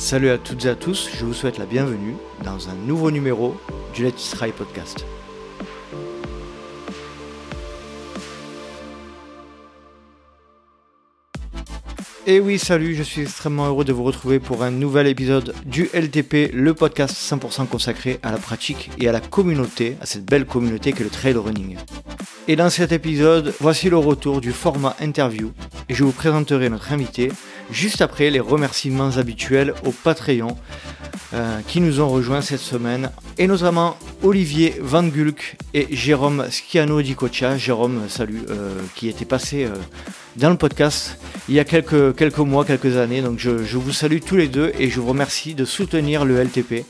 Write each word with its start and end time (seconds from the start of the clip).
Salut 0.00 0.30
à 0.30 0.38
toutes 0.38 0.64
et 0.64 0.70
à 0.70 0.74
tous, 0.74 1.10
je 1.14 1.26
vous 1.26 1.34
souhaite 1.34 1.58
la 1.58 1.66
bienvenue 1.66 2.16
dans 2.42 2.70
un 2.70 2.74
nouveau 2.74 3.10
numéro 3.10 3.54
du 3.94 4.02
Let's 4.02 4.30
Try 4.30 4.50
Podcast. 4.50 5.04
Et 12.26 12.40
oui, 12.40 12.58
salut, 12.58 12.94
je 12.94 13.02
suis 13.02 13.20
extrêmement 13.20 13.66
heureux 13.66 13.84
de 13.84 13.92
vous 13.92 14.02
retrouver 14.02 14.38
pour 14.40 14.62
un 14.62 14.70
nouvel 14.70 15.06
épisode 15.06 15.54
du 15.66 15.90
LTP, 15.92 16.50
le 16.54 16.72
podcast 16.72 17.14
100% 17.14 17.66
consacré 17.66 18.20
à 18.22 18.32
la 18.32 18.38
pratique 18.38 18.90
et 18.98 19.06
à 19.06 19.12
la 19.12 19.20
communauté, 19.20 19.98
à 20.00 20.06
cette 20.06 20.24
belle 20.24 20.46
communauté 20.46 20.94
qu'est 20.94 21.04
le 21.04 21.10
trail 21.10 21.34
running. 21.34 21.76
Et 22.48 22.56
dans 22.56 22.70
cet 22.70 22.92
épisode, 22.92 23.52
voici 23.60 23.90
le 23.90 23.98
retour 23.98 24.40
du 24.40 24.52
format 24.52 24.96
interview 24.98 25.52
et 25.90 25.94
je 25.94 26.04
vous 26.04 26.12
présenterai 26.12 26.70
notre 26.70 26.90
invité 26.90 27.30
juste 27.72 28.00
après 28.00 28.30
les 28.30 28.40
remerciements 28.40 29.16
habituels 29.16 29.74
au 29.84 29.92
Patreon 29.92 30.56
euh, 31.32 31.60
qui 31.68 31.80
nous 31.80 32.00
ont 32.00 32.08
rejoints 32.08 32.40
cette 32.40 32.60
semaine, 32.60 33.10
et 33.38 33.46
notamment 33.46 33.96
Olivier 34.24 34.74
Van 34.80 35.04
Gulk 35.04 35.56
et 35.74 35.86
Jérôme 35.94 36.46
Schiano 36.50 37.02
di 37.02 37.14
Cocha. 37.14 37.56
Jérôme, 37.56 38.08
salut, 38.08 38.42
euh, 38.50 38.74
qui 38.96 39.08
était 39.08 39.24
passé 39.24 39.64
euh, 39.64 39.76
dans 40.36 40.50
le 40.50 40.56
podcast 40.56 41.18
il 41.48 41.54
y 41.54 41.60
a 41.60 41.64
quelques, 41.64 42.38
mois, 42.38 42.64
quelques 42.64 42.96
années. 42.96 43.22
Donc 43.22 43.38
je, 43.38 43.50
vous 43.50 43.92
salue 43.92 44.18
tous 44.26 44.36
les 44.36 44.48
deux 44.48 44.72
et 44.78 44.90
je 44.90 44.98
vous 44.98 45.08
remercie 45.08 45.54
de 45.54 45.64
soutenir 45.64 46.24
le 46.24 46.42
LTP, 46.42 46.84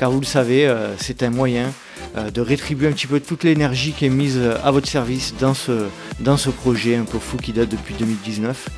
car 0.00 0.10
vous 0.10 0.20
le 0.20 0.26
savez, 0.26 0.72
c'est 0.98 1.22
un 1.22 1.30
moyen 1.30 1.72
de 2.16 2.40
rétribuer 2.40 2.88
un 2.88 2.92
petit 2.92 3.06
peu 3.06 3.20
toute 3.20 3.44
l'énergie 3.44 3.92
qui 3.92 4.06
est 4.06 4.10
mise 4.10 4.40
à 4.62 4.70
votre 4.70 4.88
service 4.88 5.34
dans 5.38 5.54
ce, 5.54 6.50
projet 6.50 6.96
un 6.96 7.04
peu 7.04 7.18
fou 7.18 7.36
qui 7.36 7.52
date 7.52 7.68
depuis 7.68 7.94
2019. 7.94 8.68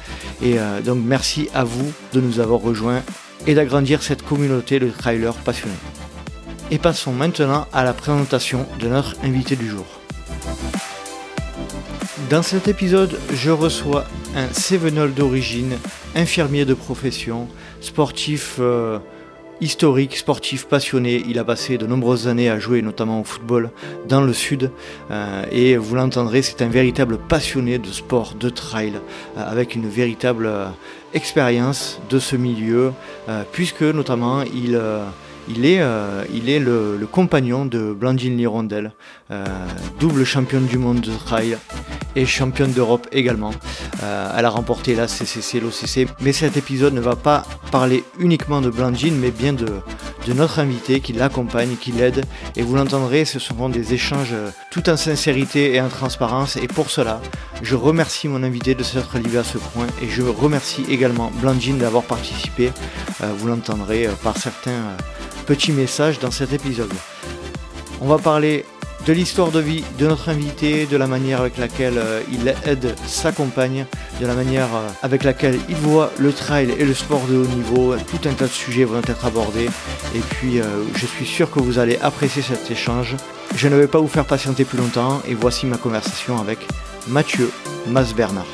Et 0.42 0.56
donc 0.84 0.98
merci 1.04 1.48
à 1.54 1.64
vous 1.64 1.92
de 2.12 2.20
nous 2.20 2.40
avoir 2.40 2.60
rejoints 2.60 3.02
et 3.46 3.54
d'agrandir 3.54 4.02
cette 4.02 4.22
communauté 4.22 4.78
de 4.78 4.88
trailers 4.88 5.34
passionnés. 5.34 5.74
Et 6.70 6.78
passons 6.78 7.12
maintenant 7.12 7.66
à 7.72 7.84
la 7.84 7.92
présentation 7.92 8.66
de 8.80 8.88
notre 8.88 9.14
invité 9.22 9.54
du 9.54 9.68
jour. 9.68 9.86
Dans 12.28 12.42
cet 12.42 12.66
épisode, 12.66 13.20
je 13.32 13.52
reçois 13.52 14.04
un 14.34 14.52
Sevenol 14.52 15.14
d'origine, 15.14 15.76
infirmier 16.16 16.64
de 16.64 16.74
profession, 16.74 17.46
sportif 17.80 18.56
euh, 18.58 18.98
historique, 19.60 20.16
sportif 20.16 20.66
passionné. 20.66 21.22
Il 21.28 21.38
a 21.38 21.44
passé 21.44 21.78
de 21.78 21.86
nombreuses 21.86 22.28
années 22.28 22.50
à 22.50 22.58
jouer 22.58 22.82
notamment 22.82 23.20
au 23.20 23.24
football 23.24 23.70
dans 24.08 24.20
le 24.20 24.32
sud. 24.32 24.70
Euh, 25.10 25.44
et 25.50 25.76
vous 25.76 25.94
l'entendrez, 25.94 26.42
c'est 26.42 26.62
un 26.62 26.68
véritable 26.68 27.18
passionné 27.18 27.78
de 27.78 27.88
sport, 27.88 28.34
de 28.34 28.48
trail, 28.48 28.94
euh, 29.36 29.50
avec 29.50 29.74
une 29.74 29.88
véritable 29.88 30.50
expérience 31.14 32.00
de 32.10 32.18
ce 32.18 32.36
milieu, 32.36 32.92
puisque 33.52 33.82
notamment 33.82 34.42
il 34.42 34.78
il 35.48 35.64
est, 35.64 35.80
euh, 35.80 36.24
il 36.34 36.48
est 36.50 36.58
le, 36.58 37.06
compagnon 37.10 37.66
de 37.66 37.92
Blandine 37.92 38.36
Lirondelle, 38.36 38.92
euh, 39.25 39.25
double 39.98 40.24
championne 40.24 40.66
du 40.66 40.78
monde 40.78 41.00
de 41.00 41.12
trail 41.12 41.58
et 42.16 42.26
championne 42.26 42.72
d'Europe 42.72 43.06
également. 43.12 43.52
Euh, 44.02 44.32
elle 44.36 44.44
a 44.44 44.50
remporté 44.50 44.94
la 44.94 45.06
CCC, 45.06 45.60
l'OCC. 45.60 46.08
Mais 46.20 46.32
cet 46.32 46.56
épisode 46.56 46.94
ne 46.94 47.00
va 47.00 47.14
pas 47.14 47.44
parler 47.70 48.04
uniquement 48.18 48.60
de 48.60 48.70
Blandine, 48.70 49.16
mais 49.16 49.30
bien 49.30 49.52
de, 49.52 49.66
notre 50.34 50.58
invité 50.58 51.00
qui 51.00 51.12
l'accompagne, 51.12 51.76
qui 51.76 51.92
l'aide. 51.92 52.24
Et 52.56 52.62
vous 52.62 52.74
l'entendrez, 52.74 53.24
ce 53.24 53.38
seront 53.38 53.68
des 53.68 53.94
échanges 53.94 54.34
tout 54.72 54.88
en 54.90 54.96
sincérité 54.96 55.74
et 55.74 55.80
en 55.80 55.88
transparence. 55.88 56.56
Et 56.56 56.66
pour 56.66 56.90
cela, 56.90 57.20
je 57.62 57.76
remercie 57.76 58.26
mon 58.26 58.42
invité 58.42 58.74
de 58.74 58.82
s'être 58.82 59.18
livré 59.18 59.38
à 59.38 59.44
ce 59.44 59.58
point. 59.58 59.86
Et 60.02 60.08
je 60.08 60.22
remercie 60.22 60.84
également 60.88 61.30
Blandine 61.40 61.78
d'avoir 61.78 62.02
participé. 62.02 62.72
vous 63.20 63.46
l'entendrez 63.46 64.08
par 64.24 64.36
certains 64.36 64.96
petit 65.46 65.70
message 65.70 66.18
dans 66.18 66.32
cet 66.32 66.52
épisode. 66.52 66.92
On 68.00 68.08
va 68.08 68.18
parler 68.18 68.64
de 69.06 69.12
l'histoire 69.12 69.52
de 69.52 69.60
vie 69.60 69.84
de 70.00 70.06
notre 70.08 70.28
invité, 70.30 70.84
de 70.86 70.96
la 70.96 71.06
manière 71.06 71.40
avec 71.40 71.58
laquelle 71.58 71.96
euh, 71.96 72.20
il 72.32 72.52
aide 72.68 72.92
sa 73.06 73.30
compagne, 73.30 73.86
de 74.20 74.26
la 74.26 74.34
manière 74.34 74.66
euh, 74.74 74.88
avec 75.00 75.22
laquelle 75.22 75.56
il 75.68 75.76
voit 75.76 76.10
le 76.18 76.32
trail 76.32 76.74
et 76.76 76.84
le 76.84 76.92
sport 76.92 77.24
de 77.28 77.36
haut 77.36 77.46
niveau. 77.46 77.94
Tout 77.96 78.28
un 78.28 78.32
tas 78.32 78.46
de 78.46 78.50
sujets 78.50 78.82
vont 78.82 78.98
être 78.98 79.24
abordés 79.24 79.68
et 80.14 80.18
puis 80.18 80.60
euh, 80.60 80.64
je 80.96 81.06
suis 81.06 81.24
sûr 81.24 81.52
que 81.52 81.60
vous 81.60 81.78
allez 81.78 81.98
apprécier 82.02 82.42
cet 82.42 82.68
échange. 82.68 83.14
Je 83.54 83.68
ne 83.68 83.76
vais 83.76 83.86
pas 83.86 84.00
vous 84.00 84.08
faire 84.08 84.24
patienter 84.24 84.64
plus 84.64 84.78
longtemps 84.78 85.22
et 85.28 85.34
voici 85.34 85.66
ma 85.66 85.76
conversation 85.76 86.40
avec 86.40 86.58
Mathieu 87.06 87.48
Mas-Bernard. 87.86 88.46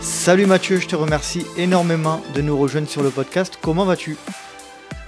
Salut 0.00 0.46
Mathieu, 0.46 0.78
je 0.80 0.88
te 0.88 0.96
remercie 0.96 1.46
énormément 1.56 2.20
de 2.34 2.42
nous 2.42 2.58
rejoindre 2.58 2.88
sur 2.88 3.04
le 3.04 3.10
podcast. 3.10 3.58
Comment 3.62 3.84
vas-tu? 3.84 4.16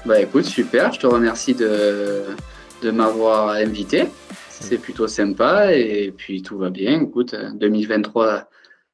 Bah 0.04 0.20
écoute, 0.20 0.44
super, 0.44 0.92
je 0.92 1.00
te 1.00 1.06
remercie 1.09 1.54
de, 1.54 2.22
de 2.86 2.92
m'avoir 2.92 3.50
invité. 3.50 4.04
C'est 4.48 4.78
plutôt 4.78 5.08
sympa 5.08 5.72
et 5.72 6.12
puis 6.16 6.42
tout 6.42 6.56
va 6.56 6.70
bien. 6.70 7.02
Écoute, 7.02 7.34
2023 7.34 8.48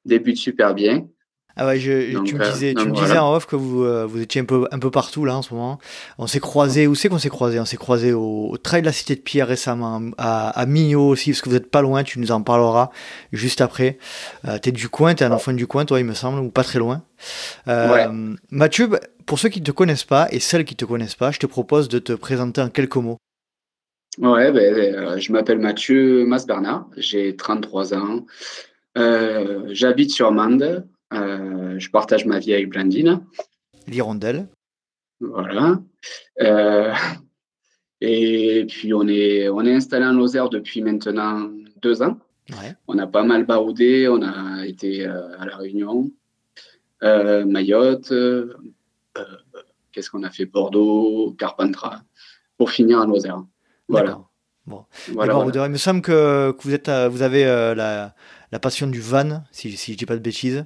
débute 0.06 0.38
super 0.38 0.74
bien. 0.74 1.06
Ah 1.54 1.66
ouais, 1.66 1.78
je, 1.78 2.18
tu 2.24 2.34
me 2.34 2.50
disais, 2.50 2.72
tu 2.72 2.86
me 2.86 2.94
disais 2.94 3.18
en 3.18 3.34
off 3.34 3.44
que 3.44 3.56
vous, 3.56 3.84
euh, 3.84 4.06
vous 4.06 4.22
étiez 4.22 4.40
un 4.40 4.46
peu, 4.46 4.66
un 4.70 4.78
peu 4.78 4.90
partout 4.90 5.26
là 5.26 5.36
en 5.36 5.42
ce 5.42 5.52
moment. 5.52 5.78
On 6.16 6.26
s'est 6.26 6.40
croisé, 6.40 6.86
où 6.86 6.94
c'est 6.94 7.10
qu'on 7.10 7.18
s'est 7.18 7.28
croisé 7.28 7.60
On 7.60 7.66
s'est 7.66 7.76
croisé 7.76 8.14
au, 8.14 8.56
Trail 8.62 8.80
de 8.80 8.86
la 8.86 8.92
Cité 8.92 9.16
de 9.16 9.20
Pierre 9.20 9.48
récemment, 9.48 10.00
à, 10.16 10.48
à 10.48 10.64
Millau 10.64 11.08
aussi, 11.08 11.32
parce 11.32 11.42
que 11.42 11.50
vous 11.50 11.56
êtes 11.56 11.70
pas 11.70 11.82
loin, 11.82 12.04
tu 12.04 12.18
nous 12.20 12.32
en 12.32 12.40
parleras 12.40 12.88
juste 13.32 13.60
après. 13.60 13.98
Euh, 14.48 14.58
tu 14.62 14.70
es 14.70 14.72
du 14.72 14.88
coin, 14.88 15.14
tu 15.14 15.24
es 15.24 15.26
un 15.26 15.32
enfant 15.32 15.52
du 15.52 15.66
coin, 15.66 15.84
toi, 15.84 16.00
il 16.00 16.06
me 16.06 16.14
semble, 16.14 16.40
ou 16.40 16.48
pas 16.48 16.64
très 16.64 16.78
loin. 16.78 17.02
Euh, 17.68 18.34
Mathieu, 18.50 18.88
pour 19.26 19.38
ceux 19.38 19.50
qui 19.50 19.60
ne 19.60 19.66
te 19.66 19.72
connaissent 19.72 20.04
pas 20.04 20.28
et 20.30 20.40
celles 20.40 20.64
qui 20.64 20.72
ne 20.72 20.78
te 20.78 20.86
connaissent 20.86 21.16
pas, 21.16 21.32
je 21.32 21.38
te 21.38 21.46
propose 21.46 21.90
de 21.90 21.98
te 21.98 22.14
présenter 22.14 22.62
en 22.62 22.70
quelques 22.70 22.96
mots. 22.96 23.18
Ouais, 24.18 24.52
ben, 24.52 25.18
je 25.18 25.32
m'appelle 25.32 25.58
Mathieu 25.58 26.26
Mas-Bernard, 26.26 26.88
j'ai 26.96 27.34
33 27.36 27.94
ans. 27.94 28.26
J'habite 28.94 30.10
sur 30.10 30.32
Mende, 30.32 30.86
euh, 31.12 31.78
je 31.78 31.90
partage 31.90 32.24
ma 32.26 32.38
vie 32.38 32.54
avec 32.54 32.70
Blandine. 32.70 33.24
L'hirondelle. 33.86 34.48
Voilà. 35.20 35.80
Euh, 36.40 36.92
et 38.00 38.64
puis, 38.68 38.94
on 38.94 39.06
est, 39.06 39.48
on 39.48 39.64
est 39.64 39.74
installé 39.74 40.06
en 40.06 40.12
Lozère 40.12 40.48
depuis 40.48 40.82
maintenant 40.82 41.50
deux 41.80 42.02
ans. 42.02 42.18
On 42.86 42.98
a 42.98 43.06
pas 43.06 43.22
mal 43.22 43.44
baroudé. 43.44 44.08
On 44.08 44.22
a 44.22 44.66
été 44.66 45.06
euh, 45.06 45.38
à 45.38 45.46
La 45.46 45.56
Réunion, 45.56 46.10
Mayotte. 47.02 48.12
Qu'est-ce 49.92 50.10
qu'on 50.10 50.22
a 50.22 50.30
fait? 50.30 50.46
Bordeaux, 50.46 51.34
Carpentras, 51.38 52.02
pour 52.56 52.70
finir 52.70 52.98
en 52.98 53.06
Lozère. 53.06 53.44
Voilà. 53.92 54.20
Bon. 54.66 54.84
Voilà, 55.12 55.66
Il 55.66 55.72
me 55.72 55.76
semble 55.76 56.02
que, 56.02 56.52
que 56.52 56.62
vous, 56.62 56.74
êtes, 56.74 56.90
vous 57.10 57.22
avez 57.22 57.44
la, 57.44 58.14
la, 58.52 58.58
passion 58.60 58.86
du 58.86 59.00
van, 59.00 59.42
si, 59.50 59.72
si 59.76 59.92
je 59.92 59.96
ne 59.96 59.98
dis 59.98 60.06
pas 60.06 60.14
de 60.14 60.20
bêtises. 60.20 60.64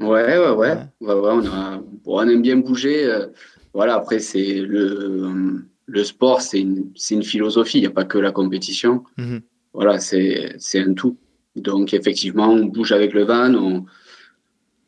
Ouais, 0.00 0.38
ouais, 0.38 0.50
ouais. 0.50 0.54
ouais. 0.54 0.78
on, 1.00 1.46
a, 1.46 1.82
on, 2.06 2.28
aime 2.28 2.42
bien 2.42 2.56
bouger. 2.56 3.04
Euh, 3.04 3.26
voilà, 3.74 3.94
après, 3.96 4.18
c'est 4.18 4.60
le, 4.60 5.64
le 5.86 6.04
sport, 6.04 6.40
c'est 6.40 6.60
une, 6.60 6.92
une, 7.10 7.22
philosophie. 7.22 7.78
Il 7.78 7.82
n'y 7.82 7.86
a 7.86 7.90
pas 7.90 8.04
que 8.04 8.18
la 8.18 8.32
compétition. 8.32 9.04
Mhm. 9.18 9.42
Voilà, 9.74 9.98
c'est 9.98 10.58
un 10.74 10.94
tout. 10.94 11.18
Donc, 11.56 11.92
effectivement, 11.92 12.48
on 12.48 12.66
bouge 12.66 12.92
avec 12.92 13.12
le 13.12 13.24
van, 13.24 13.54
on, 13.54 13.84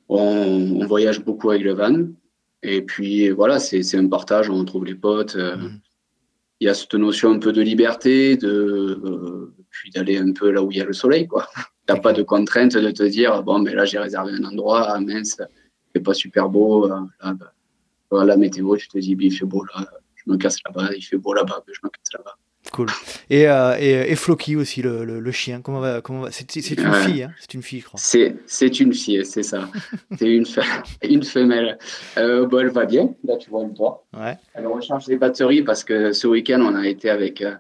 on, 0.09 0.87
voyage 0.87 1.23
beaucoup 1.23 1.51
avec 1.51 1.63
le 1.63 1.73
van. 1.75 2.07
Et 2.63 2.81
puis, 2.83 3.29
voilà, 3.31 3.59
c'est 3.59 3.97
un 3.97 4.09
partage, 4.09 4.49
on 4.49 4.65
trouve 4.65 4.87
les 4.87 4.95
potes. 4.95 5.37
Euh, 5.37 5.57
mhm. 5.57 5.81
Il 6.61 6.67
y 6.67 6.71
a 6.71 6.75
cette 6.75 6.95
notion 6.95 7.33
un 7.33 7.39
peu 7.39 7.53
de 7.53 7.61
liberté, 7.61 8.37
de, 8.37 8.49
euh, 8.49 9.55
puis 9.71 9.91
d'aller 9.91 10.19
un 10.19 10.33
peu 10.33 10.51
là 10.51 10.63
où 10.63 10.71
il 10.71 10.79
y 10.79 10.81
a 10.81 10.85
le 10.85 10.93
soleil, 10.93 11.27
quoi 11.27 11.49
n'as 11.89 11.99
pas 11.99 12.13
de 12.13 12.23
contrainte 12.23 12.77
de 12.77 12.91
te 12.91 13.03
dire 13.03 13.43
bon, 13.43 13.59
mais 13.59 13.75
là, 13.75 13.85
j'ai 13.85 13.99
réservé 13.99 14.33
un 14.33 14.45
endroit, 14.45 14.83
ah, 14.91 15.01
mince, 15.01 15.41
c'est 15.95 16.03
pas 16.03 16.15
super 16.15 16.49
beau. 16.49 16.91
Euh, 16.91 17.01
là, 17.23 17.35
bah, 18.11 18.25
la 18.25 18.37
météo, 18.37 18.77
tu 18.77 18.89
te 18.89 18.99
dis, 18.99 19.17
il 19.19 19.33
fait 19.33 19.45
beau 19.45 19.65
là, 19.65 19.87
je 20.15 20.31
me 20.31 20.37
casse 20.37 20.59
là-bas, 20.65 20.95
il 20.95 21.03
fait 21.03 21.19
beau 21.19 21.35
là-bas, 21.35 21.63
je 21.67 21.81
me 21.83 21.91
casse 21.91 22.13
là-bas. 22.15 22.37
Cool. 22.75 22.89
Et, 23.31 23.47
euh, 23.47 23.77
et, 23.79 24.11
et, 24.11 24.17
Floki 24.17 24.57
aussi, 24.57 24.83
le, 24.83 25.05
le, 25.05 25.31
chien. 25.31 25.61
Comment 25.63 25.79
va, 25.79 26.01
comment 26.01 26.23
va 26.23 26.33
C'est, 26.33 26.51
c'est 26.51 26.75
une 26.75 26.93
fille, 26.93 27.23
hein 27.23 27.31
c'est 27.39 27.55
une 27.55 27.63
fille, 27.63 27.79
je 27.79 27.85
crois. 27.85 28.01
C'est, 28.03 28.35
c'est 28.47 28.81
une 28.81 28.93
fille, 28.93 29.25
c'est 29.25 29.45
ça. 29.45 29.69
c'est 30.19 30.29
une, 30.29 30.45
une 31.09 31.23
femelle. 31.23 31.79
Euh, 32.19 32.47
bon, 32.47 32.59
elle 32.59 32.71
va 32.71 32.85
bien. 32.85 33.15
Là, 33.23 33.37
tu 33.37 33.49
vois 33.49 33.63
le 33.63 33.73
toit. 33.73 34.05
Ouais. 34.13 34.37
Elle 34.55 34.67
recharge 34.67 35.07
les 35.07 35.17
batteries 35.17 35.63
parce 35.63 35.85
que 35.85 36.11
ce 36.11 36.27
week-end, 36.27 36.61
on 36.63 36.75
a 36.75 36.89
été 36.89 37.11
avec 37.11 37.43
euh, 37.43 37.55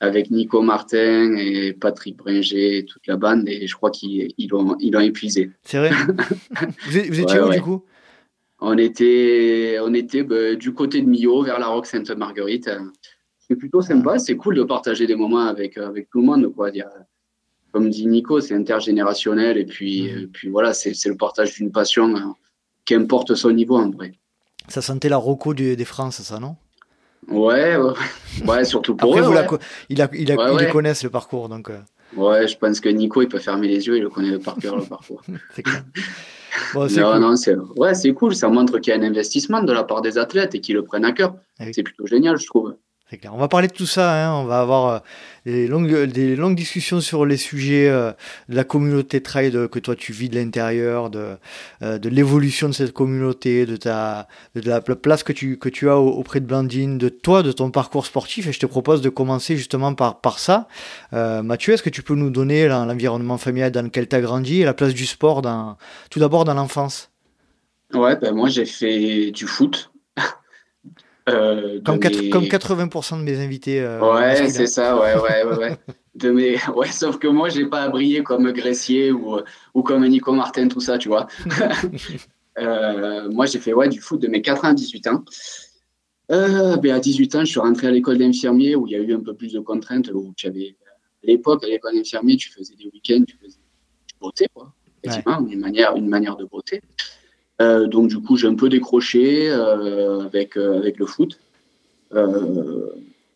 avec 0.00 0.30
Nico 0.30 0.60
Martin 0.60 1.34
et 1.38 1.72
Patrick 1.72 2.18
Bringer 2.18 2.76
et 2.76 2.84
toute 2.84 3.06
la 3.06 3.16
bande 3.16 3.48
et 3.48 3.66
je 3.66 3.74
crois 3.74 3.90
qu'ils 3.90 4.34
l'ont 4.50 4.76
ils 4.80 4.94
épuisé. 5.00 5.50
C'est 5.62 5.78
vrai 5.78 5.92
Vous, 6.90 6.98
étiez 6.98 7.40
où 7.40 7.48
du 7.48 7.62
coup? 7.62 7.86
On 8.60 8.76
était, 8.76 9.78
on 9.80 9.94
était 9.94 10.22
bah, 10.24 10.56
du 10.56 10.74
côté 10.74 11.00
de 11.00 11.08
Millau 11.08 11.42
vers 11.42 11.58
la 11.58 11.68
Roque 11.68 11.86
Sainte-Marguerite. 11.86 12.68
C'est 13.52 13.56
plutôt 13.56 13.82
sympa, 13.82 14.18
c'est 14.18 14.34
cool 14.34 14.54
de 14.54 14.62
partager 14.62 15.06
des 15.06 15.14
moments 15.14 15.46
avec, 15.46 15.76
avec 15.76 16.08
tout 16.08 16.20
le 16.20 16.24
monde. 16.24 16.54
Quoi. 16.54 16.70
Comme 17.70 17.90
dit 17.90 18.06
Nico, 18.06 18.40
c'est 18.40 18.54
intergénérationnel 18.54 19.58
et 19.58 19.66
puis, 19.66 20.10
mmh. 20.10 20.28
puis 20.28 20.48
voilà, 20.48 20.72
c'est 20.72 21.04
le 21.04 21.18
partage 21.18 21.52
d'une 21.52 21.70
passion, 21.70 22.16
hein, 22.16 22.34
qu'importe 22.86 23.34
son 23.34 23.50
niveau 23.50 23.76
en 23.76 23.90
vrai. 23.90 24.12
Ça 24.68 24.80
sentait 24.80 25.10
la 25.10 25.18
roco 25.18 25.52
des 25.52 25.84
France, 25.84 26.22
ça, 26.22 26.40
non? 26.40 26.56
Ouais, 27.28 27.76
ouais, 28.46 28.64
surtout 28.64 28.96
pour 28.96 29.18
eux. 29.18 29.22
il, 29.90 30.00
a, 30.00 30.08
il, 30.14 30.32
a, 30.32 30.62
ils 30.62 30.72
connaissent 30.72 31.04
le 31.04 31.10
parcours, 31.10 31.50
donc. 31.50 31.68
Euh. 31.68 31.78
Ouais, 32.16 32.48
je 32.48 32.56
pense 32.56 32.80
que 32.80 32.88
Nico, 32.88 33.20
il 33.20 33.28
peut 33.28 33.38
fermer 33.38 33.68
les 33.68 33.86
yeux, 33.86 33.98
il 33.98 34.02
le 34.02 34.08
connaît 34.08 34.38
par 34.38 34.56
cœur, 34.56 34.76
le 34.78 34.84
parcours. 34.84 35.22
c'est 35.54 35.62
clair. 35.62 35.84
Bon, 36.72 36.86
non, 37.20 37.36
c'est 37.36 37.54
ouais, 37.76 37.94
c'est 37.94 38.14
cool. 38.14 38.34
Ça 38.34 38.48
montre 38.48 38.78
qu'il 38.78 38.94
y 38.94 38.96
a 38.96 38.98
un 38.98 39.02
investissement 39.02 39.62
de 39.62 39.72
la 39.72 39.84
part 39.84 40.00
des 40.00 40.16
athlètes 40.16 40.54
et 40.54 40.60
qu'ils 40.60 40.74
le 40.74 40.84
prennent 40.84 41.04
à 41.04 41.12
cœur. 41.12 41.36
Ah 41.58 41.64
c'est 41.70 41.82
plutôt 41.82 42.06
génial, 42.06 42.38
je 42.38 42.46
trouve. 42.46 42.74
On 43.30 43.38
va 43.38 43.48
parler 43.48 43.68
de 43.68 43.72
tout 43.72 43.86
ça. 43.86 44.12
Hein. 44.12 44.34
On 44.34 44.44
va 44.44 44.60
avoir 44.60 44.86
euh, 44.88 44.98
des, 45.44 45.66
longues, 45.66 46.04
des 46.04 46.36
longues 46.36 46.56
discussions 46.56 47.00
sur 47.00 47.26
les 47.26 47.36
sujets 47.36 47.88
euh, 47.88 48.12
de 48.48 48.56
la 48.56 48.64
communauté 48.64 49.20
trail 49.20 49.52
que 49.70 49.78
toi 49.78 49.94
tu 49.94 50.12
vis 50.12 50.28
de 50.28 50.36
l'intérieur, 50.36 51.10
de, 51.10 51.36
euh, 51.82 51.98
l'évolution 52.04 52.68
de 52.68 52.74
cette 52.74 52.92
communauté, 52.92 53.66
de, 53.66 53.76
ta, 53.76 54.28
la 54.54 54.80
place 54.80 55.22
que 55.22 55.32
tu, 55.32 55.58
as 55.88 55.96
auprès 55.96 56.40
de 56.40 56.46
Blandine, 56.46 56.98
de 56.98 57.08
toi, 57.08 57.42
de 57.42 57.52
ton 57.52 57.70
parcours 57.70 58.06
sportif. 58.06 58.46
Et 58.46 58.52
je 58.52 58.60
te 58.60 58.66
propose 58.66 59.02
de 59.02 59.08
commencer 59.08 59.56
justement 59.56 59.94
par, 59.94 60.20
par 60.20 60.38
ça. 60.38 60.68
Mathieu, 61.12 61.74
est-ce 61.74 61.82
que 61.82 61.90
tu 61.90 62.02
peux 62.02 62.14
nous 62.14 62.30
donner 62.30 62.68
l'environnement 62.68 63.38
familial 63.38 63.70
dans 63.72 63.82
lequel 63.82 64.08
tu 64.08 64.16
as 64.16 64.20
grandi 64.20 64.62
et 64.62 64.64
la 64.64 64.74
place 64.74 64.94
du 64.94 65.06
sport 65.06 65.42
dans, 65.42 65.76
tout 66.10 66.20
d'abord 66.20 66.44
dans 66.44 66.54
l'enfance? 66.54 67.10
Ouais, 67.92 68.16
ben 68.16 68.34
moi 68.34 68.48
j'ai 68.48 68.64
fait 68.64 69.30
du 69.32 69.46
foot 69.46 69.91
euh, 71.28 71.80
comme, 71.84 71.98
80% 71.98 73.18
de 73.18 73.22
mes 73.22 73.38
invités. 73.38 73.80
Euh, 73.80 74.00
ouais, 74.00 74.48
c'est 74.48 74.66
ça, 74.66 75.00
ouais, 75.00 75.14
ouais, 75.16 75.56
ouais. 75.56 75.76
de 76.14 76.30
mes... 76.30 76.56
ouais, 76.76 76.88
sauf 76.88 77.18
que 77.18 77.28
moi, 77.28 77.48
j'ai 77.48 77.66
pas 77.66 77.88
brillé 77.88 78.22
comme 78.22 78.50
Gressier 78.52 79.12
ou, 79.12 79.38
ou 79.74 79.82
comme 79.82 80.06
Nico 80.06 80.32
Martin, 80.32 80.68
tout 80.68 80.80
ça, 80.80 80.98
tu 80.98 81.08
vois. 81.08 81.26
euh, 82.58 83.30
moi, 83.30 83.46
j'ai 83.46 83.58
fait 83.58 83.72
ouais, 83.72 83.88
du 83.88 84.00
foot 84.00 84.20
de 84.20 84.28
mes 84.28 84.42
4 84.42 84.64
ans 84.64 84.68
à 84.68 84.74
18 84.74 85.06
ans. 85.08 85.24
Euh, 86.30 86.76
ben 86.76 86.92
à 86.92 87.00
18 87.00 87.34
ans, 87.34 87.40
je 87.40 87.50
suis 87.50 87.60
rentré 87.60 87.88
à 87.88 87.90
l'école 87.90 88.18
d'infirmier 88.18 88.74
où 88.74 88.86
il 88.86 88.92
y 88.92 88.96
a 88.96 88.98
eu 88.98 89.14
un 89.14 89.20
peu 89.20 89.34
plus 89.34 89.52
de 89.52 89.60
contraintes. 89.60 90.10
Où 90.12 90.32
tu 90.36 90.46
avais, 90.46 90.76
à 91.22 91.26
l'époque, 91.26 91.62
à 91.64 91.66
l'école 91.66 91.94
d'infirmier, 91.94 92.36
tu 92.36 92.50
faisais 92.50 92.74
des 92.74 92.86
week-ends, 92.86 93.24
tu 93.26 93.36
faisais 93.36 93.58
du 93.58 94.14
beauté, 94.20 94.46
quoi. 94.54 94.72
Effectivement, 95.04 95.46
une, 95.46 95.58
manière, 95.58 95.96
une 95.96 96.08
manière 96.08 96.36
de 96.36 96.44
beauté. 96.44 96.80
Euh, 97.62 97.86
donc 97.86 98.08
du 98.08 98.18
coup, 98.20 98.36
j'ai 98.36 98.48
un 98.48 98.54
peu 98.54 98.68
décroché 98.68 99.50
euh, 99.50 100.20
avec, 100.20 100.56
euh, 100.56 100.78
avec 100.78 100.98
le 100.98 101.06
foot. 101.06 101.38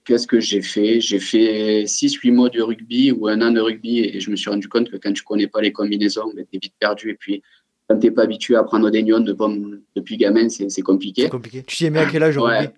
Qu'est-ce 0.04 0.26
que 0.26 0.38
j'ai 0.38 0.62
fait? 0.62 1.00
J'ai 1.00 1.18
fait 1.18 1.84
6-8 1.84 2.32
mois 2.32 2.48
de 2.48 2.62
rugby 2.62 3.10
ou 3.10 3.26
un 3.26 3.40
an 3.42 3.50
de 3.50 3.60
rugby 3.60 4.00
et 4.00 4.20
je 4.20 4.30
me 4.30 4.36
suis 4.36 4.48
rendu 4.48 4.68
compte 4.68 4.88
que 4.88 4.96
quand 4.96 5.12
tu 5.12 5.24
connais 5.24 5.48
pas 5.48 5.60
les 5.60 5.72
combinaisons, 5.72 6.32
ben, 6.34 6.44
tu 6.48 6.56
es 6.56 6.60
vite 6.62 6.74
perdu. 6.78 7.10
Et 7.10 7.14
puis, 7.14 7.42
quand 7.88 7.98
tu 7.98 8.06
n'es 8.06 8.12
pas 8.12 8.22
habitué 8.22 8.54
à 8.54 8.62
prendre 8.62 8.88
des 8.90 9.02
nions 9.02 9.20
de 9.20 9.36
depuis 9.96 10.16
gamin, 10.16 10.48
c'est 10.48 10.82
compliqué. 10.82 11.28
compliqué. 11.28 11.64
Tu 11.66 11.76
t'y 11.76 11.86
es 11.86 11.90
mis 11.90 11.98
à 11.98 12.06
quel 12.06 12.22
âge 12.22 12.36
ouais, 12.36 12.72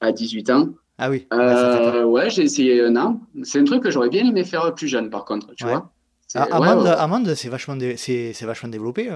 À 0.00 0.10
18 0.10 0.50
ans. 0.50 0.68
Ah 1.00 1.10
oui. 1.10 1.28
ouais, 1.30 2.28
j'ai 2.28 2.42
essayé 2.42 2.82
un 2.82 2.96
an. 2.96 3.20
C'est 3.44 3.60
un 3.60 3.64
truc 3.64 3.84
que 3.84 3.90
j'aurais 3.90 4.08
bien 4.08 4.26
aimé 4.26 4.42
faire 4.42 4.74
plus 4.74 4.88
jeune, 4.88 5.10
par 5.10 5.24
contre. 5.24 5.54
Tu 5.54 5.64
vois 5.64 5.92
ah, 6.34 6.46
Amande, 7.04 7.34
c'est 7.34 7.48
vachement, 7.48 7.76
vachement 7.76 8.68
développé. 8.68 9.08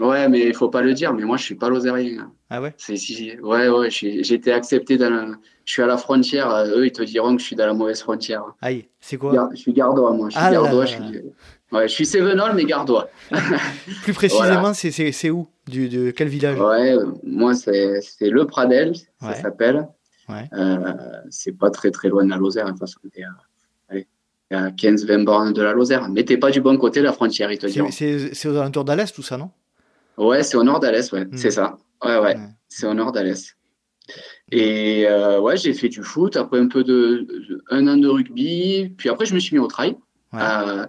Ouais, 0.00 0.28
mais 0.28 0.40
il 0.46 0.54
faut 0.54 0.70
pas 0.70 0.80
le 0.80 0.94
dire, 0.94 1.12
mais 1.12 1.24
moi 1.24 1.36
je 1.36 1.44
suis 1.44 1.54
pas 1.54 1.68
lozérien. 1.68 2.32
Ah 2.48 2.62
ouais? 2.62 2.74
C'est, 2.78 2.96
si, 2.96 3.38
Ouais, 3.42 3.68
ouais, 3.68 3.90
j'ai 3.90 4.32
été 4.32 4.50
accepté 4.50 4.96
dans 4.96 5.34
Je 5.64 5.72
suis 5.72 5.82
à 5.82 5.86
la 5.86 5.98
frontière, 5.98 6.50
euh, 6.50 6.78
eux 6.78 6.86
ils 6.86 6.92
te 6.92 7.02
diront 7.02 7.36
que 7.36 7.42
je 7.42 7.46
suis 7.46 7.56
dans 7.56 7.66
la 7.66 7.74
mauvaise 7.74 8.00
frontière. 8.00 8.44
Aïe, 8.62 8.88
c'est 9.00 9.18
quoi? 9.18 9.50
Je 9.52 9.56
suis 9.56 9.72
gardois, 9.72 10.12
moi. 10.12 10.30
Je 10.30 10.36
suis 10.36 10.44
ah 10.44 10.50
gardois, 10.50 10.86
je 10.86 10.94
suis. 10.94 11.22
Ouais, 11.70 11.86
je 11.86 11.92
suis 11.92 12.06
Sévenol, 12.06 12.52
mais 12.54 12.64
gardois. 12.64 13.08
Plus 14.02 14.14
précisément, 14.14 14.72
c'est 14.74 15.30
où? 15.30 15.46
Du, 15.68 15.88
De 15.88 16.10
quel 16.10 16.28
village? 16.28 16.58
Ouais, 16.58 16.94
moi 17.22 17.54
c'est 17.54 18.00
le 18.22 18.46
Pradel, 18.46 18.94
ça 19.20 19.34
s'appelle. 19.34 19.86
Ouais. 20.28 20.48
Euh, 20.52 20.92
c'est 21.28 21.56
pas 21.56 21.70
très 21.70 21.90
très 21.90 22.08
loin 22.08 22.24
de 22.24 22.30
la 22.30 22.36
Lozère, 22.36 22.66
de 22.66 22.70
toute 22.70 22.80
façon. 22.80 23.00
à 24.52 24.70
15-20 24.70 25.24
bornes 25.24 25.52
de 25.52 25.62
la 25.62 25.72
Lozère. 25.72 26.08
Mais 26.08 26.24
t'es 26.24 26.36
pas 26.36 26.50
du 26.50 26.60
bon 26.60 26.76
côté 26.76 27.00
de 27.00 27.04
la 27.04 27.12
frontière, 27.12 27.52
ils 27.52 27.58
te 27.58 27.66
diront. 27.66 27.90
C'est 27.90 28.48
aux 28.48 28.56
alentours 28.56 28.84
d'Alès, 28.84 29.12
tout 29.12 29.22
ça, 29.22 29.36
non? 29.36 29.50
Ouais, 30.20 30.42
c'est 30.42 30.56
au 30.56 30.62
nord 30.62 30.80
d'Alès, 30.80 31.10
ouais, 31.12 31.26
c'est 31.34 31.48
hmm. 31.48 31.52
ça. 31.52 31.76
Ouais, 32.04 32.18
ouais, 32.18 32.36
c'est 32.68 32.86
au 32.86 32.94
nord 32.94 33.12
d'Alès. 33.12 33.56
Et 34.52 35.06
euh, 35.06 35.40
ouais, 35.40 35.56
j'ai 35.56 35.72
fait 35.72 35.88
du 35.88 36.02
foot, 36.02 36.36
après 36.36 36.58
un 36.58 36.68
peu 36.68 36.84
de, 36.84 37.26
un 37.70 37.86
an 37.86 37.96
de 37.96 38.08
rugby, 38.08 38.92
puis 38.98 39.08
après 39.08 39.24
je 39.24 39.34
me 39.34 39.38
suis 39.38 39.56
mis 39.56 39.62
au 39.62 39.66
trail. 39.66 39.96
Euh, 40.34 40.86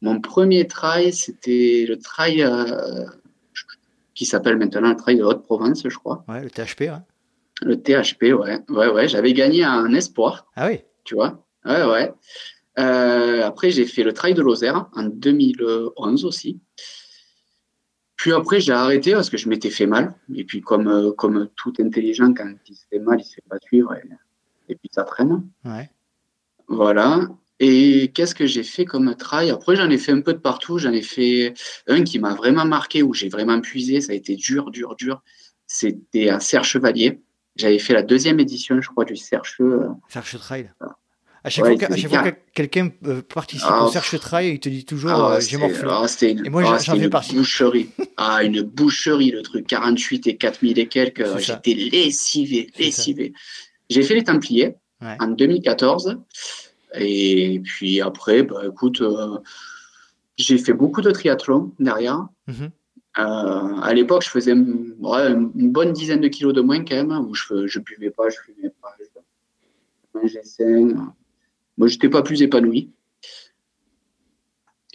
mon 0.00 0.20
premier 0.20 0.66
trail, 0.66 1.12
c'était 1.12 1.86
le 1.88 1.96
trail 1.98 2.42
euh, 2.42 3.06
qui 4.14 4.26
s'appelle 4.26 4.56
maintenant 4.56 4.90
le 4.90 4.96
trail 4.96 5.16
de 5.16 5.22
Haute-Provence, 5.22 5.82
je 5.88 5.96
crois. 5.96 6.24
Ouais, 6.28 6.42
le 6.42 6.50
THP, 6.50 6.80
ouais. 6.80 7.00
Le 7.62 7.76
THP, 7.76 8.34
ouais. 8.34 8.58
Ouais, 8.68 8.88
ouais, 8.88 9.08
j'avais 9.08 9.32
gagné 9.32 9.62
un 9.62 9.94
espoir. 9.94 10.46
Ah 10.56 10.66
oui. 10.68 10.80
Tu 11.04 11.14
vois? 11.14 11.46
Ouais, 11.64 11.84
ouais. 11.84 12.12
après, 12.76 13.70
j'ai 13.70 13.86
fait 13.86 14.02
le 14.02 14.12
trail 14.12 14.34
de 14.34 14.42
Lozère 14.42 14.88
en 14.94 15.04
2011 15.04 16.24
aussi. 16.24 16.60
Puis 18.22 18.32
après, 18.32 18.60
j'ai 18.60 18.70
arrêté 18.70 19.14
parce 19.14 19.30
que 19.30 19.36
je 19.36 19.48
m'étais 19.48 19.68
fait 19.68 19.86
mal. 19.86 20.14
Et 20.32 20.44
puis, 20.44 20.60
comme, 20.60 20.86
euh, 20.86 21.10
comme 21.10 21.48
tout 21.56 21.72
intelligent, 21.80 22.32
quand 22.32 22.54
il 22.68 22.76
se 22.76 22.84
fait 22.88 23.00
mal, 23.00 23.18
il 23.18 23.22
ne 23.22 23.26
se 23.26 23.34
fait 23.34 23.44
pas 23.50 23.58
suivre. 23.58 23.92
Et, 24.68 24.76
puis, 24.76 24.88
ça 24.92 25.02
traîne. 25.02 25.42
Ouais. 25.64 25.90
Voilà. 26.68 27.28
Et 27.58 28.12
qu'est-ce 28.14 28.36
que 28.36 28.46
j'ai 28.46 28.62
fait 28.62 28.84
comme 28.84 29.12
trail 29.16 29.50
Après, 29.50 29.74
j'en 29.74 29.90
ai 29.90 29.98
fait 29.98 30.12
un 30.12 30.20
peu 30.20 30.34
de 30.34 30.38
partout. 30.38 30.78
J'en 30.78 30.92
ai 30.92 31.02
fait 31.02 31.54
un 31.88 32.04
qui 32.04 32.20
m'a 32.20 32.36
vraiment 32.36 32.64
marqué, 32.64 33.02
où 33.02 33.12
j'ai 33.12 33.28
vraiment 33.28 33.60
puisé. 33.60 34.00
Ça 34.00 34.12
a 34.12 34.14
été 34.14 34.36
dur, 34.36 34.70
dur, 34.70 34.94
dur. 34.94 35.20
C'était 35.66 36.28
à 36.28 36.38
Serre 36.38 36.62
Chevalier. 36.62 37.20
J'avais 37.56 37.80
fait 37.80 37.92
la 37.92 38.04
deuxième 38.04 38.38
édition, 38.38 38.80
je 38.80 38.88
crois, 38.88 39.04
du 39.04 39.16
Serre 39.16 39.44
Serre 40.06 40.22
Trail. 40.38 40.70
À 41.44 41.50
chaque 41.50 41.64
fois, 41.66 41.76
que 41.76 42.34
quelqu'un 42.54 42.90
euh, 43.04 43.20
participe 43.22 43.68
au 43.68 43.88
Serge 43.88 44.20
Trail, 44.20 44.52
il 44.52 44.60
te 44.60 44.68
dit 44.68 44.84
toujours 44.84 45.10
ah, 45.10 45.34
euh, 45.34 45.40
j'ai 45.40 45.56
morflé. 45.56 45.88
Ah, 45.90 46.06
et 46.22 46.50
moi, 46.50 46.62
ah, 46.66 46.78
j'en 46.78 46.96
fais 46.96 47.08
partie. 47.08 47.34
Boucherie. 47.34 47.88
ah, 48.16 48.44
une 48.44 48.62
boucherie, 48.62 49.32
le 49.32 49.42
truc 49.42 49.66
48 49.66 50.28
et 50.28 50.36
4000 50.36 50.78
et 50.78 50.86
quelques. 50.86 51.38
J'étais 51.38 51.74
lessivé, 51.74 52.70
lessivé. 52.78 53.32
J'ai 53.90 54.02
fait 54.02 54.14
les 54.14 54.24
Templiers 54.24 54.74
en 55.00 55.28
2014. 55.28 56.18
Et 56.94 57.60
puis 57.64 58.00
après, 58.00 58.44
bah, 58.44 58.62
écoute, 58.68 59.00
euh, 59.00 59.38
j'ai 60.36 60.58
fait 60.58 60.74
beaucoup 60.74 61.00
de 61.00 61.10
triathlon 61.10 61.72
derrière. 61.80 62.28
Mhm. 62.46 62.70
à 63.16 63.92
l'époque, 63.94 64.22
je 64.22 64.30
faisais 64.30 64.52
une 64.52 64.94
bonne 65.72 65.92
dizaine 65.92 66.20
de 66.20 66.28
kilos 66.28 66.54
de 66.54 66.60
moins 66.60 66.84
quand 66.84 66.94
même, 66.94 67.10
où 67.26 67.34
je, 67.34 67.66
je 67.66 67.80
buvais 67.80 68.10
pas, 68.10 68.28
je 68.28 68.36
fumais 68.44 68.72
pas, 68.80 68.94
je 69.00 70.20
mangeais 70.20 70.44
sain. 70.44 71.14
Moi, 71.78 71.88
je 71.88 71.94
n'étais 71.94 72.08
pas 72.08 72.22
plus 72.22 72.42
épanoui. 72.42 72.90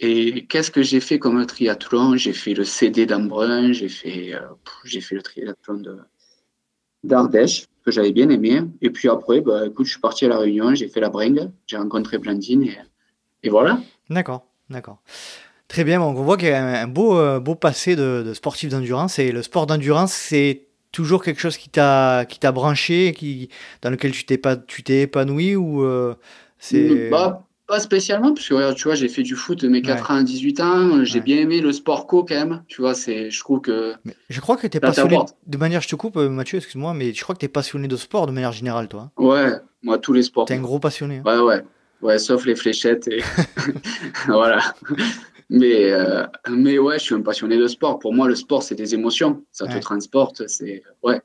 Et 0.00 0.46
qu'est-ce 0.46 0.70
que 0.70 0.82
j'ai 0.82 1.00
fait 1.00 1.18
comme 1.18 1.44
triathlon? 1.44 2.16
J'ai 2.16 2.32
fait 2.32 2.54
le 2.54 2.64
CD 2.64 3.04
d'Ambrun, 3.04 3.72
j'ai 3.72 3.88
fait, 3.88 4.32
euh, 4.34 5.00
fait 5.00 5.14
le 5.14 5.22
triathlon 5.22 5.82
d'Ardèche, 7.02 7.66
que 7.84 7.90
j'avais 7.90 8.12
bien 8.12 8.28
aimé. 8.28 8.62
Et 8.80 8.90
puis 8.90 9.08
après, 9.08 9.40
bah, 9.40 9.66
écoute, 9.66 9.86
je 9.86 9.92
suis 9.92 10.00
parti 10.00 10.24
à 10.24 10.28
La 10.28 10.38
Réunion, 10.38 10.74
j'ai 10.74 10.88
fait 10.88 11.00
la 11.00 11.08
bringue, 11.08 11.50
j'ai 11.66 11.76
rencontré 11.76 12.18
Blandine 12.18 12.68
et, 13.42 13.50
voilà. 13.50 13.80
D'accord, 14.08 14.46
d'accord. 14.70 15.02
Très 15.66 15.84
bien, 15.84 16.00
on 16.00 16.12
voit 16.12 16.36
qu'il 16.36 16.48
y 16.48 16.52
a 16.52 16.82
un 16.82 16.86
beau, 16.86 17.18
euh, 17.18 17.40
beau 17.40 17.54
passé 17.54 17.96
de, 17.96 18.32
sportif 18.34 18.70
d'endurance. 18.70 19.18
Et 19.18 19.32
le 19.32 19.42
sport 19.42 19.66
d'endurance, 19.66 20.12
c'est 20.12 20.68
toujours 20.92 21.22
quelque 21.22 21.40
chose 21.40 21.56
qui 21.56 21.70
t'a, 21.70 22.24
branché, 22.52 23.12
qui, 23.16 23.48
dans 23.82 23.90
lequel 23.90 24.12
tu 24.12 24.24
t'es, 24.24 24.38
pas, 24.38 24.56
tu 24.56 24.82
t'es 24.82 25.02
épanoui 25.02 25.56
ou 25.56 25.82
euh, 25.82 26.14
c'est 26.58 27.10
bah, 27.10 27.44
pas 27.66 27.80
spécialement, 27.80 28.32
parce 28.32 28.48
que 28.48 28.72
tu 28.72 28.84
vois, 28.84 28.94
j'ai 28.94 29.08
fait 29.08 29.22
du 29.22 29.36
foot 29.36 29.60
de 29.60 29.68
mes 29.68 29.82
4 29.82 30.10
ans 30.10 30.14
à 30.16 30.22
18 30.22 30.60
ans, 30.60 31.04
j'ai 31.04 31.20
bien 31.20 31.36
aimé 31.36 31.60
le 31.60 31.72
sport 31.72 32.06
co 32.06 32.24
quand 32.24 32.34
même, 32.34 32.64
tu 32.66 32.80
vois, 32.80 32.94
c'est, 32.94 33.30
je 33.30 33.40
trouve 33.40 33.60
que. 33.60 33.94
je 34.28 34.40
crois 34.40 34.56
que 34.56 34.66
tu 34.66 34.76
es 34.76 34.80
passionné, 34.80 35.18
de 35.46 35.58
manière, 35.58 35.82
je 35.82 35.88
te 35.88 35.96
coupe 35.96 36.16
euh, 36.16 36.28
Mathieu, 36.28 36.58
excuse-moi, 36.58 36.94
mais 36.94 37.12
je 37.12 37.22
crois 37.22 37.34
que 37.34 37.40
tu 37.40 37.46
es 37.46 37.50
passionné 37.50 37.86
de 37.86 37.96
sport 37.96 38.26
de 38.26 38.32
manière 38.32 38.52
générale, 38.52 38.88
toi. 38.88 39.10
Ouais, 39.16 39.52
moi, 39.82 39.98
tous 39.98 40.12
les 40.12 40.22
sports. 40.22 40.46
Tu 40.46 40.54
es 40.54 40.56
un 40.56 40.60
gros 40.60 40.80
passionné. 40.80 41.18
Hein. 41.18 41.22
Ouais, 41.26 41.40
ouais, 41.40 41.64
ouais, 42.02 42.18
sauf 42.18 42.46
les 42.46 42.56
fléchettes 42.56 43.06
et. 43.08 43.22
voilà. 44.26 44.60
Mais, 45.50 45.92
euh, 45.92 46.26
mais 46.50 46.78
ouais, 46.78 46.98
je 46.98 47.04
suis 47.04 47.14
un 47.14 47.22
passionné 47.22 47.56
de 47.56 47.66
sport. 47.66 47.98
Pour 47.98 48.12
moi, 48.12 48.28
le 48.28 48.34
sport, 48.34 48.62
c'est 48.62 48.74
des 48.74 48.94
émotions. 48.94 49.42
Ça 49.50 49.66
te 49.66 49.78
transporte. 49.78 50.46
C'est 50.46 50.82
ouais. 51.02 51.20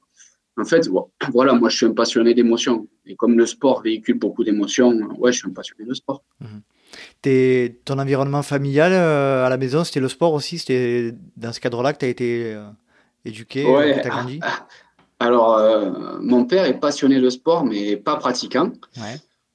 En 0.58 0.66
fait, 0.66 0.88
voilà, 1.32 1.54
moi 1.54 1.70
je 1.70 1.78
suis 1.78 1.86
un 1.86 1.94
passionné 1.94 2.34
d'émotions. 2.34 2.88
Et 3.06 3.16
comme 3.16 3.38
le 3.38 3.46
sport 3.46 3.82
véhicule 3.82 4.20
beaucoup 4.20 4.44
d'émotions, 4.44 4.92
ouais, 5.18 5.32
je 5.32 5.40
suis 5.40 5.50
un 5.50 5.54
passionné 5.54 5.86
de 5.86 5.94
sport. 5.94 6.24
Mhm. 6.40 7.74
ton 7.86 7.98
environnement 7.98 8.44
familial 8.44 8.92
euh, 8.94 9.46
à 9.46 9.50
la 9.50 9.58
maison, 9.58 9.84
c'était 9.84 10.00
le 10.00 10.10
sport 10.10 10.34
aussi? 10.34 10.60
C'était 10.60 11.14
dans 11.38 11.52
ce 11.54 11.60
cadre-là 11.60 11.94
que 11.94 12.00
tu 12.00 12.06
as 12.06 12.10
été 12.10 12.54
euh, 12.54 12.66
éduqué, 13.26 13.66
ouais, 13.66 14.00
tu 14.02 14.08
as 14.08 14.12
grandi? 14.12 14.40
Alors, 15.20 15.58
euh, 15.58 16.20
mon 16.20 16.46
père 16.46 16.66
est 16.66 16.80
passionné 16.80 17.20
de 17.20 17.30
sport, 17.30 17.66
mais 17.66 17.96
pas 17.96 18.18
pratiquant. 18.18 18.72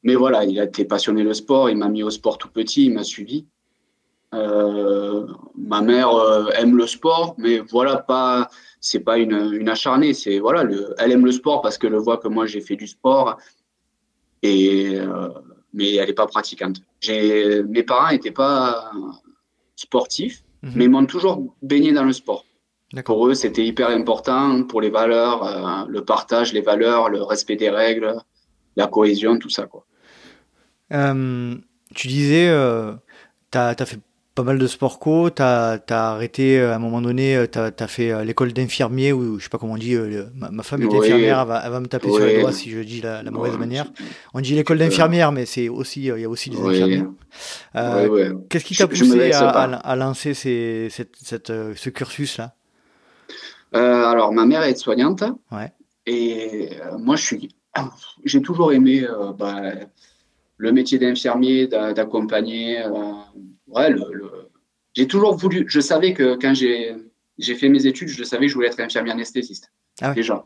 Mais 0.03 0.15
voilà, 0.15 0.45
il 0.45 0.59
a 0.59 0.65
été 0.65 0.85
passionné 0.85 1.23
de 1.25 1.33
sport, 1.33 1.69
il 1.69 1.77
m'a 1.77 1.89
mis 1.89 2.03
au 2.03 2.11
sport 2.11 2.39
tout 2.39 2.49
petit, 2.49 2.87
il 2.87 2.95
m'a 2.95 3.05
suivi. 3.05 3.47
ma 4.33 5.81
mère 5.83 6.11
aime 6.55 6.77
le 6.77 6.87
sport, 6.87 7.35
mais 7.39 7.59
voilà, 7.59 7.97
pas 7.99 8.49
c'est 8.89 9.01
pas 9.01 9.19
une, 9.19 9.53
une 9.53 9.69
acharnée. 9.69 10.15
C'est 10.15 10.39
voilà, 10.39 10.65
le, 10.65 10.95
elle 10.99 11.13
aime 11.13 11.25
le 11.25 11.33
sport 11.33 11.61
parce 11.61 11.77
qu'elle 11.79 11.95
voit 11.97 12.19
que 12.19 12.29
moi 12.29 12.47
j'ai 12.47 12.61
fait 12.61 12.77
du 12.77 12.87
sport 12.87 13.37
et 14.43 14.99
euh, 14.99 15.29
mais 15.73 15.95
elle 15.95 16.09
n'est 16.09 16.15
pas 16.15 16.27
pratiquante. 16.27 16.79
J'ai 17.01 17.63
mes 17.65 17.83
parents 17.83 18.11
n'étaient 18.11 18.31
pas 18.31 18.91
sportifs, 19.77 20.43
mhm. 20.63 20.73
mais 20.75 20.89
m'ont 20.89 21.07
toujours 21.07 21.55
baigné 21.63 21.93
dans 21.93 22.05
le 22.05 22.13
sport. 22.13 22.45
Pour 23.05 23.27
eux, 23.27 23.35
c'était 23.35 23.67
hyper 23.67 23.91
important 23.91 24.63
pour 24.63 24.81
les 24.81 24.89
valeurs, 24.89 25.45
euh, 25.45 25.85
le 25.89 26.03
partage, 26.05 26.55
les 26.55 26.63
valeurs, 26.63 27.11
le 27.11 27.23
respect 27.23 27.57
des 27.57 27.69
règles, 27.69 28.15
la 28.77 28.87
cohésion, 28.87 29.39
tout 29.39 29.51
ça 29.51 29.67
quoi. 29.67 29.85
Euh, 30.93 31.55
tu 31.95 32.09
disais, 32.09 32.47
tu 33.53 33.59
as, 33.59 33.77
as, 33.79 33.87
fait 33.87 34.01
pas 34.39 34.45
mal 34.45 34.59
de 34.59 34.69
sport 34.69 35.01
co, 35.01 35.31
tu 35.31 35.43
as, 35.43 35.83
arrêté 35.89 36.61
euh, 36.61 36.73
à 36.73 36.77
un 36.77 36.79
moment 36.79 37.03
donné, 37.03 37.37
euh, 37.37 37.49
tu 37.51 37.59
as, 37.59 37.89
fait 37.89 38.13
euh, 38.13 38.23
l'école 38.23 38.53
d'infirmier, 38.53 39.13
ou 39.13 39.41
je 39.41 39.43
sais 39.43 39.49
pas 39.49 39.59
comment 39.59 39.73
on 39.73 39.77
dit, 39.77 39.97
ma, 40.37 40.63
femme 40.63 40.83
est 40.83 40.95
infirmière, 40.95 41.41
elle 41.41 41.71
va, 41.73 41.81
me 41.81 41.89
taper 41.89 42.09
sur 42.09 42.25
les 42.25 42.41
doigts 42.41 42.53
si 42.53 42.71
je 42.71 42.79
dis 42.79 43.01
la, 43.01 43.25
mauvaise 43.33 43.57
manière. 43.57 43.87
On 44.35 44.41
dit 44.41 44.55
l'école 44.55 44.79
d'infirmière, 44.79 45.33
mais 45.33 45.45
c'est 45.45 45.69
aussi, 45.69 46.03
il 46.03 46.21
y 46.21 46.25
a 46.25 46.29
aussi 46.29 46.51
des 46.51 46.61
infirmières. 46.61 47.07
Qu'est-ce 48.49 48.65
qui 48.65 48.77
t'a 48.77 48.87
poussé 48.87 49.33
à, 49.33 49.97
lancer 49.97 50.35
ces, 50.35 50.87
cette, 50.89 51.17
cette, 51.21 51.49
ce 51.49 51.91
cursus-là? 51.91 52.55
Alors, 53.73 54.33
ma 54.33 54.47
mère 54.47 54.63
est 54.63 54.77
soignante, 54.77 55.25
et 56.07 56.71
moi, 56.97 57.17
je 57.17 57.25
suis, 57.25 57.57
j'ai 58.25 58.41
toujours 58.41 58.73
aimé 58.73 59.05
bah, 59.37 59.73
le 60.59 60.73
métier 60.73 60.99
d'infirmier, 60.99 61.67
d'accompagner 61.67 62.85
ouais, 63.69 63.91
le, 63.91 64.03
j'ai 64.95 65.07
toujours 65.07 65.35
voulu. 65.37 65.65
Je 65.69 65.81
savais 65.81 66.13
que 66.13 66.35
quand 66.35 66.55
j'ai, 66.55 66.95
j'ai 67.39 67.55
fait 67.55 67.69
mes 67.69 67.87
études, 67.87 68.09
je 68.09 68.25
savais 68.25 68.47
que 68.47 68.51
je 68.51 68.55
voulais 68.55 68.69
être 68.69 68.81
infirmier 68.81 69.13
anesthésiste. 69.13 69.73
Ah 70.01 70.13
déjà. 70.13 70.45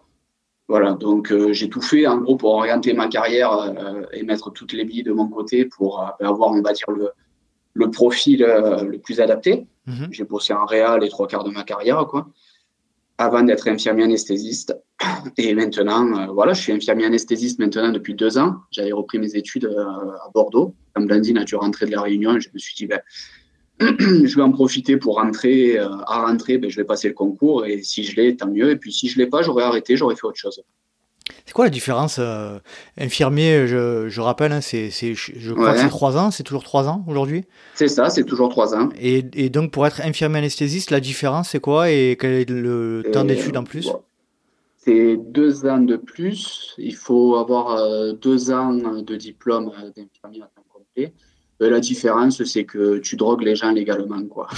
Voilà, 0.69 0.93
donc 0.93 1.33
euh, 1.33 1.53
j'ai 1.53 1.69
tout 1.69 1.81
fait 1.81 2.07
en 2.07 2.19
gros 2.19 2.37
pour 2.37 2.51
orienter 2.51 2.93
ma 2.93 3.09
carrière 3.09 3.53
euh, 3.53 4.03
et 4.13 4.23
mettre 4.23 4.51
toutes 4.51 4.73
les 4.73 4.85
billes 4.85 5.03
de 5.03 5.13
mon 5.13 5.29
côté 5.29 5.65
pour 5.65 6.01
euh, 6.01 6.27
avoir, 6.27 6.51
on 6.51 6.63
va 6.63 6.73
dire, 6.73 6.91
le, 6.91 7.11
le 7.75 7.91
profil 7.91 8.41
le 8.41 8.99
plus 8.99 9.21
adapté. 9.21 9.67
Mhm. 9.87 10.09
J'ai 10.11 10.25
bossé 10.25 10.53
en 10.53 10.65
réa 10.65 10.99
les 10.99 11.09
trois 11.09 11.27
quarts 11.27 11.45
de 11.45 11.51
ma 11.51 11.65
carrière, 11.65 12.07
quoi, 12.07 12.29
avant 13.23 13.43
d'être 13.43 13.69
infirmier 13.69 14.05
anesthésiste. 14.05 14.77
Et 15.39 15.55
maintenant, 15.55 16.33
voilà, 16.33 16.53
je 16.53 16.63
suis 16.63 16.73
infirmier 16.73 17.07
anesthésiste 17.07 17.59
maintenant 17.59 17.91
depuis 17.91 18.15
deux 18.15 18.39
ans. 18.39 18.57
J'avais 18.71 18.93
repris 18.93 19.19
mes 19.19 19.37
études 19.37 19.67
à 19.67 20.31
Bordeaux. 20.35 20.75
Comme 20.95 21.07
Blandine 21.07 21.39
a 21.39 21.45
dû 21.45 21.55
rentrer 21.57 21.87
de 21.87 21.93
la 21.93 22.03
Réunion, 22.03 22.39
je 22.39 22.49
me 22.53 22.59
suis 22.59 22.75
dit, 22.75 22.87
ben, 22.87 23.01
je 23.81 24.37
vais 24.37 24.43
en 24.43 24.53
profiter 24.53 24.97
pour 24.97 25.17
rentrer. 25.17 25.79
Euh, 25.79 25.89
à 26.07 26.27
rentrer, 26.27 26.59
ben, 26.59 26.71
je 26.71 26.77
vais 26.77 26.85
passer 26.85 27.09
le 27.09 27.15
concours 27.15 27.67
et 27.67 27.83
si 27.83 28.05
je 28.05 28.17
l'ai, 28.17 28.37
tant 28.37 28.49
mieux. 28.51 28.71
Et 28.71 28.77
puis 28.77 28.93
si 28.93 29.09
je 29.09 29.19
l'ai 29.19 29.27
pas, 29.27 29.43
j'aurais 29.43 29.65
arrêté, 29.65 29.97
j'aurais 29.97 30.17
fait 30.17 30.27
autre 30.27 30.39
chose. 30.39 30.63
C'est 31.47 31.53
quoi 31.53 31.65
la 31.65 31.71
différence 31.71 32.17
euh, 32.19 32.59
Infirmier, 32.99 33.67
je, 33.67 34.09
je 34.09 34.21
rappelle, 34.21 34.53
hein, 34.53 34.61
c'est, 34.61 34.91
je 34.91 35.53
crois 35.53 35.75
que 35.75 35.81
c'est 35.81 35.89
3 35.89 36.17
ans, 36.17 36.31
c'est 36.31 36.43
toujours 36.43 36.65
3 36.65 36.89
ans 36.89 37.05
aujourd'hui? 37.07 37.45
C'est 37.75 37.89
ça, 37.89 38.11
c'est 38.11 38.25
toujours 38.25 38.49
3 38.49 38.75
ans. 38.75 38.89
Et, 39.01 39.25
et, 39.35 39.51
donc 39.51 39.71
pour 39.71 39.87
être 39.87 40.01
infirmier 40.01 40.39
anesthésiste, 40.39 40.91
la 40.91 41.01
différence 41.01 41.51
c'est 41.51 41.61
quoi 41.61 41.91
et 41.91 42.17
quel 42.19 42.33
est 42.33 42.51
le 42.51 43.05
temps 43.13 43.25
d'études 43.25 43.57
en 43.57 43.65
plus? 43.65 43.91
C'est 44.79 45.17
2 45.17 45.67
ans 45.67 45.79
de 45.79 45.97
plus. 45.97 46.75
Il 46.79 46.97
faut 46.97 47.37
avoir 47.37 47.77
2 48.15 48.51
euh, 48.51 48.55
ans 48.55 48.73
de 48.73 49.17
diplôme 49.17 49.71
d'infirmier 49.95 50.43
à 50.43 50.47
temps 50.47 50.65
complet. 50.73 51.13
Euh, 51.63 51.71
la 51.71 51.81
différence, 51.81 52.43
c'est 52.45 52.65
que 52.65 52.99
tu 52.99 53.17
drogues 53.17 53.43
les 53.43 53.55
gens 53.55 53.71
légalement, 53.71 54.23
quoi. 54.25 54.49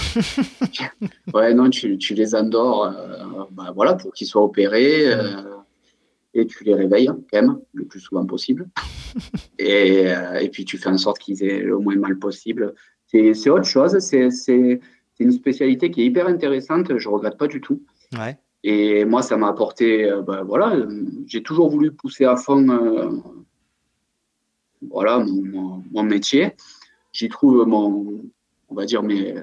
ouais, 1.33 1.53
non, 1.53 1.69
tu, 1.69 1.97
tu 1.97 2.13
les 2.15 2.33
endors, 2.33 2.85
euh, 2.85 3.43
bah, 3.51 3.71
voilà, 3.75 3.93
pour 3.93 4.13
qu'ils 4.13 4.27
soient 4.27 4.43
opérés, 4.43 5.13
euh, 5.13 5.41
et 6.35 6.45
tu 6.45 6.63
les 6.63 6.75
réveilles, 6.75 7.07
quand 7.07 7.41
même, 7.41 7.59
le 7.73 7.85
plus 7.85 7.99
souvent 7.99 8.25
possible. 8.25 8.67
et, 9.59 10.07
et 10.41 10.49
puis, 10.49 10.65
tu 10.65 10.77
fais 10.77 10.89
en 10.89 10.97
sorte 10.97 11.19
qu'ils 11.19 11.43
aient 11.43 11.61
le 11.61 11.77
moins 11.79 11.95
mal 11.95 12.19
possible. 12.19 12.75
C'est 13.07 13.49
autre 13.49 13.65
chose, 13.65 13.97
c'est 13.99 14.79
une 15.19 15.31
spécialité 15.31 15.89
qui 15.89 16.01
est 16.01 16.05
hyper 16.05 16.27
intéressante, 16.27 16.97
je 16.97 17.09
regrette 17.09 17.37
pas 17.37 17.47
du 17.47 17.61
tout. 17.61 17.81
Ouais. 18.17 18.37
Et 18.63 19.05
moi, 19.05 19.21
ça 19.21 19.37
m'a 19.37 19.47
apporté, 19.47 20.11
bah, 20.27 20.43
voilà, 20.45 20.75
j'ai 21.25 21.41
toujours 21.41 21.69
voulu 21.69 21.91
pousser 21.91 22.25
à 22.25 22.35
fond, 22.35 23.21
voilà, 24.81 25.19
mon, 25.19 25.83
mon 25.91 26.03
métier 26.03 26.51
j'y 27.15 27.29
trouve 27.29 27.65
mon, 27.65 28.21
on 28.69 28.75
va 28.75 28.85
dire 28.85 29.01
mes, 29.01 29.35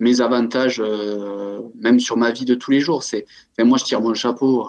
mes 0.00 0.20
avantages, 0.20 0.80
euh, 0.80 1.60
même 1.74 2.00
sur 2.00 2.16
ma 2.16 2.30
vie 2.32 2.46
de 2.46 2.54
tous 2.54 2.70
les 2.70 2.80
jours. 2.80 3.04
Moi, 3.58 3.78
je 3.78 3.84
tire 3.84 4.00
mon 4.00 4.14
chapeau 4.14 4.68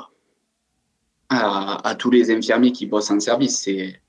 à, 1.30 1.96
tous 1.98 2.10
les 2.10 2.32
infirmiers 2.32 2.72
qui 2.72 2.86
bossent 2.86 3.12
en 3.12 3.20
service. 3.20 3.60
C'est, 3.60 4.02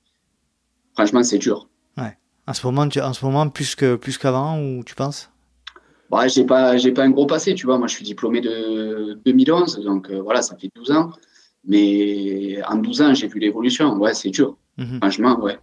franchement, 0.93 1.23
c'est 1.23 1.37
dur. 1.37 1.67
Ouais. 1.97 2.17
En 2.47 2.53
ce 2.53 2.65
moment, 2.65 2.87
en 3.01 3.13
ce 3.13 3.25
moment 3.25 3.49
plus 3.49 3.75
que 3.75 3.95
plus 3.95 4.17
qu'avant, 4.17 4.59
ou 4.59 4.83
tu 4.83 4.95
penses? 4.95 5.29
Bah, 6.09 6.27
j'ai 6.27 6.45
pas, 6.45 6.77
j'ai 6.77 6.91
pas 6.91 7.03
un 7.03 7.11
gros 7.11 7.27
passé, 7.27 7.53
tu 7.53 7.65
vois. 7.65 7.77
Moi, 7.77 7.87
je 7.87 7.95
suis 7.95 8.05
diplômé 8.05 8.41
de 8.41 9.19
2011, 9.25 9.79
donc 9.83 10.09
euh, 10.09 10.21
voilà, 10.21 10.41
ça 10.41 10.55
fait 10.57 10.71
12 10.75 10.91
ans. 10.91 11.11
Mais 11.65 12.61
en 12.67 12.77
12 12.77 13.01
ans, 13.01 13.13
j'ai 13.13 13.27
vu 13.27 13.39
l'évolution. 13.39 13.95
Ouais, 13.97 14.13
c'est 14.13 14.29
dur. 14.29 14.57
Mhm. 14.77 14.97
Franchement, 14.99 15.39
ouais. 15.41 15.59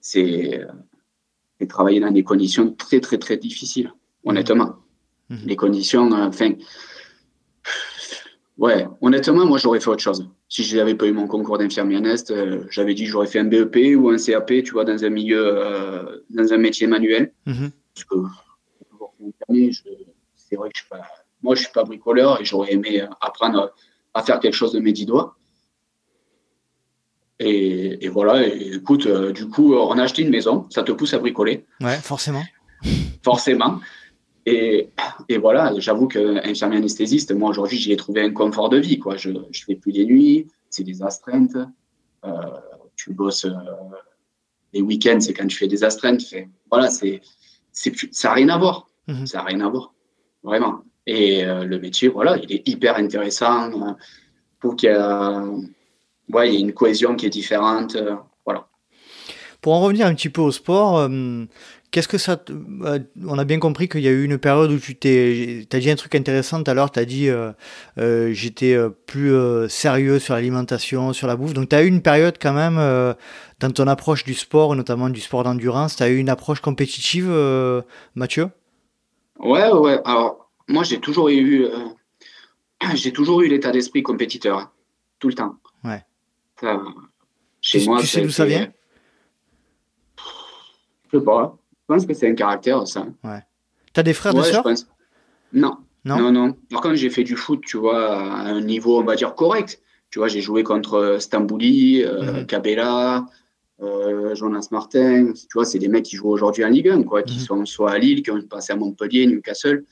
C'est, 0.00 0.66
et 1.60 1.66
travailler 1.66 2.00
dans 2.00 2.10
des 2.10 2.24
conditions 2.24 2.72
très, 2.72 3.00
très, 3.00 3.18
très 3.18 3.36
difficiles, 3.36 3.92
honnêtement. 4.24 4.76
Mhm. 5.30 5.38
Les 5.46 5.56
conditions, 5.56 6.12
euh, 6.12 6.26
enfin, 6.28 6.52
ouais, 8.58 8.86
honnêtement, 9.00 9.46
moi, 9.46 9.58
j'aurais 9.58 9.80
fait 9.80 9.88
autre 9.88 10.02
chose. 10.02 10.28
Si 10.48 10.62
je 10.64 10.76
n'avais 10.76 10.94
pas 10.94 11.06
eu 11.06 11.12
mon 11.12 11.26
concours 11.26 11.58
d'infirmier 11.58 11.96
en 11.98 12.04
Est, 12.04 12.30
euh, 12.30 12.64
j'avais 12.70 12.94
dit 12.94 13.04
que 13.04 13.10
j'aurais 13.10 13.26
fait 13.26 13.38
un 13.38 13.44
BEP 13.44 13.96
ou 13.96 14.10
un 14.10 14.16
CAP, 14.16 14.62
tu 14.62 14.72
vois, 14.72 14.84
dans 14.84 15.04
un 15.04 15.10
milieu, 15.10 15.42
euh, 15.44 16.18
dans 16.30 16.52
un 16.52 16.58
métier 16.58 16.86
manuel. 16.86 17.32
Mhm. 17.46 17.70
Parce 17.94 18.04
que, 18.04 18.16
c'est 20.36 20.56
vrai 20.56 20.70
que 20.70 20.78
je 20.78 20.84
moi, 21.42 21.54
je 21.54 21.60
suis 21.60 21.72
pas 21.72 21.84
bricoleur 21.84 22.40
et 22.40 22.44
j'aurais 22.44 22.72
aimé 22.72 23.06
apprendre 23.20 23.74
à 24.14 24.22
faire 24.22 24.40
quelque 24.40 24.54
chose 24.54 24.72
de 24.72 24.80
mes 24.80 24.92
dix 24.92 25.04
doigts. 25.04 25.36
Et, 27.38 28.08
voilà, 28.08 28.46
écoute, 28.46 29.06
euh, 29.06 29.32
du 29.32 29.48
coup, 29.48 29.74
on 29.74 29.98
a 29.98 30.04
acheté 30.04 30.22
une 30.22 30.30
maison, 30.30 30.66
ça 30.70 30.82
te 30.82 30.92
pousse 30.92 31.12
à 31.12 31.18
bricoler. 31.18 31.66
Ouais, 31.80 31.96
forcément. 31.96 32.44
forcément. 33.22 33.80
Et, 34.46 34.90
et 35.28 35.38
voilà, 35.38 35.72
j'avoue 35.78 36.06
qu'infirmier 36.06 36.78
anesthésiste, 36.78 37.32
moi 37.32 37.50
aujourd'hui, 37.50 37.78
j'y 37.78 37.92
ai 37.92 37.96
trouvé 37.96 38.22
un 38.22 38.32
confort 38.32 38.68
de 38.68 38.78
vie. 38.78 38.98
Quoi. 38.98 39.16
Je 39.16 39.30
ne 39.30 39.40
fais 39.52 39.74
plus 39.74 39.92
des 39.92 40.04
nuits, 40.04 40.46
c'est 40.70 40.84
des 40.84 41.02
astreintes. 41.02 41.56
Euh, 42.24 42.30
tu 42.96 43.12
bosses 43.12 43.44
euh, 43.44 43.52
les 44.72 44.80
week-ends, 44.80 45.20
c'est 45.20 45.34
quand 45.34 45.46
tu 45.46 45.56
fais 45.56 45.68
des 45.68 45.84
astreintes. 45.84 46.22
voilà, 46.70 46.90
c'est, 46.90 47.20
ça 47.72 48.28
n'a 48.28 48.34
rien 48.34 48.48
à 48.50 48.58
voir. 48.58 48.88
Mhm. 49.08 49.26
Ça 49.26 49.38
n'a 49.38 49.44
rien 49.44 49.60
à 49.60 49.68
voir, 49.68 49.94
vraiment. 50.42 50.82
Et 51.06 51.44
le 51.44 51.78
métier, 51.78 52.08
voilà, 52.08 52.38
il 52.38 52.50
est 52.50 52.66
hyper 52.66 52.96
intéressant. 52.96 53.96
pour 54.58 54.74
qu'il 54.74 54.88
y 54.88 54.92
ait 54.92 54.96
ouais, 56.32 56.52
y 56.52 56.56
a 56.56 56.60
une 56.60 56.72
cohésion 56.72 57.16
qui 57.16 57.26
est 57.26 57.30
différente. 57.30 57.96
Euh, 57.96 58.16
voilà. 58.44 58.66
Pour 59.60 59.74
en 59.74 59.80
revenir 59.80 60.06
un 60.06 60.14
petit 60.14 60.28
peu 60.28 60.42
au 60.42 60.52
sport, 60.52 60.98
euh, 60.98 61.44
qu'est-ce 61.94 62.08
que 62.08 62.18
ça. 62.18 62.42
Euh, 62.50 62.98
on 63.24 63.38
a 63.38 63.44
bien 63.44 63.58
compris 63.58 63.88
qu'il 63.88 64.00
y 64.00 64.08
a 64.08 64.10
eu 64.10 64.24
une 64.24 64.38
période 64.38 64.70
où 64.72 64.78
tu 64.78 64.96
t'es. 64.96 65.66
as 65.72 65.78
dit 65.78 65.90
un 65.90 65.94
truc 65.94 66.14
intéressant 66.14 66.62
tout 66.62 66.70
à 66.70 66.74
l'heure, 66.74 66.90
tu 66.90 66.98
as 66.98 67.04
dit 67.04 67.30
j'étais 67.96 68.76
plus 69.06 69.32
sérieux 69.68 70.18
sur 70.18 70.34
l'alimentation, 70.34 71.12
sur 71.12 71.26
la 71.26 71.36
bouffe. 71.36 71.54
Donc 71.54 71.68
tu 71.68 71.76
as 71.76 71.84
eu 71.84 71.86
une 71.86 72.02
période 72.02 72.36
quand 72.40 72.52
même 72.52 72.76
dans 73.60 73.70
ton 73.70 73.86
approche 73.86 74.24
du 74.24 74.34
sport, 74.34 74.74
notamment 74.74 75.08
du 75.08 75.20
sport 75.20 75.44
d'endurance, 75.44 75.96
tu 75.96 76.02
as 76.02 76.08
eu 76.08 76.18
une 76.18 76.28
approche 76.28 76.60
compétitive, 76.60 77.30
Mathieu? 78.14 78.48
Ouais, 79.38 79.70
ouais. 79.70 80.00
Alors, 80.04 80.50
moi, 80.68 80.82
j'ai 80.82 80.98
toujours 81.00 81.28
eu. 81.28 81.66
j'ai 82.94 83.12
toujours 83.12 83.42
eu 83.42 83.48
l'état 83.48 83.70
d'esprit 83.70 84.02
compétiteur, 84.02 84.58
hein, 84.58 84.70
tout 85.20 85.28
le 85.28 85.34
temps. 85.34 85.54
Ouais 85.84 86.02
chez 87.60 87.80
tu, 87.80 87.88
moi, 87.88 88.00
tu 88.00 88.06
sais 88.06 88.20
d'où 88.20 88.30
ça 88.30 88.44
vient? 88.44 88.72
Je 91.12 91.18
sais 91.18 91.24
pas. 91.24 91.56
Je 91.88 91.94
pense 91.94 92.06
que 92.06 92.14
c'est 92.14 92.28
un 92.28 92.34
caractère, 92.34 92.86
ça. 92.86 93.06
Ouais. 93.22 93.42
T'as 93.92 94.02
des 94.02 94.14
frères, 94.14 94.34
ouais, 94.34 94.50
de 94.50 94.74
Non. 95.52 95.76
Non? 96.04 96.18
Non, 96.18 96.32
non. 96.32 96.56
Par 96.70 96.82
contre, 96.82 96.96
j'ai 96.96 97.10
fait 97.10 97.24
du 97.24 97.36
foot, 97.36 97.62
tu 97.64 97.76
vois, 97.78 98.16
à 98.16 98.48
un 98.48 98.60
niveau, 98.60 98.98
on 98.98 99.04
va 99.04 99.16
dire, 99.16 99.34
correct. 99.34 99.80
Tu 100.10 100.18
vois, 100.18 100.28
j'ai 100.28 100.40
joué 100.40 100.62
contre 100.62 101.16
Stambouli, 101.18 102.04
euh, 102.04 102.44
mhm. 102.44 103.26
euh, 103.82 104.34
Jonas 104.34 104.68
Martin. 104.70 105.32
Tu 105.32 105.48
vois, 105.54 105.64
c'est 105.64 105.78
des 105.78 105.88
mecs 105.88 106.04
qui 106.04 106.16
jouent 106.16 106.30
aujourd'hui 106.30 106.64
en 106.64 106.68
Ligue 106.68 106.88
1, 106.88 107.02
quoi, 107.04 107.22
qui 107.22 107.38
mhm. 107.38 107.44
sont 107.44 107.66
soit 107.66 107.92
à 107.92 107.98
Lille, 107.98 108.22
qui 108.22 108.30
ont 108.30 108.40
passé 108.42 108.72
à 108.72 108.76
Montpellier, 108.76 109.26
Newcastle. 109.26 109.84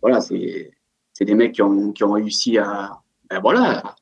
Voilà, 0.00 0.20
c'est 0.20 0.72
des 1.20 1.34
mecs 1.34 1.52
qui 1.52 1.62
ont, 1.62 1.92
qui 1.92 2.02
ont 2.02 2.12
réussi 2.12 2.58
à, 2.58 3.00
ben 3.30 3.40
voilà, 3.40 3.94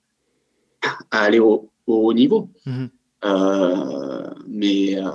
à 1.11 1.21
aller 1.21 1.39
au, 1.39 1.71
haut 1.87 2.15
niveau. 2.15 2.49
Mhm. 2.67 2.91
Euh, 3.25 4.31
mais 4.49 4.97
euh, 4.97 5.11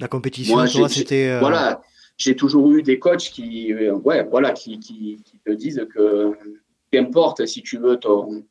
la 0.00 0.08
compétition, 0.08 0.56
moi, 0.56 0.88
c'était 0.88 1.28
euh, 1.28 1.40
voilà, 1.40 1.82
j'ai 2.16 2.36
toujours 2.36 2.70
eu 2.72 2.82
des 2.82 2.98
coachs 2.98 3.30
qui, 3.30 3.72
ouais, 3.74 4.24
voilà, 4.24 4.52
qui, 4.52 4.78
qui, 4.78 5.20
te 5.44 5.52
disent 5.52 5.86
que 5.94 6.32
qu'importe 6.90 7.46
si 7.46 7.62
tu 7.62 7.78
veux 7.78 7.96
ton, 7.96 8.44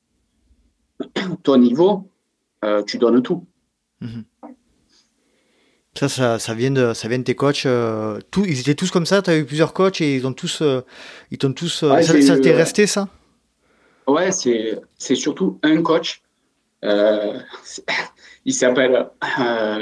ton 1.43 1.57
niveau, 1.57 2.09
euh, 2.63 2.83
tu 2.83 2.97
donnes 2.97 3.21
tout. 3.21 3.45
Mhm. 4.01 4.25
Ça, 5.95 6.09
ça, 6.09 6.39
ça, 6.39 6.53
vient 6.55 6.71
de, 6.71 6.93
ça 6.93 7.07
vient 7.07 7.19
de 7.19 7.23
tes 7.23 7.35
coachs. 7.35 7.65
Euh, 7.65 8.19
tout, 8.31 8.43
ils 8.45 8.59
étaient 8.59 8.73
tous 8.73 8.89
comme 8.89 9.05
ça. 9.05 9.21
Tu 9.21 9.29
as 9.29 9.37
eu 9.37 9.45
plusieurs 9.45 9.73
coachs 9.73 10.01
et 10.01 10.15
ils 10.15 10.25
ont 10.25 10.33
tous, 10.33 10.61
euh, 10.61 10.81
ils 11.29 11.37
t'ont 11.37 11.53
tous. 11.53 11.85
ça, 11.85 12.39
t'est 12.39 12.55
resté 12.55 12.87
ça? 12.87 13.07
Ouais, 14.07 14.31
c'est, 14.31 14.81
c'est 14.97 15.15
surtout 15.15 15.59
un 15.61 15.81
coach. 15.81 16.21
il 18.45 18.53
s'appelle 18.53 19.07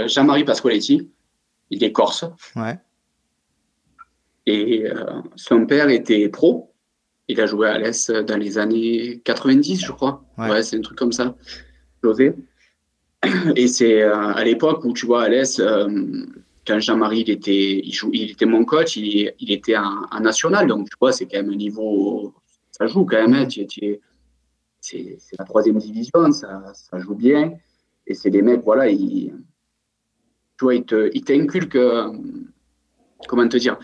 Jean-Marie 0.08 0.44
Pasqualetti. 0.44 1.10
Il 1.72 1.84
est 1.84 1.92
corse. 1.92 2.26
Ouais. 2.56 2.78
Et 4.46 4.86
son 5.36 5.66
père 5.66 5.90
était 5.90 6.30
pro. 6.30 6.74
Il 7.28 7.40
a 7.40 7.46
joué 7.46 7.70
à 7.70 7.78
l'Est 7.78 8.12
dans 8.12 8.38
les 8.38 8.58
années 8.58 9.22
90, 9.24 9.86
je 9.86 9.92
crois. 9.92 10.24
Ouais, 10.38 10.62
c'est 10.64 10.78
un 10.78 10.82
truc 10.82 10.98
comme 10.98 11.12
ça. 11.12 11.36
José. 12.04 12.36
Et 13.56 13.68
c'est 13.68 14.02
euh, 14.02 14.34
à 14.34 14.44
l'époque 14.44 14.84
où, 14.84 14.94
tu 14.94 15.06
vois, 15.06 15.24
à 15.24 15.30
l'Est, 15.30 15.60
euh, 15.60 16.26
quand 16.66 16.80
Jean-Marie, 16.80 17.22
il 17.22 17.30
était, 17.30 17.80
il, 17.80 17.94
il 18.14 18.32
était 18.32 18.46
mon 18.46 18.66
coach, 18.66 18.98
il, 18.98 19.32
il 19.40 19.52
était 19.52 19.78
en, 19.78 20.20
national. 20.20 20.68
Donc, 20.68 20.90
tu 20.90 20.96
vois, 21.00 21.12
c'est 21.12 21.26
quand 21.26 21.38
même 21.38 21.52
un 21.52 21.56
niveau. 21.56 22.34
Ça 22.72 22.88
joue 22.88 23.06
quand 23.06 23.28
même. 23.28 23.34
Hein, 23.34 23.48
c'est 24.80 25.20
la 25.38 25.46
troisième 25.46 25.78
division, 25.78 26.32
ça, 26.32 26.64
ça, 26.74 26.98
joue 26.98 27.16
bien. 27.16 27.54
Et 28.08 28.16
c'est 28.16 28.32
des 28.32 28.42
mecs, 28.42 28.64
voilà, 28.64 28.90
ils, 28.90 29.34
tu 30.62 30.66
vois, 30.66 30.76
ils 30.76 31.24
t'inculquent, 31.24 31.76
euh, 31.76 32.14
comment 33.28 33.48
te 33.48 33.58
dire, 33.58 33.80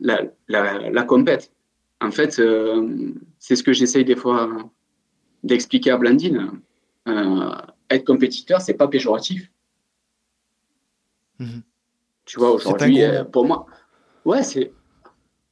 la, 0.00 0.22
la, 0.48 0.90
la 0.90 1.02
compète. 1.04 1.52
En 2.00 2.10
fait, 2.10 2.40
euh, 2.40 3.14
c'est 3.38 3.54
ce 3.54 3.62
que 3.62 3.72
j'essaye 3.72 4.04
des 4.04 4.16
fois 4.16 4.50
d'expliquer 5.44 5.92
à 5.92 5.98
Blandine. 5.98 6.50
Euh, 7.06 7.54
être 7.90 8.04
compétiteur, 8.04 8.60
c'est 8.60 8.74
pas 8.74 8.88
péjoratif. 8.88 9.52
Mhm. 11.38 11.62
Tu 12.24 12.40
vois, 12.40 12.50
aujourd'hui, 12.50 13.02
pour 13.30 13.46
moi, 13.46 13.66
ouais, 14.24 14.42
c'est 14.42 14.72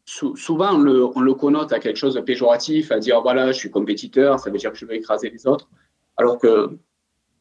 souvent 0.05 0.75
on 0.75 0.79
le, 0.79 1.05
on 1.05 1.21
le, 1.21 1.35
connote 1.35 1.73
à 1.73 1.79
quelque 1.79 1.99
chose 1.99 2.14
de 2.14 2.21
péjoratif, 2.21 2.90
à 2.90 2.99
dire 2.99 3.23
voilà, 3.23 3.52
je 3.52 3.59
suis 3.59 3.71
compétiteur, 3.71 4.40
ça 4.40 4.50
veut 4.50 4.59
dire 4.59 4.73
que 4.73 4.79
je 4.79 4.87
veux 4.87 4.95
écraser 4.95 5.31
les 5.31 5.47
autres, 5.47 5.69
alors 6.17 6.37
que 6.37 6.76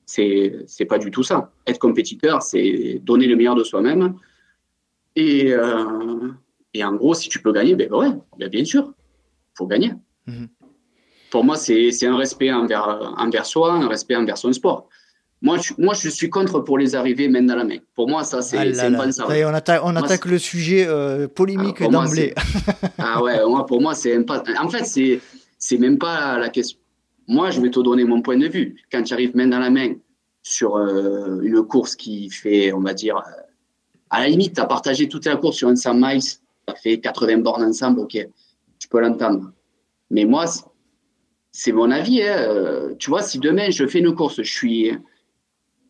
c'est 0.09 0.63
c'est 0.65 0.85
pas 0.85 0.97
du 0.97 1.11
tout 1.11 1.23
ça. 1.23 1.51
Être 1.67 1.79
compétiteur, 1.79 2.41
c'est 2.41 2.99
donner 3.03 3.27
le 3.27 3.35
meilleur 3.35 3.55
de 3.55 3.63
soi-même. 3.63 4.15
Et, 5.15 5.53
et 6.73 6.83
en 6.83 6.93
gros, 6.95 7.13
si 7.13 7.29
tu 7.29 7.41
peux 7.41 7.51
gagner, 7.51 7.75
ben 7.75 7.91
ouais, 7.91 8.11
ben 8.37 8.49
bien 8.49 8.65
sûr 8.65 8.93
faut 9.59 9.67
gagner. 9.67 9.91
Mhm. 10.25 10.47
Pour 11.29 11.43
moi, 11.43 11.57
c'est 11.57 12.07
un 12.07 12.17
respect 12.17 12.51
envers, 12.51 13.13
envers 13.17 13.45
soi, 13.45 13.73
un 13.73 13.87
respect 13.87 14.15
envers 14.15 14.37
son 14.37 14.51
sport. 14.51 14.89
Moi 15.41 15.57
je, 15.57 15.73
moi, 15.77 15.93
je 15.93 16.09
suis 16.09 16.29
contre 16.29 16.59
pour 16.59 16.77
les 16.77 16.95
arriver 16.95 17.29
main 17.29 17.43
dans 17.43 17.55
la 17.55 17.63
main. 17.63 17.77
Pour 17.95 18.09
moi, 18.09 18.23
ça, 18.23 18.41
c'est 18.41 18.57
ah 18.57 18.91
pas 18.91 19.11
ça. 19.11 19.25
On 19.27 19.53
attaque, 19.53 19.81
on 19.85 19.95
attaque 19.95 20.25
le 20.25 20.37
sujet 20.37 20.85
euh, 20.87 21.27
polémique 21.27 21.77
ah, 21.81 21.87
d'emblée. 21.87 22.33
ah 22.97 23.21
ouais, 23.23 23.37
moi, 23.47 23.65
pour 23.65 23.79
moi, 23.79 23.93
c'est 23.93 24.19
pas. 24.23 24.43
En 24.59 24.69
fait, 24.69 24.85
c'est 24.85 25.77
même 25.77 25.97
pas 25.97 26.37
la 26.39 26.49
question. 26.49 26.78
Moi, 27.29 27.51
je 27.51 27.61
vais 27.61 27.69
te 27.69 27.79
donner 27.79 28.05
mon 28.05 28.23
point 28.23 28.37
de 28.37 28.47
vue. 28.47 28.75
Quand 28.91 29.03
tu 29.03 29.13
arrives 29.13 29.35
main 29.35 29.45
dans 29.45 29.59
la 29.59 29.69
main 29.69 29.93
sur 30.41 30.77
euh, 30.77 31.41
une 31.43 31.61
course 31.61 31.95
qui 31.95 32.27
fait, 32.31 32.73
on 32.73 32.81
va 32.81 32.95
dire, 32.95 33.17
euh, 33.17 33.41
à 34.09 34.21
la 34.21 34.29
limite, 34.29 34.55
tu 34.55 34.61
as 34.61 34.65
partagé 34.65 35.07
toute 35.07 35.27
la 35.27 35.37
course 35.37 35.57
sur 35.57 35.67
un 35.67 35.75
100 35.75 35.93
miles, 35.93 36.23
tu 36.23 36.39
as 36.65 36.73
fait 36.73 36.99
80 36.99 37.37
bornes 37.37 37.63
ensemble, 37.63 37.99
ok 37.99 38.17
je 38.81 38.87
peux 38.87 38.99
l'entendre. 38.99 39.51
Mais 40.09 40.25
moi, 40.25 40.45
c'est 41.51 41.71
mon 41.71 41.91
avis. 41.91 42.23
Hein. 42.23 42.35
Euh, 42.35 42.95
tu 42.97 43.11
vois, 43.11 43.21
si 43.21 43.37
demain 43.37 43.69
je 43.69 43.85
fais 43.85 43.99
une 43.99 44.15
course, 44.15 44.41
je 44.41 44.51
suis, 44.51 44.91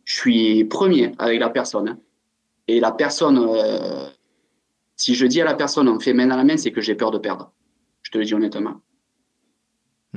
je 0.03 0.13
suis 0.13 0.65
premier 0.65 1.13
avec 1.19 1.39
la 1.39 1.49
personne. 1.49 1.87
Hein. 1.87 1.99
et 2.67 2.81
la 2.81 2.91
personne, 2.91 3.39
si 4.97 5.15
je 5.15 5.25
dis 5.25 5.39
à 5.39 5.45
la 5.45 5.53
personne 5.53 5.87
on 5.87 6.01
fait 6.01 6.13
main 6.13 6.27
dans 6.27 6.35
la 6.35 6.43
main, 6.43 6.57
c'est 6.57 6.71
que 6.71 6.81
j'ai 6.81 6.95
peur 6.95 7.11
de 7.11 7.17
perdre. 7.19 7.53
Je 8.01 8.11
te 8.11 8.17
le 8.17 8.25
dis 8.25 8.33
honnêtement. 8.33 8.81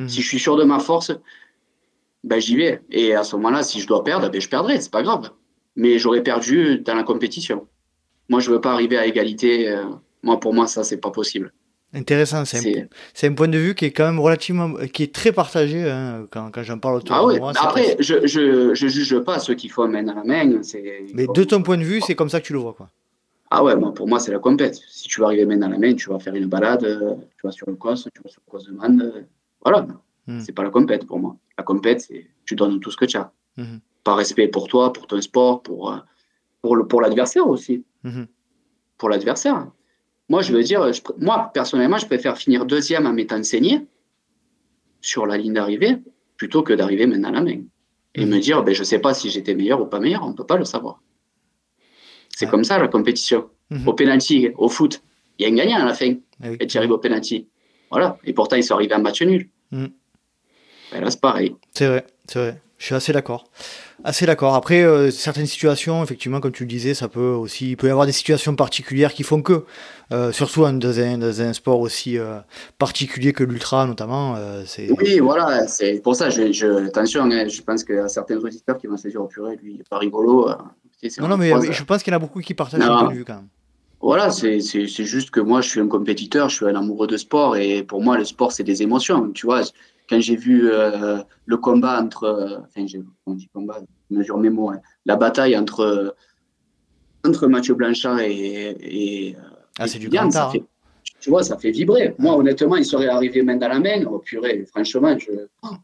Si 0.07 0.23
je 0.23 0.27
suis 0.27 0.39
sûr 0.39 0.57
de 0.57 0.65
ma 0.65 0.79
force, 0.79 1.13
ben 2.25 2.41
j'y 2.41 2.57
vais. 2.57 2.83
Et 2.91 3.15
à 3.15 3.25
ce 3.25 3.37
moment-là, 3.37 3.63
si 3.63 3.81
je 3.81 3.87
dois 3.87 4.05
perdre, 4.05 4.31
ben 4.31 4.41
je 4.41 4.49
perdrai, 4.49 4.81
c'est 4.81 4.91
pas 4.91 5.03
grave. 5.03 5.31
Mais 5.77 5.99
j'aurais 5.99 6.23
perdu 6.23 6.79
dans 6.79 6.95
la 6.95 7.03
compétition. 7.03 7.67
Moi, 8.29 8.41
je 8.41 8.51
veux 8.51 8.61
pas 8.61 8.73
arriver 8.73 8.97
à 8.97 9.07
égalité. 9.07 9.69
Euh, 9.69 9.85
moi, 10.23 10.39
pour 10.39 10.55
moi, 10.55 10.67
ça, 10.67 10.85
c'est 10.85 10.99
pas 10.99 11.11
possible. 11.11 11.53
Intéressant, 11.95 12.47
c'est 12.47 12.89
un, 13.23 13.35
point 13.35 13.49
de 13.49 13.59
vue 13.59 13.75
qui 13.75 13.85
est 13.85 13.91
quand 13.91 14.07
même 14.07 14.19
relativement, 14.19 14.77
qui 14.95 15.03
est 15.03 15.15
très 15.15 15.31
partagé 15.31 15.91
hein, 15.91 16.27
quand, 16.31 16.51
quand 16.51 16.63
j'en 16.63 16.79
parle 16.79 16.97
autour 16.97 17.15
ah 17.15 17.35
de 17.35 17.39
moi. 17.39 17.53
Après, 17.61 17.97
je, 17.99 18.27
je, 18.27 18.73
je, 18.73 18.89
juge 18.89 19.19
pas 19.19 19.39
ceux 19.39 19.55
qui 19.55 19.69
font 19.69 19.87
main 19.89 20.09
à 20.09 20.15
la 20.15 20.25
main. 20.25 20.61
Mais 21.13 21.27
de 21.27 21.45
ton 21.45 21.63
point 21.63 21.77
de 21.77 21.83
vue, 21.83 22.01
c'est 22.01 22.15
comme 22.15 22.31
ça 22.31 22.41
que 22.41 22.47
tu 22.47 22.55
le 22.55 22.61
vois, 22.61 22.73
quoi. 22.73 22.89
Ah 23.51 23.63
ouais, 23.63 23.77
moi, 23.77 23.93
pour 23.93 24.09
moi, 24.09 24.19
c'est 24.19 24.33
la 24.33 24.39
compète. 24.39 24.81
Si 24.89 25.07
tu 25.09 25.21
vas 25.21 25.27
arriver 25.27 25.45
main 25.45 25.59
dans 25.59 25.69
la 25.69 25.77
main, 25.77 25.93
tu 25.93 26.09
vas 26.09 26.19
faire 26.19 26.35
une 26.35 26.47
balade, 26.47 26.85
euh, 26.85 27.17
tu 27.37 27.47
vas 27.47 27.53
sur 27.53 27.69
le 27.69 27.77
cos, 27.77 27.97
tu 27.97 28.23
vas 28.25 28.31
sur 28.31 28.41
le 28.47 28.51
cos 28.51 28.65
de 28.65 28.73
man. 28.73 29.27
Voilà, 29.63 29.87
hmm. 30.27 30.41
c'est 30.41 30.53
pas 30.53 30.63
la 30.63 30.71
compète 30.71 31.07
pour 31.07 31.19
moi. 31.19 31.37
La 31.57 31.65
compète, 31.65 32.01
c'est 32.03 32.27
tu 32.45 32.55
donnes 32.55 32.81
tout 32.81 32.91
ce 32.91 32.97
que 32.97 33.05
tu 33.05 33.17
as. 33.17 33.33
Hmm. 33.57 33.79
Par 34.05 34.17
respect 34.17 34.49
pour 34.49 34.69
toi, 34.69 34.93
pour 34.93 35.07
ton 35.07 35.21
sport, 35.21 35.63
pour, 35.63 35.93
euh, 35.93 35.99
pour, 36.61 36.77
pour 36.89 37.01
l'adversaire 37.01 37.47
aussi. 37.47 37.85
Hmm. 38.03 38.25
Pour 38.99 39.09
l'adversaire. 39.09 39.71
Moi, 40.29 40.43
je 40.43 40.53
veux 40.53 40.63
dire, 40.63 40.91
moi, 41.19 41.51
personnellement, 41.53 41.99
je 41.99 42.07
préfère 42.07 42.37
finir 42.39 42.65
deuxième 42.65 43.07
en 43.07 43.13
m'étant 43.13 43.39
enseigné 43.39 43.87
sur 45.01 45.27
la 45.27 45.37
ligne 45.37 45.53
d'arrivée 45.53 45.99
plutôt 46.37 46.63
que 46.63 46.73
d'arriver 46.73 47.07
maintenant 47.07 47.29
à 47.29 47.33
la 47.33 47.43
main. 47.43 47.61
Et 48.15 48.27
me 48.27 48.39
dire, 48.39 48.63
ben, 48.63 48.75
je 48.75 48.81
ne 48.81 48.85
sais 48.85 48.99
pas 48.99 49.15
si 49.15 49.31
j'étais 49.31 49.55
meilleur 49.55 49.81
ou 49.81 49.87
pas 49.87 50.01
meilleur, 50.01 50.23
on 50.25 50.31
ne 50.31 50.35
peut 50.35 50.47
pas 50.47 50.57
le 50.57 50.65
savoir. 50.65 51.01
C'est 52.29 52.49
comme 52.49 52.65
ça 52.65 52.79
la 52.79 52.89
compétition. 52.89 53.49
Au 53.87 53.95
penalty, 53.95 54.51
au 54.57 54.69
foot, 54.69 55.03
il 55.39 55.47
y 55.47 55.49
a 55.49 55.53
un 55.53 55.55
gagnant 55.55 55.81
à 55.81 55.87
la 55.87 55.95
fin. 55.95 56.15
Ah 56.43 56.49
et 56.59 56.67
tu 56.67 56.77
arrives 56.77 56.91
au 56.91 56.99
penalty. 56.99 57.49
Voilà. 57.91 58.19
Et 58.25 58.33
pourtant, 58.33 58.57
ils 58.57 58.65
sont 58.65 58.75
arrivés 58.75 58.95
en 58.95 59.01
match 59.01 59.23
nul. 59.23 59.49
Mhm. 59.73 59.91
Ben 60.93 61.01
là, 61.03 61.11
c'est 61.11 61.21
pareil. 61.21 61.57
C'est 61.73 61.87
vrai, 61.87 62.07
c'est 62.29 62.39
vrai. 62.39 62.63
Je 62.83 62.87
suis 62.87 62.95
assez 62.97 63.13
d'accord. 63.13 63.45
Assez 64.03 64.27
d'accord. 64.27 64.57
Après, 64.57 64.83
euh, 64.83 65.13
certaines 65.13 65.47
situations, 65.47 66.03
effectivement, 66.03 66.41
comme 66.41 66.51
tu 66.51 66.65
le 66.65 66.69
disais, 66.69 66.95
ça 66.95 67.07
peut 67.07 67.21
aussi, 67.21 67.71
il 67.71 67.77
peut 67.77 67.87
y 67.87 67.91
avoir 67.91 68.07
des 68.07 68.13
situations 68.13 68.57
particulières 68.57 69.15
qui 69.15 69.23
font 69.23 69.41
que, 69.41 69.65
euh, 70.13 70.33
surtout 70.33 70.63
dans 70.63 70.99
un, 70.99 71.17
dans, 71.17 71.41
un, 71.41 71.53
sport 71.53 71.79
aussi 71.79 72.19
euh, 72.19 72.41
particulier 72.79 73.33
que 73.33 73.45
l'ultra, 73.45 73.87
notamment. 73.87 74.37
c'est... 74.67 74.91
Oui, 74.91 75.21
voilà, 75.21 75.69
c'est 75.69 76.01
pour 76.03 76.17
ça, 76.17 76.29
je, 76.29 76.51
je 76.53 76.87
attention, 76.89 77.23
hein, 77.31 77.47
je 77.47 77.63
pense 77.63 77.85
qu'il 77.85 77.95
y 77.95 77.99
a 77.99 78.09
certains 78.09 78.39
auditeurs 78.39 78.77
qui 78.79 78.89
vont 78.89 78.97
se 78.97 79.07
dire, 79.07 79.23
oh 79.23 79.29
purée, 79.29 79.57
lui, 79.63 79.75
il 79.75 79.77
n'est 79.79 79.85
pas 79.89 79.99
rigolo. 79.99 80.51
non, 81.21 81.29
non, 81.29 81.37
mais 81.37 81.53
je 81.71 81.85
pense 81.85 82.03
qu'il 82.03 82.13
y 82.13 82.15
en 82.15 82.19
a 82.19 82.21
beaucoup 82.21 82.41
qui 82.41 82.55
partagent 82.55 82.81
le 82.81 82.87
point 82.87 83.11
de 83.11 83.15
vue 83.15 83.25
quand 83.25 83.37
même. 83.37 83.49
Voilà, 84.03 84.31
c'est, 84.31 84.59
juste 84.59 85.31
que 85.31 85.39
moi, 85.39 85.61
je 85.61 85.69
suis 85.69 85.81
un 85.81 85.87
compétiteur, 85.87 86.49
je 86.49 86.57
suis 86.57 86.67
un 86.67 86.75
amoureux 86.75 87.07
de 87.07 87.17
sport, 87.17 87.57
et 87.57 87.85
pour 87.85 88.03
moi, 88.03 88.19
le 88.19 88.25
sport, 88.25 88.51
c'est 88.51 88.65
des 88.65 88.83
émotions. 88.83 89.31
Tu 89.31 89.47
vois, 89.47 89.63
quand 90.11 90.21
j'ai 90.21 90.35
vu 90.35 90.69
euh, 90.71 91.19
le 91.47 91.57
combat 91.57 92.03
entre, 92.03 92.25
euh, 92.25 92.59
enfin, 92.65 92.85
on 93.27 93.35
dit 93.35 93.49
combat, 93.55 93.79
je 94.11 94.17
mesure 94.17 94.39
mes 94.39 94.51
mots, 94.51 94.71
hein, 94.71 94.81
la 95.07 95.15
bataille 95.15 95.57
entre, 95.57 96.17
entre 97.25 97.47
Mathieu 97.47 97.75
Blanchard 97.75 98.19
et, 98.19 98.77
et, 98.81 99.37
euh, 99.37 99.41
ah, 99.79 99.87
c'est 99.87 100.01
du 100.01 100.09
grand 100.09 100.29
ça 100.33 100.51
fait, 100.51 100.65
Tu 101.21 101.31
vois, 101.31 101.45
ça 101.45 101.57
fait 101.57 101.71
vibrer. 101.71 102.17
Moi, 102.19 102.37
honnêtement, 102.37 102.75
il 102.75 102.85
serait 102.85 103.07
arrivé 103.07 103.43
main 103.43 103.57
dans 103.57 103.69
la 103.69 103.79
main. 103.79 104.05
Oh, 104.11 104.19
purée, 104.19 104.65
franchement, 104.67 105.17
je, 105.17 105.31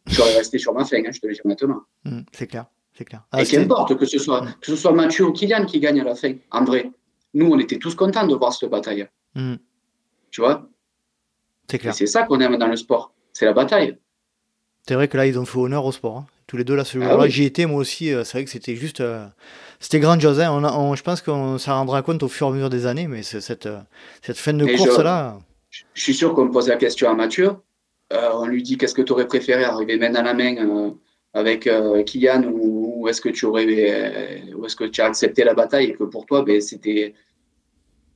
j'aurais 0.06 0.34
resté 0.34 0.58
sur 0.58 0.74
ma 0.74 0.84
fin, 0.84 0.98
hein, 0.98 1.10
je 1.12 1.20
te 1.20 1.26
le 1.28 1.34
dis 1.34 1.40
honnêtement. 1.44 1.82
Mmh, 2.04 2.20
c'est 2.32 2.48
clair, 2.48 2.66
c'est 2.94 3.04
clair. 3.04 3.22
Ah, 3.30 3.42
et 3.42 3.46
qu'importe 3.46 3.96
que 3.96 4.06
ce 4.06 4.18
soit, 4.18 4.44
que 4.60 4.66
ce 4.66 4.74
soit 4.74 4.92
Mathieu 4.92 5.26
ou 5.26 5.32
Kylian 5.32 5.66
qui 5.66 5.78
gagne 5.78 6.00
à 6.00 6.04
la 6.04 6.16
fin, 6.16 6.34
en 6.50 6.64
vrai. 6.64 6.90
Nous, 7.34 7.46
on 7.46 7.58
était 7.58 7.78
tous 7.78 7.94
contents 7.94 8.26
de 8.26 8.34
voir 8.34 8.52
cette 8.52 8.70
bataille. 8.70 9.08
Mmh. 9.34 9.56
Tu 10.30 10.40
vois? 10.40 10.68
C'est 11.70 11.78
clair. 11.78 11.94
c'est 11.94 12.06
ça 12.06 12.22
qu'on 12.24 12.40
aime 12.40 12.56
dans 12.56 12.66
le 12.66 12.76
sport. 12.76 13.12
C'est 13.32 13.44
la 13.44 13.52
bataille. 13.52 13.98
C'est 14.86 14.94
vrai 14.94 15.08
que 15.08 15.16
là, 15.18 15.26
ils 15.26 15.38
ont 15.38 15.44
fait 15.44 15.58
honneur 15.58 15.84
au 15.84 15.92
sport. 15.92 16.16
Hein. 16.16 16.26
Tous 16.46 16.56
les 16.56 16.64
deux, 16.64 16.74
là, 16.74 16.82
ce 16.82 16.98
ah 16.98 17.10
jour-là, 17.10 17.28
j'y 17.28 17.44
étais, 17.44 17.66
moi 17.66 17.78
aussi. 17.78 18.10
Euh, 18.10 18.24
c'est 18.24 18.38
vrai 18.38 18.44
que 18.44 18.50
c'était 18.50 18.74
juste. 18.74 19.02
Euh, 19.02 19.26
c'était 19.80 20.00
grandiose. 20.00 20.40
Hein. 20.40 20.50
On, 20.50 20.94
je 20.94 21.02
pense 21.02 21.20
qu'on 21.20 21.58
s'en 21.58 21.74
rendra 21.74 22.00
compte 22.00 22.22
au 22.22 22.28
fur 22.28 22.46
et 22.46 22.50
à 22.50 22.52
mesure 22.54 22.70
des 22.70 22.86
années, 22.86 23.06
mais 23.06 23.22
cette, 23.22 23.66
euh, 23.66 23.80
cette 24.22 24.38
fin 24.38 24.54
de 24.54 24.64
course-là. 24.64 25.38
Je, 25.68 25.84
suis 25.94 26.14
sûr 26.14 26.32
qu'on 26.32 26.46
me 26.46 26.50
pose 26.50 26.68
la 26.68 26.76
question 26.76 27.10
à 27.10 27.14
Mathieu. 27.14 27.50
on 28.10 28.46
lui 28.46 28.62
dit 28.62 28.78
qu'est-ce 28.78 28.94
que 28.94 29.02
tu 29.02 29.12
aurais 29.12 29.26
préféré 29.26 29.64
arriver 29.64 29.98
main 29.98 30.14
à 30.14 30.22
la 30.22 30.32
main 30.32 30.94
avec 31.34 31.68
Kylian 32.06 32.44
ou, 32.44 32.87
est-ce 33.06 33.20
que 33.20 33.28
tu 33.28 33.44
aurais 33.46 34.42
ou 34.56 34.64
est-ce 34.64 34.74
que 34.74 34.84
tu 34.84 35.00
as 35.00 35.06
accepté 35.06 35.44
la 35.44 35.54
bataille 35.54 35.86
et 35.90 35.92
que 35.92 36.04
pour 36.04 36.26
toi 36.26 36.42
ben, 36.42 36.60
c'était 36.60 37.14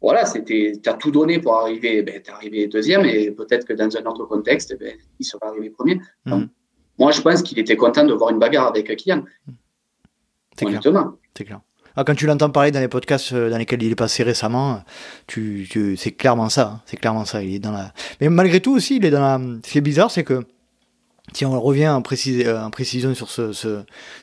voilà 0.01 0.25
c'était 0.25 0.73
tu 0.83 0.89
as 0.89 0.95
tout 0.95 1.13
donné 1.13 1.39
pour 1.39 1.55
arriver 1.55 2.03
ben, 2.03 2.21
tu 2.21 2.31
es 2.31 2.35
arrivé 2.35 2.67
deuxième 2.67 3.05
et 3.05 3.31
peut-être 3.31 3.65
que 3.67 3.75
dans 3.75 3.95
un 3.97 4.05
autre 4.07 4.25
contexte 4.25 4.77
ben, 4.81 4.95
il 5.21 5.25
serait 5.25 5.47
arrivé 5.47 5.71
premier 5.71 6.01
mmh. 6.25 6.47
Moi, 6.99 7.11
je 7.13 7.21
pense 7.21 7.43
qu'il 7.43 7.59
était 7.59 7.77
content 7.77 8.05
de 8.05 8.13
voir 8.13 8.31
une 8.31 8.39
bagarre 8.39 8.69
avec 8.69 8.95
Kylian. 8.97 9.25
C'est 10.59 10.67
clair. 10.67 10.81
C'est 11.37 11.45
clair. 11.45 11.61
Ah, 11.97 12.05
quand 12.05 12.15
tu 12.15 12.27
l'entends 12.27 12.51
parler 12.51 12.71
dans 12.71 12.81
les 12.81 12.89
podcasts 12.89 13.35
dans 13.35 13.59
lesquels 13.59 13.83
il 13.83 13.93
est 13.93 13.97
passé 13.97 14.23
récemment, 14.23 14.83
tu, 15.27 15.69
c'est 15.97 16.13
clairement 16.13 16.49
ça. 16.49 16.75
Hein. 16.75 16.83
c'est 16.87 16.97
clairement 16.97 17.25
ça. 17.25 17.43
Il 17.43 17.57
est 17.57 17.59
dans 17.59 17.73
la. 17.73 17.93
Mais 18.21 18.29
malgré 18.29 18.61
tout 18.61 18.75
aussi, 18.75 18.97
il 18.97 19.05
est 19.05 19.11
dans 19.11 19.21
la. 19.21 19.41
Ce 19.65 19.71
qui 19.71 19.79
est 19.79 19.83
bizarre, 19.83 20.11
c'est 20.11 20.25
que 20.25 20.45
si 21.33 21.47
on 21.47 21.61
revient 21.61 21.89
en, 21.89 21.97
en 21.99 22.71
précision 22.71 23.15
sur 23.15 23.31
ce, 23.31 23.53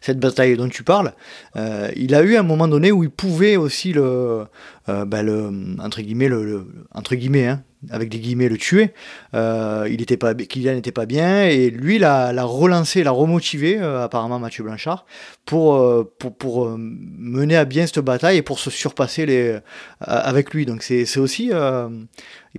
cette 0.01 0.19
bataille 0.19 0.57
dont 0.57 0.69
tu 0.69 0.83
parles, 0.83 1.13
euh, 1.55 1.89
il 1.95 2.13
a 2.13 2.21
eu 2.21 2.35
un 2.35 2.43
moment 2.43 2.67
donné 2.67 2.91
où 2.91 3.03
il 3.03 3.09
pouvait 3.09 3.55
aussi 3.55 3.93
le, 3.93 4.45
euh, 4.89 5.05
bah, 5.05 5.23
le 5.23 5.51
entre 5.79 6.01
guillemets, 6.01 6.27
le, 6.27 6.67
entre 6.93 7.15
guillemets, 7.15 7.47
hein, 7.47 7.63
avec 7.89 8.10
des 8.10 8.20
guillemets, 8.20 8.50
le 8.50 8.58
tuer. 8.58 8.94
Euh, 9.34 9.88
il 9.89 10.02
était 10.02 10.18
pas, 10.18 10.34
Kylian 10.36 10.74
n'était 10.74 10.92
pas 10.92 11.06
bien 11.06 11.46
et 11.46 11.70
lui 11.70 11.98
l'a, 11.98 12.34
l'a 12.34 12.44
relancé, 12.44 13.04
l'a 13.04 13.12
remotivé 13.12 13.80
euh, 13.80 14.04
apparemment 14.04 14.38
Mathieu 14.39 14.63
Blanchard 14.63 15.06
pour 15.46 15.76
euh, 15.76 16.04
pour, 16.20 16.36
pour 16.36 16.70
mener 16.78 17.56
à 17.56 17.65
bien 17.65 17.88
cette 17.88 18.00
bataille 18.00 18.38
et 18.38 18.42
pour 18.42 18.60
se 18.60 18.70
surpasser 18.70 19.26
les 19.26 19.60
avec 20.02 20.54
lui. 20.54 20.65
Donc 20.65 20.84
c'est, 20.84 21.06
c'est 21.06 21.20
aussi 21.20 21.52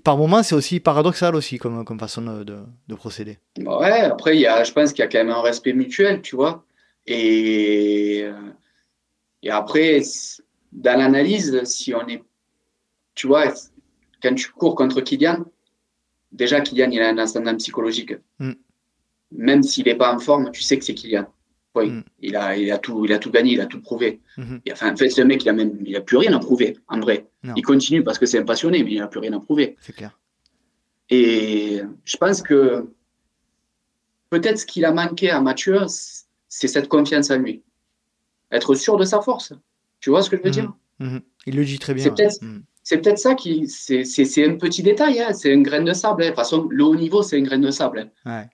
par 0.05 0.17
moments 0.17 0.43
c'est 0.43 0.55
aussi 0.55 0.81
paradoxal 0.81 1.35
aussi 1.35 1.59
comme 1.59 1.85
comme 1.85 1.99
façon 1.99 2.23
de, 2.23 2.45
de, 2.89 2.95
procéder. 2.95 3.39
Ouais. 3.59 4.01
Après 4.01 4.37
y 4.39 4.47
a, 4.47 4.65
je 4.65 4.73
pense 4.73 4.93
qu'il 4.93 5.03
y 5.03 5.07
a 5.07 5.09
quand 5.09 5.19
même 5.19 5.31
un 5.31 5.43
respect 5.43 5.75
mutuel, 5.75 6.23
tu 6.23 6.37
vois. 6.37 6.65
Et 7.07 8.25
et 9.43 9.51
après 9.51 10.01
dans 10.73 10.99
l'analyse, 10.99 11.63
si 11.65 11.95
on 11.95 12.07
est, 12.07 12.23
tu 13.15 13.27
vois 13.27 13.53
quand 14.23 14.35
tu 14.35 14.51
cours 14.53 14.75
contre 14.75 15.01
Kylian, 15.01 15.45
déjà 16.33 16.61
Kylian, 16.61 16.91
il 16.91 17.01
a 17.01 17.09
un 17.09 17.19
ascendant 17.19 17.57
psychologique. 17.57 18.15
Mm. 18.39 18.53
Même 19.33 19.63
s'il 19.63 19.87
n'est 19.87 19.95
pas 19.95 20.15
en 20.15 20.19
forme, 20.19 20.51
tu 20.51 20.63
sais 20.63 20.79
que 20.79 20.85
c'est 20.85 20.95
Kylian. 20.95 21.27
Oui, 21.75 21.91
mm. 21.91 22.05
il, 22.21 22.37
a, 22.37 22.57
il, 22.57 22.71
a 22.73 22.79
tout, 22.79 23.05
il 23.05 23.13
a 23.13 23.19
tout 23.19 23.31
gagné, 23.31 23.53
il 23.53 23.61
a 23.61 23.67
tout 23.67 23.81
prouvé. 23.81 24.21
Mm-hmm. 24.39 24.73
enfin, 24.73 24.93
en 24.93 24.97
fait, 24.97 25.11
ce 25.11 25.23
mec, 25.23 25.45
il 25.45 25.49
a, 25.49 25.53
même, 25.53 25.79
il 25.85 25.97
a 25.97 26.01
plus 26.01 26.17
rien 26.17 26.33
à 26.33 26.39
prouver, 26.41 26.77
en 26.89 27.01
vrai. 27.01 27.27
Il 27.57 27.63
continue 27.63 28.03
parce 28.03 28.19
que 28.19 28.27
c'est 28.27 28.39
un 28.39 28.45
passionné, 28.45 28.83
mais 28.85 28.93
il 28.93 28.99
n'a 28.99 29.09
plus 29.09 29.21
rien 29.21 29.33
à 29.33 29.41
prouver. 29.41 29.77
C'est 29.81 29.95
clair. 29.95 30.19
Et 31.09 31.81
je 32.05 32.17
pense 32.17 32.43
que 32.43 32.89
peut-être 34.31 34.59
ce 34.59 34.67
qu'il 34.67 34.85
a 34.85 34.93
manqué 34.93 35.31
à 35.31 35.41
Mathieu, 35.41 35.81
c'est 36.49 36.69
cette 36.69 36.89
confiance 36.89 37.31
en 37.31 37.39
lui. 37.39 37.63
Être 38.53 38.75
sûr 38.75 38.97
de 38.97 39.05
sa 39.05 39.21
force. 39.21 39.53
Tu 40.01 40.11
vois 40.11 40.23
ce 40.23 40.31
que 40.31 40.37
je 40.37 40.43
veux 40.43 40.51
mm-hmm. 40.51 40.53
dire? 40.53 40.73
Mm-hmm. 41.01 41.23
Il 41.47 41.57
le 41.57 41.65
dit 41.65 41.79
très 41.79 41.95
bien. 41.95 42.05
C'est 42.05 42.15
peut-être 42.15 42.41
ça 43.17 43.35
qui. 43.35 43.69
C'est 43.69 44.47
un 44.47 44.57
petit 44.57 44.83
détail, 44.83 45.21
hein. 45.21 45.33
c'est 45.33 45.53
une 45.53 45.63
graine 45.63 45.85
de 45.85 45.93
sable. 45.93 46.23
Hein. 46.23 46.27
De 46.27 46.31
toute 46.31 46.37
façon, 46.37 46.69
le 46.71 46.85
haut 46.85 46.97
niveau, 46.97 47.23
c'est 47.23 47.39
une 47.39 47.47
graine 47.47 47.61
de 47.61 47.71
sable. 47.71 48.11
Hein. 48.25 48.45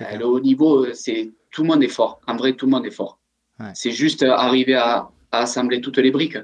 Euh, 0.00 0.16
le 0.18 0.26
haut 0.26 0.40
niveau, 0.40 0.92
c'est 0.92 1.32
tout 1.50 1.62
le 1.62 1.68
monde 1.68 1.82
est 1.82 1.88
fort. 1.88 2.20
En 2.26 2.36
vrai, 2.36 2.54
tout 2.54 2.66
le 2.66 2.72
monde 2.72 2.86
est 2.86 2.90
fort. 2.90 3.18
C'est 3.74 3.92
juste 3.92 4.22
arriver 4.24 4.74
à, 4.74 5.08
assembler 5.30 5.80
toutes 5.80 5.98
les 5.98 6.10
briques. 6.10 6.38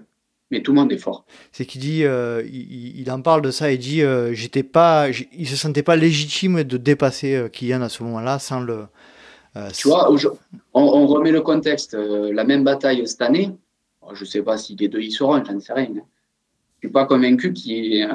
Mais 0.52 0.62
tout 0.62 0.72
le 0.72 0.80
monde 0.80 0.90
est 0.90 0.98
fort. 0.98 1.24
C'est 1.52 1.64
qu'il 1.64 1.80
dit, 1.80 2.04
euh, 2.04 2.42
il, 2.44 3.08
en 3.12 3.22
parle 3.22 3.40
de 3.40 3.52
ça 3.52 3.70
et 3.70 3.78
dit, 3.78 4.02
euh, 4.02 4.32
j'étais 4.32 4.64
pas, 4.64 5.08
il 5.32 5.48
se 5.48 5.54
sentait 5.54 5.84
pas 5.84 5.94
légitime 5.94 6.64
de 6.64 6.76
dépasser 6.76 7.46
Kylian 7.52 7.82
à 7.82 7.88
ce 7.88 8.02
moment-là 8.02 8.40
sans 8.40 8.58
le. 8.58 8.86
tu 9.72 9.86
vois, 9.86 10.12
on, 10.74 11.06
remet 11.06 11.30
le 11.30 11.40
contexte. 11.40 11.94
la 11.94 12.42
même 12.42 12.64
bataille 12.64 13.06
cette 13.06 13.22
année, 13.22 13.52
je 14.12 14.24
sais 14.24 14.42
pas 14.42 14.58
si 14.58 14.74
les 14.74 14.88
deux 14.88 15.00
y 15.00 15.12
seront, 15.12 15.44
j'en 15.44 15.60
sais 15.60 15.72
rien 15.72 15.88
je 16.80 16.88
suis 16.88 16.92
pas 16.92 17.06
convaincu 17.06 17.52
qu'il 17.52 18.08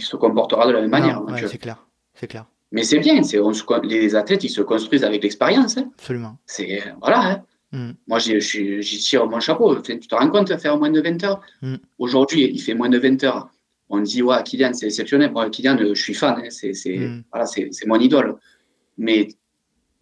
se 0.00 0.16
comportera 0.16 0.66
de 0.66 0.72
la 0.72 0.80
même 0.80 0.90
manière. 0.90 1.22
c'est 1.48 1.58
clair, 1.58 1.86
c'est 2.14 2.26
clair. 2.26 2.46
Mais 2.72 2.82
c'est 2.82 2.98
bien, 2.98 3.22
c'est 3.22 3.38
les 3.84 4.16
athlètes 4.16 4.42
ils 4.42 4.50
se 4.50 4.60
construisent 4.60 5.04
avec 5.04 5.22
l'expérience. 5.22 5.78
Hein. 5.78 5.88
Absolument. 5.94 6.36
C'est 6.46 6.82
voilà. 7.00 7.20
Hein. 7.20 7.42
Mm. 7.72 7.90
Moi, 8.08 8.18
j'y 8.18 8.98
tire 8.98 9.26
mon 9.26 9.40
chapeau. 9.40 9.76
Tu 9.80 9.98
te 10.00 10.14
rends 10.14 10.30
compte 10.30 10.48
de 10.48 10.56
faire 10.56 10.76
moins 10.76 10.90
de 10.90 11.00
20 11.00 11.24
heures? 11.24 11.40
Mm. 11.62 11.76
Aujourd'hui, 11.98 12.50
il 12.52 12.60
fait 12.60 12.74
moins 12.74 12.88
de 12.88 12.98
20 12.98 13.22
heures. 13.24 13.48
On 13.88 14.00
dit, 14.00 14.20
ouais, 14.20 14.42
Kylian, 14.42 14.72
c'est 14.74 14.86
exceptionnel. 14.86 15.30
Moi, 15.30 15.48
Kylian, 15.48 15.76
je 15.78 15.94
suis 15.94 16.14
fan. 16.14 16.42
Hein. 16.44 16.48
C'est 16.50 16.72
mm. 16.86 17.22
voilà, 17.32 17.48
mon 17.86 18.00
idole. 18.00 18.36
Mais 18.98 19.28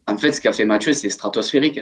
en 0.07 0.17
fait, 0.17 0.33
ce 0.33 0.41
qu'a 0.41 0.53
fait 0.53 0.65
Mathieu, 0.65 0.95
c'est 0.95 1.11
stratosphérique. 1.11 1.81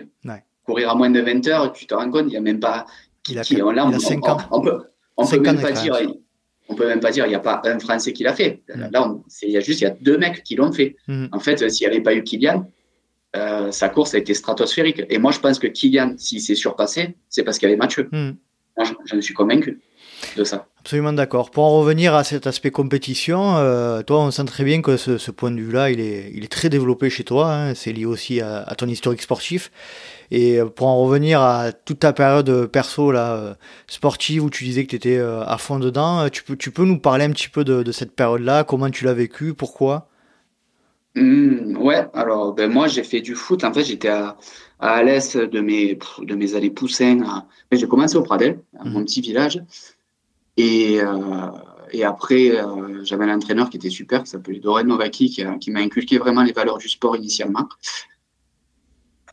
Courir 0.65 0.91
à 0.91 0.95
moins 0.95 1.11
de 1.11 1.21
20 1.21 1.47
heures, 1.49 1.73
tu 1.73 1.87
te 1.87 1.95
rends 1.95 2.11
compte, 2.11 2.25
il 2.27 2.31
n'y 2.31 2.37
a 2.37 2.41
même 2.41 2.61
pas. 2.61 2.87
Il 3.29 3.39
a, 3.39 3.43
il 3.49 3.61
a 3.61 3.99
5 3.99 4.29
ans. 4.29 4.39
On, 4.51 4.61
peut, 4.61 4.83
on 5.17 5.27
peut 5.27 5.41
même 5.41 5.61
pas 5.61 5.73
dire, 5.73 5.95
on 6.69 6.75
peut 6.75 6.87
même 6.87 7.01
pas 7.01 7.11
dire, 7.11 7.27
il 7.27 7.31
n'y 7.31 7.35
a 7.35 7.41
pas 7.41 7.61
un 7.65 7.79
Français 7.79 8.13
qui 8.13 8.23
l'a 8.23 8.35
fait. 8.35 8.63
Mm. 8.75 8.91
Là, 8.91 9.15
il 9.43 9.51
y 9.51 9.57
a 9.57 9.61
juste, 9.61 9.81
il 9.81 9.85
y 9.85 9.87
a 9.87 9.95
deux 10.01 10.19
mecs 10.19 10.43
qui 10.43 10.57
l'ont 10.57 10.73
fait. 10.73 10.97
Mm. 11.09 11.27
En 11.33 11.39
fait, 11.39 11.69
s'il 11.71 11.87
n'y 11.87 11.93
avait 11.93 12.03
pas 12.03 12.15
eu 12.15 12.23
Kylian, 12.23 12.67
euh, 13.35 13.71
sa 13.73 13.89
course 13.89 14.15
a 14.15 14.19
été 14.19 14.35
stratosphérique. 14.35 15.03
Et 15.09 15.19
moi, 15.19 15.33
je 15.33 15.41
pense 15.41 15.59
que 15.59 15.67
Kylian, 15.67 16.15
s'il 16.19 16.41
s'est 16.41 16.55
surpassé, 16.55 17.17
c'est 17.29 17.43
parce 17.43 17.59
qu'il 17.59 17.69
y 17.69 17.73
avait 17.73 17.79
Mathieu. 17.79 18.09
Mm. 18.13 18.33
Moi, 18.77 18.87
je, 19.05 19.21
suis 19.21 19.35
convaincu 19.35 19.81
de 20.37 20.45
ça. 20.45 20.67
Absolument 20.81 21.13
d'accord. 21.13 21.51
Pour 21.51 21.65
en 21.65 21.79
revenir 21.79 22.15
à 22.15 22.25
cet 22.25 22.47
aspect 22.47 22.71
compétition, 22.71 23.57
euh, 23.57 24.03
toi, 24.03 24.21
on 24.21 24.31
sent 24.31 24.45
très 24.47 24.65
bien 24.65 24.81
que 24.81 24.97
ce, 24.97 25.31
point 25.31 25.51
de 25.51 25.61
vue-là, 25.61 25.91
il 25.91 26.01
est, 26.01 26.31
il 26.35 26.45
est 26.45 26.53
très 26.53 26.71
développé 26.71 27.11
chez 27.11 27.25
toi. 27.25 27.53
Hein. 27.53 27.75
C'est 27.75 27.93
lié 27.93 28.07
aussi 28.07 28.41
à, 28.41 28.75
ton 28.79 28.87
historique 28.87 29.23
sportif. 29.23 29.71
Et 30.35 30.59
euh, 30.59 30.65
pour 30.65 30.87
en 30.87 31.05
revenir 31.05 31.43
à 31.43 31.73
toute 31.73 31.99
ta 32.01 32.15
période 32.15 32.67
perso 32.69 33.13
là, 33.13 33.37
euh, 33.37 33.55
sportive 33.87 34.43
où 34.45 34.49
tu 34.49 34.65
disais 34.65 34.85
que 34.85 34.89
tu 34.89 34.97
étais 34.97 35.19
euh, 35.19 35.45
à 35.45 35.59
fond 35.59 35.79
dedans, 35.79 36.27
tu 36.31 36.43
peux, 36.43 36.57
tu 36.57 36.71
peux 36.71 36.87
nous 36.87 36.99
parler 36.99 37.27
un 37.27 37.31
petit 37.33 37.51
peu 37.51 37.65
de, 37.65 37.93
cette 37.93 38.17
période-là, 38.17 38.65
comment 38.65 38.89
tu 38.89 39.05
l'as 39.05 39.13
vécu, 39.13 39.53
pourquoi? 39.53 40.09
Mmh, 41.17 41.77
Ouais, 41.77 42.07
alors 42.15 42.55
ben, 42.55 42.73
moi 42.73 42.89
j'ai 42.89 43.05
fait 43.05 43.21
du 43.21 43.35
foot. 43.35 43.63
En 43.63 43.75
fait, 43.75 43.85
j'étais 43.85 44.09
à, 44.09 44.39
à 44.81 45.03
de 45.03 45.61
mes, 45.61 45.99
de 46.23 46.35
mes 46.35 46.55
années 46.55 46.71
poussins. 46.71 47.45
J'ai 47.71 47.87
commencé 47.87 48.17
au 48.17 48.23
Pradel, 48.23 48.59
à 48.79 48.85
mon 48.87 49.01
mmh. 49.01 49.05
petit 49.05 49.21
village. 49.21 49.63
Et, 50.57 50.99
et 51.93 52.05
après, 52.05 52.53
j'avais 53.03 53.25
un 53.25 53.37
entraîneur 53.37 53.69
qui 53.69 53.77
était 53.77 53.91
super, 53.91 54.23
qui 54.23 54.31
s'appelait 54.31 54.61
Doré 54.61 54.85
Novaki, 54.85 55.29
qui, 55.29 55.45
qui 55.61 55.71
m'a 55.71 55.81
inculqué 55.81 56.17
vraiment 56.17 56.43
les 56.43 56.53
valeurs 56.53 56.79
du 56.79 56.89
sport 56.89 57.17
initialement. 57.17 57.69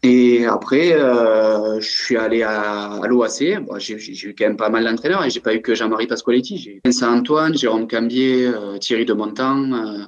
Et 0.01 0.45
après, 0.45 0.93
euh, 0.93 1.79
je 1.81 1.89
suis 1.89 2.15
allé 2.15 2.41
à, 2.41 2.93
à 2.93 3.07
l'OAC. 3.07 3.59
Bon, 3.65 3.77
j'ai 3.79 3.97
eu 3.97 4.35
quand 4.37 4.45
même 4.45 4.57
pas 4.57 4.69
mal 4.69 4.85
d'entraîneurs 4.85 5.25
et 5.25 5.29
j'ai 5.29 5.41
pas 5.41 5.53
eu 5.53 5.61
que 5.61 5.75
Jean-Marie 5.75 6.07
Pascoletti. 6.07 6.57
J'ai 6.57 6.75
eu 6.75 6.81
Vincent 6.85 7.17
Antoine, 7.17 7.57
Jérôme 7.57 7.87
Cambier, 7.87 8.47
euh, 8.47 8.77
Thierry 8.77 9.03
de 9.05 9.13
Montan, 9.13 10.07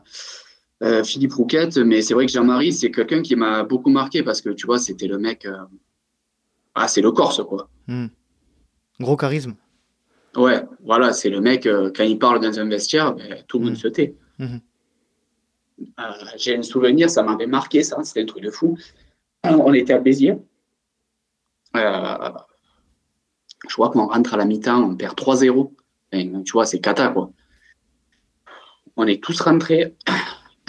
euh, 0.81 1.03
Philippe 1.03 1.33
Rouquette. 1.33 1.77
Mais 1.77 2.01
c'est 2.01 2.13
vrai 2.13 2.25
que 2.25 2.31
Jean-Marie, 2.31 2.71
c'est 2.71 2.89
quelqu'un 2.89 3.21
qui 3.21 3.35
m'a 3.35 3.63
beaucoup 3.63 3.89
marqué 3.89 4.23
parce 4.23 4.41
que 4.41 4.49
tu 4.49 4.65
vois, 4.65 4.79
c'était 4.79 5.07
le 5.07 5.17
mec. 5.17 5.45
Ah, 6.73 6.87
c'est 6.87 7.01
le 7.01 7.11
Corse, 7.11 7.43
quoi. 7.43 7.69
Hmm. 7.87 8.07
Gros 9.01 9.17
charisme. 9.17 9.55
Ouais, 10.37 10.63
voilà, 10.85 11.11
c'est 11.11 11.29
le 11.29 11.41
mec, 11.41 11.63
quand 11.63 12.03
il 12.05 12.17
parle 12.17 12.39
dans 12.39 12.57
un 12.57 12.69
vestiaire, 12.69 13.13
ben, 13.13 13.43
tout 13.45 13.59
le 13.59 13.65
monde 13.65 13.73
hmm. 13.73 13.77
se 13.77 13.87
tait. 13.89 14.15
Hmm. 14.39 14.59
j'ai 16.37 16.55
un 16.55 16.61
souvenir, 16.61 17.09
ça 17.09 17.23
m'avait 17.23 17.47
marqué, 17.47 17.83
ça, 17.83 17.97
c'était 18.05 18.21
un 18.21 18.25
truc 18.25 18.43
de 18.43 18.51
fou 18.51 18.77
on 19.43 19.73
était 19.73 19.93
à 19.93 19.99
Béziers. 19.99 20.37
Euh, 21.75 22.31
je 23.67 23.73
crois 23.73 23.89
qu'on 23.89 24.07
rentre 24.07 24.33
à 24.33 24.37
la 24.37 24.45
mi-temps, 24.45 24.83
on 24.83 24.95
perd 24.95 25.17
3-0. 25.17 25.71
tu 26.11 26.51
vois, 26.51 26.65
c'est 26.65 26.79
cata, 26.79 27.09
quoi. 27.09 27.31
On 28.97 29.07
est 29.07 29.23
tous 29.23 29.39
rentrés. 29.41 29.95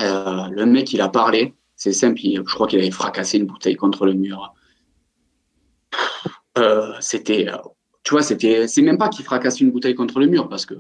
Euh, 0.01 0.49
le 0.49 0.65
mec, 0.67 0.93
il 0.93 1.01
a 1.01 1.09
parlé. 1.09 1.55
C'est 1.77 1.93
simple. 1.93 2.21
je 2.23 2.55
crois 2.55 2.67
qu'il 2.67 2.79
avait 2.79 2.91
fracassé 2.91 3.39
une 3.39 3.47
bouteille 3.47 3.77
contre 3.77 4.07
le 4.07 4.15
mur. 4.15 4.55
Euh, 6.59 6.93
c'était, 7.01 7.49
tu 8.05 8.13
vois, 8.13 8.23
c'était, 8.23 8.69
c'est 8.69 8.83
même 8.83 8.99
pas 8.99 9.09
qu'il 9.09 9.25
fracasse 9.25 9.61
une 9.61 9.71
bouteille 9.71 9.95
contre 9.95 10.21
le 10.21 10.27
mur 10.27 10.49
parce 10.49 10.67
que 10.67 10.75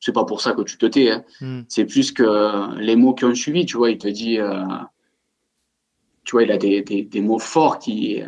c'est 0.00 0.12
pas 0.12 0.24
pour 0.24 0.40
ça 0.40 0.52
que 0.52 0.62
tu 0.62 0.78
te 0.78 0.86
tais. 0.86 1.10
Hein. 1.10 1.24
Hmm. 1.40 1.62
C'est 1.68 1.84
plus 1.84 2.12
que 2.12 2.76
les 2.78 2.96
mots 2.96 3.14
qui 3.14 3.24
ont 3.24 3.34
suivi, 3.34 3.66
tu 3.66 3.76
vois, 3.76 3.90
il 3.90 3.98
te 3.98 4.08
dit, 4.08 4.38
tu 6.26 6.32
vois, 6.32 6.42
il 6.42 6.50
a 6.50 6.58
des, 6.58 6.82
des, 6.82 7.20
mots 7.20 7.38
forts 7.38 7.78
qui, 7.78 8.20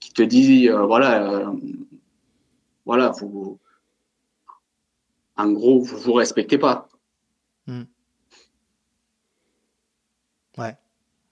qui 0.00 0.12
te 0.14 0.22
disent, 0.22 0.70
euh, 0.70 0.86
voilà, 0.86 1.30
euh, 1.30 1.52
voilà, 2.86 3.10
vous, 3.10 3.60
en 5.36 5.52
gros, 5.52 5.80
vous 5.80 5.98
vous 5.98 6.14
respectez 6.14 6.56
pas. 6.56 6.88
Hmm. 7.66 7.82
Ouais, 10.56 10.74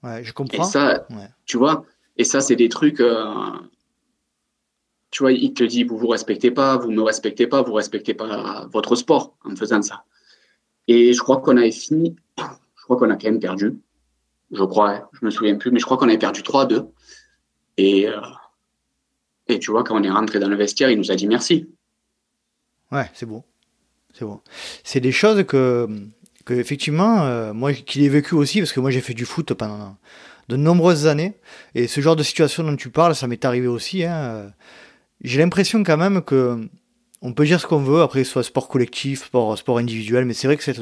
ouais, 0.03 0.23
je 0.23 0.35
comprends. 0.35 0.63
Et 0.63 0.71
ça, 0.71 1.09
tu 1.47 1.57
vois, 1.57 1.87
et 2.19 2.25
ça, 2.25 2.43
c'est 2.43 2.57
des 2.57 2.69
trucs, 2.69 3.01
euh, 3.01 3.59
tu 5.11 5.23
vois, 5.23 5.33
il 5.33 5.55
te 5.55 5.65
dit, 5.65 5.83
vous 5.83 5.97
vous 5.97 6.09
respectez 6.09 6.51
pas, 6.51 6.77
vous 6.77 6.91
me 6.91 7.03
respectez 7.03 7.47
pas, 7.47 7.63
vous 7.63 7.73
respectez 7.73 8.13
pas 8.13 8.67
votre 8.71 8.97
sport 8.97 9.35
en 9.45 9.57
faisant 9.57 9.81
ça. 9.81 10.05
Et 10.89 11.15
je 11.15 11.21
crois 11.21 11.41
qu'on 11.41 11.57
avait 11.57 11.73
fini, 11.73 12.17
je 12.37 12.83
crois 12.83 12.99
qu'on 12.99 13.09
a 13.09 13.17
quand 13.17 13.31
même 13.31 13.41
perdu 13.41 13.79
je 14.53 14.65
crois, 14.65 15.11
je 15.13 15.25
me 15.25 15.31
souviens 15.31 15.57
plus, 15.57 15.71
mais 15.71 15.79
je 15.79 15.85
crois 15.85 15.97
qu'on 15.97 16.09
avait 16.09 16.19
perdu 16.19 16.43
3-2. 16.43 16.89
Et, 17.77 18.09
euh, 18.09 18.21
et 19.47 19.59
tu 19.59 19.71
vois, 19.71 19.85
quand 19.85 19.99
on 19.99 20.03
est 20.03 20.11
rentré 20.11 20.39
dans 20.39 20.49
le 20.49 20.57
vestiaire, 20.57 20.91
il 20.91 20.99
nous 20.99 21.11
a 21.11 21.17
dit 21.17 21.27
merci. 21.27 21.69
Ouais, 22.91 23.11
c'est 23.15 23.27
beau. 23.27 23.45
C'est 24.15 24.25
bon. 24.25 24.41
C'est 24.85 25.01
des 25.01 25.13
choses 25.13 25.45
que, 25.47 25.89
que 26.45 26.55
effectivement, 26.55 27.23
euh, 27.23 27.53
moi 27.53 27.73
qui 27.73 28.01
l'ai 28.01 28.09
vécu 28.09 28.35
aussi, 28.35 28.59
parce 28.59 28.73
que 28.73 28.81
moi 28.81 28.91
j'ai 28.91 29.01
fait 29.01 29.15
du 29.15 29.27
foot 29.27 29.53
pendant 29.55 29.97
de 30.49 30.57
nombreuses 30.57 31.07
années, 31.07 31.35
et 31.75 31.87
ce 31.87 32.01
genre 32.01 32.17
de 32.17 32.23
situation 32.23 32.65
dont 32.65 32.77
tu 32.77 32.89
parles, 32.89 33.15
ça 33.15 33.27
m'est 33.27 33.45
arrivé 33.45 33.67
aussi. 33.67 34.05
Hein, 34.05 34.51
j'ai 35.21 35.39
l'impression 35.39 35.83
quand 35.85 35.99
même 35.99 36.23
que 36.23 36.69
on 37.21 37.33
peut 37.33 37.45
dire 37.45 37.61
ce 37.61 37.67
qu'on 37.67 37.83
veut, 37.83 38.01
après 38.01 38.25
soit 38.25 38.43
sport 38.43 38.69
collectif, 38.69 39.27
sport, 39.27 39.59
sport 39.59 39.79
individuel, 39.79 40.25
mais 40.25 40.35
c'est 40.35 40.47
vrai 40.47 40.57
que 40.57 40.65
cette, 40.65 40.81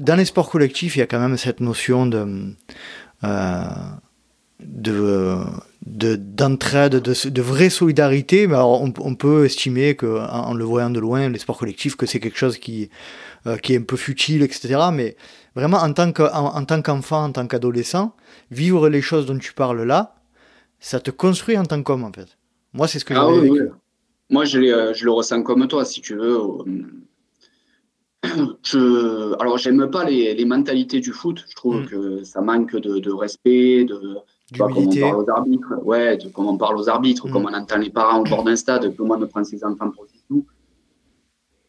dans 0.00 0.16
les 0.16 0.24
sports 0.24 0.50
collectifs, 0.50 0.96
il 0.96 1.00
y 1.00 1.02
a 1.02 1.06
quand 1.06 1.20
même 1.20 1.36
cette 1.36 1.60
notion 1.60 2.06
de, 2.06 2.54
euh, 3.24 3.64
de, 4.60 6.16
d'entraide, 6.16 6.96
de, 6.96 7.28
de, 7.28 7.42
vraie 7.42 7.70
solidarité. 7.70 8.46
Mais 8.46 8.54
alors 8.54 8.82
on, 8.82 8.92
on, 9.00 9.14
peut 9.14 9.44
estimer 9.44 9.94
que, 9.94 10.06
en, 10.06 10.54
le 10.54 10.64
voyant 10.64 10.90
de 10.90 10.98
loin, 10.98 11.28
les 11.28 11.38
sports 11.38 11.58
collectifs, 11.58 11.96
que 11.96 12.06
c'est 12.06 12.20
quelque 12.20 12.38
chose 12.38 12.58
qui, 12.58 12.90
euh, 13.46 13.56
qui 13.58 13.74
est 13.74 13.78
un 13.78 13.82
peu 13.82 13.96
futile, 13.96 14.42
etc. 14.42 14.76
Mais 14.92 15.16
vraiment, 15.54 15.78
en 15.78 15.92
tant, 15.92 16.10
que, 16.12 16.22
en, 16.22 16.64
tant 16.64 16.82
qu'enfant, 16.82 17.24
en 17.24 17.32
tant 17.32 17.46
qu'adolescent, 17.46 18.14
vivre 18.50 18.88
les 18.88 19.02
choses 19.02 19.26
dont 19.26 19.38
tu 19.38 19.52
parles 19.52 19.82
là, 19.82 20.16
ça 20.80 21.00
te 21.00 21.10
construit 21.10 21.56
en 21.56 21.64
tant 21.64 21.82
qu'homme, 21.82 22.04
en 22.04 22.12
fait. 22.12 22.36
Moi, 22.72 22.88
c'est 22.88 22.98
ce 22.98 23.04
que 23.04 23.14
ah, 23.14 23.28
oui, 23.28 23.50
vécu. 23.50 23.70
Moi, 24.30 24.44
je, 24.44 24.58
euh, 24.58 24.92
je, 24.92 25.04
le 25.04 25.12
ressens 25.12 25.42
comme 25.42 25.66
toi, 25.68 25.84
si 25.84 26.00
tu 26.00 26.16
veux. 26.16 26.38
Je, 28.66 29.40
alors, 29.40 29.58
j'aime 29.58 29.88
pas 29.90 30.02
les, 30.02 30.34
les, 30.34 30.44
mentalités 30.44 30.98
du 30.98 31.12
foot. 31.12 31.44
Je 31.48 31.54
trouve 31.54 31.82
mm. 31.82 31.86
que 31.86 32.24
ça 32.24 32.40
manque 32.40 32.74
de, 32.74 32.98
de 32.98 33.12
respect, 33.12 33.84
de, 33.84 34.16
tu 34.52 34.58
vois, 34.58 34.68
comment 34.68 34.90
on 34.90 35.00
parle 35.00 35.22
aux 35.22 35.30
arbitres, 35.30 35.72
ouais, 35.84 36.16
de 36.16 36.28
comment 36.28 36.50
on 36.50 36.58
parle 36.58 36.76
aux 36.76 36.88
arbitres, 36.88 37.28
mm. 37.28 37.30
comment 37.30 37.48
on 37.48 37.54
entend 37.54 37.78
les 37.78 37.90
parents 37.90 38.20
au 38.20 38.24
bord 38.24 38.42
d'un 38.42 38.56
stade, 38.56 38.82
tout 38.96 39.02
le 39.04 39.08
monde 39.08 39.24
prend 39.26 39.44
ses 39.44 39.64
enfants 39.64 39.90
pour 39.90 40.06
des 40.06 40.18
sous. 40.26 40.44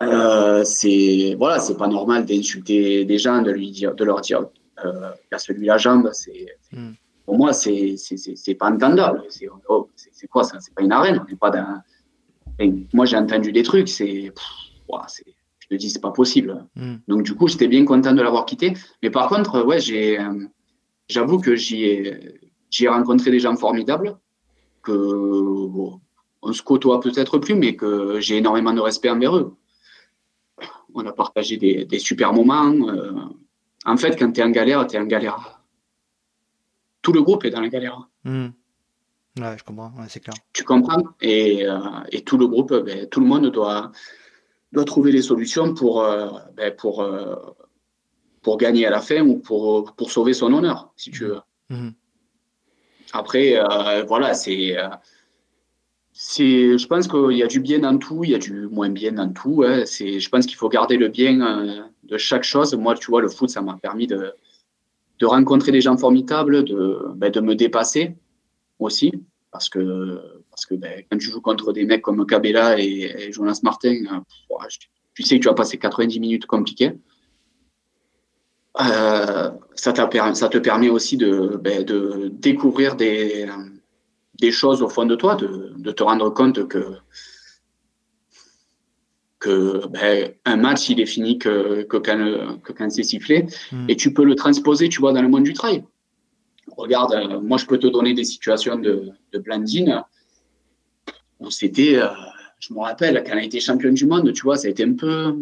Euh, 0.02 0.64
c'est 0.64 1.36
voilà, 1.38 1.60
c'est 1.60 1.78
pas 1.78 1.88
normal 1.88 2.26
d'insulter 2.26 3.06
des 3.06 3.20
gens, 3.20 3.44
de 3.44 3.52
lui 3.52 3.70
dire, 3.70 3.94
de 3.94 4.04
leur 4.04 4.22
dire, 4.22 4.48
euh, 4.84 5.12
casse-lui 5.30 5.68
la 5.68 5.78
jambe. 5.78 6.10
C'est 6.14 6.48
mm. 6.72 6.94
pour 7.28 7.38
moi, 7.38 7.54
c'est 7.54 7.96
c'est 7.98 8.56
pas 8.56 8.72
entendable. 8.72 9.24
C'est 9.30 9.50
oh, 9.70 9.88
quoi 10.32 10.44
ça? 10.44 10.60
C'est 10.60 10.74
pas 10.74 10.82
une 10.82 10.92
arène. 10.92 11.24
On 11.32 11.36
pas 11.36 11.52
dans. 11.52 11.82
moi, 12.92 13.06
j'ai 13.06 13.18
entendu 13.18 13.52
des 13.52 13.64
trucs. 13.64 13.88
C'est 13.88 14.32
je 15.70 15.76
te 15.76 15.80
dis, 15.80 15.90
c'est 15.90 16.02
pas 16.02 16.12
possible. 16.12 16.66
Mm. 16.76 16.96
Donc 17.08 17.24
du 17.24 17.36
coup, 17.36 17.48
j'étais 17.48 17.68
bien 17.68 17.86
content 17.86 18.14
de 18.14 18.22
l'avoir 18.22 18.46
quitté. 18.46 18.74
Mais 19.04 19.10
par 19.10 19.28
contre, 19.30 19.64
ouais, 19.64 19.80
j'ai, 19.80 20.20
euh, 20.20 20.46
j'avoue 21.10 21.40
que 21.40 21.56
j'y 21.56 21.84
ai 21.84 22.40
j'ai 22.70 22.90
rencontré 22.90 23.32
des 23.32 23.40
gens 23.40 23.56
formidables 23.56 24.18
que 24.84 24.92
on 26.42 26.54
se 26.54 26.62
côtoie 26.62 27.00
peut-être 27.00 27.38
plus, 27.40 27.56
mais 27.56 27.76
que 27.76 28.20
j'ai 28.20 28.38
énormément 28.38 28.74
de 28.74 28.82
respect 28.82 29.10
envers 29.10 29.36
eux. 29.38 29.56
On 30.94 31.06
a 31.06 31.14
partagé 31.14 31.58
des, 31.58 32.00
super 32.00 32.34
moments. 32.34 32.74
Euh. 32.90 33.14
en 33.86 33.98
fait, 33.98 34.18
quand 34.18 34.32
tu 34.32 34.42
es 34.42 34.44
en 34.44 34.50
galère, 34.50 34.86
tu 34.88 34.96
es 34.96 35.00
en 35.00 35.06
galère. 35.06 35.62
Tout 37.02 37.14
le 37.14 37.22
groupe 37.22 37.46
est 37.46 37.52
dans 37.52 37.62
la 37.62 37.70
galère. 37.70 38.10
Hmm. 38.24 38.48
Ouais, 39.40 39.56
je 39.58 39.64
comprends, 39.64 39.94
c'est 40.10 40.20
clair. 40.20 40.36
Tu 40.52 40.64
comprends? 40.64 41.04
Et, 41.22 41.66
euh, 41.66 41.80
et, 42.12 42.24
tout 42.24 42.38
le 42.38 42.48
groupe, 42.48 42.74
ben, 42.74 43.08
tout 43.08 43.20
le 43.20 43.28
monde 43.28 43.48
doit, 43.48 43.92
doit 44.72 44.86
trouver 44.86 45.12
les 45.12 45.22
solutions 45.22 45.74
pour, 45.74 46.02
euh, 46.02 46.30
ben, 46.56 46.76
pour, 46.76 47.08
pour 48.42 48.58
gagner 48.58 48.86
à 48.86 48.90
la 48.90 49.02
fin 49.02 49.22
ou 49.22 49.40
pour, 49.40 49.94
pour 49.96 50.12
sauver 50.12 50.34
son 50.34 50.54
honneur, 50.54 50.92
si 50.96 51.12
tu 51.12 51.26
veux. 51.26 51.40
Hmm. 51.70 51.90
Après, 53.14 53.58
euh, 53.58 54.04
voilà, 54.04 54.34
c'est. 54.34 54.78
Euh, 54.78 54.90
je 56.14 56.88
pense 56.88 57.08
qu'il 57.08 57.38
y 57.38 57.44
a 57.44 57.48
du 57.48 57.60
bien 57.60 57.80
dans 57.80 57.98
tout, 57.98 58.24
il 58.24 58.32
y 58.32 58.36
a 58.36 58.40
du 58.40 58.68
moins 58.68 58.90
bien 58.90 59.12
dans 59.12 59.32
tout. 59.32 59.64
Hein. 59.66 59.84
Je 59.86 60.30
pense 60.30 60.46
qu'il 60.46 60.56
faut 60.56 60.70
garder 60.70 60.98
le 60.98 61.10
bien 61.10 61.42
euh, 61.42 61.84
de 62.04 62.18
chaque 62.18 62.44
chose. 62.44 62.74
Moi, 62.74 62.96
tu 62.96 63.12
vois, 63.12 63.22
le 63.22 63.30
foot, 63.30 63.50
ça 63.50 63.62
m'a 63.62 63.78
permis 63.78 64.08
de, 64.08 64.34
de 65.20 65.26
rencontrer 65.26 65.72
des 65.72 65.82
gens 65.82 65.98
formidables, 65.98 66.64
de, 66.64 67.00
ben, 67.16 67.32
de 67.32 67.40
me 67.40 67.56
dépasser 67.56 68.16
aussi. 68.80 69.12
Parce 69.52 69.70
que, 69.70 70.37
parce 70.58 70.66
que 70.66 70.74
ben, 70.74 71.04
quand 71.08 71.20
tu 71.20 71.30
joues 71.30 71.40
contre 71.40 71.72
des 71.72 71.86
mecs 71.86 72.02
comme 72.02 72.26
Cabella 72.26 72.80
et, 72.80 73.32
Jonas 73.32 73.60
Martin, 73.62 74.24
tu 75.14 75.22
sais 75.22 75.38
que 75.38 75.44
tu 75.44 75.48
vas 75.48 75.54
passer 75.54 75.78
90 75.78 76.20
minutes 76.20 76.48
compliquées. 76.48 76.94
Euh, 78.82 79.52
ça, 79.76 79.94
ça, 79.94 80.50
te 80.50 80.58
permet 80.58 80.90
aussi 80.90 81.16
de, 81.16 81.60
ben, 81.62 81.84
de 81.84 82.32
découvrir 82.34 82.96
des, 82.96 83.48
des, 84.40 84.52
choses 84.52 84.82
au 84.82 84.90
fond 84.90 85.06
de 85.06 85.16
toi, 85.16 85.36
de, 85.36 85.74
de 85.78 85.92
te 85.92 86.02
rendre 86.02 86.32
compte 86.32 86.68
que, 86.68 86.96
que 89.38 89.86
ben, 89.90 90.34
un 90.46 90.58
match, 90.58 90.90
il 90.90 91.00
est 91.00 91.06
fini 91.06 91.38
que, 91.38 91.84
que 91.84 91.98
quand, 91.98 92.62
que 92.64 92.74
quand 92.74 92.90
c'est 92.90 93.04
sifflé, 93.04 93.46
hmm. 93.72 93.86
et 93.90 93.96
tu 93.96 94.12
peux 94.12 94.24
le 94.24 94.34
transposer, 94.34 94.90
tu 94.90 95.02
vois, 95.02 95.14
dans 95.14 95.22
le 95.22 95.30
monde 95.30 95.44
du 95.44 95.54
travail. 95.54 95.84
Regarde, 96.76 97.14
euh, 97.14 97.40
moi, 97.42 97.60
je 97.60 97.68
peux 97.68 97.78
te 97.78 97.88
donner 97.88 98.16
des 98.16 98.24
situations 98.24 98.78
de, 98.78 99.12
de 99.34 99.40
Blandine 99.40 100.04
où 101.40 101.52
c'était, 101.52 101.98
euh, 101.98 102.08
je 102.60 102.74
me 102.74 102.80
rappelle, 102.80 103.24
quand 103.26 103.34
elle 103.34 103.40
a 103.40 103.44
été 103.44 103.60
championne 103.60 103.94
du 103.94 104.06
monde, 104.06 104.32
tu 104.34 104.44
vois, 104.44 104.58
ça 104.58 104.68
a 104.68 104.72
été 104.72 104.84
un 104.84 104.94
peu 104.94 105.36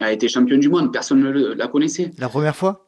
a 0.00 0.12
été 0.12 0.28
championne 0.28 0.60
du 0.60 0.68
monde, 0.68 0.92
personne 0.92 1.20
ne 1.20 1.30
la 1.30 1.68
connaissait. 1.68 2.10
La 2.18 2.28
première 2.28 2.54
fois? 2.54 2.86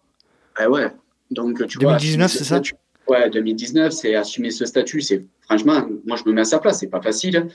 Ouais, 0.58 0.66
ouais. 0.66 0.92
Donc, 1.30 1.66
tu 1.66 1.78
2019, 1.78 2.30
c'est 2.30 2.44
ça? 2.44 2.60
Ouais, 3.08 3.30
2019, 3.30 3.92
c'est 3.92 4.14
assumer 4.14 4.50
ce 4.50 4.64
statut. 4.64 5.00
C'est 5.00 5.24
franchement, 5.40 5.86
moi 6.04 6.16
je 6.16 6.28
me 6.28 6.34
mets 6.34 6.40
à 6.40 6.44
sa 6.44 6.58
place, 6.58 6.80
c'est 6.80 6.88
pas 6.88 7.00
facile. 7.00 7.48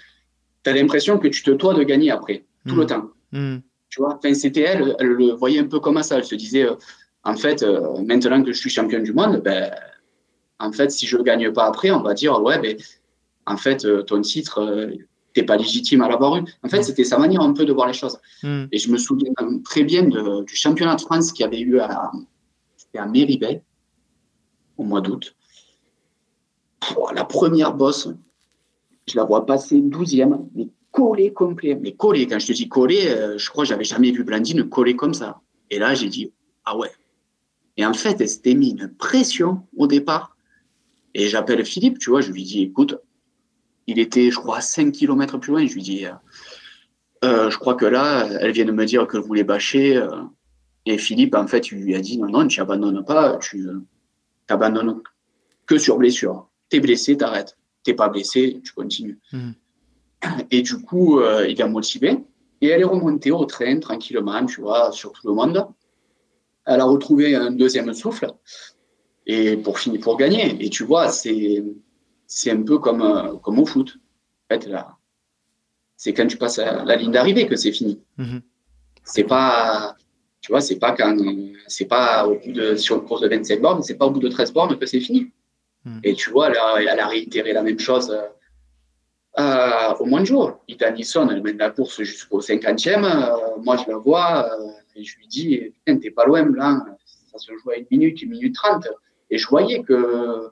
Tu 0.63 0.69
as 0.69 0.73
l'impression 0.73 1.17
que 1.17 1.27
tu 1.27 1.43
te 1.43 1.51
dois 1.51 1.73
de 1.73 1.83
gagner 1.83 2.11
après, 2.11 2.45
tout 2.67 2.75
le 2.75 2.83
hmm. 2.83 2.87
temps. 2.87 3.09
Hmm. 3.31 3.57
Tu 3.89 3.99
vois, 3.99 4.15
enfin, 4.15 4.33
c'était 4.33 4.61
elle, 4.61 4.95
elle 4.99 5.07
le 5.07 5.33
voyait 5.33 5.59
un 5.59 5.67
peu 5.67 5.79
comme 5.79 6.01
ça. 6.03 6.17
Elle 6.17 6.23
se 6.23 6.35
disait, 6.35 6.63
euh, 6.63 6.75
en 7.23 7.35
fait, 7.35 7.63
euh, 7.63 8.01
maintenant 8.03 8.41
que 8.41 8.53
je 8.53 8.59
suis 8.59 8.69
championne 8.69 9.03
du 9.03 9.11
monde, 9.11 9.41
ben, 9.43 9.71
en 10.59 10.71
fait, 10.71 10.91
si 10.91 11.05
je 11.05 11.17
ne 11.17 11.23
gagne 11.23 11.51
pas 11.51 11.65
après, 11.65 11.91
on 11.91 12.01
va 12.01 12.13
dire, 12.13 12.41
ouais, 12.41 12.59
ben, 12.59 12.77
en 13.45 13.57
fait, 13.57 13.85
euh, 13.85 14.03
ton 14.03 14.21
titre, 14.21 14.89
t'es 15.33 15.43
pas 15.43 15.57
légitime 15.57 16.01
à 16.01 16.09
l'avoir 16.09 16.37
eu. 16.37 16.43
En 16.63 16.69
fait, 16.69 16.79
mm. 16.79 16.83
c'était 16.83 17.03
sa 17.03 17.17
manière 17.17 17.41
un 17.41 17.53
peu 17.53 17.65
de 17.65 17.73
voir 17.73 17.87
les 17.87 17.93
choses. 17.93 18.17
Mm. 18.43 18.65
Et 18.71 18.77
je 18.77 18.91
me 18.91 18.97
souviens 18.97 19.31
très 19.63 19.83
bien 19.83 20.03
du 20.03 20.55
championnat 20.55 20.95
de 20.95 21.01
France 21.01 21.31
qui 21.31 21.43
avait 21.43 21.59
eu 21.59 21.79
à, 21.79 22.11
à 22.97 23.05
Méribel 23.05 23.61
au 24.77 24.83
mois 24.83 25.01
d'août. 25.01 25.35
La 27.13 27.25
première 27.25 27.73
bosse, 27.73 28.09
je 29.07 29.15
la 29.15 29.23
vois 29.23 29.45
passer 29.45 29.79
12e, 29.79 30.47
mais 30.55 30.67
collée 30.91 31.31
complet. 31.31 31.75
Mais 31.75 31.93
collée, 31.93 32.27
quand 32.27 32.39
je 32.39 32.47
te 32.47 32.53
dis 32.53 32.67
collée, 32.67 33.07
euh, 33.07 33.37
je 33.37 33.49
crois 33.49 33.63
que 33.63 33.69
j'avais 33.69 33.83
jamais 33.83 34.11
vu 34.11 34.23
Blandine 34.23 34.67
coller 34.67 34.95
comme 34.95 35.13
ça. 35.13 35.41
Et 35.69 35.79
là, 35.79 35.93
j'ai 35.93 36.09
dit, 36.09 36.31
ah 36.65 36.77
ouais. 36.77 36.91
Et 37.77 37.85
en 37.85 37.93
fait, 37.93 38.19
elle 38.19 38.29
s'était 38.29 38.53
mis 38.53 38.71
une 38.71 38.89
pression 38.89 39.65
au 39.77 39.87
départ. 39.87 40.35
Et 41.13 41.27
j'appelle 41.27 41.65
Philippe, 41.65 41.99
tu 41.99 42.09
vois, 42.09 42.21
je 42.21 42.31
lui 42.31 42.43
dis, 42.43 42.63
écoute, 42.63 42.95
il 43.87 43.99
était, 43.99 44.31
je 44.31 44.37
crois, 44.37 44.61
5 44.61 44.91
km 44.91 45.37
plus 45.37 45.51
loin. 45.51 45.65
Je 45.65 45.73
lui 45.73 45.81
dis, 45.81 46.05
euh, 46.05 46.11
euh, 47.23 47.49
je 47.49 47.57
crois 47.57 47.75
que 47.75 47.85
là, 47.85 48.27
elle 48.39 48.51
vient 48.51 48.65
de 48.65 48.71
me 48.71 48.85
dire 48.85 49.07
que 49.07 49.17
vous 49.17 49.27
voulez 49.27 49.43
bâcher. 49.43 49.97
Euh. 49.97 50.09
et 50.85 50.97
Philippe, 50.97 51.35
en 51.35 51.47
fait, 51.47 51.71
il 51.71 51.79
lui 51.79 51.95
a 51.95 52.01
dit, 52.01 52.17
non, 52.17 52.29
non, 52.29 52.47
tu 52.47 52.59
n'abandonnes 52.59 53.03
pas, 53.05 53.37
tu 53.37 53.67
t'abandonnes 54.47 55.01
que 55.65 55.77
sur 55.77 55.97
blessure. 55.97 56.49
Tu 56.69 56.77
es 56.77 56.79
blessé, 56.79 57.17
t'arrêtes. 57.17 57.57
T'es 57.83 57.93
pas 57.93 58.09
blessé, 58.09 58.61
tu 58.63 58.73
continues. 58.73 59.19
Hmm. 59.31 59.51
Et 60.51 60.61
du 60.61 60.79
coup, 60.81 61.21
il 61.47 61.61
a 61.61 61.67
motivé. 61.67 62.19
Et 62.61 62.67
elle 62.67 62.81
est 62.81 62.85
remontée 62.85 63.31
au 63.31 63.43
train 63.45 63.79
tranquillement, 63.79 64.45
tu 64.45 64.61
vois, 64.61 64.91
sur 64.91 65.11
tout 65.13 65.27
le 65.27 65.33
monde. 65.33 65.65
Elle 66.65 66.79
a 66.79 66.85
retrouvé 66.85 67.35
un 67.35 67.49
deuxième 67.49 67.91
souffle 67.93 68.27
et 69.25 69.57
pour 69.57 69.79
finir, 69.79 69.99
pour 70.01 70.17
gagner. 70.17 70.63
Et 70.63 70.69
tu 70.69 70.83
vois, 70.83 71.09
c'est 71.09 71.63
c'est 72.33 72.49
un 72.49 72.63
peu 72.63 72.79
comme, 72.79 73.01
euh, 73.01 73.35
comme 73.43 73.59
au 73.59 73.65
foot. 73.65 73.97
En 74.49 74.55
fait, 74.55 74.65
là, 74.67 74.95
c'est 75.97 76.13
quand 76.13 76.25
tu 76.25 76.37
passes 76.37 76.59
à 76.59 76.85
la 76.85 76.95
ligne 76.95 77.11
d'arrivée 77.11 77.45
que 77.45 77.57
c'est 77.57 77.73
fini. 77.73 78.01
Mhm. 78.17 78.41
C'est 79.03 79.25
pas, 79.25 79.97
tu 80.39 80.53
vois, 80.53 80.61
c'est 80.61 80.79
pas 80.79 80.93
quand, 80.93 81.17
c'est 81.67 81.85
pas 81.85 82.25
au 82.25 82.39
bout 82.39 82.53
de, 82.53 82.77
sur 82.77 82.95
une 82.95 83.03
course 83.03 83.21
de 83.21 83.27
27 83.27 83.61
bornes, 83.61 83.83
c'est 83.83 83.95
pas 83.95 84.05
au 84.05 84.11
bout 84.11 84.21
de 84.21 84.29
13 84.29 84.53
bornes 84.53 84.79
que 84.79 84.85
c'est 84.85 85.01
fini. 85.01 85.29
Mhm. 85.83 85.99
Et 86.05 86.13
tu 86.13 86.29
vois, 86.29 86.49
là, 86.49 86.75
elle 86.79 86.99
a 87.01 87.07
réitéré 87.07 87.51
la 87.51 87.63
même 87.63 87.79
chose 87.79 88.17
euh, 89.37 89.93
au 89.99 90.05
moins 90.05 90.21
de 90.21 90.25
jours. 90.25 90.63
Ita 90.69 90.89
Nisson, 90.91 91.27
elle 91.29 91.43
mène 91.43 91.57
la 91.57 91.69
course 91.69 92.01
jusqu'au 92.01 92.39
50e. 92.39 93.03
Euh, 93.03 93.57
moi, 93.61 93.75
je 93.75 93.91
la 93.91 93.97
vois 93.97 94.49
et 94.95 95.03
je 95.03 95.17
lui 95.17 95.27
dis, 95.27 95.57
putain, 95.73 95.97
t'es 95.97 96.11
pas 96.11 96.25
loin, 96.25 96.49
là. 96.55 96.79
Ça 97.29 97.37
se 97.37 97.51
joue 97.57 97.71
à 97.71 97.75
une 97.75 97.87
minute, 97.91 98.21
une 98.21 98.29
minute 98.29 98.55
trente. 98.55 98.87
Et 99.29 99.37
je 99.37 99.47
voyais 99.47 99.83
que 99.83 100.49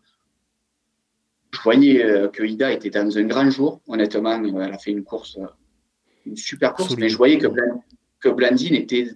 je 1.59 1.63
voyais 1.63 2.05
euh, 2.05 2.29
que 2.29 2.43
Ida 2.43 2.71
était 2.71 2.89
dans 2.89 3.17
un 3.17 3.23
grand 3.23 3.49
jour. 3.49 3.81
Honnêtement, 3.87 4.41
euh, 4.41 4.61
elle 4.61 4.73
a 4.73 4.77
fait 4.77 4.91
une 4.91 5.03
course, 5.03 5.37
euh, 5.37 5.45
une 6.25 6.37
super 6.37 6.73
course, 6.73 6.95
mais 6.97 7.09
je 7.09 7.17
voyais 7.17 7.37
que, 7.37 7.47
que 8.21 8.29
Blandine 8.29 8.75
était 8.75 9.09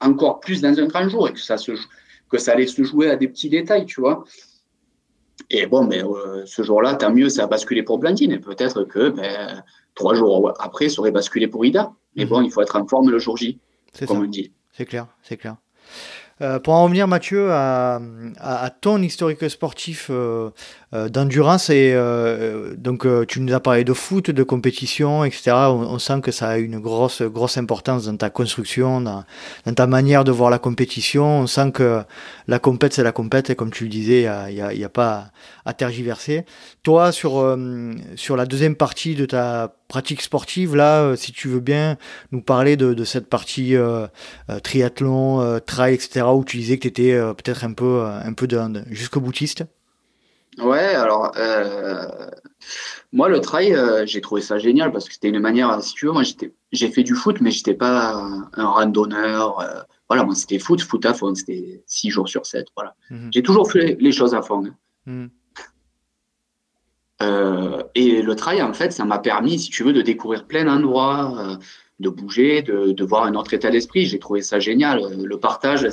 encore 0.00 0.38
plus 0.40 0.60
dans 0.60 0.78
un 0.78 0.86
grand 0.86 1.08
jour 1.08 1.28
et 1.28 1.32
que 1.32 1.40
ça, 1.40 1.56
se, 1.56 1.72
que 2.28 2.38
ça 2.38 2.52
allait 2.52 2.68
se 2.68 2.82
jouer 2.84 3.10
à 3.10 3.16
des 3.16 3.26
petits 3.26 3.48
détails, 3.48 3.86
tu 3.86 4.00
vois. 4.00 4.24
Et 5.50 5.66
bon, 5.66 5.84
mais 5.84 6.02
ce 6.46 6.62
jour-là, 6.62 6.94
tant 6.94 7.12
mieux, 7.12 7.28
ça 7.28 7.44
a 7.44 7.46
basculé 7.48 7.82
pour 7.82 7.98
Blandine. 7.98 8.32
Et 8.32 8.38
peut-être 8.38 8.84
que 8.84 9.10
ben, 9.10 9.64
trois 9.94 10.14
jours 10.14 10.54
après, 10.60 10.88
ça 10.88 11.00
aurait 11.00 11.10
basculé 11.10 11.48
pour 11.48 11.64
Ida. 11.64 11.92
Mais 12.14 12.24
mhm. 12.24 12.30
bon, 12.30 12.42
il 12.42 12.52
faut 12.52 12.62
être 12.62 12.76
en 12.76 12.86
forme 12.86 13.10
le 13.10 13.18
jour 13.18 13.36
J, 13.36 13.58
comme 14.06 14.20
on 14.20 14.24
dit. 14.24 14.52
C'est 14.72 14.86
clair, 14.86 15.08
c'est 15.22 15.36
clair. 15.36 15.56
Euh, 16.42 16.58
pour 16.58 16.74
en 16.74 16.84
revenir, 16.84 17.06
Mathieu, 17.06 17.50
à, 17.52 18.00
ton 18.80 19.00
historique 19.00 19.48
sportif 19.48 20.08
euh, 20.10 20.50
euh, 20.92 21.08
d'endurance, 21.08 21.70
et 21.70 21.94
donc 22.76 23.06
tu 23.28 23.40
nous 23.40 23.54
as 23.54 23.60
parlé 23.60 23.84
de 23.84 23.92
foot, 23.92 24.30
de 24.30 24.42
compétition, 24.42 25.24
etc. 25.24 25.52
On, 25.52 25.98
sent 25.98 26.20
que 26.22 26.32
ça 26.32 26.48
a 26.48 26.58
une 26.58 26.80
grosse, 26.80 27.22
grosse 27.22 27.56
importance 27.56 28.06
dans 28.06 28.16
ta 28.16 28.30
construction, 28.30 29.00
dans, 29.00 29.24
ta 29.74 29.86
manière 29.86 30.24
de 30.24 30.32
voir 30.32 30.50
la 30.50 30.58
compétition. 30.58 31.40
On 31.40 31.46
sent 31.46 31.72
que 31.72 32.02
la 32.48 32.58
compète, 32.58 32.94
c'est 32.94 33.04
la 33.04 33.12
compète, 33.12 33.50
et 33.50 33.54
comme 33.54 33.70
tu 33.70 33.84
le 33.84 33.90
disais, 33.90 34.28
il 34.50 34.76
n'y 34.76 34.84
a, 34.84 34.88
pas 34.88 35.30
à, 35.64 35.72
tergiverser. 35.72 36.44
Toi, 36.82 37.12
sur, 37.12 37.56
sur 38.16 38.36
la 38.36 38.46
deuxième 38.46 38.74
partie 38.74 39.14
de 39.14 39.26
ta 39.26 39.72
pratique 39.88 40.22
sportive, 40.22 40.74
là, 40.76 41.14
si 41.16 41.32
tu 41.32 41.48
veux 41.48 41.60
bien 41.60 41.96
nous 42.32 42.42
parler 42.42 42.76
de, 42.76 43.04
cette 43.04 43.28
partie 43.28 43.74
triathlon, 44.62 45.60
trail, 45.66 45.94
etc 45.94 46.24
où 46.32 46.44
tu 46.44 46.56
disais 46.56 46.76
que 46.76 46.82
tu 46.82 46.88
étais 46.88 47.12
euh, 47.12 47.34
peut-être 47.34 47.64
un 47.64 47.72
peu, 47.72 48.02
euh, 48.02 48.20
un 48.20 48.32
peu 48.32 48.46
jusqu'au 48.90 49.20
boutiste 49.20 49.64
Ouais, 50.58 50.94
alors 50.94 51.32
euh, 51.36 52.06
moi 53.12 53.28
le 53.28 53.40
trail, 53.40 53.76
j'ai 54.04 54.20
trouvé 54.20 54.40
ça 54.40 54.56
génial 54.56 54.92
parce 54.92 55.08
que 55.08 55.14
c'était 55.14 55.28
une 55.28 55.40
manière, 55.40 55.82
si 55.82 55.94
tu 55.94 56.06
veux, 56.06 56.12
moi 56.12 56.22
j'ai 56.70 56.90
fait 56.92 57.02
du 57.02 57.16
foot, 57.16 57.40
mais 57.40 57.50
j'étais 57.50 57.74
pas 57.74 58.14
un, 58.52 58.64
randonneur. 58.64 59.86
voilà, 60.08 60.22
moi 60.22 60.36
c'était 60.36 60.60
foot, 60.60 60.80
foot 60.80 61.04
à 61.06 61.12
fond, 61.12 61.34
c'était 61.34 61.82
six 61.86 62.10
jours 62.10 62.28
sur 62.28 62.46
7. 62.46 62.68
Voilà. 62.76 62.94
Mhm. 63.10 63.30
J'ai 63.32 63.42
toujours 63.42 63.68
fait 63.68 63.96
les 63.98 64.12
choses 64.12 64.32
à 64.32 64.42
fond. 64.42 64.64
Hein. 65.08 65.28
Et 67.20 68.22
le 68.22 68.34
trail, 68.34 68.62
en 68.62 68.72
fait, 68.72 68.92
ça 68.92 69.04
m'a 69.04 69.18
permis, 69.18 69.58
si 69.58 69.70
tu 69.70 69.84
veux, 69.84 69.92
de 69.92 70.02
découvrir 70.02 70.46
plein 70.46 70.64
d'endroits, 70.64 71.58
de 72.00 72.08
bouger, 72.08 72.62
de, 72.62 73.04
voir 73.04 73.24
un 73.24 73.34
autre 73.34 73.54
état 73.54 73.70
d'esprit. 73.70 74.06
J'ai 74.06 74.18
trouvé 74.18 74.42
ça 74.42 74.58
génial. 74.58 75.00
Le 75.22 75.38
partage, 75.38 75.86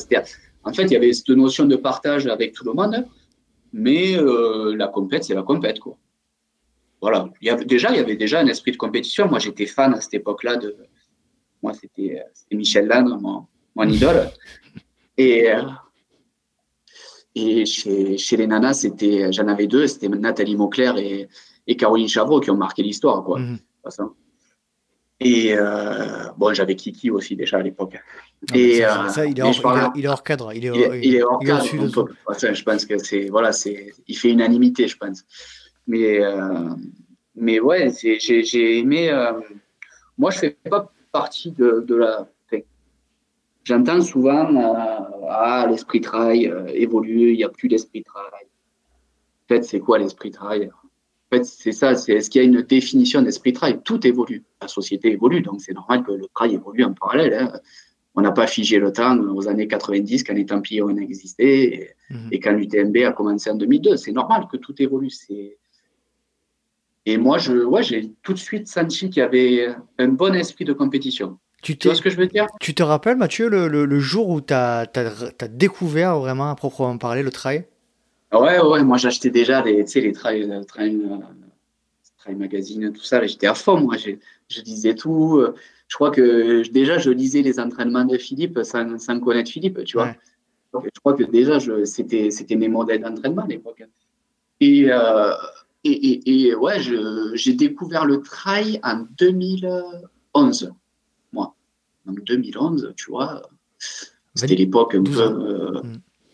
en 0.64 0.74
fait, 0.74 0.84
il 0.84 0.92
y 0.92 0.96
avait 0.96 1.14
cette 1.14 1.30
notion 1.30 1.66
de 1.66 1.76
partage 1.76 2.28
avec 2.28 2.54
tout 2.54 2.66
le 2.66 2.74
monde, 2.74 3.06
mais 3.74 4.18
euh, 4.18 4.76
la 4.76 4.88
compète, 4.88 5.24
c'est 5.24 5.34
la 5.34 5.44
compète, 5.44 5.80
quoi. 5.80 5.98
Voilà. 7.02 7.30
Déjà, 7.66 7.90
il 7.90 7.96
y 7.96 8.00
avait 8.00 8.16
déjà 8.16 8.40
un 8.40 8.48
esprit 8.48 8.72
de 8.72 8.78
compétition. 8.78 9.28
Moi, 9.28 9.40
j'étais 9.40 9.66
fan 9.66 9.94
à 9.94 10.02
cette 10.02 10.14
époque-là 10.14 10.58
de. 10.58 10.76
Moi, 11.64 11.74
c'était 11.74 12.24
Michel 12.52 12.88
Lannes, 12.88 13.18
mon, 13.20 13.88
idole. 13.88 14.30
Et, 15.18 15.52
euh, 15.52 15.64
et 17.36 17.65
chez, 17.65 18.17
chez 18.17 18.38
les 18.38 18.48
nanas, 18.48 18.74
c'était, 18.74 19.32
j'en 19.32 19.48
avais 19.48 19.67
deux, 19.67 19.88
c'était 19.88 20.10
Nathalie 20.10 20.56
Mauclair 20.56 20.98
et, 20.98 21.30
et 21.67 21.76
Caroline 21.76 22.08
Chavreau 22.08 22.39
qui 22.39 22.52
ont 22.52 22.58
marqué 22.58 22.84
l'histoire, 22.84 23.24
quoi. 23.24 23.39
Mmh. 23.39 23.58
Et 25.24 25.54
euh, 25.56 26.30
bon, 26.36 26.52
j'avais 26.54 26.76
Kiki 26.76 27.12
aussi 27.12 27.36
déjà 27.36 27.58
à 27.58 27.62
l'époque. 27.62 27.96
et 28.56 28.84
euh, 28.84 29.08
ça, 29.08 29.28
il, 29.28 29.38
est 29.38 29.44
hors, 29.44 29.91
il, 29.96 30.06
est 30.06 30.08
hors, 30.08 30.24
cadre. 30.24 30.52
Il 30.52 30.65
est, 30.65 31.00
il 31.04 31.15
est, 31.15 31.22
hors 31.22 31.39
cadre. 31.39 31.63
je 31.63 32.63
pense 32.63 32.86
que 32.86 32.98
c'est 32.98 33.30
voilà, 33.30 33.52
c'est 33.52 33.94
il 34.08 34.17
fait 34.17 34.32
unanimité, 34.32 34.88
je 34.88 34.98
pense. 34.98 35.24
Mais 35.86 36.20
euh, 36.24 36.70
mais 37.36 37.60
ouais, 37.60 37.91
j'ai 38.02 38.80
aimé. 38.80 39.12
moi, 40.17 40.32
je 40.32 40.39
fais 40.39 40.58
pas 40.70 40.91
partie 41.12 41.52
de, 41.52 41.86
de 41.88 41.96
la. 41.96 42.28
J'entends 43.72 44.02
souvent 44.02 44.50
ah 45.30 45.66
l'esprit 45.70 46.02
trail 46.02 46.54
évolue, 46.74 47.32
il 47.32 47.38
n'y 47.38 47.46
a 47.46 47.50
plus 47.50 47.70
d'esprit 47.70 48.04
trail. 48.04 48.44
En 48.44 49.48
fait, 49.48 49.64
c'est 49.64 49.80
quoi 49.80 49.98
l'esprit 49.98 50.30
trail? 50.30 50.70
En 50.74 51.38
fait, 51.38 51.46
c'est 51.46 51.72
ça, 51.72 51.96
c'est 51.96 52.12
est-ce 52.12 52.30
qu'il 52.30 52.42
y 52.42 52.44
a 52.44 52.48
une 52.48 52.64
définition 52.64 53.22
d'esprit 53.22 53.54
trail? 53.54 53.80
Tout 53.86 54.06
évolue, 54.06 54.44
la 54.62 54.68
société 54.68 55.14
évolue, 55.14 55.42
donc 55.42 55.62
c'est 55.62 55.72
normal 55.72 56.04
que 56.04 56.12
le 56.12 56.28
trail 56.36 56.56
évolue 56.56 56.84
en 56.84 56.94
parallèle. 56.94 57.34
Hein. 57.34 57.60
On 58.14 58.20
n'a 58.20 58.34
pas 58.34 58.46
figé 58.46 58.78
le 58.78 58.92
temps 58.92 59.18
aux 59.18 59.48
années 59.48 59.70
90 59.70 60.26
quand 60.26 60.34
les 60.34 60.46
Templiers 60.46 60.82
ont 60.82 60.98
existé 60.98 61.96
et, 62.10 62.14
mhm. 62.14 62.30
quand 62.44 62.52
l'UTMB 62.52 62.98
a 63.06 63.14
commencé 63.14 63.50
en 63.50 63.56
2002. 63.56 63.96
C'est 63.96 64.12
normal 64.12 64.48
que 64.52 64.58
tout 64.58 64.76
évolue. 64.82 65.12
Et 67.06 67.18
moi, 67.18 67.38
je, 67.38 67.54
ouais, 67.54 67.84
j'ai 67.84 68.12
tout 68.22 68.34
de 68.34 68.38
suite 68.38 68.68
senti 68.68 69.10
qu'il 69.10 69.22
y 69.22 69.24
avait 69.24 69.74
un 69.98 70.10
bon 70.10 70.36
esprit 70.36 70.66
de 70.66 70.74
compétition. 70.74 71.40
Tu, 71.62 71.78
tu 71.78 71.88
vois 71.88 71.95
ce 71.95 72.02
que 72.02 72.10
je 72.10 72.17
veux 72.17 72.28
dire? 72.28 72.47
Tu 72.60 72.74
te 72.74 72.84
rappelles, 72.84 73.17
Mathieu, 73.17 73.47
le, 73.50 74.00
jour 74.00 74.30
où 74.30 74.41
tu 74.41 74.54
as, 74.54 74.89
as, 74.95 75.47
découvert 75.47 76.19
vraiment 76.19 76.50
à 76.50 76.56
proprement 76.56 76.97
parler 76.97 77.24
le 77.24 77.32
trail? 77.32 77.65
Ouais, 78.34 78.60
ouais, 78.62 78.84
moi 78.84 78.97
j'achetais 78.97 79.30
déjà 79.30 79.62
les, 79.62 79.84
les 79.84 80.12
trail, 80.13 80.50
euh, 80.50 80.63
trail, 80.63 81.02
euh, 81.04 81.17
trail 82.17 82.36
magazine, 82.36 82.93
tout 82.93 83.04
ça. 83.04 83.26
J'étais 83.28 83.47
à 83.47 83.54
fond, 83.54 83.80
moi. 83.80 83.97
Je, 83.97 84.12
je 84.47 84.62
disais 84.62 84.95
tout. 84.95 85.43
Je 85.91 85.95
crois 85.95 86.10
que 86.10 86.67
déjà 86.71 86.97
je 86.97 87.12
lisais 87.12 87.41
les 87.41 87.60
entraînements 87.60 88.06
de 88.06 88.17
Philippe 88.17 88.60
sans, 88.63 88.97
sans 88.97 89.19
connaître 89.19 89.52
Philippe, 89.52 89.84
tu 89.84 89.97
vois. 89.97 90.15
je 90.74 91.00
crois 91.02 91.13
que 91.13 91.24
déjà 91.24 91.60
c'était, 91.84 92.32
c'était 92.32 92.56
mes 92.56 92.69
modèles 92.69 93.02
d'entraînement 93.02 93.43
à 93.43 93.47
l'époque. 93.47 93.84
Et, 94.62 94.86
euh, 94.88 95.34
et, 95.84 95.91
et, 95.91 96.47
et, 96.47 96.56
ouais, 96.56 96.78
j'ai 97.34 97.54
découvert 97.54 98.06
le 98.06 98.21
trail 98.21 98.80
en 98.84 99.06
2011, 99.17 100.71
moi. 100.71 100.81
Donc 102.06 102.24
2011, 102.24 102.94
tu 102.98 103.12
vois, 103.12 103.42
c'était 104.36 104.56
l'époque 104.56 104.96
un 104.96 105.04
peu. 105.04 105.82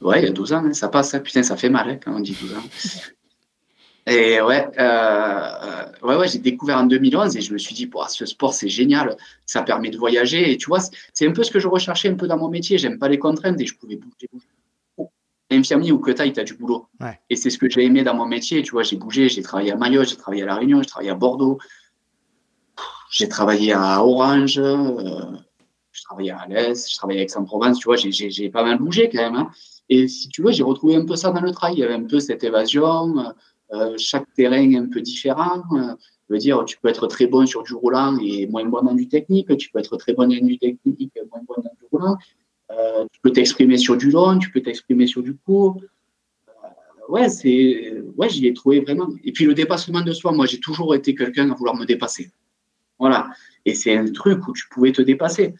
Ouais, 0.01 0.21
il 0.21 0.25
y 0.25 0.29
a 0.29 0.31
12 0.31 0.53
ans, 0.53 0.63
hein, 0.63 0.73
ça 0.73 0.89
passe, 0.89 1.15
hein. 1.15 1.19
putain, 1.19 1.41
ça 1.41 1.57
fait 1.57 1.69
mal 1.69 1.89
hein, 1.89 1.99
quand 2.03 2.13
on 2.13 2.19
dit 2.19 2.37
12 2.39 2.53
ans. 2.53 2.63
Et 4.09 4.39
ouais, 4.39 4.65
euh, 4.79 5.85
ouais, 6.01 6.15
ouais 6.15 6.27
j'ai 6.29 6.39
découvert 6.39 6.77
en 6.77 6.85
2011 6.85 7.35
et 7.35 7.41
je 7.41 7.51
me 7.51 7.57
suis 7.57 7.75
dit, 7.75 7.91
ce 8.07 8.25
sport, 8.25 8.53
c'est 8.53 8.69
génial, 8.69 9.17
ça 9.45 9.63
permet 9.63 9.89
de 9.89 9.97
voyager. 9.97 10.49
Et 10.49 10.55
tu 10.55 10.67
vois, 10.67 10.79
c'est 11.11 11.27
un 11.27 11.33
peu 11.33 11.43
ce 11.43 11.51
que 11.51 11.59
je 11.59 11.67
recherchais 11.67 12.07
un 12.07 12.15
peu 12.15 12.25
dans 12.25 12.37
mon 12.37 12.47
métier. 12.47 12.77
J'aime 12.77 12.99
pas 12.99 13.09
les 13.09 13.19
contraintes 13.19 13.59
et 13.59 13.65
je 13.65 13.75
pouvais 13.75 13.97
bouger, 13.97 14.29
bouger. 14.31 15.09
infirmier 15.51 15.91
ou 15.91 15.99
que 15.99 16.11
taille, 16.11 16.31
tu 16.31 16.39
as 16.39 16.45
du 16.45 16.53
boulot. 16.53 16.87
Et 17.29 17.35
c'est 17.35 17.49
ce 17.49 17.57
que 17.57 17.69
j'ai 17.69 17.83
aimé 17.83 18.05
dans 18.05 18.13
mon 18.13 18.25
métier. 18.25 18.63
Tu 18.63 18.71
vois, 18.71 18.83
j'ai 18.83 18.95
bougé, 18.95 19.27
j'ai 19.27 19.41
travaillé 19.41 19.73
à 19.73 19.75
Mayotte, 19.75 20.07
j'ai 20.07 20.15
travaillé 20.15 20.43
à 20.43 20.45
La 20.45 20.55
Réunion, 20.55 20.81
j'ai 20.81 20.87
travaillé 20.87 21.09
à 21.09 21.15
Bordeaux, 21.15 21.57
j'ai 23.11 23.27
travaillé 23.27 23.73
à 23.73 24.01
Orange, 24.05 24.57
euh, 24.57 25.35
je 25.97 26.03
travaillais 26.03 26.31
à 26.31 26.39
Alès, 26.41 26.91
je 26.91 26.95
travaillais 26.95 27.21
à 27.21 27.23
Aix-en-Provence. 27.23 27.79
Tu 27.79 27.85
vois, 27.85 27.95
j'ai 27.95 28.49
pas 28.49 28.63
mal 28.63 28.77
bougé 28.77 29.09
quand 29.09 29.17
même. 29.17 29.35
Hein. 29.35 29.49
Et 29.89 30.07
si 30.07 30.29
tu 30.29 30.43
veux, 30.43 30.51
j'ai 30.51 30.63
retrouvé 30.63 30.95
un 30.95 31.05
peu 31.05 31.15
ça 31.15 31.31
dans 31.31 31.41
le 31.41 31.51
trail. 31.51 31.73
Il 31.73 31.79
y 31.79 31.83
avait 31.83 31.95
un 31.95 32.03
peu 32.03 32.19
cette 32.19 32.43
évasion, 32.43 33.15
euh, 33.73 33.95
chaque 33.97 34.31
terrain 34.35 34.75
un 34.75 34.87
peu 34.87 35.01
différent. 35.01 35.63
Euh, 35.73 35.95
je 36.29 36.33
veux 36.33 36.39
dire, 36.39 36.63
tu 36.65 36.77
peux 36.77 36.89
être 36.89 37.07
très 37.07 37.25
bon 37.25 37.45
sur 37.47 37.63
du 37.63 37.73
roulant 37.73 38.17
et 38.19 38.45
moins 38.47 38.65
bon 38.65 38.83
dans 38.83 38.93
du 38.93 39.07
technique. 39.07 39.55
Tu 39.57 39.71
peux 39.71 39.79
être 39.79 39.97
très 39.97 40.13
bon 40.13 40.27
dans 40.27 40.45
du 40.45 40.59
technique 40.59 41.11
et 41.15 41.21
moins 41.31 41.41
bon 41.47 41.55
dans 41.57 41.73
du 41.79 41.85
roulant. 41.91 42.17
Euh, 42.71 43.05
tu 43.11 43.19
peux 43.21 43.31
t'exprimer 43.31 43.77
sur 43.77 43.97
du 43.97 44.11
long, 44.11 44.37
tu 44.37 44.51
peux 44.51 44.61
t'exprimer 44.61 45.07
sur 45.07 45.23
du 45.23 45.35
court. 45.35 45.81
ouais, 47.09 47.29
c'est, 47.29 48.03
ouais, 48.17 48.29
j'y 48.29 48.45
ai 48.45 48.53
trouvé 48.53 48.81
vraiment. 48.81 49.09
Et 49.23 49.31
puis 49.31 49.45
le 49.45 49.55
dépassement 49.55 50.01
de 50.01 50.11
soi, 50.11 50.31
moi, 50.31 50.45
j'ai 50.45 50.59
toujours 50.59 50.93
été 50.93 51.15
quelqu'un 51.15 51.49
à 51.49 51.55
vouloir 51.55 51.75
me 51.75 51.85
dépasser. 51.85 52.29
Voilà. 52.99 53.29
Et 53.65 53.73
c'est 53.73 53.95
un 53.95 54.11
truc 54.11 54.47
où 54.47 54.53
tu 54.53 54.67
pouvais 54.69 54.91
te 54.91 55.01
dépasser. 55.01 55.55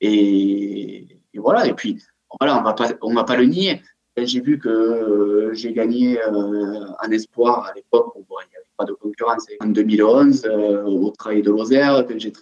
Et, 0.00 1.08
et 1.34 1.38
voilà. 1.38 1.66
Et 1.66 1.74
puis, 1.74 2.02
voilà, 2.38 2.58
on 2.58 2.62
va 2.62 2.72
pas, 2.72 2.88
on 3.02 3.14
va 3.14 3.24
pas 3.24 3.36
le 3.36 3.44
nier. 3.44 3.80
J'ai 4.24 4.40
vu 4.40 4.58
que 4.58 4.68
euh, 4.68 5.54
j'ai 5.54 5.72
gagné 5.72 6.20
euh, 6.20 6.86
un 7.00 7.10
espoir 7.10 7.66
à 7.66 7.74
l'époque 7.74 8.14
où 8.16 8.20
il 8.20 8.50
n'y 8.50 8.56
avait 8.56 8.66
pas 8.76 8.84
de 8.84 8.92
concurrence. 8.92 9.46
En 9.60 9.68
2011, 9.68 10.44
euh, 10.46 10.82
au 10.84 11.10
travail 11.10 11.42
de 11.42 11.50
Lozère, 11.50 12.04
j'ai 12.16 12.32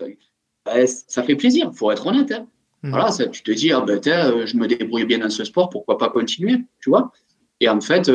ben, 0.65 0.87
ça 0.87 1.23
fait 1.23 1.37
plaisir, 1.37 1.71
faut 1.75 1.91
être 1.91 2.07
honnête. 2.07 2.33
Hein. 2.33 2.47
Mmh. 2.83 2.91
Voilà, 2.91 3.11
ça, 3.11 3.27
tu 3.27 3.43
te 3.43 3.53
dis, 3.53 3.73
ah, 3.73 3.81
ben, 3.81 4.01
je 4.03 4.57
me 4.57 4.67
débrouille 4.67 5.05
bien 5.05 5.19
dans 5.19 5.31
ce 5.31 5.45
sport, 5.45 5.69
pourquoi 5.69 5.99
pas 5.99 6.09
continuer, 6.09 6.59
tu 6.81 6.91
vois 6.91 7.13
Et 7.61 7.69
en 7.69 7.81
fait, 7.81 8.11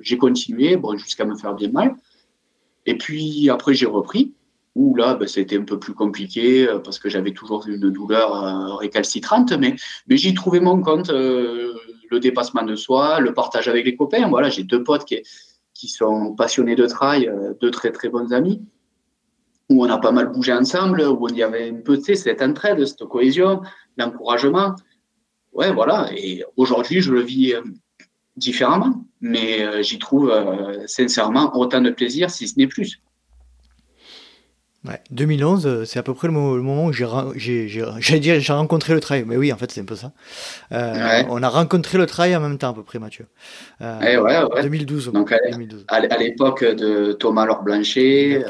j'ai 0.00 0.18
continué, 0.18 0.76
bon, 0.76 0.96
jusqu'à 0.96 1.24
me 1.24 1.36
faire 1.36 1.54
bien 1.54 1.70
mal. 1.70 1.94
Et 2.86 2.96
puis 2.96 3.50
après, 3.50 3.74
j'ai 3.74 3.86
repris 3.86 4.34
où 4.76 4.94
là, 4.94 5.14
ben, 5.14 5.26
c'était 5.26 5.56
un 5.56 5.64
peu 5.64 5.78
plus 5.78 5.94
compliqué 5.94 6.68
euh, 6.68 6.78
parce 6.78 6.98
que 6.98 7.08
j'avais 7.08 7.32
toujours 7.32 7.66
une 7.66 7.90
douleur 7.90 8.36
euh, 8.36 8.74
récalcitrante, 8.74 9.52
mais, 9.52 9.74
j'y 10.08 10.34
trouvais 10.34 10.60
mon 10.60 10.82
compte, 10.82 11.08
euh, 11.08 11.72
le 12.10 12.20
dépassement 12.20 12.62
de 12.62 12.76
soi, 12.76 13.18
le 13.18 13.32
partage 13.32 13.68
avec 13.68 13.86
les 13.86 13.96
copains. 13.96 14.28
Voilà, 14.28 14.50
j'ai 14.50 14.64
deux 14.64 14.84
potes 14.84 15.06
qui, 15.06 15.88
sont 15.88 16.34
passionnés 16.34 16.76
de 16.76 16.86
trail, 16.86 17.30
deux 17.60 17.70
très 17.70 17.90
très 17.90 18.08
bons 18.08 18.32
amis, 18.32 18.62
où 19.70 19.84
on 19.84 19.88
a 19.88 19.98
pas 19.98 20.12
mal 20.12 20.30
bougé 20.30 20.52
ensemble, 20.52 21.02
où 21.02 21.28
il 21.28 21.36
y 21.36 21.42
avait 21.42 21.70
un 21.70 21.80
peu, 21.80 21.98
cette 22.00 22.42
entraide, 22.42 22.84
cette 22.84 23.04
cohésion, 23.04 23.62
l'encouragement. 23.96 24.74
Ouais, 25.52 25.72
voilà. 25.72 26.10
Et 26.14 26.44
aujourd'hui, 26.56 27.00
je 27.00 27.12
le 27.12 27.22
vis 27.22 27.54
différemment, 28.36 29.04
mais 29.20 29.82
j'y 29.82 29.98
trouve 29.98 30.32
sincèrement 30.86 31.56
autant 31.56 31.80
de 31.80 31.90
plaisir, 31.90 32.30
si 32.30 32.46
ce 32.46 32.58
n'est 32.58 32.68
plus. 32.68 33.00
2011, 35.10 35.66
euh, 35.66 35.84
c'est 35.84 35.98
à 35.98 36.02
peu 36.02 36.14
près 36.14 36.28
le, 36.28 36.32
moment 36.32 36.86
où 36.86 36.92
j'ai, 36.92 37.04
rencontré 37.04 38.94
le 38.94 39.00
trail. 39.00 39.24
Mais 39.26 39.36
oui, 39.36 39.52
en 39.52 39.56
fait, 39.56 39.70
c'est 39.70 39.80
un 39.80 39.84
peu 39.84 39.96
ça. 39.96 40.12
Euh, 40.72 41.22
on 41.28 41.42
a 41.42 41.48
rencontré 41.48 41.98
le 41.98 42.06
trail 42.06 42.34
en 42.36 42.40
même 42.40 42.58
temps, 42.58 42.70
à 42.70 42.74
peu 42.74 42.82
près, 42.82 42.98
Mathieu. 42.98 43.26
Euh, 43.80 44.00
eh 44.02 44.18
ouais, 44.18 44.62
2012. 44.62 45.12
Donc, 45.12 45.32
à, 45.32 46.16
l'époque 46.18 46.64
de 46.64 47.12
Thomas 47.12 47.46
Laure 47.46 47.62
Blanchet. 47.62 48.44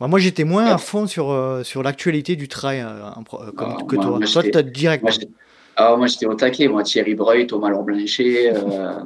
moi, 0.00 0.18
j'étais 0.18 0.44
moins 0.44 0.66
à 0.66 0.78
fond 0.78 1.06
sur, 1.06 1.60
sur 1.64 1.82
l'actualité 1.82 2.36
du 2.36 2.48
trail 2.48 2.84
comme, 3.56 3.86
que 3.86 3.96
toi. 3.96 4.18
toi, 4.20 4.42
tu 4.42 4.56
as 4.56 4.62
direct. 4.62 5.04
Alors, 5.76 5.98
moi, 5.98 6.06
j'étais 6.06 6.26
au 6.26 6.34
taquet. 6.34 6.68
Moi, 6.68 6.82
Thierry 6.82 7.14
Breuil, 7.14 7.46
Thomas 7.46 7.70
Laure 7.70 7.84
Blanchet. 7.84 8.52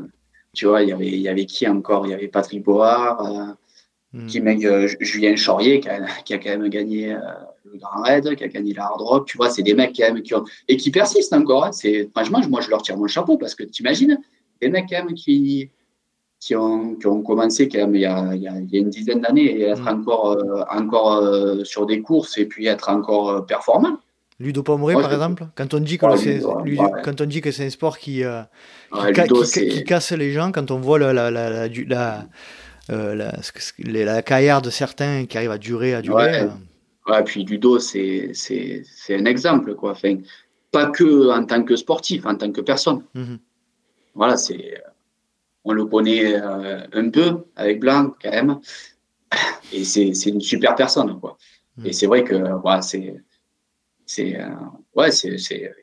tu 0.54 0.66
vois, 0.66 0.82
il 0.82 0.88
y 0.88 0.92
avait, 0.92 1.06
il 1.06 1.20
y 1.20 1.28
avait 1.28 1.46
qui 1.46 1.68
encore? 1.68 2.06
Il 2.06 2.10
y 2.10 2.14
avait 2.14 2.28
Patrick 2.28 2.64
Board, 2.64 3.56
hmm. 4.24 4.26
qui, 4.26 5.04
Julien 5.04 5.36
Chaurier, 5.36 5.80
qui 5.80 5.88
a, 5.88 6.00
qui 6.24 6.34
a, 6.34 6.38
quand 6.38 6.50
même 6.50 6.68
gagné 6.68 7.16
le 7.64 7.78
Grand 7.78 8.02
Raid, 8.02 8.34
qui 8.36 8.44
a 8.44 8.48
gagné 8.48 8.72
la 8.74 8.84
Hard 8.84 9.00
Rock. 9.00 9.26
Tu 9.28 9.36
vois, 9.36 9.50
c'est 9.50 9.62
des 9.62 9.74
mecs 9.74 9.92
qui, 9.92 10.02
qui 10.22 10.34
ont, 10.34 10.44
et 10.68 10.76
qui 10.76 10.90
persistent 10.90 11.32
encore. 11.32 11.64
Hein. 11.64 11.72
C'est, 11.72 12.08
franchement, 12.14 12.40
moi, 12.48 12.60
je 12.60 12.70
leur 12.70 12.82
tire 12.82 12.96
mon 12.96 13.06
chapeau 13.06 13.36
parce 13.36 13.54
que 13.54 13.64
tu 13.64 13.82
imagines, 13.82 14.18
des 14.60 14.68
mecs 14.68 14.86
quand 14.88 15.04
même 15.04 15.14
qui, 15.14 15.70
qui, 16.40 16.54
ont, 16.54 16.94
qui 16.94 17.06
ont 17.06 17.22
commencé 17.22 17.68
quand 17.68 17.78
même 17.78 17.94
il 17.94 18.02
y 18.02 18.06
a, 18.06 18.34
il 18.34 18.42
y 18.42 18.48
a, 18.48 18.78
une 18.78 18.90
dizaine 18.90 19.20
d'années 19.20 19.44
et 19.44 19.62
être 19.62 19.82
mm. 19.82 20.00
encore, 20.00 20.32
euh, 20.32 20.62
encore 20.70 21.12
euh, 21.16 21.64
sur 21.64 21.86
des 21.86 22.00
courses 22.00 22.38
et 22.38 22.46
puis 22.46 22.66
être 22.66 22.88
encore 22.88 23.30
euh, 23.30 23.40
performant. 23.40 23.98
Ludo 24.38 24.62
Pomeré, 24.62 24.92
par 24.92 25.12
exemple, 25.12 25.46
quand 25.54 25.72
on 25.72 25.80
dit 25.80 25.96
que 25.96 26.16
c'est 26.18 26.42
quand 27.02 27.20
on 27.22 27.24
dit 27.24 27.40
que 27.40 27.50
c'est 27.50 27.64
un 27.64 27.70
sport 27.70 27.96
qui, 27.96 28.22
qui, 29.14 29.84
casse 29.84 30.12
les 30.12 30.32
gens, 30.32 30.52
quand 30.52 30.70
on 30.70 30.78
voit 30.78 30.98
la, 30.98 31.14
la, 31.14 31.30
la, 31.30 31.68
la, 31.68 32.26
la 32.88 34.22
carrière 34.22 34.62
de 34.62 34.70
certains 34.70 35.26
qui 35.26 35.36
arrivent 35.36 35.50
à 35.50 35.58
durer, 35.58 35.94
à 35.94 36.02
durer. 36.02 36.48
Ouais, 37.08 37.22
puis 37.24 37.44
Ludo, 37.44 37.78
c'est 37.78 38.32
un 39.10 39.24
exemple, 39.24 39.74
quoi. 39.74 39.92
Enfin, 39.92 40.16
pas 40.72 40.86
que 40.90 41.30
en 41.30 41.44
tant 41.44 41.62
que 41.62 41.76
sportif, 41.76 42.26
en 42.26 42.34
tant 42.34 42.50
que 42.50 42.60
personne. 42.60 43.02
Mhm. 43.14 43.38
Voilà, 44.14 44.36
c'est, 44.36 44.82
on 45.64 45.72
le 45.72 45.84
connaît 45.84 46.34
euh, 46.34 46.86
un 46.92 47.10
peu 47.10 47.44
avec 47.54 47.80
Blanc, 47.80 48.14
quand 48.22 48.30
même. 48.30 48.58
Et 49.72 49.84
c'est 49.84 50.10
une 50.26 50.40
super 50.40 50.74
personne, 50.74 51.18
quoi. 51.20 51.36
Et 51.84 51.92
c'est 51.92 52.06
vrai 52.06 52.24
que, 52.24 52.34
ouais, 52.34 52.80
c'est, 52.80 53.16
c'est, 54.06 54.40
euh, 54.40 54.48
ouais, 54.94 55.10
c'est, 55.10 55.36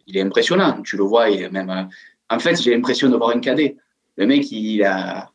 il 0.07 0.17
est 0.17 0.21
impressionnant. 0.21 0.81
Tu 0.81 0.97
le 0.97 1.03
vois, 1.03 1.29
il 1.29 1.43
est 1.43 1.49
même. 1.49 1.69
Euh, 1.69 1.83
en 2.29 2.39
fait, 2.39 2.59
j'ai 2.61 2.73
l'impression 2.73 3.09
de 3.09 3.17
voir 3.17 3.29
un 3.29 3.39
cadet. 3.39 3.77
Le 4.15 4.25
mec, 4.25 4.51
il 4.51 4.83
a, 4.83 5.29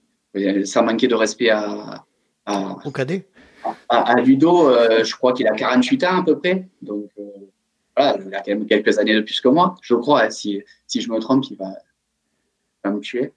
sans 0.64 0.82
manquer 0.82 1.08
de 1.08 1.14
respect 1.14 1.50
à, 1.50 2.04
à 2.46 2.76
au 2.84 2.90
cadet 2.90 3.26
à, 3.88 4.14
Ludo, 4.20 4.68
euh, 4.68 5.04
je 5.04 5.14
crois 5.14 5.32
qu'il 5.32 5.46
a 5.46 5.52
48 5.52 6.04
ans 6.04 6.20
à 6.20 6.24
peu 6.24 6.38
près. 6.38 6.68
Donc, 6.82 7.10
euh, 7.18 7.22
voilà, 7.96 8.18
il 8.24 8.34
a 8.34 8.40
quand 8.40 8.48
même 8.48 8.66
quelques 8.66 8.98
années 8.98 9.14
de 9.14 9.20
plus 9.20 9.40
que 9.40 9.48
moi, 9.48 9.74
je 9.82 9.94
crois. 9.94 10.24
Hein. 10.24 10.30
si, 10.30 10.62
si 10.86 11.00
je 11.00 11.10
me 11.10 11.18
trompe, 11.18 11.44
il 11.50 11.56
va, 11.56 11.74
me 12.90 13.00
tuer. 13.00 13.32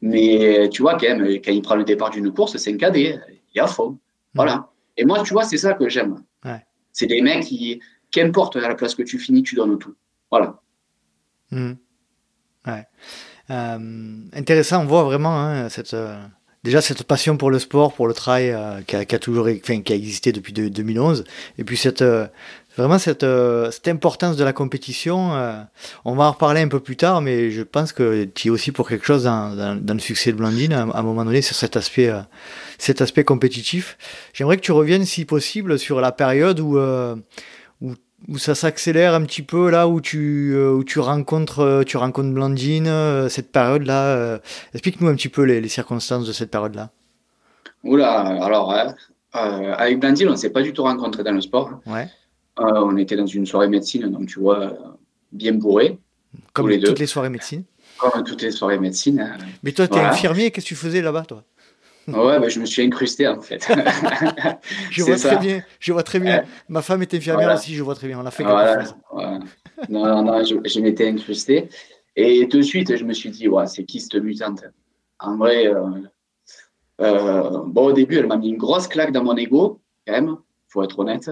Mais 0.00 0.68
tu 0.70 0.82
vois, 0.82 0.94
quand 0.94 1.06
même, 1.06 1.26
quand 1.42 1.52
il 1.52 1.62
prend 1.62 1.74
le 1.74 1.84
départ 1.84 2.10
d'une 2.10 2.32
course, 2.32 2.56
c'est 2.56 2.72
un 2.72 2.76
cadet. 2.76 3.18
Il 3.54 3.58
est 3.58 3.62
à 3.62 3.66
fond. 3.66 3.98
Voilà. 4.34 4.70
Et 4.96 5.04
moi, 5.04 5.22
tu 5.22 5.32
vois, 5.32 5.44
c'est 5.44 5.58
ça 5.58 5.74
que 5.74 5.88
j'aime. 5.88 6.22
C'est 6.92 7.06
des 7.06 7.20
mecs 7.20 7.44
qui, 7.44 7.80
qu'importe 8.10 8.56
à 8.56 8.60
la 8.60 8.74
place 8.74 8.94
que 8.94 9.02
tu 9.02 9.18
finis, 9.18 9.42
tu 9.42 9.54
donnes 9.54 9.78
tout. 9.78 9.94
Voilà. 10.30 10.58
Mmh. 11.50 11.72
Ouais. 12.66 12.84
Euh, 13.50 13.78
intéressant, 14.32 14.82
on 14.82 14.86
voit 14.86 15.04
vraiment 15.04 15.38
hein, 15.38 15.68
cette, 15.68 15.94
déjà 16.66 16.80
cette 16.80 17.04
passion 17.04 17.36
pour 17.36 17.50
le 17.50 17.58
sport, 17.58 17.92
pour 17.94 18.08
le 18.08 18.14
trail 18.14 18.50
euh, 18.50 18.82
qui, 18.82 18.96
a, 18.96 19.18
toujours, 19.18 19.46
enfin, 19.46 19.80
qui 19.82 19.92
a 19.92 19.96
existé 19.96 20.32
depuis 20.32 20.52
2011, 20.52 21.24
et 21.58 21.64
puis 21.64 21.76
cette 21.76 22.02
euh, 22.02 22.26
vraiment 22.76 22.98
cette, 22.98 23.22
euh, 23.22 23.70
cette 23.70 23.88
importance 23.88 24.36
de 24.36 24.44
la 24.44 24.52
compétition. 24.52 25.30
on 26.04 26.14
va 26.14 26.24
en 26.24 26.32
reparler 26.32 26.60
un 26.60 26.68
peu 26.68 26.80
plus 26.80 26.96
tard, 26.96 27.22
mais 27.22 27.50
je 27.50 27.62
pense 27.62 27.92
que 27.92 28.24
tu 28.24 28.48
es 28.48 28.50
aussi 28.50 28.70
pour 28.72 28.86
quelque 28.88 29.06
chose 29.06 29.24
dans, 29.24 29.56
dans, 29.80 29.94
le 29.94 30.00
succès 30.00 30.32
de 30.32 30.36
Blandine 30.36 30.74
à, 30.74 30.82
un 30.82 31.02
moment 31.02 31.24
donné 31.24 31.40
sur 31.40 31.56
cet 31.56 31.76
aspect, 31.76 32.12
cet 32.76 33.00
aspect 33.00 33.24
compétitif. 33.24 33.96
J'aimerais 34.34 34.56
que 34.56 34.62
tu 34.62 34.72
reviennes, 34.72 35.06
si 35.06 35.24
possible, 35.24 35.78
sur 35.78 36.02
la 36.02 36.12
période 36.12 36.60
où 36.60 36.78
où 38.28 38.38
ça 38.38 38.54
s'accélère 38.54 39.14
un 39.14 39.22
petit 39.22 39.42
peu 39.42 39.70
là 39.70 39.88
où 39.88 40.00
tu 40.00 40.52
euh, 40.54 40.72
où 40.72 40.84
tu 40.84 40.98
rencontres 40.98 41.60
euh, 41.60 41.82
tu 41.84 41.96
rencontres 41.96 42.32
Blandine 42.32 42.86
euh, 42.86 43.28
cette 43.28 43.52
période 43.52 43.84
là 43.84 44.40
explique-nous 44.72 45.08
un 45.08 45.14
petit 45.14 45.28
peu 45.28 45.42
les, 45.42 45.68
circonstances 45.68 46.26
de 46.26 46.32
cette 46.32 46.50
période 46.50 46.74
là 46.74 46.90
Oula 47.84 48.20
alors 48.42 48.74
avec 49.32 50.00
Blandine 50.00 50.28
on 50.30 50.36
s'est 50.36 50.50
pas 50.50 50.62
du 50.62 50.72
tout 50.72 50.82
rencontré 50.82 51.22
dans 51.22 51.32
le 51.32 51.40
sport. 51.40 51.70
Ouais. 51.86 52.08
on 52.58 52.96
était 52.96 53.16
dans 53.16 53.26
une 53.26 53.46
soirée 53.46 53.68
médecine 53.68 54.10
donc 54.10 54.26
tu 54.26 54.40
vois 54.40 54.72
bien 55.32 55.52
bourré 55.52 55.98
comme 56.52 56.68
les 56.68 56.80
toutes 56.80 56.98
les 56.98 57.06
soirées 57.06 57.28
médecine. 57.28 57.64
Comme 57.98 58.24
toutes 58.24 58.42
les 58.42 58.50
soirées 58.50 58.78
médecine 58.78 59.36
mais 59.62 59.72
toi 59.72 59.86
tu 59.88 59.98
es 59.98 60.00
infirmier 60.00 60.50
qu'est-ce 60.50 60.66
que 60.66 60.68
tu 60.68 60.74
faisais 60.74 61.02
là-bas 61.02 61.24
toi? 61.26 61.44
Ouais, 62.08 62.38
bah, 62.38 62.48
je 62.48 62.60
me 62.60 62.66
suis 62.66 62.82
incrusté 62.82 63.26
en 63.26 63.40
fait. 63.40 63.66
je 64.90 65.02
vois 65.02 65.16
très 65.16 65.38
bien. 65.38 65.62
Je 65.80 65.92
vois 65.92 66.02
très 66.02 66.20
bien. 66.20 66.44
Ma 66.68 66.82
femme 66.82 67.02
est 67.02 67.14
infirmière 67.14 67.54
aussi, 67.54 67.74
je 67.74 67.82
vois 67.82 67.94
très 67.94 68.06
bien. 68.06 68.20
On 68.20 68.26
a 68.26 68.30
fait 68.30 68.44
quelque 68.44 68.82
chose. 68.82 68.94
Non, 69.88 70.06
non, 70.06 70.22
non, 70.22 70.44
je, 70.44 70.80
m'étais 70.80 71.08
incrusté. 71.08 71.68
Et 72.14 72.48
tout 72.48 72.58
de 72.58 72.62
suite, 72.62 72.96
je 72.96 73.04
me 73.04 73.12
suis 73.12 73.30
dit, 73.30 73.48
ouais, 73.48 73.66
c'est 73.66 73.84
qui 73.84 74.00
cette 74.00 74.14
mutante? 74.14 74.64
En 75.20 75.36
vrai, 75.36 75.66
euh, 75.66 75.90
euh, 77.00 77.62
bon, 77.66 77.86
au 77.86 77.92
début, 77.92 78.16
elle 78.16 78.26
m'a 78.26 78.36
mis 78.36 78.48
une 78.48 78.56
grosse 78.56 78.88
claque 78.88 79.12
dans 79.12 79.22
mon 79.22 79.36
ego, 79.36 79.80
quand 80.06 80.14
même, 80.14 80.36
faut 80.68 80.82
être 80.82 80.98
honnête. 80.98 81.30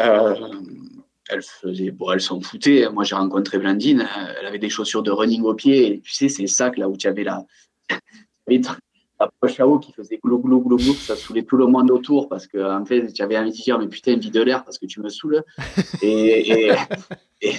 Euh, 0.00 0.34
elle 1.28 1.42
faisait, 1.42 1.90
bon, 1.90 2.10
elle 2.12 2.20
s'en 2.20 2.40
foutait. 2.40 2.88
Moi, 2.90 3.04
j'ai 3.04 3.14
rencontré 3.14 3.58
Blandine, 3.58 4.08
elle 4.38 4.46
avait 4.46 4.58
des 4.58 4.70
chaussures 4.70 5.02
de 5.02 5.10
running 5.10 5.42
au 5.42 5.54
pied. 5.54 5.92
Et 5.92 6.00
tu 6.00 6.12
sais, 6.12 6.28
c'est 6.28 6.46
ça 6.46 6.70
que 6.70 6.80
là 6.80 6.88
où 6.88 6.96
tu 6.96 7.06
avais 7.06 7.24
la 7.24 7.44
approche 9.20 9.60
à 9.60 9.66
eau 9.66 9.78
qui 9.78 9.92
faisait 9.92 10.18
glou 10.22 10.38
glou 10.38 10.60
glou 10.60 10.76
glou, 10.76 10.94
ça 10.94 11.14
saoulait 11.14 11.42
tout 11.42 11.56
le 11.56 11.66
monde 11.66 11.90
autour 11.90 12.28
parce 12.28 12.46
que 12.46 12.58
en 12.58 12.84
fait 12.84 13.14
j'avais 13.14 13.38
envie 13.38 13.50
de 13.50 13.56
dire 13.56 13.78
mais 13.78 13.86
putain 13.86 14.16
vide 14.16 14.32
de 14.32 14.40
l'air 14.40 14.64
parce 14.64 14.78
que 14.78 14.86
tu 14.86 15.00
me 15.00 15.08
saoules 15.08 15.44
et, 16.02 16.72
et, 17.42 17.54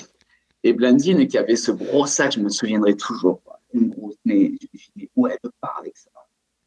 et, 0.64 0.74
Blandine 0.74 1.28
qui 1.28 1.38
avait 1.38 1.55
ce 1.55 1.72
gros 1.72 2.07
sac, 2.07 2.34
je 2.34 2.39
me 2.39 2.49
souviendrai 2.49 2.95
toujours, 2.95 3.41
une 3.74 3.89
grosse, 3.89 4.16
mais 4.26 4.53
je 4.74 5.05
où 5.16 5.28
elle 5.28 5.38
part 5.62 5.78
avec 5.80 5.95
ça 5.95 6.09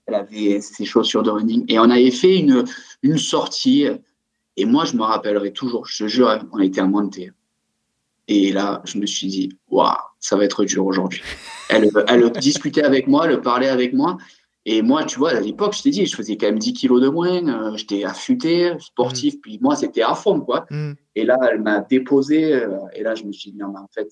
Elle 0.06 0.14
avait 0.14 0.60
ses 0.60 0.84
chaussures 0.84 1.24
de 1.24 1.30
running 1.30 1.64
et 1.68 1.78
on 1.78 1.90
avait 1.90 2.10
fait 2.10 2.38
une, 2.38 2.64
une 3.02 3.18
sortie 3.18 3.86
et 4.56 4.64
moi 4.64 4.84
je 4.84 4.96
me 4.96 5.02
rappellerai 5.02 5.52
toujours, 5.52 5.86
je 5.86 6.04
te 6.04 6.08
jure, 6.08 6.38
on 6.52 6.60
était 6.60 6.80
à 6.80 6.86
montée. 6.86 7.32
Et 8.26 8.52
là, 8.52 8.80
je 8.86 8.96
me 8.96 9.04
suis 9.04 9.26
dit, 9.26 9.50
waouh, 9.68 9.94
ça 10.18 10.36
va 10.36 10.44
être 10.44 10.64
dur 10.64 10.86
aujourd'hui. 10.86 11.22
Elle, 11.68 11.90
elle 12.08 12.30
discutait 12.32 12.82
avec 12.82 13.06
moi, 13.06 13.26
elle 13.26 13.42
parlait 13.42 13.68
avec 13.68 13.92
moi. 13.92 14.16
Et 14.66 14.80
moi, 14.80 15.04
tu 15.04 15.18
vois, 15.18 15.30
à 15.30 15.40
l'époque, 15.40 15.74
je 15.76 15.82
t'ai 15.82 15.90
dit, 15.90 16.06
je 16.06 16.16
faisais 16.16 16.36
quand 16.36 16.46
même 16.46 16.58
10 16.58 16.72
kilos 16.72 17.02
de 17.02 17.08
moins, 17.08 17.46
euh, 17.48 17.76
j'étais 17.76 18.04
affûté, 18.04 18.72
sportif, 18.78 19.36
mm. 19.36 19.40
puis 19.40 19.58
moi, 19.60 19.76
c'était 19.76 20.02
à 20.02 20.14
fond, 20.14 20.40
quoi. 20.40 20.66
Mm. 20.70 20.92
Et 21.16 21.24
là, 21.24 21.38
elle 21.50 21.60
m'a 21.60 21.80
déposé, 21.80 22.54
euh, 22.54 22.78
et 22.94 23.02
là, 23.02 23.14
je 23.14 23.24
me 23.24 23.32
suis 23.32 23.52
dit, 23.52 23.58
non, 23.58 23.68
mais 23.68 23.80
en 23.80 23.88
fait, 23.92 24.08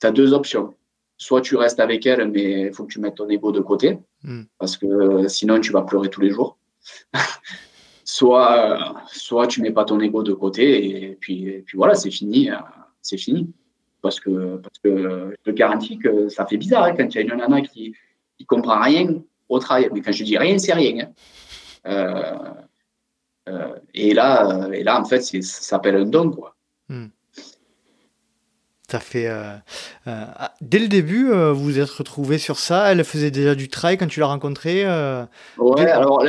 tu 0.00 0.06
as 0.06 0.10
deux 0.10 0.34
options. 0.34 0.74
Soit 1.16 1.40
tu 1.40 1.56
restes 1.56 1.80
avec 1.80 2.04
elle, 2.04 2.30
mais 2.30 2.66
il 2.66 2.74
faut 2.74 2.84
que 2.84 2.92
tu 2.92 3.00
mettes 3.00 3.14
ton 3.14 3.28
ego 3.30 3.50
de 3.50 3.60
côté, 3.60 3.98
mm. 4.24 4.42
parce 4.58 4.76
que 4.76 4.86
euh, 4.86 5.28
sinon, 5.28 5.58
tu 5.60 5.72
vas 5.72 5.82
pleurer 5.82 6.10
tous 6.10 6.20
les 6.20 6.30
jours. 6.30 6.58
soit, 8.04 8.94
soit 9.06 9.46
tu 9.46 9.62
mets 9.62 9.72
pas 9.72 9.86
ton 9.86 9.98
ego 10.00 10.22
de 10.22 10.34
côté, 10.34 11.08
et 11.10 11.16
puis, 11.18 11.48
et 11.48 11.62
puis 11.62 11.78
voilà, 11.78 11.94
c'est 11.94 12.10
fini, 12.10 12.50
c'est 13.00 13.16
fini. 13.16 13.50
Parce 14.02 14.20
que, 14.20 14.56
parce 14.58 14.78
que 14.78 15.32
je 15.32 15.50
te 15.50 15.56
garantis 15.56 15.98
que 15.98 16.28
ça 16.28 16.46
fait 16.46 16.58
bizarre 16.58 16.84
hein, 16.84 16.94
quand 16.96 17.12
il 17.12 17.14
y 17.14 17.18
a 17.18 17.22
une 17.22 17.34
nana 17.34 17.62
qui 17.62 17.94
ne 18.38 18.44
comprend 18.44 18.80
rien 18.80 19.22
au 19.48 19.58
travail. 19.58 19.88
Mais 19.92 20.00
quand 20.00 20.12
je 20.12 20.24
dis 20.24 20.38
rien, 20.38 20.58
c'est 20.58 20.72
rien. 20.72 21.04
Hein. 21.04 21.12
Euh, 21.86 22.34
euh, 23.48 23.74
et, 23.94 24.12
là, 24.14 24.68
et 24.72 24.82
là, 24.82 25.00
en 25.00 25.04
fait, 25.04 25.20
ça 25.20 25.40
s'appelle 25.40 25.96
un 25.96 26.04
don. 26.04 26.30
Quoi. 26.30 26.56
Hmm. 26.88 27.06
Ça 28.90 29.00
fait. 29.00 29.28
Euh, 29.28 29.56
ah, 30.06 30.54
dès 30.60 30.78
le 30.78 30.88
début, 30.88 31.30
vous 31.30 31.64
vous 31.64 31.78
êtes 31.78 31.90
retrouvé 31.90 32.38
sur 32.38 32.58
ça. 32.58 32.92
Elle 32.92 33.04
faisait 33.04 33.30
déjà 33.30 33.54
du 33.54 33.68
trail 33.68 33.98
quand 33.98 34.06
tu 34.06 34.20
l'as 34.20 34.26
rencontrée 34.26 34.84
Ouais, 35.58 35.90
alors 35.90 36.22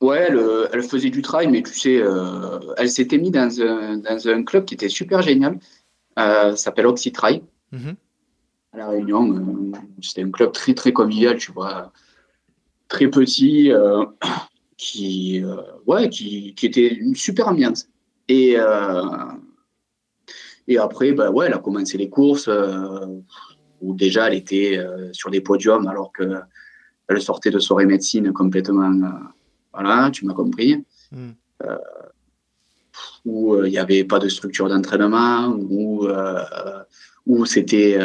ouais. 0.00 0.28
elle, 0.72 0.82
faisait 0.82 1.10
du 1.10 1.22
trail, 1.22 1.48
mais 1.48 1.62
tu 1.62 1.72
sais, 1.72 2.02
elle 2.76 2.90
s'était 2.90 3.18
mise 3.18 3.32
dans 3.32 3.60
un, 3.62 3.96
dans 3.98 4.28
un, 4.28 4.44
club 4.44 4.66
qui 4.66 4.74
était 4.74 4.90
super 4.90 5.22
génial. 5.22 5.58
ça 6.16 6.56
s'appelle 6.56 6.86
Oxytrail. 6.86 7.42
Mm 7.72 7.92
À 8.74 8.78
La 8.78 8.88
Réunion, 8.88 9.72
c'était 10.02 10.22
un 10.22 10.30
club 10.30 10.52
très, 10.52 10.74
très 10.74 10.92
convivial, 10.92 11.38
tu 11.38 11.50
vois 11.52 11.92
très 12.88 13.08
petit, 13.08 13.72
euh, 13.72 14.04
qui, 14.76 15.42
euh, 15.42 15.56
ouais, 15.86 16.08
qui, 16.08 16.54
qui, 16.54 16.66
était 16.66 16.92
une 16.94 17.14
super 17.14 17.48
ambiance. 17.48 17.88
Et, 18.28 18.54
euh, 18.56 19.02
et 20.68 20.78
après, 20.78 21.12
bah, 21.12 21.30
ouais, 21.30 21.46
elle 21.46 21.54
a 21.54 21.58
commencé 21.58 21.98
les 21.98 22.08
courses 22.08 22.48
où 23.80 23.94
déjà 23.94 24.28
elle 24.28 24.34
était 24.34 24.78
sur 25.12 25.30
des 25.30 25.42
podiums 25.42 25.86
alors 25.86 26.10
qu'elle 26.12 27.20
sortait 27.20 27.50
de 27.50 27.58
soirée 27.58 27.84
médecine 27.84 28.32
complètement. 28.32 28.90
voilà, 29.72 30.10
tu 30.10 30.24
m'as 30.24 30.34
compris. 30.34 30.84
Hmm. 31.12 31.32
où 33.24 33.62
il 33.62 33.70
n'y 33.70 33.78
avait 33.78 34.04
pas 34.04 34.18
de 34.18 34.28
structure 34.28 34.68
d'entraînement, 34.68 35.48
où, 35.48 36.08
où 37.26 37.44
c'était 37.46 37.98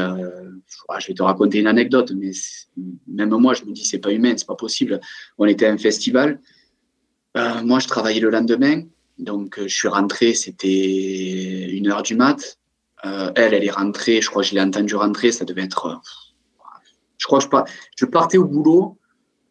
je 1.00 1.08
vais 1.08 1.14
te 1.14 1.24
raconter 1.24 1.60
une 1.60 1.68
anecdote, 1.68 2.12
mais 2.16 2.32
même 3.08 3.30
moi, 3.30 3.54
je 3.54 3.64
me 3.66 3.72
dis, 3.72 3.86
c'est 3.86 4.00
pas 4.00 4.12
humain, 4.12 4.34
c'est 4.38 4.48
pas 4.48 4.56
possible. 4.56 5.00
On 5.38 5.46
était 5.46 5.68
à 5.68 5.72
un 5.72 5.78
festival. 5.78 6.40
Euh, 7.38 7.64
moi, 7.64 7.80
je 7.80 7.88
travaillais 7.88 8.20
le 8.20 8.30
lendemain. 8.30 8.84
Donc, 9.18 9.60
euh, 9.60 9.68
je 9.68 9.76
suis 9.76 9.88
rentré, 9.88 10.34
c'était 10.34 11.70
une 11.70 11.88
heure 11.90 12.04
du 12.04 12.16
mat. 12.16 12.58
elle, 13.04 13.54
elle 13.54 13.64
est 13.64 13.72
rentrée, 13.72 14.22
je 14.22 14.30
crois 14.30 14.42
que 14.42 14.50
je 14.50 14.56
l'ai 14.56 14.62
entendu 14.62 14.96
rentrer, 14.96 15.32
ça 15.32 15.46
devait 15.46 15.64
être. 15.64 16.02
je 17.18 17.26
crois 17.28 17.40
que 17.40 17.46
je, 17.46 17.72
je 17.98 18.06
partais 18.06 18.38
au 18.38 18.46
boulot, 18.46 18.98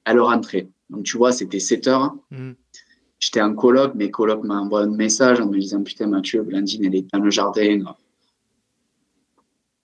elle 0.04 0.20
rentrait. 0.20 0.68
Donc, 0.90 1.04
tu 1.04 1.16
vois, 1.16 1.32
c'était 1.32 1.60
7 1.60 1.86
heures. 1.88 2.14
Mmh. 2.30 2.52
J'étais 3.20 3.42
en 3.42 3.54
coloc, 3.54 3.94
mes 3.94 4.10
colocs 4.10 4.44
envoyé 4.48 4.86
un 4.86 4.90
message 4.90 5.40
en 5.40 5.46
me 5.46 5.58
disant 5.58 5.82
Putain, 5.82 6.06
Mathieu, 6.06 6.42
Blandine, 6.42 6.84
elle 6.84 6.94
est 6.94 7.12
dans 7.12 7.18
le 7.18 7.30
jardin, 7.30 7.84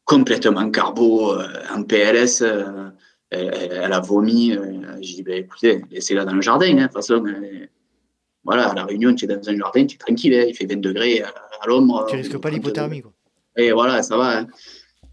complètement 0.05 0.71
carbo, 0.71 1.33
euh, 1.33 1.47
en 1.75 1.83
PLS, 1.83 2.43
euh, 2.43 2.91
elle, 3.31 3.93
a 3.93 4.01
vomi. 4.01 4.53
Euh, 4.53 4.97
j'ai 5.01 5.17
dit 5.17 5.23
ben, 5.23 5.45
Écoutez, 5.45 5.83
laissez-la 5.91 6.25
dans 6.25 6.35
le 6.35 6.43
jardin. 6.43 6.67
Hein, 6.67 6.75
de 6.75 6.83
toute 6.83 6.93
façon, 6.93 7.25
voilà, 8.45 8.71
à 8.71 8.75
la 8.75 8.85
réunion, 8.85 9.15
tu 9.15 9.25
es 9.25 9.29
dans 9.29 9.49
un 9.49 9.57
jardin, 9.57 9.87
tu 9.87 9.97
es 9.97 9.99
tranquille, 9.99 10.35
hein, 10.35 10.45
il 10.49 10.55
fait 10.55 10.67
20 10.67 10.81
degrés 10.81 11.23
à, 11.23 11.67
l'ombre. 11.67 12.07
Tu 12.09 12.17
risques 12.17 12.39
pas 12.39 12.51
l'hypothermie, 12.51 13.03
quoi. 13.03 13.13
Et 13.57 13.73
voilà, 13.73 14.03
ça 14.03 14.17
va. 14.17 14.39
Hein. 14.39 14.47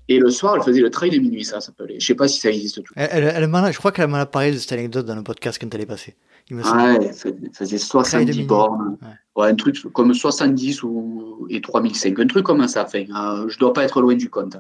Et 0.07 0.19
le 0.19 0.29
soir, 0.29 0.55
elle 0.57 0.63
faisait 0.63 0.81
le 0.81 0.89
trail 0.89 1.11
de 1.11 1.19
minuit, 1.19 1.45
ça 1.45 1.61
s'appelait. 1.61 1.99
Je 1.99 2.05
sais 2.05 2.15
pas 2.15 2.27
si 2.27 2.41
ça 2.41 2.49
existe 2.49 2.83
tout. 2.83 2.93
Elle, 2.97 3.23
elle, 3.23 3.71
je 3.71 3.77
crois 3.77 3.93
qu'elle 3.93 4.07
m'a 4.07 4.25
parlé 4.25 4.51
de 4.51 4.57
cette 4.57 4.73
anecdote 4.73 5.05
dans 5.05 5.15
le 5.15 5.23
podcast 5.23 5.57
quand 5.61 5.73
elle 5.73 5.81
est 5.81 5.85
passée. 5.85 6.15
Il 6.49 6.57
me 6.57 6.63
ah 6.65 6.97
ouais, 6.97 7.13
elle 7.23 7.53
faisait 7.53 7.77
70 7.77 8.43
bornes. 8.43 8.97
Ouais. 9.35 9.47
un 9.47 9.55
truc 9.55 9.77
comme 9.93 10.13
70 10.13 10.83
ou, 10.83 11.47
et 11.49 11.61
3005. 11.61 12.19
Un 12.19 12.27
truc 12.27 12.45
comme 12.45 12.67
ça. 12.67 12.83
Enfin, 12.83 13.05
euh, 13.15 13.47
je 13.47 13.57
dois 13.57 13.71
pas 13.71 13.85
être 13.85 14.01
loin 14.01 14.15
du 14.15 14.29
compte. 14.29 14.57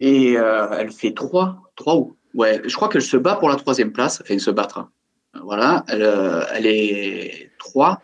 Et 0.00 0.36
euh, 0.38 0.68
elle 0.78 0.90
fait 0.90 1.12
3, 1.12 1.72
3 1.76 1.96
ou 1.96 2.14
Ouais, 2.34 2.60
je 2.64 2.74
crois 2.76 2.88
qu'elle 2.88 3.02
se 3.02 3.16
bat 3.16 3.36
pour 3.36 3.48
la 3.48 3.56
troisième 3.56 3.92
place. 3.92 4.20
Enfin, 4.22 4.38
se 4.38 4.50
battre. 4.50 4.88
Voilà, 5.42 5.84
elle, 5.88 6.02
euh, 6.02 6.44
elle 6.52 6.66
est 6.66 7.50
3. 7.58 8.02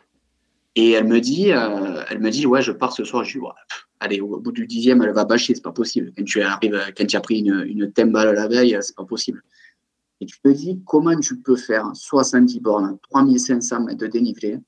Et 0.77 0.93
elle 0.93 1.07
me 1.07 1.21
dit, 1.21 1.51
elle 1.51 2.19
me 2.19 2.31
dit, 2.31 2.47
ouais, 2.47 2.63
je 2.63 2.73
pars 2.73 2.93
ce 2.93 3.05
soir. 3.05 3.23
Je 3.23 3.39
dis, 3.39 3.45
allez, 4.01 4.21
au 4.21 4.41
bout 4.41 4.51
du 4.51 4.67
dixième, 4.67 5.03
elle 5.03 5.13
va 5.13 5.25
bâcher, 5.25 5.55
c'est 5.55 5.63
pas 5.63 5.73
possible. 5.73 6.13
Quand 6.17 6.25
tu 6.25 6.43
arrives, 6.43 6.81
quand 6.97 7.07
tu 7.07 7.17
as 7.17 7.21
pris 7.21 7.39
une, 7.41 7.65
une 7.67 8.11
balle 8.11 8.35
la 8.35 8.49
veille, 8.49 8.77
c'est 8.81 8.97
pas 8.97 9.05
possible. 9.05 9.43
Et 10.21 10.27
tu 10.27 10.41
te 10.41 10.49
dis, 10.49 10.81
comment 10.85 11.19
tu 11.19 11.37
peux 11.37 11.57
faire 11.57 11.91
70 11.95 12.61
bornes, 12.61 12.99
3500 13.11 13.85
mètres 13.85 13.99
de 13.99 14.07
dénivelé, 14.07 14.59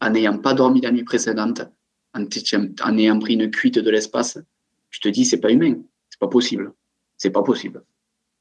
en 0.00 0.10
n'ayant 0.10 0.38
pas 0.38 0.54
dormi 0.54 0.80
la 0.80 0.90
nuit 0.90 1.04
précédente, 1.04 1.62
en, 2.14 2.22
en 2.22 2.98
ayant 2.98 3.18
pris 3.18 3.34
une 3.34 3.50
cuite 3.50 3.78
de 3.78 3.90
l'espace? 3.90 4.38
Tu 4.90 5.00
te 5.00 5.08
dis, 5.08 5.24
c'est 5.24 5.40
pas 5.40 5.50
humain, 5.50 5.76
pas 6.22 6.28
possible. 6.28 6.72
C'est 7.16 7.30
pas 7.30 7.42
possible. 7.42 7.82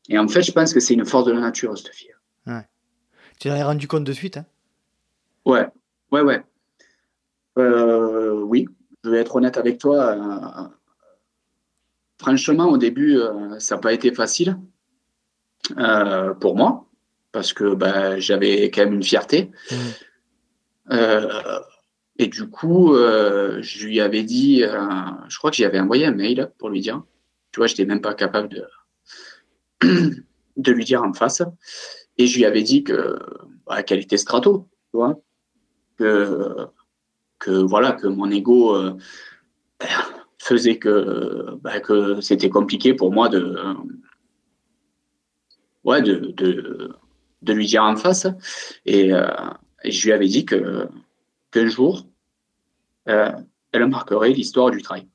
Et 0.08 0.20
en 0.20 0.28
fait, 0.28 0.44
je 0.44 0.52
pense 0.52 0.72
que 0.72 0.80
c'est 0.80 0.94
une 0.94 1.06
force 1.06 1.26
de 1.26 1.32
la 1.32 1.40
nature, 1.40 1.76
cette 1.76 1.96
fille. 1.96 2.14
Ouais. 2.46 2.64
Tu 3.40 3.48
l'as 3.48 3.66
rendu 3.66 3.88
compte 3.88 4.04
de 4.04 4.14
suite, 4.14 4.38
hein? 4.38 4.46
Ouais, 5.46 5.68
ouais, 6.12 6.22
ouais. 6.22 6.44
Euh, 7.58 8.40
oui, 8.44 8.68
je 9.04 9.10
vais 9.10 9.18
être 9.18 9.36
honnête 9.36 9.58
avec 9.58 9.80
toi. 9.80 9.98
Euh, 10.12 10.68
franchement, 12.20 12.68
au 12.70 12.78
début, 12.78 13.18
euh, 13.18 13.58
ça 13.58 13.76
n'a 13.76 13.82
pas 13.82 13.94
été 13.94 14.14
facile 14.14 14.60
pour 16.40 16.56
moi 16.56 16.86
parce 17.32 17.54
que 17.54 17.74
bah, 17.74 18.20
j'avais 18.20 18.70
quand 18.70 18.84
même 18.84 18.94
une 18.94 19.04
fierté. 19.04 19.50
Mmh. 19.72 20.96
et 22.18 22.28
du 22.28 22.50
coup, 22.50 22.94
je 22.96 23.86
lui 23.86 24.02
avais 24.02 24.24
dit, 24.24 24.60
je 24.60 25.38
crois 25.38 25.50
que 25.50 25.58
j'y 25.58 25.66
avais 25.66 25.80
envoyé 25.80 26.06
un 26.06 26.12
mail 26.12 26.52
pour 26.60 26.70
lui 26.70 26.82
dire. 26.82 27.02
Tu 27.52 27.60
vois, 27.60 27.68
je 27.68 27.74
n'étais 27.74 27.86
même 27.86 28.02
pas 28.02 28.14
capable 28.14 28.50
de, 28.50 28.66
de 30.58 30.72
lui 30.72 30.86
dire 30.86 31.04
en 31.04 31.14
face. 31.14 31.42
Et 32.18 32.28
je 32.28 32.38
lui 32.38 32.46
avais 32.46 32.64
dit 32.64 32.84
que 32.84 33.18
bah, 33.66 33.84
qu'elle 33.84 34.00
était 34.00 34.18
strato, 34.18 34.70
tu 34.92 34.98
vois, 34.98 35.20
que 35.98 36.68
que 37.40 37.52
voilà 37.52 37.94
que 37.94 38.08
mon 38.08 38.30
ego 38.30 38.76
euh, 38.76 38.98
faisait 40.38 40.78
que 40.78 41.56
bah, 41.62 41.80
que 41.80 42.22
c'était 42.22 42.50
compliqué 42.50 42.94
pour 42.94 43.12
moi 43.12 43.30
de 43.30 43.58
ouais 45.84 46.02
de, 46.02 46.34
de, 47.42 47.54
lui 47.54 47.66
dire 47.66 47.84
en 47.84 47.96
face 47.96 48.28
et, 48.86 49.12
euh, 49.14 49.28
je 49.84 50.06
lui 50.06 50.14
avais 50.14 50.28
dit 50.28 50.46
que 50.46 50.88
qu'un 51.50 51.68
jour 51.68 52.06
euh, 53.10 53.32
elle 53.72 53.88
marquerait 53.88 54.30
l'histoire 54.30 54.70
du 54.70 54.82
trail. 54.82 55.08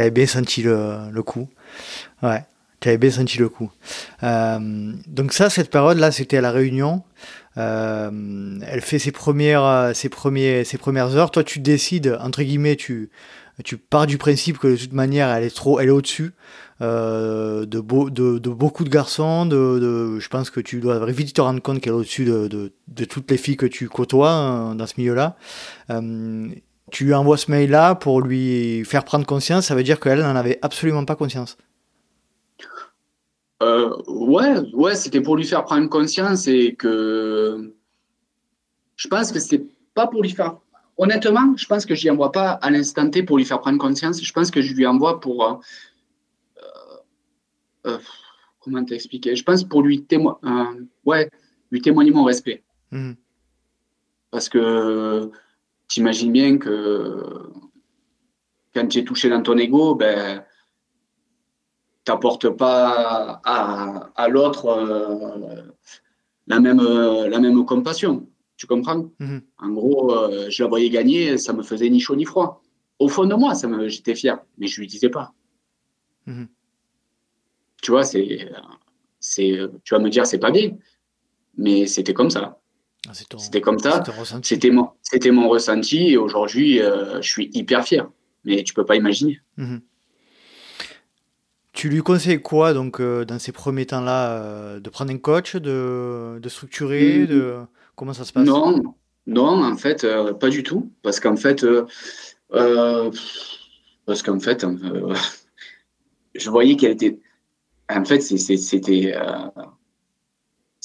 Avais 0.00 0.10
bien 0.10 0.26
senti 0.26 0.62
le, 0.62 1.10
le 1.10 1.22
coup. 1.22 1.48
Ouais, 2.22 2.44
avais 2.84 2.98
bien 2.98 3.10
senti 3.10 3.38
le 3.38 3.48
coup. 3.48 3.70
donc 4.22 5.32
ça, 5.32 5.50
cette 5.50 5.70
période 5.70 5.98
là, 5.98 6.12
c'était 6.12 6.36
à 6.36 6.40
la 6.40 6.52
Réunion. 6.52 7.02
Euh, 7.58 8.58
elle 8.66 8.80
fait 8.80 8.98
ses 8.98 9.12
premières, 9.12 9.64
euh, 9.64 9.92
ses, 9.94 10.08
premiers, 10.08 10.64
ses 10.64 10.78
premières 10.78 11.16
heures. 11.16 11.30
Toi, 11.30 11.44
tu 11.44 11.60
décides, 11.60 12.16
entre 12.20 12.42
guillemets, 12.42 12.76
tu, 12.76 13.10
tu 13.64 13.78
pars 13.78 14.06
du 14.06 14.18
principe 14.18 14.58
que 14.58 14.68
de 14.68 14.76
toute 14.76 14.92
manière, 14.92 15.28
elle 15.30 15.44
est 15.44 15.54
trop, 15.54 15.80
elle 15.80 15.88
est 15.88 15.92
au-dessus 15.92 16.32
euh, 16.82 17.64
de, 17.64 17.80
de, 18.10 18.38
de, 18.38 18.50
beaucoup 18.50 18.84
de 18.84 18.90
garçons. 18.90 19.46
De, 19.46 20.18
je 20.18 20.28
pense 20.28 20.50
que 20.50 20.60
tu 20.60 20.80
dois 20.80 21.04
vite 21.06 21.34
te 21.34 21.40
rendre 21.40 21.62
compte 21.62 21.80
qu'elle 21.80 21.94
est 21.94 21.96
au-dessus 21.96 22.26
de, 22.26 22.48
de, 22.88 23.04
toutes 23.04 23.30
les 23.30 23.38
filles 23.38 23.56
que 23.56 23.66
tu 23.66 23.88
côtoies 23.88 24.74
dans 24.76 24.86
ce 24.86 24.94
milieu-là. 24.98 25.36
Tu 26.90 27.04
lui 27.04 27.14
envoies 27.14 27.36
ce 27.36 27.50
mail-là 27.50 27.94
pour 27.96 28.20
lui 28.20 28.84
faire 28.84 29.04
prendre 29.04 29.26
conscience. 29.26 29.66
Ça 29.66 29.74
veut 29.74 29.82
dire 29.82 29.98
qu'elle 29.98 30.20
n'en 30.20 30.36
avait 30.36 30.58
absolument 30.62 31.04
pas 31.04 31.16
conscience. 31.16 31.56
Euh, 33.62 33.96
ouais, 34.06 34.58
ouais, 34.74 34.94
c'était 34.94 35.20
pour 35.20 35.36
lui 35.36 35.44
faire 35.44 35.64
prendre 35.64 35.88
conscience 35.88 36.46
et 36.46 36.74
que 36.74 37.74
je 38.96 39.08
pense 39.08 39.32
que 39.32 39.40
c'est 39.40 39.64
pas 39.94 40.06
pour 40.06 40.22
lui 40.22 40.30
faire. 40.30 40.58
Honnêtement, 40.98 41.54
je 41.56 41.66
pense 41.66 41.84
que 41.84 41.94
je 41.94 42.02
lui 42.02 42.10
envoie 42.10 42.32
pas 42.32 42.50
à 42.52 42.70
l'instant 42.70 43.08
T 43.10 43.22
pour 43.22 43.38
lui 43.38 43.44
faire 43.44 43.60
prendre 43.60 43.78
conscience. 43.78 44.22
Je 44.22 44.32
pense 44.32 44.50
que 44.50 44.62
je 44.62 44.74
lui 44.74 44.86
envoie 44.86 45.20
pour. 45.20 45.44
Euh, 45.44 45.54
euh, 47.86 47.98
comment 48.60 48.84
t'expliquer? 48.84 49.36
Je 49.36 49.42
pense 49.42 49.64
pour 49.64 49.82
lui 49.82 50.04
témoigner. 50.04 50.38
ouais, 51.04 51.30
lui 51.70 51.80
témoigner 51.80 52.10
mon 52.10 52.24
respect. 52.24 52.62
Mmh. 52.90 53.12
Parce 54.30 54.48
que 54.48 55.30
t'imagines 55.88 56.32
bien 56.32 56.58
que 56.58 57.50
quand 58.74 58.86
tu 58.88 58.98
es 58.98 59.04
touché 59.04 59.28
dans 59.28 59.42
ton 59.42 59.56
ego, 59.58 59.94
ben 59.94 60.44
t'apportes 62.04 62.48
pas 62.50 63.40
à, 63.44 64.10
à 64.14 64.28
l'autre 64.28 64.66
euh, 64.66 65.62
la, 66.46 66.60
même, 66.60 66.80
la 66.80 67.38
même 67.40 67.64
compassion. 67.64 68.28
Tu 68.56 68.66
comprends? 68.66 69.10
Mhm. 69.18 69.42
En 69.58 69.70
gros, 69.70 70.14
euh, 70.14 70.48
je 70.48 70.62
la 70.62 70.68
voyais 70.68 70.88
gagner, 70.88 71.36
ça 71.36 71.52
me 71.52 71.62
faisait 71.62 71.90
ni 71.90 72.00
chaud 72.00 72.16
ni 72.16 72.24
froid. 72.24 72.62
Au 72.98 73.08
fond 73.08 73.26
de 73.26 73.34
moi, 73.34 73.54
ça 73.54 73.66
me, 73.68 73.88
j'étais 73.88 74.14
fier, 74.14 74.38
mais 74.56 74.66
je 74.66 74.80
lui 74.80 74.86
disais 74.86 75.10
pas. 75.10 75.34
Mhm. 76.26 76.48
Tu 77.82 77.90
vois, 77.90 78.04
c'est, 78.04 78.50
c'est, 79.20 79.58
tu 79.84 79.94
vas 79.94 80.00
me 80.00 80.08
dire, 80.08 80.26
c'est 80.26 80.38
pas 80.38 80.50
bien, 80.50 80.76
mais 81.56 81.86
c'était 81.86 82.14
comme 82.14 82.30
ça. 82.30 82.58
Ah, 83.08 83.12
c'était 83.14 83.60
comme 83.60 83.78
ça. 83.78 84.02
C'était 84.42 84.70
mon, 84.70 84.90
c'était 85.02 85.30
mon 85.30 85.48
ressenti 85.48 86.08
et 86.08 86.16
aujourd'hui, 86.16 86.80
euh, 86.80 87.20
je 87.22 87.28
suis 87.28 87.50
hyper 87.52 87.84
fier. 87.84 88.10
Mais 88.44 88.62
tu 88.62 88.74
peux 88.74 88.84
pas 88.84 88.96
imaginer. 88.96 89.40
Mhm. 89.56 89.80
Tu 91.72 91.88
lui 91.88 92.00
conseilles 92.00 92.40
quoi 92.40 92.72
donc 92.72 93.00
euh, 93.00 93.24
dans 93.24 93.38
ces 93.38 93.52
premiers 93.52 93.86
temps-là 93.86 94.30
euh, 94.30 94.80
De 94.80 94.88
prendre 94.88 95.12
un 95.12 95.18
coach, 95.18 95.56
de, 95.56 96.38
de 96.40 96.48
structurer, 96.48 97.20
mm. 97.20 97.26
de 97.26 97.56
comment 97.96 98.14
ça 98.14 98.24
se 98.24 98.32
passe? 98.32 98.46
Non, 98.46 98.94
non, 99.26 99.62
en 99.62 99.76
fait, 99.76 100.06
pas 100.40 100.48
du 100.48 100.62
tout, 100.62 100.90
parce 101.02 101.20
qu'en 101.20 101.36
fait, 101.36 101.66
parce 104.06 104.22
qu'en 104.22 104.40
fait, 104.40 104.64
je 106.34 106.50
voyais 106.50 106.76
qu'elle 106.76 106.92
était, 106.92 107.18
en 107.90 108.04
fait, 108.04 108.20
c'était, 108.20 109.14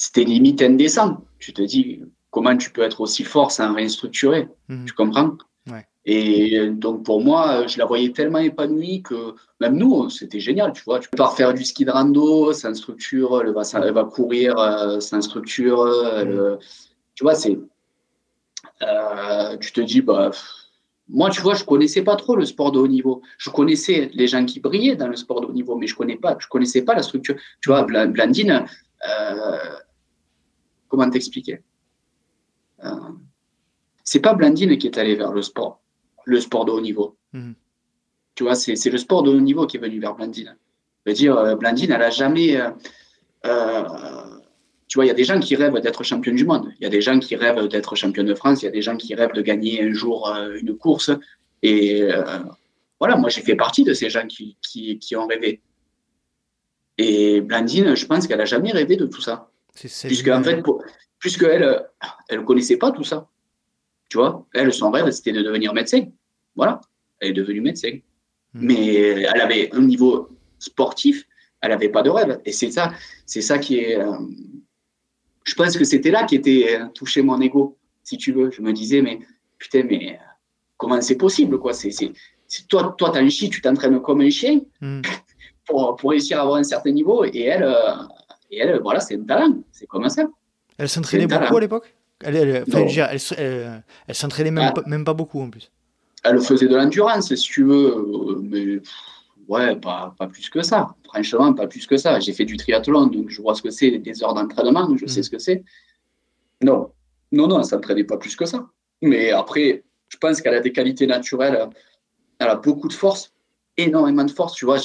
c'était 0.02 0.24
limite 0.24 0.60
indécent. 0.60 1.18
Tu 1.38 1.52
te 1.52 1.62
dis 1.62 2.02
comment 2.32 2.56
tu 2.56 2.70
peux 2.72 2.82
être 2.82 3.00
aussi 3.00 3.22
fort 3.22 3.52
sans 3.52 3.72
rien 3.72 3.88
structurer. 3.88 4.48
Mm. 4.68 4.84
Tu 4.86 4.92
comprends? 4.94 5.36
Et 6.04 6.68
donc 6.70 7.04
pour 7.04 7.22
moi, 7.22 7.68
je 7.68 7.78
la 7.78 7.84
voyais 7.84 8.10
tellement 8.10 8.40
épanouie 8.40 9.04
que 9.04 9.36
même 9.60 9.76
nous, 9.76 10.10
c'était 10.10 10.40
génial, 10.40 10.72
tu 10.72 10.82
vois. 10.82 10.98
Tu 10.98 11.08
peux 11.08 11.22
faire 11.36 11.54
du 11.54 11.64
ski 11.64 11.84
de 11.84 11.92
rando 11.92 12.52
sans 12.52 12.74
structure, 12.74 13.40
elle 13.40 13.52
va, 13.52 13.62
elle 13.74 13.92
va 13.92 14.02
courir 14.02 14.58
euh, 14.58 14.98
sans 14.98 15.22
structure. 15.22 15.84
Mm. 15.84 16.58
tu 17.14 17.22
vois, 17.22 17.36
c'est. 17.36 17.56
Euh, 18.82 19.56
tu 19.58 19.70
te 19.70 19.80
dis, 19.80 20.00
bah, 20.00 20.32
moi, 21.08 21.30
tu 21.30 21.40
vois, 21.42 21.54
je 21.54 21.62
connaissais 21.62 22.02
pas 22.02 22.16
trop 22.16 22.34
le 22.34 22.44
sport 22.44 22.72
de 22.72 22.80
haut 22.80 22.88
niveau. 22.88 23.22
Je 23.38 23.50
connaissais 23.50 24.10
les 24.14 24.26
gens 24.26 24.44
qui 24.44 24.58
brillaient 24.58 24.96
dans 24.96 25.06
le 25.06 25.14
sport 25.14 25.40
de 25.40 25.46
haut 25.46 25.52
niveau, 25.52 25.76
mais 25.76 25.86
je 25.86 25.94
connais 25.94 26.16
pas, 26.16 26.36
je 26.40 26.48
connaissais 26.48 26.82
pas 26.82 26.96
la 26.96 27.04
structure. 27.04 27.36
Tu 27.60 27.68
vois, 27.70 27.84
Blandine, 27.84 28.66
euh, 29.08 29.58
comment 30.92 31.08
t'expliquer? 31.08 31.62
C'est 34.04 34.20
pas 34.20 34.34
Blandine 34.34 34.76
qui 34.76 34.86
est 34.88 34.98
allée 34.98 35.14
vers 35.14 35.32
le 35.32 35.40
sport 35.40 35.82
le 36.24 36.40
sport 36.40 36.64
de 36.64 36.72
haut 36.72 36.80
niveau. 36.80 37.16
Mhm. 37.32 37.54
Tu 38.34 38.44
vois, 38.44 38.54
c'est 38.54 38.90
le 38.90 38.98
sport 38.98 39.22
de 39.22 39.30
haut 39.30 39.40
niveau 39.40 39.66
qui 39.66 39.76
est 39.76 39.80
venu 39.80 40.00
vers 40.00 40.14
Blandine. 40.14 40.56
Je 41.04 41.10
veux 41.10 41.14
dire, 41.14 41.36
euh, 41.36 41.54
Blandine, 41.54 41.92
elle 41.92 42.02
a 42.02 42.10
jamais. 42.10 42.56
Euh, 42.60 42.70
euh, 43.46 43.84
tu 44.88 44.96
vois, 44.96 45.04
il 45.04 45.08
y 45.08 45.10
a 45.10 45.14
des 45.14 45.24
gens 45.24 45.38
qui 45.40 45.54
rêvent 45.56 45.80
d'être 45.80 46.02
championne 46.02 46.36
du 46.36 46.44
monde. 46.44 46.72
Il 46.78 46.84
y 46.84 46.86
a 46.86 46.90
des 46.90 47.00
gens 47.00 47.18
qui 47.18 47.36
rêvent 47.36 47.66
d'être 47.68 47.94
championne 47.94 48.26
de 48.26 48.34
France. 48.34 48.62
Il 48.62 48.66
y 48.66 48.68
a 48.68 48.72
des 48.72 48.82
gens 48.82 48.96
qui 48.96 49.14
rêvent 49.14 49.32
de 49.32 49.42
gagner 49.42 49.82
un 49.82 49.92
jour 49.92 50.32
une 50.60 50.76
course. 50.76 51.10
Et 51.62 52.08
voilà, 52.98 53.16
moi, 53.16 53.30
j'ai 53.30 53.40
fait 53.40 53.56
partie 53.56 53.84
de 53.84 53.94
ces 53.94 54.10
gens 54.10 54.26
qui, 54.26 54.56
qui, 54.60 54.98
qui 54.98 55.16
ont 55.16 55.26
rêvé. 55.26 55.62
Et 56.98 57.40
Blandine, 57.40 57.96
je 57.96 58.06
pense 58.06 58.26
qu'elle 58.26 58.38
n'a 58.38 58.44
jamais 58.44 58.70
rêvé 58.70 58.96
de 58.96 59.06
tout 59.06 59.22
ça. 59.22 59.50
Puisque, 59.74 60.28
en 60.28 60.42
fait, 60.42 60.62
puisqu'elle 61.18 61.86
elle 62.28 62.40
ne 62.40 62.44
connaissait 62.44 62.76
pas 62.76 62.90
tout 62.90 63.04
ça. 63.04 63.28
Tu 64.08 64.18
vois, 64.18 64.46
elle, 64.52 64.72
son 64.72 64.90
rêve, 64.90 65.10
c'était 65.10 65.32
de 65.32 65.42
devenir 65.42 65.72
médecin. 65.72 66.04
Voilà, 66.54 66.80
elle 67.20 67.30
est 67.30 67.32
devenue 67.32 67.62
médecin. 67.62 67.98
Hmm. 68.52 68.66
Mais 68.66 68.94
elle 68.94 69.40
avait 69.40 69.72
un 69.72 69.80
niveau 69.80 70.28
sportif, 70.58 71.24
elle 71.60 71.70
n'avait 71.70 71.88
pas 71.88 72.02
de 72.02 72.10
rêve. 72.10 72.40
Et 72.44 72.52
c'est 72.52 72.70
ça, 72.70 72.92
c'est 73.24 73.40
ça 73.40 73.58
qui 73.58 73.78
est. 73.78 73.98
Euh, 73.98 74.18
je 75.44 75.54
pense 75.54 75.76
que 75.76 75.84
c'était 75.84 76.10
là 76.10 76.24
qui 76.24 76.36
était 76.36 76.78
euh, 76.78 76.86
touché 76.94 77.22
mon 77.22 77.40
ego, 77.40 77.78
si 78.02 78.18
tu 78.18 78.32
veux. 78.32 78.50
Je 78.50 78.60
me 78.60 78.72
disais, 78.72 79.00
mais 79.00 79.20
putain, 79.58 79.84
mais 79.84 80.14
euh, 80.14 80.24
comment 80.76 81.00
c'est 81.00 81.16
possible, 81.16 81.58
quoi? 81.58 81.72
C'est 81.72 82.12
toi, 82.68 82.94
toi, 82.98 83.16
as 83.16 83.20
un 83.20 83.28
chien, 83.30 83.48
tu 83.48 83.62
t'entraînes 83.62 84.00
comme 84.02 84.20
un 84.20 84.30
chien 84.30 84.60
hmm. 84.80 85.00
pour, 85.66 85.96
pour, 85.96 86.10
réussir 86.10 86.38
à 86.38 86.42
avoir 86.42 86.56
un 86.56 86.64
certain 86.64 86.90
niveau. 86.90 87.24
Et 87.24 87.44
elle, 87.44 87.64
et 88.52 88.58
elle 88.58 88.80
voilà, 88.80 89.00
c'est 89.00 89.16
un 89.16 89.24
talent. 89.24 89.64
C'est 89.72 89.86
comme 89.86 90.08
ça. 90.08 90.26
Elle 90.78 90.88
s'entraînait 90.88 91.26
beaucoup 91.26 91.56
à 91.56 91.60
l'époque? 91.60 91.94
Elle, 92.24 92.36
elle, 92.36 92.64
elle, 92.68 93.82
elle 94.06 94.14
s'entraînait 94.14 94.52
même, 94.52 94.72
ah. 94.76 94.82
même, 94.86 95.04
pas 95.04 95.14
beaucoup 95.14 95.40
en 95.40 95.50
plus. 95.50 95.72
Elle 96.22 96.40
faisait 96.40 96.68
de 96.68 96.76
l'endurance, 96.76 97.34
si 97.34 97.42
tu 97.42 97.64
veux, 97.64 98.40
mais 98.42 98.80
ouais, 99.48 99.74
pas, 99.76 100.14
pas, 100.16 100.28
plus 100.28 100.48
que 100.48 100.62
ça. 100.62 100.94
Franchement, 101.04 101.52
pas 101.52 101.66
plus 101.66 101.84
que 101.86 101.96
ça. 101.96 102.20
J'ai 102.20 102.32
fait 102.32 102.44
du 102.44 102.56
triathlon, 102.56 103.06
donc 103.06 103.28
je 103.28 103.42
vois 103.42 103.56
ce 103.56 103.62
que 103.62 103.70
c'est, 103.70 103.90
des 103.98 104.22
heures 104.22 104.34
d'entraînement, 104.34 104.96
je 104.96 105.06
sais 105.06 105.20
hmm. 105.20 105.24
ce 105.24 105.30
que 105.30 105.38
c'est. 105.38 105.64
Non, 106.62 106.92
non, 107.32 107.48
non, 107.48 107.58
elle 107.58 107.64
s'entraînait 107.64 108.04
pas 108.04 108.18
plus 108.18 108.36
que 108.36 108.44
ça. 108.46 108.66
Mais 109.00 109.32
après, 109.32 109.82
je 110.08 110.16
pense 110.16 110.40
qu'elle 110.40 110.54
a 110.54 110.60
des 110.60 110.72
qualités 110.72 111.08
naturelles, 111.08 111.68
elle 112.38 112.48
a 112.48 112.54
beaucoup 112.54 112.86
de 112.86 112.92
force, 112.92 113.32
énormément 113.76 114.24
de 114.24 114.30
force. 114.30 114.54
Tu 114.54 114.64
vois, 114.64 114.78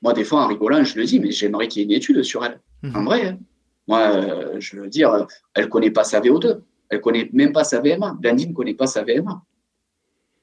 moi, 0.00 0.14
des 0.14 0.24
fois, 0.24 0.44
en 0.44 0.46
rigolant, 0.46 0.82
je 0.84 0.96
le 0.98 1.04
dis, 1.04 1.20
mais 1.20 1.32
j'aimerais 1.32 1.68
qu'il 1.68 1.82
y 1.82 1.84
ait 1.84 1.88
une 1.88 1.92
étude 1.92 2.22
sur 2.22 2.44
elle. 2.44 2.60
Hmm. 2.82 2.96
En 2.96 3.04
vrai, 3.04 3.26
hein. 3.28 3.38
moi, 3.86 4.00
euh, 4.14 4.56
je 4.60 4.80
veux 4.80 4.88
dire, 4.88 5.26
elle 5.54 5.68
connaît 5.68 5.90
pas 5.90 6.04
sa 6.04 6.20
VO2, 6.20 6.60
elle 6.90 7.00
connaît 7.00 7.28
même 7.32 7.52
pas 7.52 7.64
sa 7.64 7.80
VMA. 7.80 8.16
Blandine 8.20 8.50
ne 8.50 8.54
connaît 8.54 8.74
pas 8.74 8.86
sa 8.86 9.02
VMA. 9.02 9.42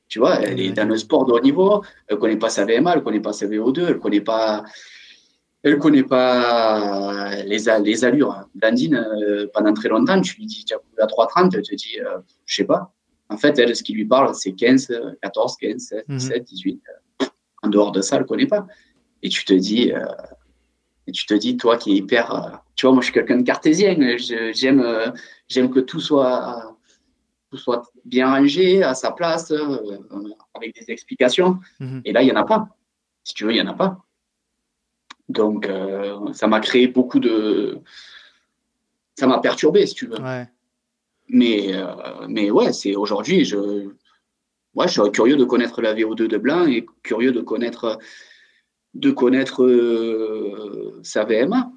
Tu 0.07 0.19
vois, 0.19 0.39
elle 0.41 0.59
est 0.59 0.71
dans 0.71 0.87
le 0.87 0.97
sport 0.97 1.25
de 1.25 1.33
haut 1.33 1.39
niveau, 1.39 1.83
elle 2.07 2.15
ne 2.15 2.21
connaît 2.21 2.37
pas 2.37 2.49
sa 2.49 2.65
VMA, 2.65 2.91
elle 2.91 2.99
ne 2.99 3.03
connaît 3.03 3.19
pas 3.19 3.33
sa 3.33 3.47
VO2, 3.47 3.79
elle 3.79 3.93
ne 3.95 3.99
connaît 3.99 4.21
pas, 4.21 4.63
elle 5.63 5.79
connaît 5.79 6.03
pas 6.03 7.43
les, 7.43 7.63
les 7.83 8.05
allures. 8.05 8.47
Blandine, 8.53 8.95
euh, 8.95 9.47
pendant 9.51 9.73
très 9.73 9.89
longtemps, 9.89 10.21
tu 10.21 10.37
lui 10.37 10.45
dis, 10.45 10.63
tu 10.63 10.75
as 10.75 10.77
couru 10.77 11.01
à 11.01 11.07
3,30, 11.07 11.55
elle 11.55 11.63
te 11.63 11.73
dit, 11.73 11.99
euh, 11.99 12.19
je 12.45 12.55
sais 12.55 12.65
pas. 12.65 12.93
En 13.29 13.37
fait, 13.37 13.57
elle, 13.57 13.75
ce 13.75 13.81
qui 13.81 13.93
lui 13.93 14.05
parle, 14.05 14.35
c'est 14.35 14.51
15, 14.51 14.93
14, 15.23 15.57
15, 15.57 15.81
16, 15.81 16.03
17, 16.07 16.43
18. 16.43 16.81
En 17.63 17.69
dehors 17.69 17.91
de 17.91 18.01
ça, 18.01 18.17
elle 18.17 18.21
ne 18.21 18.27
connaît 18.27 18.45
pas. 18.45 18.67
Et 19.23 19.29
tu 19.29 19.43
te 19.43 19.53
dis, 19.53 19.91
euh, 19.91 20.05
et 21.07 21.11
tu 21.11 21.25
te 21.25 21.33
dis, 21.33 21.57
toi 21.57 21.77
qui 21.77 21.91
es 21.91 21.95
hyper. 21.95 22.61
tu 22.75 22.85
vois, 22.85 22.93
moi, 22.93 23.01
je 23.01 23.05
suis 23.05 23.13
quelqu'un 23.13 23.37
de 23.37 23.43
cartésien. 23.43 23.95
J'aime, 24.17 25.13
j'aime 25.47 25.69
que 25.69 25.79
tout 25.79 25.99
soit 25.99 26.75
soit 27.57 27.83
bien 28.03 28.29
rangé, 28.29 28.83
à 28.83 28.93
sa 28.93 29.11
place, 29.11 29.51
euh, 29.51 29.97
avec 30.53 30.75
des 30.75 30.91
explications. 30.91 31.59
Mhm. 31.79 32.01
Et 32.05 32.11
là, 32.11 32.21
il 32.21 32.25
n'y 32.25 32.31
en 32.31 32.41
a 32.41 32.43
pas. 32.43 32.67
Si 33.23 33.33
tu 33.33 33.45
veux, 33.45 33.51
il 33.51 33.55
n'y 33.55 33.67
en 33.67 33.71
a 33.71 33.73
pas. 33.73 34.03
Donc, 35.29 35.67
euh, 35.67 36.33
ça 36.33 36.47
m'a 36.47 36.59
créé 36.59 36.87
beaucoup 36.87 37.19
de. 37.19 37.79
Ça 39.15 39.27
m'a 39.27 39.39
perturbé, 39.39 39.85
si 39.87 39.95
tu 39.95 40.07
veux. 40.07 40.17
Mais, 41.27 41.73
euh, 41.73 42.27
mais 42.27 42.51
ouais, 42.51 42.71
c'est 42.71 42.95
aujourd'hui, 42.95 43.45
je, 43.45 43.57
ouais, 44.75 44.87
je 44.87 45.01
suis 45.01 45.11
curieux 45.11 45.37
de 45.37 45.45
connaître 45.45 45.81
la 45.81 45.95
VO2 45.95 46.27
de 46.27 46.37
Blanc 46.37 46.67
et 46.67 46.85
curieux 47.01 47.31
de 47.31 47.41
connaître, 47.41 47.97
de 48.95 49.11
connaître 49.11 49.63
sa 51.03 51.23
VMA. 51.23 51.71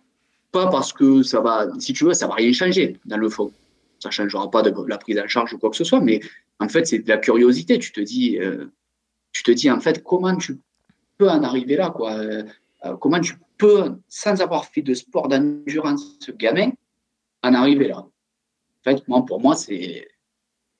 Pas 0.50 0.68
parce 0.68 0.92
que 0.92 1.22
ça 1.22 1.40
va, 1.40 1.68
si 1.78 1.92
tu 1.92 2.04
veux, 2.04 2.14
ça 2.14 2.26
va 2.26 2.34
rien 2.34 2.52
changer 2.52 2.96
dans 3.04 3.18
le 3.18 3.28
fond 3.28 3.52
ça 3.98 4.08
ne 4.08 4.12
changera 4.12 4.50
pas 4.50 4.62
de 4.62 4.72
la 4.86 4.98
prise 4.98 5.18
en 5.18 5.26
charge 5.26 5.52
ou 5.54 5.58
quoi 5.58 5.70
que 5.70 5.76
ce 5.76 5.84
soit, 5.84 6.00
mais 6.00 6.20
en 6.60 6.68
fait, 6.68 6.86
c'est 6.86 7.00
de 7.00 7.08
la 7.08 7.18
curiosité. 7.18 7.78
Tu 7.78 7.92
te 7.92 8.00
dis, 8.00 8.38
euh, 8.38 8.66
tu 9.32 9.42
te 9.42 9.50
dis 9.50 9.70
en 9.70 9.80
fait, 9.80 10.02
comment 10.02 10.36
tu 10.36 10.58
peux 11.16 11.28
en 11.28 11.42
arriver 11.42 11.76
là, 11.76 11.90
quoi 11.90 12.12
euh, 12.14 12.44
Comment 13.00 13.20
tu 13.20 13.34
peux, 13.56 13.96
sans 14.08 14.40
avoir 14.40 14.66
fait 14.66 14.82
de 14.82 14.94
sport 14.94 15.28
d'endurance, 15.28 16.16
ce 16.20 16.30
gamin, 16.30 16.70
en 17.42 17.54
arriver 17.54 17.88
là? 17.88 17.98
En 17.98 18.10
fait, 18.84 19.06
moi, 19.08 19.24
pour 19.26 19.40
moi, 19.40 19.56
c'est. 19.56 20.08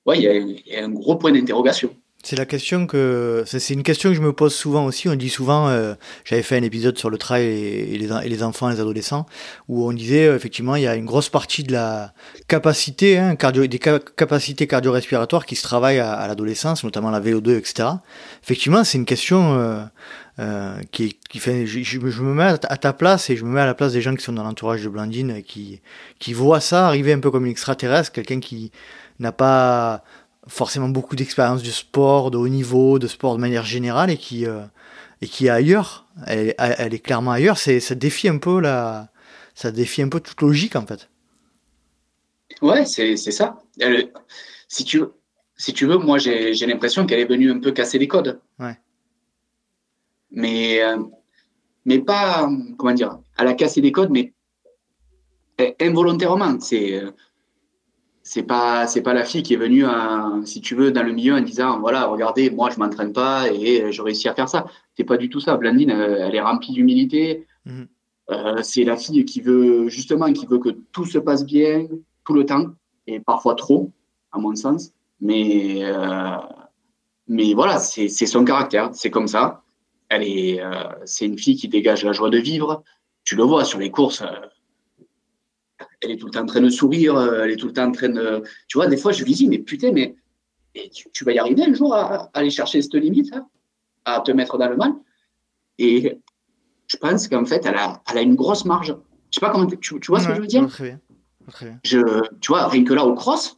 Ouais, 0.05 0.17
il 0.17 0.63
y, 0.65 0.75
a 0.75 0.85
un 0.85 0.89
gros 0.89 1.17
point 1.17 1.31
d'interrogation. 1.31 1.95
C'est 2.21 2.35
la 2.35 2.45
question 2.45 2.85
que 2.85 3.43
c'est 3.45 3.73
une 3.73 3.81
question 3.81 4.09
que 4.09 4.15
je 4.15 4.21
me 4.21 4.33
pose 4.33 4.53
souvent 4.53 4.83
aussi. 4.85 5.07
On 5.07 5.15
dit 5.15 5.29
souvent, 5.29 5.69
euh, 5.69 5.93
j'avais 6.25 6.41
fait 6.41 6.57
un 6.57 6.63
épisode 6.63 6.97
sur 6.97 7.09
le 7.09 7.17
trail 7.17 7.45
et, 7.45 7.97
les, 7.97 8.11
et, 8.11 8.29
les, 8.29 8.43
enfants, 8.43 8.67
les 8.67 8.81
adolescents, 8.81 9.25
où 9.69 9.87
on 9.87 9.93
disait 9.93 10.27
euh, 10.27 10.35
effectivement 10.35 10.75
il 10.75 10.83
y 10.83 10.87
a 10.87 10.95
une 10.95 11.05
grosse 11.05 11.29
partie 11.29 11.63
de 11.63 11.71
la 11.71 12.13
capacité, 12.49 13.17
hein, 13.17 13.37
cardio, 13.37 13.65
des 13.67 13.79
capacités 13.79 14.67
cardio-respiratoires 14.67 15.45
qui 15.45 15.55
se 15.55 15.63
travaillent 15.63 15.99
à, 15.99 16.27
l'adolescence, 16.27 16.83
notamment 16.83 17.09
la 17.09 17.21
VO2, 17.21 17.57
etc. 17.57 17.87
Effectivement, 18.43 18.83
c'est 18.83 18.97
une 18.97 19.05
question 19.05 19.87
euh, 20.39 20.75
qui, 20.91 21.17
qui 21.29 21.39
fait. 21.39 21.65
Je, 21.67 21.99
me 21.99 22.33
mets 22.33 22.43
à 22.43 22.57
ta 22.57 22.91
place 22.91 23.29
et 23.29 23.37
je 23.37 23.45
me 23.45 23.49
mets 23.49 23.61
à 23.61 23.65
la 23.65 23.75
place 23.75 23.93
des 23.93 24.01
gens 24.01 24.13
qui 24.13 24.23
sont 24.25 24.33
dans 24.33 24.43
l'entourage 24.43 24.83
de 24.83 24.89
Blandine, 24.89 25.41
qui 25.41 25.81
qui 26.19 26.33
voient 26.33 26.59
ça 26.59 26.85
arriver 26.85 27.13
un 27.13 27.19
peu 27.19 27.31
comme 27.31 27.45
une 27.45 27.51
extraterrestre, 27.51 28.11
quelqu'un 28.11 28.41
qui 28.41 28.73
n'a 29.19 29.31
pas 29.31 30.03
forcément 30.49 30.89
beaucoup 30.89 31.15
d'expérience 31.15 31.61
du 31.61 31.71
sport, 31.71 32.31
de 32.31 32.37
haut 32.37 32.49
niveau, 32.49 32.99
de 32.99 33.07
sport 33.07 33.35
de 33.35 33.41
manière 33.41 33.63
générale 33.63 34.09
et 34.09 34.17
qui, 34.17 34.45
euh, 34.45 34.63
et 35.21 35.27
qui 35.27 35.47
est 35.47 35.49
ailleurs. 35.49 36.05
Elle, 36.27 36.55
elle 36.57 36.93
est 36.93 36.99
clairement 36.99 37.31
ailleurs. 37.31 37.57
C'est, 37.57 37.79
ça 37.79 37.95
défie 37.95 38.27
un 38.27 38.37
peu 38.37 38.59
la, 38.59 39.09
ça 39.55 39.71
défie 39.71 40.01
un 40.01 40.09
peu 40.09 40.19
toute 40.19 40.41
logique 40.41 40.75
en 40.75 40.85
fait. 40.85 41.09
Ouais, 42.61 42.85
c'est, 42.85 43.15
c'est 43.15 43.31
ça. 43.31 43.61
Elle, 43.79 44.11
si 44.67 44.83
tu 44.83 45.03
si 45.55 45.73
tu 45.73 45.85
veux, 45.85 45.97
moi 45.97 46.17
j'ai, 46.17 46.53
j'ai 46.53 46.65
l'impression 46.65 47.05
qu'elle 47.05 47.19
est 47.19 47.25
venue 47.25 47.51
un 47.51 47.59
peu 47.59 47.71
casser 47.71 47.99
les 47.99 48.07
codes. 48.07 48.39
Ouais. 48.59 48.77
Mais, 50.31 50.81
euh, 50.81 51.03
mais 51.85 51.99
pas, 51.99 52.49
comment 52.77 52.93
dire, 52.93 53.19
elle 53.37 53.47
a 53.47 53.53
cassé 53.53 53.81
les 53.81 53.91
codes, 53.91 54.09
mais 54.09 54.33
involontairement. 55.81 56.59
C'est, 56.61 57.03
c'est 58.31 58.43
pas 58.43 58.85
c'est 58.85 59.01
pas 59.01 59.15
la 59.15 59.25
fille 59.25 59.41
qui 59.41 59.55
est 59.55 59.57
venue 59.57 59.85
si 60.45 60.61
tu 60.61 60.75
veux 60.75 60.91
dans 60.91 61.01
le 61.01 61.11
milieu 61.11 61.33
en 61.33 61.41
disant 61.41 61.79
voilà 61.79 62.05
regardez 62.05 62.51
moi 62.51 62.69
je 62.69 62.77
m'entraîne 62.77 63.11
pas 63.11 63.51
et 63.51 63.91
je 63.91 64.01
réussis 64.03 64.29
à 64.29 64.35
faire 64.35 64.47
ça. 64.47 64.67
C'est 64.95 65.03
pas 65.03 65.17
du 65.17 65.29
tout 65.29 65.39
ça. 65.39 65.57
Blandine 65.57 65.89
euh, 65.89 66.27
elle 66.27 66.35
est 66.35 66.39
remplie 66.39 66.73
d'humilité. 66.73 67.47
Mhm. 67.65 67.87
euh, 68.29 68.59
c'est 68.61 68.83
la 68.83 68.97
fille 68.97 69.25
qui 69.25 69.41
veut 69.41 69.89
justement 69.89 70.31
qui 70.31 70.45
veut 70.45 70.59
que 70.59 70.69
tout 70.91 71.05
se 71.05 71.17
passe 71.17 71.43
bien 71.43 71.87
tout 72.23 72.33
le 72.33 72.45
temps 72.45 72.67
et 73.07 73.19
parfois 73.19 73.55
trop 73.55 73.91
à 74.31 74.37
mon 74.37 74.53
sens. 74.55 74.91
Mais 75.19 75.79
euh, 75.85 76.37
mais 77.27 77.55
voilà 77.55 77.79
c'est 77.79 78.09
son 78.09 78.45
caractère. 78.45 78.91
C'est 78.93 79.09
comme 79.09 79.27
ça. 79.27 79.63
Elle 80.07 80.21
est 80.23 80.61
c'est 81.03 81.25
une 81.25 81.39
fille 81.39 81.55
qui 81.55 81.67
dégage 81.67 82.05
la 82.05 82.11
joie 82.11 82.29
de 82.29 82.37
vivre. 82.37 82.83
Tu 83.23 83.35
le 83.35 83.43
vois 83.43 83.65
sur 83.65 83.79
les 83.79 83.89
courses 83.89 84.23
elle 86.01 86.11
est 86.11 86.17
tout 86.17 86.27
le 86.27 86.31
temps 86.31 86.41
en 86.41 86.45
train 86.45 86.61
de 86.61 86.69
sourire, 86.69 87.17
euh, 87.17 87.43
elle 87.43 87.51
est 87.51 87.55
tout 87.55 87.67
le 87.67 87.73
temps 87.73 87.87
en 87.87 87.91
train 87.91 88.09
de. 88.09 88.43
Tu 88.67 88.77
vois, 88.77 88.87
des 88.87 88.97
fois, 88.97 89.11
je 89.11 89.23
lui 89.23 89.33
dis, 89.33 89.47
mais 89.47 89.59
putain, 89.59 89.91
mais 89.91 90.15
tu, 91.13 91.25
vas 91.25 91.33
y 91.33 91.39
arriver 91.39 91.63
un 91.63 91.73
jour 91.73 91.93
à, 91.93 92.29
aller 92.33 92.49
chercher 92.49 92.81
cette 92.81 92.95
limite, 92.95 93.33
hein, 93.33 93.47
à 94.05 94.21
te 94.21 94.31
mettre 94.31 94.57
dans 94.57 94.69
le 94.69 94.77
mal. 94.77 94.93
Et 95.77 96.17
je 96.87 96.97
pense 96.97 97.27
qu'en 97.27 97.45
fait, 97.45 97.65
elle 97.65 97.75
a, 97.75 98.01
elle 98.09 98.17
a 98.17 98.21
une 98.21 98.35
grosse 98.35 98.65
marge. 98.65 98.95
Je 99.31 99.39
sais 99.39 99.45
pas 99.45 99.51
comment. 99.51 99.65
Tu, 99.65 99.99
vois 100.07 100.19
ce 100.19 100.27
que 100.27 100.35
je 100.35 100.41
veux 100.41 100.47
dire? 100.47 100.67
Très 100.67 100.83
bien. 100.85 100.99
Très 101.49 101.65
bien. 101.65 101.79
Je, 101.83 101.99
tu 102.39 102.51
vois, 102.51 102.67
rien 102.67 102.83
que 102.83 102.93
là, 102.93 103.05
au 103.05 103.13
cross. 103.13 103.57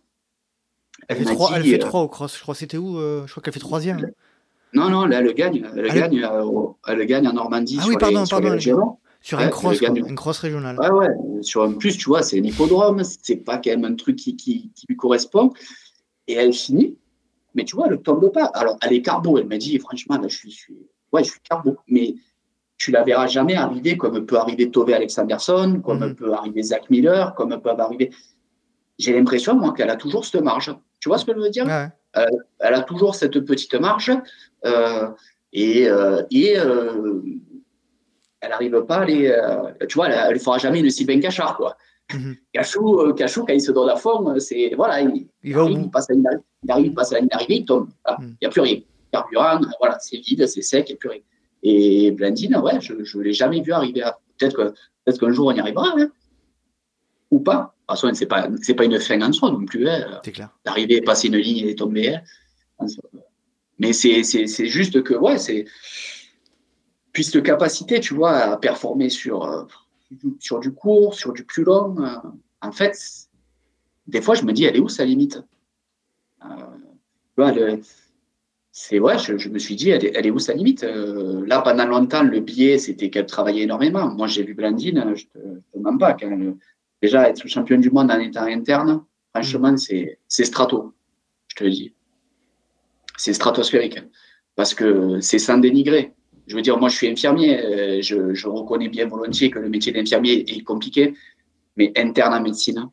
Elle, 1.08 1.18
fait, 1.18 1.26
trois, 1.26 1.52
elle 1.56 1.64
fait 1.64 1.84
euh, 1.84 1.90
au 1.90 2.08
cross. 2.08 2.38
Je 2.38 2.42
crois 2.42 2.56
c'était 2.56 2.78
où 2.78 2.98
euh, 2.98 3.26
Je 3.26 3.32
crois 3.32 3.42
qu'elle 3.42 3.54
fait 3.54 3.60
troisième. 3.60 3.98
Hein. 3.98 4.10
Non, 4.74 4.90
non, 4.90 5.06
là, 5.06 5.20
elle 5.20 5.34
gagne. 5.34 5.68
Elle, 5.76 5.94
gagne, 5.94 6.28
elle 6.88 7.06
gagne 7.06 7.28
en 7.28 7.34
Normandie. 7.34 7.80
Ah 7.82 7.86
oui, 7.88 7.96
pardon, 8.00 8.24
pardon. 8.30 8.60
Sur 8.60 8.98
cross, 9.50 9.82
une 9.82 10.16
cross 10.16 10.40
régionale. 10.40 10.80
Ouais, 10.80 10.90
ouais. 10.90 11.10
Sur 11.42 11.64
un 11.64 11.74
plus, 11.74 11.98
tu 11.98 12.06
vois, 12.06 12.24
c'est 12.24 12.40
un 12.40 12.44
hippodrome, 12.44 13.04
c'est 13.04 13.38
pas 13.38 13.58
quand 13.58 13.72
même 13.72 13.86
un 13.86 13.96
truc 13.96 14.16
qui, 14.16 14.36
qui, 14.36 14.72
lui 14.88 14.96
correspond. 14.96 15.52
Et 16.28 16.34
elle 16.34 16.54
finit, 16.54 16.98
mais 17.56 17.64
tu 17.64 17.76
vois, 17.76 17.86
elle 17.88 17.94
ne 17.94 17.98
tombe 17.98 18.32
pas. 18.32 18.46
Alors, 18.46 18.78
elle 18.82 18.94
est 18.94 19.02
carbo, 19.02 19.38
elle 19.38 19.48
m'a 19.48 19.58
dit, 19.58 19.78
franchement, 19.80 20.18
là, 20.18 20.28
je 20.28 20.36
suis, 20.36 20.52
je 20.52 20.58
suis, 20.58 20.78
ouais, 21.12 21.24
je 21.24 21.32
suis 21.32 21.40
carbo. 21.42 21.78
Mais 21.88 22.16
tu 22.78 22.92
la 22.92 23.04
verras 23.04 23.28
jamais 23.28 23.56
arriver 23.56 23.96
comme 23.96 24.26
peut 24.26 24.38
arriver 24.38 24.72
Tove 24.72 24.90
Alexanderson, 24.90 25.82
comme 25.84 26.00
mhm. 26.00 26.16
peut 26.16 26.34
arriver 26.34 26.64
Zach 26.64 26.90
Miller, 26.90 27.36
comme 27.36 27.60
peut 27.62 27.70
arriver. 27.70 28.12
J'ai 28.98 29.14
l'impression, 29.14 29.56
moi, 29.56 29.74
qu'elle 29.74 29.90
a 29.90 29.96
toujours 29.96 30.26
cette 30.26 30.42
marge. 30.42 30.76
Tu 31.00 31.10
vois 31.10 31.18
ce 31.18 31.26
que 31.26 31.34
je 31.34 31.40
veux 31.40 31.50
dire? 31.50 31.68
Euh, 32.18 32.26
Elle 32.60 32.74
a 32.74 32.82
toujours 32.82 33.16
cette 33.16 33.40
petite 33.42 33.74
marge. 33.76 34.12
Euh, 34.66 35.10
et, 35.54 35.90
euh, 35.90 36.24
et 36.32 36.56
elle 38.42 38.50
n'arrive 38.50 38.86
pas 38.86 38.98
à 38.98 39.02
aller. 39.02 39.28
Euh, 39.28 39.86
tu 39.88 39.96
vois, 39.96 40.10
elle 40.10 40.34
ne 40.34 40.40
fera 40.40 40.58
jamais 40.58 40.80
une 40.80 40.90
Sylvain 40.90 41.20
Cachard, 41.20 41.56
quoi. 41.56 41.78
Mhm. 42.14 42.36
Cachou, 42.54 43.00
euh, 43.00 43.14
Cachou, 43.14 43.46
quand 43.46 43.54
il 43.54 43.62
se 43.62 43.72
donne 43.72 43.88
la 43.88 43.96
forme, 43.96 44.40
c'est. 44.40 44.74
Voilà, 44.76 45.02
il, 45.02 45.28
arrive, 45.56 45.80
il, 45.80 45.92
passe 45.92 46.10
à 46.10 46.14
une, 46.14 46.28
il 46.64 46.72
arrive, 46.72 46.86
il 46.88 46.94
passe 46.94 47.14
à 47.14 47.20
une 47.20 47.30
arrivée, 47.32 47.58
il 47.58 47.66
tombe. 47.66 47.90
Il 48.20 48.36
n'y 48.42 48.48
a 48.48 48.50
plus 48.50 48.62
rien. 48.62 48.80
carburant, 49.12 49.62
voilà, 49.80 49.98
c'est 50.00 50.18
vide, 50.18 50.46
c'est 50.48 50.62
sec, 50.62 50.90
et 50.90 50.96
purée. 50.96 51.24
Et 51.64 52.12
Blandine, 52.12 52.58
ouais, 52.58 52.82
je 52.82 52.94
ne 52.94 53.24
l'ai 53.24 53.34
jamais 53.34 53.62
vu 53.62 53.72
arriver 53.72 54.02
à. 54.02 54.18
Peut-être 54.38 54.58
que, 54.58 54.74
peut 55.06 55.14
qu'un 55.14 55.32
jour 55.32 55.48
on 55.48 55.52
y 55.52 55.60
arrivera, 55.60 55.94
hein. 55.98 56.10
ou 57.30 57.40
pas. 57.40 57.76
De 57.90 57.96
toute 57.96 58.02
façon, 58.02 58.14
ce 58.14 58.22
n'est 58.22 58.28
pas, 58.28 58.48
pas 58.78 58.86
une 58.86 59.00
fin 59.00 59.22
en 59.22 59.32
soi 59.32 59.52
non 59.52 59.66
plus. 59.66 59.88
Hein. 59.88 60.20
C'est 60.24 60.32
clair. 60.32 60.50
D'arriver, 60.66 61.02
passer 61.02 61.28
une 61.28 61.38
ligne 61.38 61.68
et 61.68 61.76
tomber. 61.76 62.16
Hein. 62.16 62.86
Mais 63.78 63.94
c'est 63.94 64.24
juste 64.68 65.04
que, 65.04 65.14
ouais, 65.14 65.38
c'est. 65.38 65.66
Puis 67.14 67.24
cette 67.24 67.44
capacité, 67.44 68.00
tu 68.00 68.14
vois, 68.14 68.32
à 68.32 68.58
performer 68.58 69.10
sur, 69.10 69.44
euh, 69.44 69.64
sur 70.40 70.60
du 70.60 70.72
court, 70.72 71.14
sur 71.14 71.34
du 71.34 71.44
plus 71.44 71.64
long, 71.64 71.96
euh, 72.02 72.16
en 72.62 72.72
fait, 72.72 72.98
des 74.08 74.22
fois, 74.22 74.36
je 74.36 74.44
me 74.44 74.54
dis, 74.54 74.66
elle 74.66 74.76
est 74.76 74.80
où 74.80 74.90
sa 74.90 75.06
limite? 75.06 75.42
Euh, 76.46 77.78
c'est 78.72 79.00
ouais, 79.00 79.18
je, 79.18 79.50
me 79.50 79.60
suis 79.60 79.76
dit, 79.76 79.90
elle 79.90 80.26
est, 80.26 80.32
où 80.32 80.40
sa 80.40 80.54
limite? 80.54 80.84
Euh, 80.84 81.46
Là, 81.46 81.62
pendant 81.62 81.86
longtemps, 81.86 82.24
le 82.24 82.40
biais, 82.40 82.78
c'était 82.78 83.10
qu'elle 83.10 83.26
travaillait 83.26 83.64
énormément. 83.64 84.08
Moi, 84.10 84.28
j'ai 84.28 84.44
vu 84.44 84.54
Blandine, 84.54 85.14
je 85.16 85.26
ne 85.40 85.56
te, 85.56 85.62
demande 85.76 86.00
pas. 86.00 86.16
déjà, 87.02 87.30
être 87.30 87.48
championne 87.48 87.82
du 87.82 87.92
monde 87.92 88.12
en 88.12 88.20
état 88.20 88.44
interne, 88.44 89.04
franchement, 89.34 89.76
c'est 89.78 90.18
strato, 90.28 90.94
je 91.50 91.56
te 91.56 91.64
le 91.64 91.70
dis. 91.72 91.94
C'est 93.18 93.34
stratosphérique. 93.34 94.00
Parce 94.56 94.74
que 94.74 95.20
c'est 95.22 95.40
sans 95.40 95.58
dénigrer. 95.58 96.14
Je 96.52 96.56
veux 96.58 96.62
dire, 96.62 96.78
moi, 96.78 96.90
je 96.90 96.98
suis 96.98 97.08
infirmier. 97.08 97.58
Euh, 97.64 98.02
je, 98.02 98.34
je 98.34 98.48
reconnais 98.50 98.90
bien 98.90 99.08
volontiers 99.08 99.50
que 99.50 99.58
le 99.58 99.70
métier 99.70 99.94
d'infirmier 99.94 100.44
est 100.54 100.64
compliqué. 100.64 101.14
Mais 101.78 101.94
interne 101.96 102.34
en 102.34 102.42
médecine, 102.42 102.90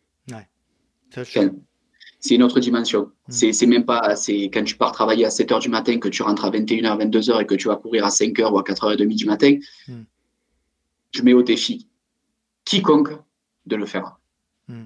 c'est 2.21 2.37
une 2.37 2.45
autre 2.45 2.61
dimension. 2.61 3.11
Mm. 3.27 3.53
C'est 3.53 3.67
même 3.67 3.85
pas, 3.85 4.15
c'est 4.15 4.45
quand 4.45 4.63
tu 4.63 4.77
pars 4.77 4.93
travailler 4.93 5.25
à 5.25 5.31
7 5.31 5.51
h 5.51 5.61
du 5.61 5.71
matin, 5.71 5.99
que 5.99 6.09
tu 6.09 6.23
rentres 6.23 6.45
à 6.45 6.51
21h, 6.53 7.11
22h 7.11 7.43
et 7.43 7.47
que 7.47 7.57
tu 7.57 7.67
vas 7.67 7.75
courir 7.75 8.05
à 8.05 8.11
5 8.11 8.29
h 8.29 8.53
ou 8.53 8.59
à 8.61 8.63
4h30 8.63 9.17
du 9.17 9.27
matin, 9.27 9.59
mm. 9.89 10.03
je 11.17 11.23
mets 11.23 11.33
au 11.33 11.43
défi 11.43 11.89
quiconque 12.65 13.11
de 13.67 13.75
le 13.75 13.87
faire. 13.87 14.21
Mm. 14.69 14.85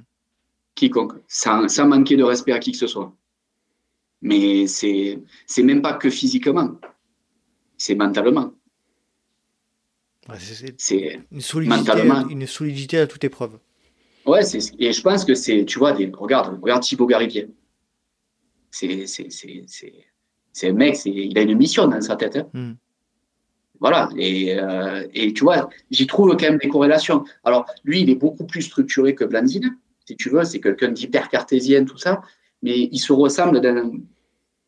Quiconque, 0.75 1.13
sans, 1.29 1.69
sans, 1.69 1.87
manquer 1.87 2.17
de 2.17 2.25
respect 2.25 2.53
à 2.53 2.59
qui 2.59 2.73
que 2.73 2.79
ce 2.79 2.87
soit. 2.87 3.15
Mais 4.23 4.67
c'est 4.67 5.19
même 5.59 5.83
pas 5.83 5.93
que 5.93 6.09
physiquement, 6.09 6.81
c'est 7.77 7.97
mentalement. 7.97 8.55
C'est 10.79 11.19
une 11.31 11.41
solidité, 11.41 11.93
une 12.31 12.47
solidité 12.47 12.99
à 12.99 13.07
toute 13.07 13.25
épreuve. 13.25 13.59
Ouais, 14.25 14.43
et 14.79 14.93
je 14.93 15.03
pense 15.03 15.25
que 15.25 15.35
c'est, 15.35 15.65
tu 15.65 15.79
vois, 15.79 15.93
des, 15.93 16.11
regarde, 16.13 16.61
regarde 16.63 16.83
Thibaut 16.83 17.07
Garivier. 17.07 17.49
C'est, 18.71 18.89
un 20.65 20.73
mec, 20.73 20.97
il 21.05 21.37
a 21.37 21.43
une 21.43 21.57
mission 21.57 21.89
dans 21.89 22.01
sa 22.01 22.17
tête. 22.17 22.37
Hein. 22.37 22.49
Hmm. 22.53 22.73
Voilà, 23.81 24.11
et, 24.17 24.55
euh, 24.61 25.05
et, 25.13 25.33
tu 25.33 25.43
vois, 25.43 25.69
j'y 25.91 26.07
trouve 26.07 26.37
quand 26.37 26.43
même 26.43 26.59
des 26.59 26.69
corrélations. 26.69 27.25
Alors, 27.43 27.67
lui, 27.83 28.03
il 28.03 28.11
est 28.11 28.15
beaucoup 28.15 28.47
plus 28.47 28.63
structuré 28.63 29.17
que 29.17 29.25
Blandine, 29.25 29.77
si 30.07 30.17
tu 30.17 30.31
veux, 30.31 30.45
c'est 30.45 30.61
quelqu'un 30.61 30.93
d'hyper 30.93 31.29
cartésien, 31.29 31.85
tout 31.85 31.99
ça, 31.99 32.23
mais 32.63 32.89
ils 32.93 33.01
se 33.01 33.13
ressemblent 33.13 33.61
dans, 33.61 33.91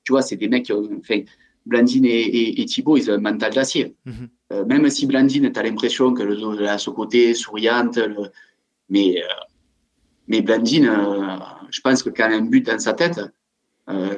tu 0.03 0.13
vois, 0.13 0.23
c'est 0.23 0.37
des 0.37 0.49
mecs 0.49 0.65
qui 0.65 0.73
ont, 0.73 0.89
enfin, 0.99 1.21
Blandine 1.67 2.05
et, 2.05 2.61
et, 2.61 2.65
Thibaut, 2.67 2.97
ils 2.97 3.11
ont 3.11 3.15
un 3.15 3.19
mental 3.19 3.53
d'acier. 3.53 3.97
Hmm. 4.05 4.27
Euh, 4.53 4.65
même 4.65 4.89
si 4.91 5.07
Blandine, 5.07 5.51
tu 5.51 5.59
as 5.59 5.63
l'impression 5.63 6.13
que 6.13 6.23
le, 6.23 6.69
a 6.69 6.79
ce 6.79 6.91
côté 6.91 7.35
souriante, 7.35 7.97
le, 7.97 8.31
mais, 8.89 9.23
euh, 9.23 9.27
mais 10.29 10.43
Blandine, 10.43 10.89
euh, 10.89 11.37
je 11.71 11.81
pense 11.81 12.03
que 12.03 12.11
quand 12.11 12.29
il 12.29 12.35
a 12.35 12.37
un 12.37 12.43
but 12.43 12.67
dans 12.67 12.79
sa 12.79 12.93
tête, 12.93 13.21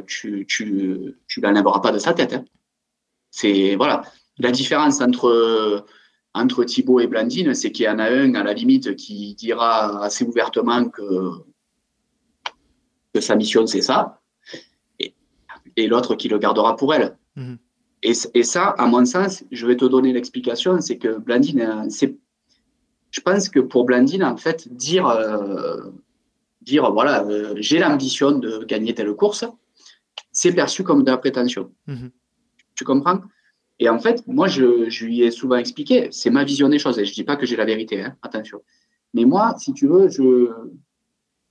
tu, 0.07 0.47
tu, 0.47 1.17
tu 1.27 1.41
l'enlèveras 1.41 1.81
pas 1.81 1.91
de 1.91 1.99
sa 1.99 2.15
tête. 2.15 2.35
Hein. 2.35 2.45
C'est 3.31 3.75
voilà. 3.75 4.03
La 4.39 4.53
différence 4.53 5.01
entre 5.01 5.85
entre 6.35 6.65
Thibaut 6.65 7.01
et 7.01 7.07
Blandine, 7.07 7.55
c'est 7.55 7.73
qu'il 7.73 7.87
y 7.87 7.89
en 7.89 7.99
a 7.99 8.11
un 8.11 8.35
à 8.35 8.45
la 8.45 8.53
limite 8.53 8.95
qui 8.95 9.35
dira 9.35 10.05
assez 10.05 10.23
ouvertement 10.25 10.87
que, 10.89 11.31
que 13.15 13.21
sa 13.21 13.35
mission 13.35 13.67
c'est 13.67 13.81
ça, 13.81 14.21
et, 15.01 15.15
et 15.77 15.89
l'autre 15.89 16.15
qui 16.15 16.29
le 16.29 16.39
gardera 16.39 16.77
pour 16.77 16.95
elle. 16.95 17.17
Mhm. 17.37 17.59
Et, 18.03 18.13
et, 18.35 18.43
ça, 18.43 18.69
à 18.79 18.87
mon 18.87 19.05
sens, 19.05 19.45
je 19.51 19.67
vais 19.67 19.77
te 19.77 19.85
donner 19.85 20.13
l'explication, 20.13 20.81
c'est 20.81 20.99
que 20.99 21.19
Blandine, 21.19 21.87
c'est 21.91 22.17
je 23.11 23.21
pense 23.21 23.49
que 23.49 23.61
pour 23.61 23.85
Blandine, 23.85 24.25
en 24.25 24.37
fait, 24.37 24.69
dire, 24.75 25.07
euh, 25.07 25.91
dire 26.61 26.93
voilà, 26.93 27.25
euh, 27.25 27.55
j'ai 27.57 27.79
l'ambition 27.79 28.33
de 28.33 28.65
gagner 28.65 28.95
telle 28.95 29.13
course, 29.15 29.45
c'est 30.33 30.53
perçu 30.53 30.83
comme 30.85 31.03
de 31.03 31.11
la 31.11 31.17
prétention. 31.17 31.73
Mhm. 31.87 32.11
Tu 32.75 32.85
comprends? 32.85 33.21
Et 33.79 33.89
en 33.89 33.99
fait, 33.99 34.23
moi, 34.27 34.49
je, 34.49 34.91
je, 34.91 35.07
lui 35.07 35.23
ai 35.23 35.31
souvent 35.31 35.57
expliqué, 35.57 36.09
c'est 36.11 36.31
ma 36.31 36.45
vision 36.45 36.69
des 36.69 36.79
choses. 36.79 36.99
Et 36.99 37.05
je 37.05 37.11
ne 37.11 37.15
dis 37.15 37.25
pas 37.25 37.37
que 37.37 37.47
j'ai 37.47 37.57
la 37.57 37.65
vérité, 37.65 38.03
hein, 38.03 38.17
attention. 38.23 38.63
Mais 39.15 39.25
moi, 39.25 39.55
si 39.59 39.73
tu 39.73 39.87
veux, 39.87 40.09
je, 40.09 40.51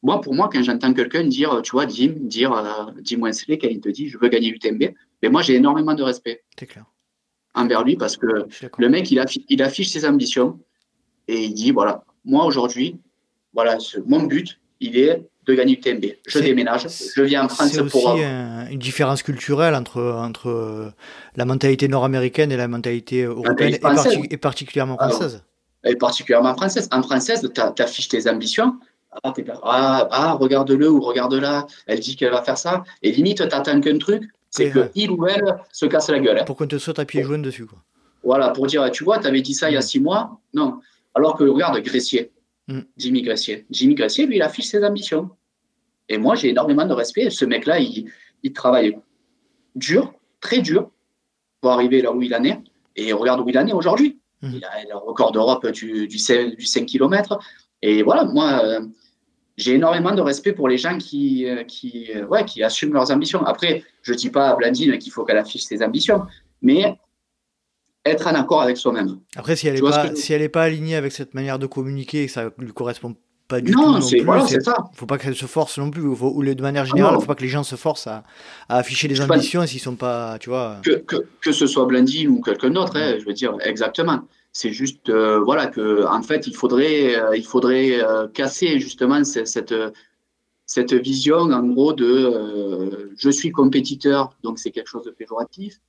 moi, 0.04 0.22
pour 0.22 0.36
moi, 0.36 0.50
quand 0.52 0.62
j'entends 0.62 0.94
quelqu'un 0.94 1.24
dire, 1.24 1.62
tu 1.64 1.72
vois, 1.72 1.88
Jim, 1.88 2.14
dire, 2.20 2.54
euh, 2.54 2.92
Jim 3.04 3.22
Wensley, 3.22 3.58
quand 3.58 3.70
il 3.70 3.82
te 3.82 3.90
dit, 3.90 4.08
je 4.08 4.20
veux 4.20 4.28
gagner 4.28 4.50
UTMB, 4.50 4.94
mais 5.26 5.32
moi, 5.32 5.42
j'ai 5.42 5.56
énormément 5.56 5.96
de 5.96 6.04
respect. 6.04 6.44
clair. 6.56 6.86
Envers 7.56 7.84
lui, 7.84 7.96
parce 7.96 8.16
que 8.16 8.28
le 8.78 8.90
mec, 8.90 9.10
il, 9.10 9.24
il 9.50 9.64
affiche 9.64 9.90
ses 9.90 10.06
ambitions 10.06 10.60
et 11.28 11.46
il 11.46 11.54
dit 11.54 11.72
voilà, 11.72 12.04
moi 12.26 12.46
aujourd'hui, 12.46 13.00
voilà, 13.54 13.78
mon 14.06 14.24
but, 14.24 14.60
il 14.82 14.98
est 14.98 15.24
de 15.48 15.54
gagner 15.56 15.74
UTMB. 15.74 16.06
Je 16.28 16.40
déménage, 16.40 16.86
je 17.16 17.22
viens 17.24 17.46
en 17.46 17.50
France 17.50 17.72
C'est 17.72 17.80
aussi 17.80 18.22
une 18.72 18.78
différence 18.78 19.24
culturelle 19.24 19.74
entre, 19.74 20.02
entre 20.02 20.94
la 21.36 21.46
mentalité 21.46 21.88
nord-américaine 21.88 22.52
et 22.52 22.58
la 22.58 22.68
mentalité 22.68 23.24
européenne 23.24 23.78
et, 24.30 24.38
particulièrement 24.38 24.98
française. 24.98 25.44
et 25.86 25.96
particulièrement 25.96 26.56
française. 26.56 26.88
En 26.92 27.02
française, 27.02 27.50
tu 27.54 27.82
affiches 27.82 28.10
tes 28.10 28.30
ambitions. 28.30 28.76
Ah, 29.24 29.34
ah, 29.64 30.08
ah, 30.12 30.34
regarde-le 30.34 30.90
ou 30.90 31.00
regarde-la, 31.00 31.66
elle 31.88 32.00
dit 32.00 32.16
qu'elle 32.16 32.32
va 32.32 32.44
faire 32.44 32.58
ça. 32.58 32.84
Et 33.02 33.12
limite, 33.12 33.38
tu 33.38 33.56
attends 33.56 33.80
qu'un 33.80 33.98
truc, 33.98 34.24
c'est 34.56 34.92
qu'il 34.94 35.12
ou 35.12 35.28
elle 35.28 35.58
se 35.72 35.86
casse 35.86 36.10
la 36.10 36.20
gueule. 36.20 36.40
Hein. 36.40 36.46
Pour 36.46 36.56
qu'on 36.56 36.68
te 36.68 36.78
saute 36.78 37.00
à 37.00 37.06
pieds 37.06 37.24
jaunes 37.24 37.42
dessus. 37.42 37.66
Quoi. 37.66 37.80
Voilà, 38.24 38.50
pour 38.50 38.68
dire, 38.68 38.90
tu 38.92 39.04
vois, 39.04 39.20
tu 39.20 39.28
avais 39.28 39.42
dit 39.42 39.54
ça 39.54 39.70
il 39.70 39.74
y 39.74 39.78
a 39.78 39.80
mm. 39.80 39.84
six 39.84 40.00
mois. 40.00 40.40
Non, 40.54 40.80
alors 41.14 41.38
que 41.38 41.44
regarde 41.44 41.80
Gressier, 41.80 42.32
mm. 42.68 42.80
Jimmy 42.98 43.22
Gressier. 43.22 43.66
Jimmy 43.70 43.96
Gressier, 43.96 44.26
lui, 44.26 44.38
il 44.38 44.42
affiche 44.42 44.66
ses 44.66 44.84
ambitions. 44.84 45.30
Et 46.10 46.18
moi, 46.18 46.36
j'ai 46.36 46.50
énormément 46.50 46.86
de 46.86 46.94
respect. 46.94 47.30
Ce 47.30 47.46
mec-là, 47.46 47.80
il, 47.80 48.12
travaille 48.54 48.98
dur, 49.76 50.14
très 50.40 50.60
dur, 50.60 50.92
pour 51.62 51.72
arriver 51.72 52.02
là 52.02 52.12
où 52.12 52.22
il 52.22 52.34
en 52.36 52.44
est. 52.44 52.60
Et 52.96 53.12
regarde 53.14 53.42
où 53.42 53.50
il 53.50 53.58
en 53.58 53.68
est 53.68 53.74
aujourd'hui. 53.74 54.20
Mm. 54.42 54.52
Il, 54.56 54.66
a, 54.66 54.84
le 54.90 54.98
record 54.98 55.32
d'Europe 55.32 55.68
du, 55.68 56.08
du, 56.08 56.18
5, 56.18 56.86
km. 56.86 57.40
Et 57.82 58.02
voilà, 58.02 58.26
moi, 58.26 58.62
euh, 58.64 58.82
j'ai 59.58 59.76
énormément 59.76 60.14
de 60.14 60.22
respect 60.22 60.54
pour 60.54 60.68
les 60.68 60.78
gens 60.78 60.98
qui, 60.98 61.48
euh, 61.48 61.64
qui, 61.64 62.12
euh, 62.14 62.26
ouais, 62.26 62.46
qui 62.46 62.64
assument 62.64 62.94
leurs 62.94 63.12
ambitions. 63.12 63.46
Après, 63.46 63.84
je 64.06 64.12
ne 64.12 64.18
dis 64.18 64.30
pas 64.30 64.50
à 64.50 64.56
Blandine 64.56 64.98
qu'il 65.00 65.12
faut 65.12 65.26
qu'elle 65.26 65.38
affiche 65.38 65.64
ses 65.64 65.82
ambitions, 65.82 66.26
mais 66.62 66.96
être 68.06 68.28
en 68.28 68.36
accord 68.36 68.62
avec 68.62 68.78
soi-même. 68.78 69.18
Après, 69.36 69.56
si 69.56 69.68
elle 69.68 69.76
n'est 69.76 69.82
pas, 69.82 70.16
si 70.16 70.32
elle 70.32 70.50
pas 70.52 70.62
alignée 70.62 70.96
avec 70.96 71.12
cette 71.12 71.34
manière 71.34 71.58
de 71.58 71.66
communiquer 71.66 72.24
et 72.24 72.26
que 72.28 72.32
ça 72.32 72.52
lui 72.60 72.72
correspond 72.72 73.16
pas 73.48 73.62
du 73.62 73.72
tout 73.72 73.82
non 73.82 74.00
plus, 74.00 74.22
voilà, 74.22 74.46
c'est 74.46 74.62
ça. 74.62 74.76
Faut 74.94 75.08
pas 75.08 75.18
qu'elle 75.18 75.36
se 75.36 75.48
force 75.48 75.80
non 75.80 75.90
plus. 75.90 76.04
ou 76.04 76.44
de 76.44 76.62
manière 76.62 76.86
générale, 76.86 77.14
il 77.14 77.16
ne 77.16 77.22
faut 77.22 77.28
pas 77.28 77.36
que 77.36 77.44
les 77.44 77.50
gens 77.50 77.64
se 77.64 77.76
forcent 77.76 78.08
à, 78.08 78.24
afficher 78.70 79.08
des 79.08 79.22
ambitions 79.22 79.66
s'ils 79.66 79.80
sont 79.80 79.96
pas, 79.96 80.38
tu 80.40 80.50
vois. 80.50 80.78
Que, 80.84 80.98
que, 80.98 81.26
que 81.42 81.52
ce 81.52 81.66
soit 81.66 81.86
Blandine 81.86 82.30
ou 82.30 82.42
quelqu'un 82.42 82.70
d'autre, 82.70 82.94
hein, 82.96 83.16
je 83.20 83.26
veux 83.26 83.34
dire 83.34 83.58
exactement. 83.64 84.22
C'est 84.52 84.72
juste, 84.72 85.10
euh, 85.10 85.40
voilà, 85.40 85.68
que 85.68 86.06
en 86.06 86.22
fait, 86.22 86.48
il 86.48 86.56
faudrait, 86.56 87.16
euh, 87.16 87.36
il 87.36 87.46
faudrait 87.46 88.02
euh, 88.02 88.28
casser 88.28 88.80
justement 88.80 89.24
cette, 89.24 89.48
cette, 89.48 89.74
cette 90.66 90.94
vision 90.94 91.38
en 91.38 91.64
gros 91.68 91.94
de 91.94 93.14
je 93.18 93.30
suis 93.30 93.52
compétiteur, 93.52 94.36
donc 94.44 94.60
c'est 94.60 94.72
quelque 94.72 94.90
chose 94.90 95.06
de 95.06 95.12
péjoratif. 95.12 95.80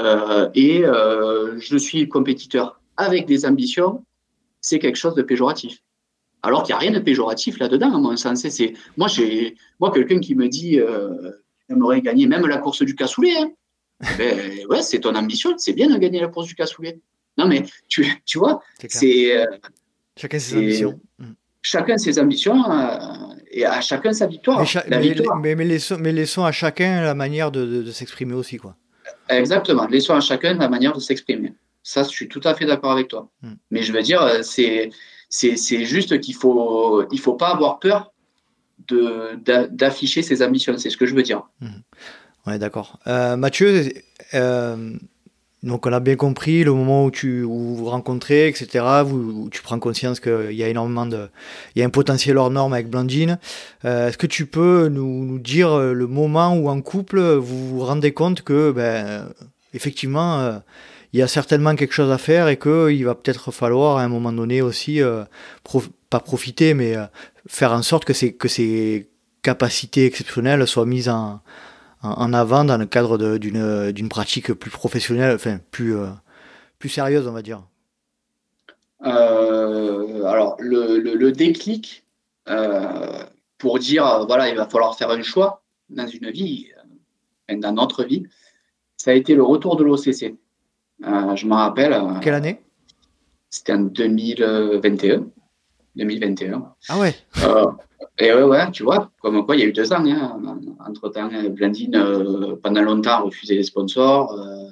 Euh, 0.00 0.48
et 0.54 0.84
euh, 0.84 1.58
je 1.58 1.76
suis 1.76 2.08
compétiteur 2.08 2.80
avec 2.96 3.26
des 3.26 3.46
ambitions, 3.46 4.04
c'est 4.60 4.78
quelque 4.78 4.96
chose 4.96 5.14
de 5.14 5.22
péjoratif. 5.22 5.82
Alors 6.42 6.62
qu'il 6.62 6.72
n'y 6.72 6.76
a 6.76 6.78
rien 6.78 6.92
de 6.92 7.00
péjoratif 7.00 7.58
là-dedans, 7.58 7.94
à 7.94 7.98
mon 7.98 8.16
sens. 8.16 8.46
C'est, 8.48 8.74
moi, 8.96 9.08
j'ai, 9.08 9.56
moi, 9.80 9.90
quelqu'un 9.90 10.20
qui 10.20 10.36
me 10.36 10.48
dit, 10.48 10.78
euh, 10.78 11.32
j'aimerais 11.68 12.00
gagner 12.00 12.26
même 12.26 12.46
la 12.46 12.58
course 12.58 12.82
du 12.82 12.94
cassoulet. 12.94 13.36
Hein. 13.36 13.50
ben, 14.18 14.66
ouais, 14.68 14.82
c'est 14.82 15.00
ton 15.00 15.16
ambition, 15.16 15.54
c'est 15.56 15.72
bien 15.72 15.88
de 15.88 15.98
gagner 15.98 16.20
la 16.20 16.28
course 16.28 16.46
du 16.46 16.54
cassoulet. 16.54 17.00
Non, 17.36 17.48
mais 17.48 17.64
tu, 17.88 18.06
tu 18.24 18.38
vois, 18.38 18.62
c'est. 18.88 19.44
chacun 20.16 20.38
ses 20.38 20.56
ambitions. 20.56 21.00
Mm. 21.18 21.32
Chacun 21.60 21.98
ses 21.98 22.18
ambitions 22.20 22.62
et 23.58 23.66
à 23.66 23.80
chacun 23.80 24.12
sa 24.12 24.26
victoire. 24.26 24.64
Mais, 24.88 25.54
mais, 25.54 25.64
laissons, 25.64 25.98
mais, 25.98 26.12
laissons, 26.12 26.44
à 26.44 26.52
chacun 26.52 27.02
la 27.02 27.14
manière 27.14 27.50
de, 27.50 27.82
de 27.82 27.90
s'exprimer 27.90 28.34
aussi, 28.34 28.56
quoi. 28.56 28.76
Exactement. 29.28 29.86
Laissons 29.86 30.14
à 30.14 30.20
chacun 30.20 30.54
la 30.54 30.68
manière 30.68 30.92
de 30.92 31.00
s'exprimer. 31.00 31.54
Ça, 31.82 32.02
je 32.02 32.08
suis 32.08 32.28
tout 32.28 32.40
à 32.44 32.54
fait 32.54 32.66
d'accord 32.66 32.92
avec 32.92 33.08
toi. 33.08 33.28
Hmm. 33.42 33.54
Mais 33.70 33.82
je 33.82 33.92
veux 33.92 34.02
dire, 34.02 34.22
euh, 34.22 34.42
c'est, 34.42 34.90
c'est, 35.28 35.84
juste 35.84 36.20
qu'il 36.20 36.34
faut, 36.34 37.04
il 37.10 37.20
faut 37.20 37.34
pas 37.34 37.48
avoir 37.48 37.78
peur 37.78 38.12
de, 38.86 39.38
d'afficher 39.70 40.22
ses 40.22 40.42
ambitions. 40.42 40.76
C'est 40.78 40.90
ce 40.90 40.96
que 40.96 41.06
je 41.06 41.14
veux 41.14 41.22
dire. 41.22 41.42
Hmm. 41.60 41.80
Ouais, 42.46 42.58
d'accord. 42.58 42.98
Mathieu, 43.06 43.90
donc 45.64 45.86
on 45.86 45.92
a 45.92 45.98
bien 45.98 46.14
compris 46.14 46.62
le 46.62 46.72
moment 46.72 47.04
où 47.04 47.10
tu 47.10 47.42
vous, 47.42 47.74
vous 47.74 47.86
rencontrez, 47.86 48.46
etc. 48.48 48.84
Où, 49.04 49.48
tu 49.50 49.60
prends 49.60 49.78
conscience 49.80 50.20
qu'il 50.20 50.52
y 50.52 50.62
a 50.62 50.68
énormément 50.68 51.06
de, 51.06 51.28
il 51.74 51.80
y 51.80 51.82
a 51.82 51.86
un 51.86 51.90
potentiel 51.90 52.38
hors 52.38 52.50
norme 52.50 52.72
avec 52.72 52.88
Blandine. 52.88 53.38
Euh, 53.84 54.08
est-ce 54.08 54.18
que 54.18 54.28
tu 54.28 54.46
peux 54.46 54.88
nous, 54.88 55.24
nous, 55.24 55.38
dire 55.38 55.76
le 55.76 56.06
moment 56.06 56.54
où 56.54 56.68
en 56.68 56.80
couple 56.80 57.20
vous 57.20 57.68
vous 57.70 57.84
rendez 57.84 58.12
compte 58.12 58.42
que, 58.42 58.70
ben, 58.70 59.28
effectivement, 59.74 60.38
euh, 60.38 60.58
il 61.12 61.18
y 61.18 61.22
a 61.22 61.26
certainement 61.26 61.74
quelque 61.74 61.94
chose 61.94 62.12
à 62.12 62.18
faire 62.18 62.46
et 62.48 62.56
qu'il 62.56 63.04
va 63.04 63.16
peut-être 63.16 63.50
falloir 63.50 63.96
à 63.96 64.04
un 64.04 64.08
moment 64.08 64.32
donné 64.32 64.62
aussi, 64.62 65.02
euh, 65.02 65.24
pas 66.08 66.20
profiter, 66.20 66.74
mais 66.74 66.94
faire 67.48 67.72
en 67.72 67.82
sorte 67.82 68.04
que 68.04 68.12
ces, 68.12 68.32
que 68.32 68.46
ces 68.46 69.08
capacités 69.42 70.06
exceptionnelles 70.06 70.66
soient 70.66 70.86
mises 70.86 71.08
en, 71.08 71.40
en 72.02 72.32
avant 72.32 72.64
dans 72.64 72.76
le 72.76 72.86
cadre 72.86 73.38
d'une 73.38 74.08
pratique 74.08 74.52
plus 74.52 74.70
professionnelle, 74.70 75.34
enfin 75.34 75.58
plus, 75.70 75.96
euh, 75.96 76.08
plus 76.78 76.88
sérieuse, 76.88 77.26
on 77.26 77.32
va 77.32 77.42
dire 77.42 77.62
euh, 79.04 80.24
Alors, 80.24 80.56
le, 80.58 80.98
le, 80.98 81.32
déclic 81.32 82.04
euh, 82.48 83.24
pour 83.58 83.78
dire, 83.78 84.26
voilà, 84.26 84.48
il 84.48 84.56
va 84.56 84.66
falloir 84.66 84.96
faire 84.96 85.10
un 85.10 85.22
choix 85.22 85.62
dans 85.90 86.06
une 86.06 86.30
vie, 86.30 86.68
dans 87.48 87.72
notre 87.72 88.04
vie, 88.04 88.24
ça 88.96 89.10
a 89.10 89.14
été 89.14 89.34
le 89.34 89.42
retour 89.42 89.76
de 89.76 89.84
l'OCC. 89.84 90.36
je 91.00 91.46
me 91.46 91.54
rappelle. 91.54 91.96
Quelle 92.20 92.34
année? 92.34 92.60
C'était 93.50 93.72
en 93.72 93.80
2021. 93.80 95.26
2021. 95.96 96.74
Ah 96.88 96.98
ouais 96.98 97.14
et 98.18 98.32
ouais, 98.32 98.42
ouais, 98.42 98.70
tu 98.72 98.82
vois, 98.82 99.10
comme 99.20 99.44
quoi 99.44 99.56
il 99.56 99.60
y 99.60 99.62
a 99.62 99.66
eu 99.66 99.72
deux 99.72 99.92
ans. 99.92 100.04
Hein, 100.04 100.40
entre 100.86 101.08
temps, 101.08 101.28
Blandine, 101.50 101.94
euh, 101.96 102.56
pendant 102.62 102.82
longtemps, 102.82 103.24
refusé 103.24 103.54
les 103.54 103.62
sponsors. 103.62 104.32
Euh, 104.32 104.70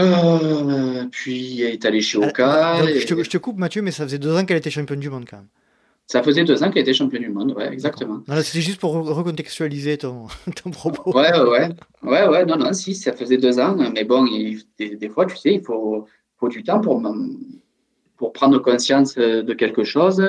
euh, 0.00 1.04
puis 1.10 1.62
elle 1.62 1.74
est 1.74 1.84
allée 1.84 2.00
chez 2.00 2.18
Oka. 2.18 2.84
je, 2.86 3.28
te, 3.30 3.38
coupe, 3.38 3.58
Mathieu, 3.58 3.82
mais 3.82 3.90
ça 3.90 4.04
faisait 4.04 4.18
deux 4.18 4.36
ans 4.36 4.44
qu'elle 4.44 4.56
était 4.56 4.70
championne 4.70 5.00
du 5.00 5.10
monde 5.10 5.26
quand 5.28 5.38
même. 5.38 5.48
Ça 6.06 6.22
faisait 6.22 6.44
deux 6.44 6.62
ans 6.62 6.70
qu'elle 6.70 6.82
était 6.82 6.94
championne 6.94 7.22
du 7.22 7.28
monde, 7.28 7.52
ouais, 7.52 7.70
exactement. 7.70 8.22
C'était 8.42 8.62
juste 8.62 8.80
pour 8.80 8.92
recontextualiser 8.92 9.98
ton, 9.98 10.26
ton, 10.62 10.70
propos. 10.70 11.12
Ouais, 11.16 11.38
ouais, 11.38 11.68
ouais, 12.02 12.28
ouais, 12.28 12.46
non, 12.46 12.56
non, 12.56 12.72
si, 12.72 12.94
ça 12.94 13.12
faisait 13.12 13.36
deux 13.36 13.58
ans, 13.58 13.76
mais 13.92 14.04
bon, 14.04 14.26
des, 14.78 15.08
fois, 15.08 15.26
tu 15.26 15.36
sais, 15.36 15.54
il 15.54 15.62
faut, 15.62 16.06
faut 16.38 16.48
du 16.48 16.62
temps 16.62 16.80
pour, 16.80 17.02
pour 18.16 18.32
prendre 18.32 18.58
conscience 18.60 19.16
de 19.16 19.52
quelque 19.52 19.84
chose. 19.84 20.22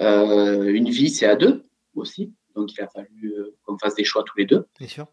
Euh, 0.00 0.64
une 0.64 0.88
vie, 0.88 1.10
c'est 1.10 1.26
à 1.26 1.36
deux 1.36 1.64
aussi. 1.94 2.32
Donc, 2.54 2.72
il 2.72 2.80
a 2.80 2.88
fallu 2.88 3.34
euh, 3.36 3.56
qu'on 3.64 3.78
fasse 3.78 3.94
des 3.94 4.04
choix 4.04 4.24
tous 4.24 4.36
les 4.38 4.46
deux. 4.46 4.66
Bien 4.78 4.88
sûr. 4.88 5.06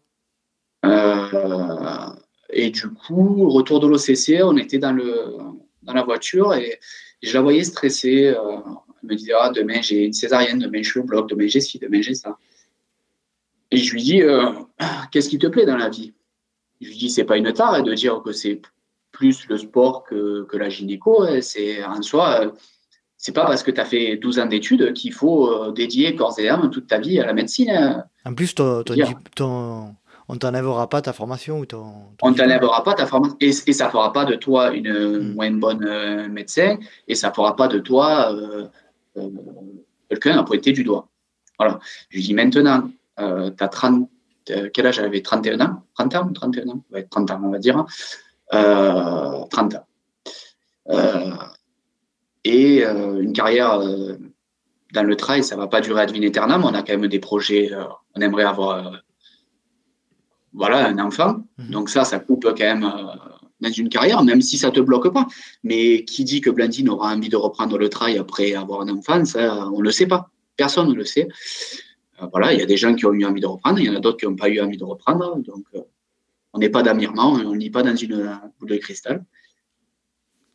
Euh, 0.84 2.10
et 2.50 2.70
du 2.70 2.88
coup, 2.88 3.48
retour 3.50 3.80
de 3.80 3.86
l'OCC, 3.86 4.42
on 4.42 4.56
était 4.56 4.78
dans, 4.78 4.92
le, 4.92 5.36
dans 5.82 5.92
la 5.92 6.02
voiture 6.02 6.54
et 6.54 6.78
je 7.22 7.34
la 7.34 7.42
voyais 7.42 7.64
stressée. 7.64 8.34
elle 8.34 9.08
me 9.08 9.14
disait 9.14 9.32
ah, 9.38 9.50
demain 9.50 9.82
j'ai 9.82 10.04
une 10.04 10.12
césarienne, 10.12 10.60
demain 10.60 10.82
je 10.82 10.90
suis 10.90 11.00
au 11.00 11.04
bloc, 11.04 11.28
demain 11.28 11.48
j'ai 11.48 11.60
ci, 11.60 11.78
demain 11.78 12.00
j'ai 12.00 12.14
ça. 12.14 12.38
Et 13.70 13.76
je 13.76 13.92
lui 13.92 14.02
dis 14.02 14.22
qu'est-ce 15.12 15.28
qui 15.28 15.38
te 15.38 15.48
plaît 15.48 15.66
dans 15.66 15.76
la 15.76 15.88
vie? 15.88 16.14
Je 16.80 16.88
lui 16.88 16.96
dis 16.96 17.10
c'est 17.10 17.24
pas 17.24 17.36
une 17.36 17.52
tare 17.52 17.82
de 17.82 17.92
dire 17.92 18.22
que 18.22 18.32
c'est 18.32 18.62
plus 19.10 19.46
le 19.48 19.58
sport 19.58 20.04
que, 20.04 20.44
que 20.44 20.56
la 20.56 20.68
gynéco. 20.68 21.26
C'est 21.40 21.84
en 21.84 22.00
soi 22.02 22.54
c'est 23.18 23.32
pas 23.32 23.44
parce 23.44 23.64
que 23.64 23.72
tu 23.72 23.80
as 23.80 23.84
fait 23.84 24.16
12 24.16 24.38
ans 24.38 24.46
d'études 24.46 24.92
qu'il 24.94 25.12
faut 25.12 25.50
euh, 25.50 25.72
dédier 25.72 26.14
corps 26.14 26.38
et 26.38 26.48
âme 26.48 26.70
toute 26.70 26.86
ta 26.86 26.98
vie 26.98 27.18
à 27.18 27.26
la 27.26 27.32
médecine. 27.32 27.70
Hein. 27.70 28.04
En 28.24 28.32
plus, 28.32 28.54
ton, 28.54 28.84
ton, 29.34 29.96
on 30.28 30.36
t'enlèvera 30.36 30.88
pas 30.88 31.02
ta 31.02 31.12
formation 31.12 31.58
ou 31.58 31.66
ton. 31.66 31.92
on 32.22 32.32
t'enlèvera 32.32 32.84
pas 32.84 32.94
ta 32.94 33.06
formation 33.06 33.36
et, 33.40 33.48
et, 33.48 33.72
ça 33.72 33.90
fera 33.90 34.12
pas 34.12 34.24
de 34.24 34.36
toi 34.36 34.72
une 34.72 34.92
hmm. 34.92 35.34
moins 35.34 35.50
bonne 35.50 35.84
euh, 35.84 36.28
médecin 36.28 36.78
et 37.08 37.16
ça 37.16 37.32
fera 37.32 37.56
pas 37.56 37.66
de 37.66 37.80
toi 37.80 38.32
euh, 38.32 38.68
quelqu'un 40.08 40.38
à 40.38 40.44
pointer 40.44 40.70
du 40.70 40.84
doigt. 40.84 41.08
Voilà. 41.58 41.80
Je 42.10 42.20
dis 42.20 42.34
maintenant, 42.34 42.88
tu 43.18 43.24
as 43.24 43.68
30. 43.68 44.08
quel 44.72 44.86
âge 44.86 44.94
j'avais? 44.94 45.22
31 45.22 45.60
ans? 45.60 45.82
30 45.96 46.14
ans? 46.14 46.32
31 46.32 46.68
ans? 46.68 46.84
Ouais, 46.92 47.02
30 47.02 47.32
ans, 47.32 47.40
on 47.42 47.50
va 47.50 47.58
dire. 47.58 47.84
30 48.52 49.74
ans 49.74 49.86
et 52.48 52.82
euh, 52.82 53.20
une 53.20 53.34
carrière 53.34 53.74
euh, 53.74 54.16
dans 54.94 55.02
le 55.02 55.16
trail, 55.16 55.44
ça 55.44 55.54
va 55.54 55.66
pas 55.66 55.82
durer 55.82 56.00
ad 56.00 56.10
vitam 56.10 56.64
On 56.64 56.74
a 56.74 56.82
quand 56.82 56.96
même 56.98 57.08
des 57.08 57.18
projets. 57.18 57.72
Euh, 57.72 57.84
on 58.16 58.22
aimerait 58.22 58.44
avoir 58.44 59.02
voilà, 60.54 60.88
un 60.88 60.98
enfant. 60.98 61.44
Mhm. 61.58 61.70
Donc 61.70 61.90
ça, 61.90 62.04
ça 62.04 62.18
coupe 62.18 62.44
quand 62.44 62.58
même 62.58 62.90
dans 63.60 63.70
une 63.70 63.90
carrière, 63.90 64.24
même 64.24 64.40
si 64.40 64.56
ça 64.56 64.70
te 64.70 64.80
bloque 64.80 65.12
pas. 65.12 65.26
Mais 65.62 66.04
qui 66.04 66.24
dit 66.24 66.40
que 66.40 66.48
Blandine 66.48 66.88
aura 66.88 67.14
envie 67.14 67.28
de 67.28 67.36
reprendre 67.36 67.76
le 67.76 67.90
trail 67.90 68.16
après 68.16 68.54
avoir 68.54 68.80
un 68.80 68.88
enfant, 68.88 69.24
ça, 69.26 69.68
on 69.68 69.78
ne 69.78 69.84
le 69.84 69.90
sait 69.90 70.06
pas. 70.06 70.30
Personne 70.56 70.88
ne 70.88 70.94
le 70.94 71.04
sait. 71.04 71.28
voilà, 72.32 72.54
il 72.54 72.58
y 72.58 72.62
a 72.62 72.66
des 72.66 72.78
gens 72.78 72.94
qui 72.94 73.04
ont 73.04 73.12
eu 73.12 73.26
envie 73.26 73.42
de 73.42 73.46
reprendre, 73.46 73.78
il 73.78 73.86
y 73.86 73.90
en 73.90 73.94
a 73.94 74.00
d'autres 74.00 74.16
qui 74.16 74.26
n'ont 74.26 74.36
pas 74.36 74.48
eu 74.48 74.60
envie 74.60 74.78
de 74.78 74.84
reprendre. 74.84 75.36
Donc, 75.36 75.66
on 76.54 76.58
n'est 76.58 76.70
pas 76.70 76.82
d'amirement, 76.82 77.32
on 77.32 77.54
n'est 77.54 77.70
pas 77.70 77.82
dans 77.82 77.94
une 77.94 78.40
boule 78.58 78.70
de 78.70 78.76
cristal. 78.78 79.22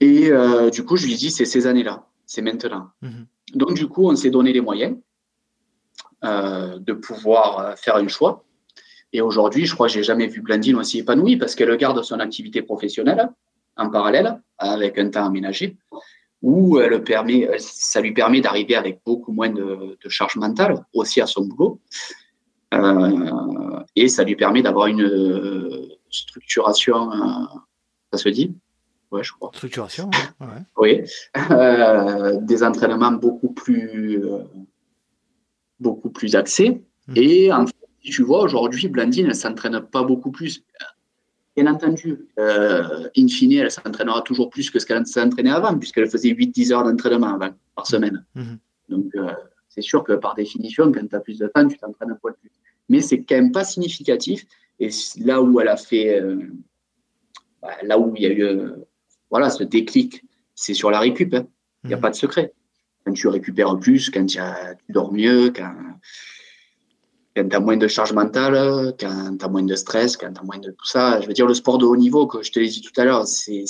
Et 0.04 0.30
euh, 0.30 0.70
du 0.70 0.84
coup, 0.84 0.98
je 0.98 1.06
lui 1.06 1.16
dis, 1.16 1.32
c'est 1.32 1.46
ces 1.46 1.66
années-là, 1.66 2.06
c'est 2.26 2.42
maintenant. 2.42 2.90
Mhm. 3.02 3.26
Donc, 3.56 3.74
du 3.76 3.88
coup, 3.88 4.10
on 4.10 4.16
s'est 4.18 4.32
donné 4.32 4.52
les 4.52 4.60
moyens 4.60 4.98
euh, 6.26 6.78
de 6.78 6.92
pouvoir 6.92 7.60
euh, 7.60 7.76
faire 7.78 7.96
un 7.96 8.10
choix. 8.10 8.44
Et 9.14 9.22
aujourd'hui, 9.22 9.66
je 9.66 9.74
crois 9.74 9.88
que 9.88 9.94
j'ai 9.94 10.04
jamais 10.04 10.28
vu 10.28 10.42
Blandine 10.42 10.76
aussi 10.76 11.00
épanouie 11.00 11.38
parce 11.38 11.56
qu'elle 11.56 11.74
garde 11.78 12.04
son 12.04 12.20
activité 12.20 12.62
professionnelle 12.62 13.30
en 13.78 13.90
parallèle 13.90 14.42
avec 14.58 14.98
un 14.98 15.10
temps 15.10 15.26
aménagé 15.26 15.78
où 16.42 16.80
elle 16.80 17.02
permet, 17.02 17.48
ça 17.60 18.02
lui 18.02 18.12
permet 18.12 18.42
d'arriver 18.42 18.76
avec 18.76 19.00
beaucoup 19.06 19.32
moins 19.32 19.52
de, 19.52 19.98
charge 20.10 20.36
mentale 20.36 20.84
aussi 20.94 21.22
à 21.22 21.28
son 21.28 21.46
boulot. 21.46 21.80
et 23.96 24.08
ça 24.10 24.24
lui 24.26 24.36
permet 24.36 24.62
d'avoir 24.62 24.88
une 24.88 25.88
structuration, 26.10 27.10
ça 28.12 28.18
se 28.18 28.28
dit, 28.28 28.54
je 29.22 29.34
crois. 29.34 29.52
Structuration, 29.54 30.10
Oui. 30.78 31.02
Euh, 31.52 32.40
des 32.42 32.64
entraînements 32.64 33.12
beaucoup 33.12 33.54
plus, 33.54 34.24
euh, 34.24 34.44
beaucoup 35.80 36.10
plus 36.10 36.36
axés. 36.36 36.82
Hmm. 37.08 37.14
Et 37.16 37.52
en 37.52 37.68
fait, 37.68 37.76
tu 38.02 38.24
vois, 38.24 38.42
aujourd'hui, 38.42 38.88
Blandine, 38.88 39.26
elle 39.26 39.30
ne 39.30 39.34
s'entraîne 39.36 39.80
pas 39.82 40.04
beaucoup 40.04 40.32
plus. 40.32 40.64
Bien 41.56 41.68
entendu, 41.68 42.28
euh, 42.40 43.08
in 43.16 43.28
fine, 43.28 43.54
elle 43.54 43.72
s'entraînera 43.72 44.22
toujours 44.22 44.50
plus 44.50 44.72
que 44.72 44.80
ce 44.80 44.86
qu'elle 44.86 45.06
s'entraînait 45.06 45.52
avant, 45.52 45.78
puisqu'elle 45.78 46.10
faisait 46.10 46.30
8-10 46.30 46.74
heures 46.74 46.84
d'entraînement 46.84 47.38
par 47.76 47.86
semaine. 47.86 48.26
Hmm. 48.34 48.56
Donc, 48.90 49.14
c'est 49.70 49.82
sûr 49.82 50.04
que 50.04 50.14
par 50.14 50.36
définition, 50.36 50.92
quand 50.92 51.08
tu 51.08 51.16
as 51.16 51.20
plus 51.20 51.38
de 51.38 51.48
temps, 51.48 51.68
tu 51.68 51.78
t'entraînes 51.78 52.12
un 52.12 52.20
peu 52.22 52.34
plus. 52.34 52.52
Mais 52.90 53.02
c'est 53.02 53.24
quand 53.24 53.36
même 53.36 53.52
pas 53.52 53.64
significatif. 53.64 54.46
Et 54.80 54.90
là 55.20 55.42
où 55.42 55.60
elle 55.60 55.68
a 55.68 55.78
fait, 55.78 56.22
bah, 57.62 57.76
là 57.84 57.98
où 58.00 58.14
il 58.16 58.24
y 58.24 58.26
a 58.26 58.32
eu 58.32 58.60
voilà, 59.34 59.50
ce 59.50 59.64
déclic, 59.64 60.24
c'est 60.54 60.76
sur 60.76 60.92
la 60.92 61.00
récup. 61.00 61.34
Hein. 61.34 61.48
Il 61.84 61.88
n'y 61.88 61.96
a 61.96 61.98
mmh. 61.98 62.02
pas 62.02 62.12
de 62.12 62.16
secret. 62.16 62.54
Quand 63.04 63.14
tu 63.14 63.28
récupères 63.28 63.80
plus, 63.80 64.12
quand 64.12 64.24
tu, 64.28 64.38
dors 64.90 65.12
mieux, 65.12 65.50
quand, 65.50 65.74
tu 67.36 67.56
as 67.56 67.60
moins 67.60 67.76
de 67.76 67.88
charge 67.88 68.14
mentale, 68.14 68.94
quand 69.00 69.38
tu 69.40 69.44
as 69.44 69.48
moins 69.48 69.64
de 69.64 69.74
stress, 69.74 70.18
quand 70.18 70.32
tu 70.32 70.40
as 70.40 70.44
moins 70.44 70.60
de 70.60 70.70
tout 70.70 70.86
ça. 70.86 71.20
Je 71.20 71.26
veux 71.26 71.34
dire, 71.34 71.48
le 71.48 71.56
sport 71.56 71.80
de 71.80 71.86
haut 71.86 71.98
niveau, 71.98 72.28
que 72.28 72.44
je 72.44 72.52
te 72.52 72.60
l'ai 72.60 72.68
dit 72.68 72.82
tout 72.82 72.94
à 73.02 73.06
l'heure, 73.06 73.26
c'est 73.26 73.66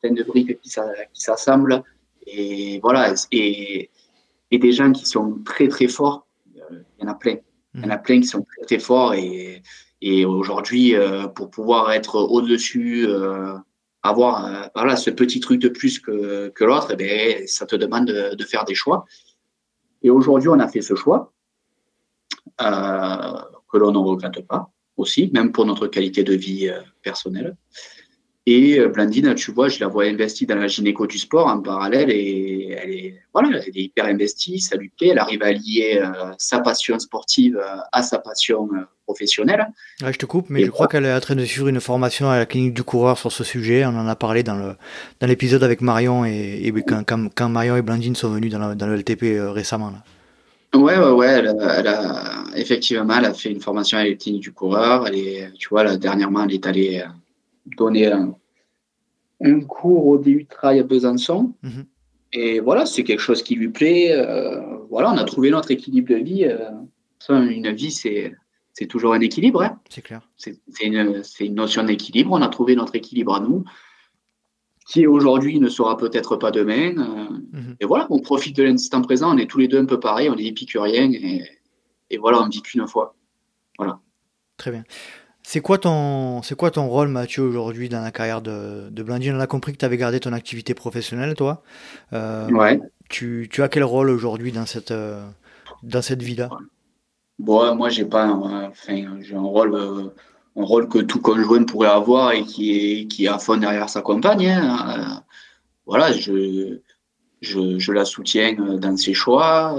plein 0.00 0.12
de 0.12 0.22
briques 0.22 0.56
qui 0.60 0.70
s'assemblent. 1.14 1.82
Et 2.28 2.78
voilà, 2.80 3.12
et, 3.32 3.90
et, 4.52 4.58
des 4.58 4.72
gens 4.72 4.92
qui 4.92 5.04
sont 5.04 5.40
très 5.44 5.66
très 5.66 5.88
forts, 5.88 6.28
euh, 6.70 6.82
il 6.96 7.04
y 7.04 7.08
en 7.08 7.10
a 7.10 7.14
plein. 7.14 7.38
Il 7.74 7.82
y 7.82 7.86
en 7.86 7.90
a 7.90 7.96
mmh. 7.96 8.02
plein 8.02 8.20
qui 8.20 8.28
sont 8.28 8.42
très 8.42 8.66
très 8.66 8.78
forts. 8.78 9.14
Et, 9.14 9.62
et 10.00 10.24
aujourd'hui, 10.24 10.94
euh, 10.94 11.26
pour 11.26 11.50
pouvoir 11.50 11.90
être 11.90 12.20
au-dessus, 12.20 13.06
euh, 13.08 13.54
avoir 14.08 14.44
euh, 14.44 14.62
voilà, 14.74 14.96
ce 14.96 15.10
petit 15.10 15.40
truc 15.40 15.60
de 15.60 15.68
plus 15.68 15.98
que, 15.98 16.48
que 16.48 16.64
l'autre, 16.64 16.94
eh 16.98 17.46
ça 17.46 17.66
te 17.66 17.76
demande 17.76 18.06
de, 18.06 18.44
faire 18.44 18.64
des 18.64 18.74
choix. 18.74 19.04
Et 20.02 20.10
aujourd'hui, 20.10 20.48
on 20.48 20.58
a 20.58 20.68
fait 20.68 20.80
ce 20.80 20.94
choix 20.94 21.32
euh, 22.60 23.38
que 23.70 23.78
l'on 23.78 23.92
ne 23.92 23.98
regrette 23.98 24.46
pas 24.46 24.70
aussi, 24.96 25.30
même 25.32 25.52
pour 25.52 25.64
notre 25.66 25.86
qualité 25.86 26.24
de 26.24 26.34
vie 26.34 26.68
euh, 26.68 26.80
personnelle. 27.02 27.56
Et 28.50 28.78
euh, 28.80 28.88
Blandine, 28.88 29.34
tu 29.34 29.52
vois, 29.52 29.68
je 29.68 29.78
la 29.78 29.88
vois 29.88 30.04
investie 30.04 30.46
dans 30.46 30.56
la 30.56 30.68
gynéco 30.68 31.06
du 31.06 31.18
sport 31.18 31.48
en 31.48 31.60
parallèle 31.60 32.10
et 32.10 32.78
elle 32.82 32.90
est, 32.90 33.14
voilà, 33.34 33.58
elle 33.58 33.76
est 33.76 33.82
hyper 33.82 34.06
investie, 34.06 34.58
ça 34.58 34.74
lui 34.76 34.88
plaît. 34.88 35.08
Elle 35.08 35.18
arrive 35.18 35.42
à 35.42 35.52
lier 35.52 36.00
euh, 36.02 36.32
sa 36.38 36.60
passion 36.60 36.98
sportive 36.98 37.58
euh, 37.58 37.76
à 37.92 38.02
sa 38.02 38.18
passion 38.18 38.70
professionnelle. 39.04 39.66
je 40.00 40.16
te 40.16 40.24
coupe, 40.24 40.46
mais 40.48 40.64
je 40.64 40.70
crois 40.70 40.88
qu'elle 40.88 41.04
est 41.04 41.12
en 41.12 41.20
train 41.20 41.34
de 41.34 41.44
suivre 41.44 41.68
une 41.68 41.78
formation 41.78 42.30
à 42.30 42.38
la 42.38 42.46
clinique 42.46 42.72
du 42.72 42.84
coureur 42.84 43.18
sur 43.18 43.30
ce 43.30 43.44
sujet. 43.44 43.84
On 43.84 43.90
en 43.90 44.08
a 44.08 44.16
parlé 44.16 44.42
dans 44.42 44.56
le 44.56 44.76
dans 45.20 45.26
l'épisode 45.26 45.62
avec 45.62 45.82
Marion 45.82 46.24
et, 46.24 46.72
quand, 46.86 47.04
quand, 47.04 47.48
Marion 47.50 47.76
et 47.76 47.82
Blandine 47.82 48.16
sont 48.16 48.30
venus 48.30 48.50
dans, 48.50 48.74
dans 48.74 48.86
le 48.86 48.96
LTP 48.96 49.24
récemment. 49.52 49.90
Là. 49.90 50.78
Ouais, 50.80 50.96
ouais, 50.96 51.10
ouais. 51.10 51.28
Elle, 51.28 51.86
a, 51.86 52.44
effectivement, 52.56 53.18
elle 53.18 53.26
a 53.26 53.34
fait 53.34 53.50
une 53.50 53.60
formation 53.60 53.98
à 53.98 54.04
l'éthique 54.04 54.40
du 54.40 54.52
coureur. 54.52 55.06
Elle 55.06 55.52
tu 55.58 55.68
vois, 55.68 55.84
là, 55.84 55.98
dernièrement, 55.98 56.44
elle 56.44 56.54
est 56.54 56.66
allée 56.66 57.04
euh, 57.70 57.76
donner 57.76 58.12
un, 58.12 59.60
cours 59.60 60.06
au 60.06 60.18
DU 60.18 60.46
Trail 60.46 60.80
à 60.80 60.82
Besançon. 60.82 61.54
Mhm. 61.62 61.86
Et 62.32 62.60
voilà, 62.60 62.84
c'est 62.84 63.04
quelque 63.04 63.20
chose 63.20 63.42
qui 63.42 63.54
lui 63.54 63.68
plaît. 63.68 64.12
Euh, 64.12 64.60
voilà, 64.90 65.10
on 65.12 65.16
a 65.16 65.24
trouvé 65.24 65.50
notre 65.50 65.70
équilibre 65.70 66.10
de 66.10 66.16
vie. 66.16 66.46
une 67.28 67.72
vie, 67.72 67.90
c'est 67.90 68.34
c'est 68.78 68.86
toujours 68.86 69.12
un 69.12 69.20
équilibre. 69.20 69.62
Hein. 69.62 69.80
C'est 69.88 70.02
clair. 70.02 70.20
C'est 70.36 70.60
une, 70.82 71.22
une, 71.40 71.54
notion 71.54 71.82
d'équilibre. 71.82 72.30
On 72.32 72.42
a 72.42 72.48
trouvé 72.48 72.76
notre 72.76 72.94
équilibre 72.94 73.34
à 73.34 73.40
nous, 73.40 73.64
qui 74.86 75.04
aujourd'hui 75.08 75.58
ne 75.58 75.68
sera 75.68 75.96
peut-être 75.96 76.36
pas 76.36 76.52
demain. 76.52 76.92
Mhm. 76.92 77.76
Et 77.80 77.86
voilà, 77.86 78.06
on 78.10 78.20
profite 78.20 78.54
de 78.54 78.62
l'instant 78.62 79.02
présent. 79.02 79.34
On 79.34 79.38
est 79.38 79.50
tous 79.50 79.58
les 79.58 79.66
deux 79.66 79.80
un 79.80 79.84
peu 79.84 79.98
pareils. 79.98 80.30
On 80.30 80.36
est 80.36 80.44
épicuriens. 80.44 81.10
Et, 81.12 81.42
et 82.10 82.18
voilà, 82.18 82.40
on 82.40 82.48
vit 82.48 82.62
qu'une 82.62 82.86
fois. 82.86 83.16
Voilà. 83.78 83.98
Très 84.58 84.70
bien. 84.70 84.84
C'est 85.50 85.62
quoi, 85.62 85.78
ton, 85.78 86.42
c'est 86.42 86.54
quoi 86.54 86.70
ton 86.70 86.88
rôle, 86.88 87.08
Mathieu, 87.08 87.42
aujourd'hui 87.42 87.88
dans 87.88 88.02
la 88.02 88.10
carrière 88.10 88.42
de, 88.42 88.90
de 88.90 89.02
Blandine 89.02 89.34
On 89.34 89.40
a 89.40 89.46
compris 89.46 89.72
que 89.72 89.78
tu 89.78 89.84
avais 89.86 89.96
gardé 89.96 90.20
ton 90.20 90.34
activité 90.34 90.74
professionnelle, 90.74 91.34
toi. 91.34 91.62
Euh, 92.12 92.50
ouais. 92.50 92.78
Tu, 93.08 93.48
tu, 93.50 93.62
as 93.62 93.70
quel 93.70 93.84
rôle 93.84 94.10
aujourd'hui 94.10 94.52
dans 94.52 94.66
cette, 94.66 94.90
euh, 94.90 95.24
dans 95.82 96.02
cette 96.02 96.22
vie-là? 96.22 96.50
Bon, 97.38 97.74
Moi, 97.76 97.88
j'ai 97.88 98.04
pas 98.04 98.28
enfin, 98.28 99.20
j'ai 99.22 99.34
un 99.34 99.40
rôle, 99.40 99.74
euh, 99.74 100.14
un 100.54 100.64
rôle 100.64 100.86
que 100.86 100.98
tout 100.98 101.22
conjoint 101.22 101.64
pourrait 101.64 101.88
avoir 101.88 102.32
et 102.32 102.42
qui 102.42 102.74
est, 102.74 103.06
qui 103.06 103.24
est 103.24 103.28
à 103.28 103.38
fond 103.38 103.56
derrière 103.56 103.88
sa 103.88 104.02
compagne. 104.02 104.48
Hein. 104.48 105.22
voilà, 105.86 106.12
je, 106.12 106.78
je, 107.40 107.78
je, 107.78 107.92
la 107.92 108.04
soutiens 108.04 108.52
dans 108.52 108.98
ses 108.98 109.14
choix 109.14 109.74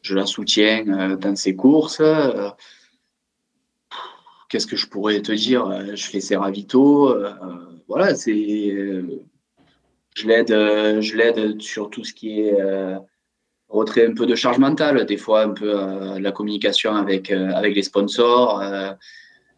je 0.00 0.14
la 0.14 0.24
soutiens 0.24 1.16
dans 1.16 1.36
ses 1.36 1.56
courses. 1.56 2.00
Euh, 4.44 4.48
qu'est-ce 4.48 4.66
que 4.66 4.76
je 4.76 4.88
pourrais 4.88 5.20
te 5.20 5.32
dire 5.32 5.66
euh, 5.66 5.94
Je 5.94 6.06
fais 6.06 6.20
ses 6.20 6.36
ravitaux. 6.36 7.14
voilà, 7.88 8.14
c'est. 8.14 8.74
Je 10.16 10.28
l'aide, 10.28 10.50
je 11.00 11.16
l'aide 11.16 11.60
sur 11.60 11.90
tout 11.90 12.04
ce 12.04 12.12
qui 12.14 12.40
est 12.40 12.56
retrait 13.68 14.06
un 14.06 14.14
peu 14.14 14.26
de 14.26 14.36
charge 14.36 14.58
mentale, 14.58 15.04
des 15.06 15.16
fois 15.16 15.42
un 15.42 15.50
peu 15.50 15.74
la 16.20 16.30
communication 16.30 16.94
avec, 16.94 17.32
avec 17.32 17.74
les 17.74 17.82
sponsors, 17.82 18.62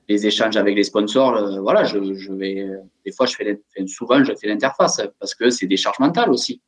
les 0.08 0.26
échanges 0.26 0.56
avec 0.56 0.74
les 0.74 0.84
sponsors. 0.84 1.60
voilà, 1.60 1.84
je, 1.84 2.14
je, 2.14 2.32
vais, 2.32 2.66
des 3.04 3.12
fois, 3.12 3.26
je 3.26 3.36
fais, 3.36 3.60
souvent, 3.86 4.24
je 4.24 4.32
fais 4.34 4.48
l'interface 4.48 5.02
parce 5.20 5.34
que 5.34 5.50
c'est 5.50 5.66
des 5.66 5.76
charges 5.76 5.98
mentales 5.98 6.30
aussi. 6.30 6.62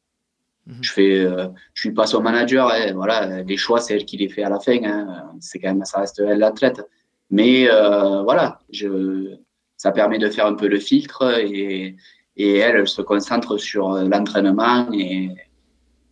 Mhm. 0.69 0.77
Je 0.83 0.93
fais, 0.93 1.19
euh, 1.21 1.49
je 1.75 1.81
suis 1.81 1.93
pas 1.93 2.07
son 2.07 2.21
manager. 2.21 2.71
Hein, 2.71 2.93
voilà, 2.95 3.43
les 3.43 3.57
choix 3.57 3.81
c'est 3.81 3.95
elle 3.95 4.05
qui 4.05 4.19
les 4.19 4.29
fait 4.29 4.43
à 4.43 4.51
la 4.51 4.61
fin. 4.61 4.79
Hein. 4.85 5.33
c'est 5.41 5.59
quand 5.59 5.69
même, 5.69 5.85
ça 5.85 6.01
reste 6.01 6.21
elle 6.21 6.39
l'athlète. 6.39 6.87
Mais 7.31 7.69
euh, 7.71 8.23
voilà, 8.23 8.61
je, 8.71 9.35
ça 9.77 9.93
permet 9.93 10.19
de 10.19 10.31
faire 10.31 10.47
un 10.47 10.55
peu 10.55 10.67
le 10.67 10.79
filtre 10.79 11.39
et, 11.39 11.97
et 12.37 12.57
elle, 12.57 12.77
elle 12.77 12.89
se 12.89 13.03
concentre 13.03 13.59
sur 13.59 13.91
l'entraînement 13.91 14.91
et, 14.93 15.31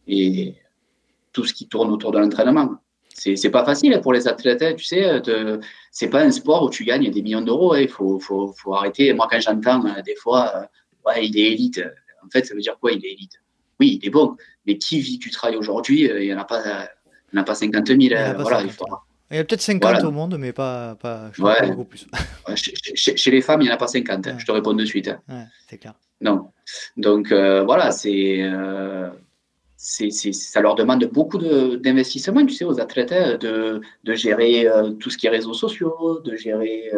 et 0.07 0.55
tout 1.33 1.45
ce 1.45 1.53
qui 1.53 1.69
tourne 1.69 1.91
autour 1.91 2.12
de 2.12 2.19
l'entraînement. 2.19 2.77
C'est, 3.19 3.51
pas 3.51 3.64
facile 3.64 3.99
pour 4.03 4.12
les 4.12 4.29
athlètes, 4.29 4.62
hein, 4.62 4.75
tu 4.77 4.85
sais. 4.85 5.23
C'est 5.91 6.11
pas 6.11 6.21
un 6.23 6.31
sport 6.31 6.64
où 6.64 6.71
tu 6.71 6.85
gagnes 6.85 7.11
des 7.11 7.23
millions 7.23 7.41
d'euros. 7.41 7.75
Il 7.75 7.89
faut, 7.89 8.21
faut, 8.21 8.53
faut, 8.53 8.75
arrêter. 8.75 9.12
Moi, 9.14 9.27
quand 9.31 9.41
j'entends 9.41 9.87
euh, 9.87 10.03
des 10.03 10.14
fois, 10.17 10.69
ouais, 11.07 11.27
il 11.27 11.39
est 11.39 11.53
élite. 11.53 11.83
En 12.23 12.29
fait, 12.29 12.45
ça 12.45 12.55
veut 12.55 12.61
dire 12.61 12.79
quoi, 12.79 12.93
il 12.93 13.05
est 13.05 13.12
élite? 13.12 13.41
Oui, 13.81 13.99
il 14.01 14.07
est 14.07 14.11
bon, 14.11 14.37
mais 14.67 14.77
qui 14.77 15.01
vit 15.01 15.17
du 15.17 15.31
travail 15.31 15.57
aujourd'hui 15.57 16.11
euh, 16.11 16.23
Il 16.23 16.27
n'y 16.27 16.35
en, 16.35 16.39
a 16.39 16.45
pas, 16.45 16.89
il 17.33 17.39
en 17.39 17.43
a 17.43 17.45
pas 17.45 17.55
50 17.55 17.87
000. 17.87 18.01
Il, 18.01 18.14
euh, 18.14 18.35
voilà, 18.35 18.62
il, 18.62 18.71
il 19.31 19.37
y 19.37 19.41
a 19.41 19.45
peut-être 19.45 19.61
50 19.61 20.05
au 20.05 20.11
monde, 20.11 20.37
mais 20.39 20.53
pas, 20.53 20.97
pas, 20.97 21.31
je 21.33 21.43
pas 21.43 21.66
beaucoup 21.66 21.85
plus. 21.85 22.07
chez, 22.55 23.31
les 23.31 23.41
femmes, 23.41 23.61
il 23.62 23.64
n'y 23.64 23.70
en 23.70 23.74
a 23.74 23.79
pas 23.79 23.89
50, 23.89 24.39
je 24.39 24.47
te 24.47 24.53
réponds 24.53 24.74
de 24.74 24.85
suite. 24.85 25.09
Ouais, 25.29 25.45
c'est 25.68 25.79
clair. 25.79 25.95
Non. 26.20 26.51
Donc 26.97 27.33
euh, 27.33 27.62
voilà, 27.64 27.91
c'est, 27.91 28.49
c'est, 29.77 30.11
ça 30.11 30.61
leur 30.61 30.74
demande 30.74 31.05
beaucoup 31.07 31.39
d'investissement, 31.39 32.45
tu 32.47 32.55
sais, 32.55 32.64
aux 32.64 32.81
athlètes, 32.81 33.12
hein, 33.12 33.37
de, 33.39 33.81
de 34.05 34.14
gérer 34.14 34.68
tout 35.01 35.11
ce 35.11 35.18
qui 35.18 35.27
est 35.27 35.31
réseaux 35.31 35.55
sociaux, 35.55 36.20
de 36.20 36.37
gérer 36.37 36.91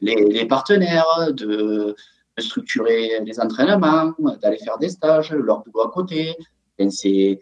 les, 0.00 0.14
les, 0.14 0.46
partenaires, 0.46 1.32
de, 1.32 1.96
structurer 2.38 3.20
les 3.24 3.40
entraînements, 3.40 4.14
d'aller 4.42 4.58
faire 4.58 4.78
des 4.78 4.90
stages, 4.90 5.32
leur 5.32 5.62
boulot 5.62 5.86
à 5.86 5.90
côté. 5.90 6.34
c'est, 6.90 7.40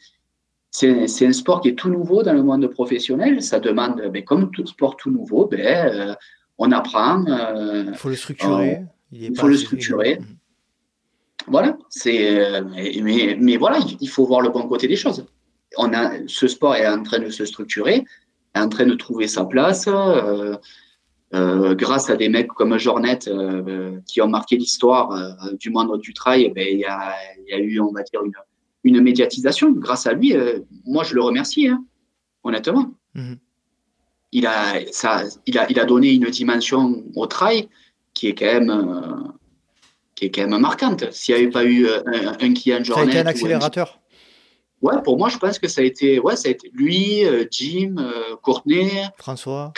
c'est, 0.74 1.26
un 1.26 1.32
sport 1.32 1.60
qui 1.60 1.68
est 1.68 1.74
tout 1.74 1.88
nouveau 1.88 2.22
dans 2.22 2.32
le 2.32 2.42
monde 2.42 2.66
professionnel. 2.66 3.42
Ça 3.42 3.60
demande, 3.60 4.02
ben, 4.12 4.24
comme 4.24 4.50
tout 4.50 4.66
sport 4.66 4.96
tout 4.96 5.10
nouveau, 5.10 5.46
ben, 5.46 5.60
euh, 5.60 6.14
on 6.58 6.72
apprend. 6.72 7.24
Euh, 7.26 7.84
il 7.88 7.94
faut 7.94 8.08
le 8.08 8.16
structurer. 8.16 8.82
il, 9.12 9.36
faut 9.38 9.46
le 9.46 9.56
structurer. 9.56 10.18
Voilà. 11.46 11.76
C'est, 11.90 12.40
euh, 12.40 12.62
mais, 13.02 13.36
mais, 13.40 13.56
voilà, 13.56 13.78
il 14.00 14.08
faut 14.08 14.26
voir 14.26 14.40
le 14.40 14.48
bon 14.48 14.66
côté 14.66 14.88
des 14.88 14.96
choses. 14.96 15.24
On 15.76 15.92
a, 15.92 16.12
ce 16.26 16.48
sport 16.48 16.74
est 16.74 16.88
en 16.88 17.02
train 17.02 17.20
de 17.20 17.30
se 17.30 17.44
structurer, 17.44 18.04
est 18.54 18.58
en 18.58 18.68
train 18.68 18.86
de 18.86 18.94
trouver 18.94 19.28
sa 19.28 19.44
place. 19.44 19.88
Euh, 21.34 21.74
grâce 21.74 22.10
à 22.10 22.16
des 22.16 22.28
mecs 22.28 22.48
comme 22.48 22.78
Jornet 22.78 23.18
euh, 23.26 23.98
qui 24.06 24.20
ont 24.20 24.28
marqué 24.28 24.56
l'histoire 24.56 25.10
euh, 25.10 25.52
du 25.58 25.70
monde 25.70 26.00
du 26.00 26.14
trail, 26.14 26.52
ben, 26.54 26.64
il 26.70 26.78
y, 26.78 26.82
y, 26.82 27.52
a, 27.52 27.58
eu, 27.58 27.80
on 27.80 27.90
va 27.90 28.02
dire, 28.02 28.22
une, 28.24 28.32
une 28.84 29.00
médiatisation. 29.00 29.72
Grâce 29.72 30.06
à 30.06 30.12
lui, 30.12 30.34
moi, 30.84 31.04
je 31.04 31.14
le 31.14 31.22
remercie, 31.22 31.68
hein, 31.68 31.84
honnêtement. 32.42 32.92
Mhm. 33.14 33.38
Il, 34.32 34.46
a, 34.46 34.80
ça, 34.92 35.24
il, 35.46 35.58
a, 35.58 35.70
il 35.70 35.78
a 35.78 35.84
donné 35.84 36.12
une 36.12 36.28
dimension 36.30 37.04
au 37.14 37.26
trail 37.26 37.68
qui 38.14 38.28
est 38.28 38.34
quand 38.34 38.46
même, 38.46 39.32
qui 40.14 40.26
est 40.26 40.30
quand 40.30 40.48
même 40.48 40.60
marquante. 40.60 41.12
S'il 41.12 41.34
n'y 41.34 41.42
avait 41.42 41.50
pas 41.50 41.64
eu 41.64 41.88
un, 41.88 42.32
un 42.40 42.52
Kian 42.52 42.82
Jornet. 42.82 42.84
Ça 42.84 43.00
a 43.00 43.04
été 43.04 43.18
un 43.18 43.26
accélérateur. 43.26 44.00
Ouais, 44.82 45.00
pour 45.02 45.18
moi, 45.18 45.28
je 45.28 45.38
pense 45.38 45.58
que 45.58 45.68
ça 45.68 45.80
a 45.80 45.84
été, 45.84 46.18
ouais, 46.18 46.36
ça 46.36 46.48
a 46.48 46.50
été 46.50 46.70
lui, 46.74 47.22
Jim, 47.50 47.96
Courtenay, 48.42 49.04
François. 49.18 49.72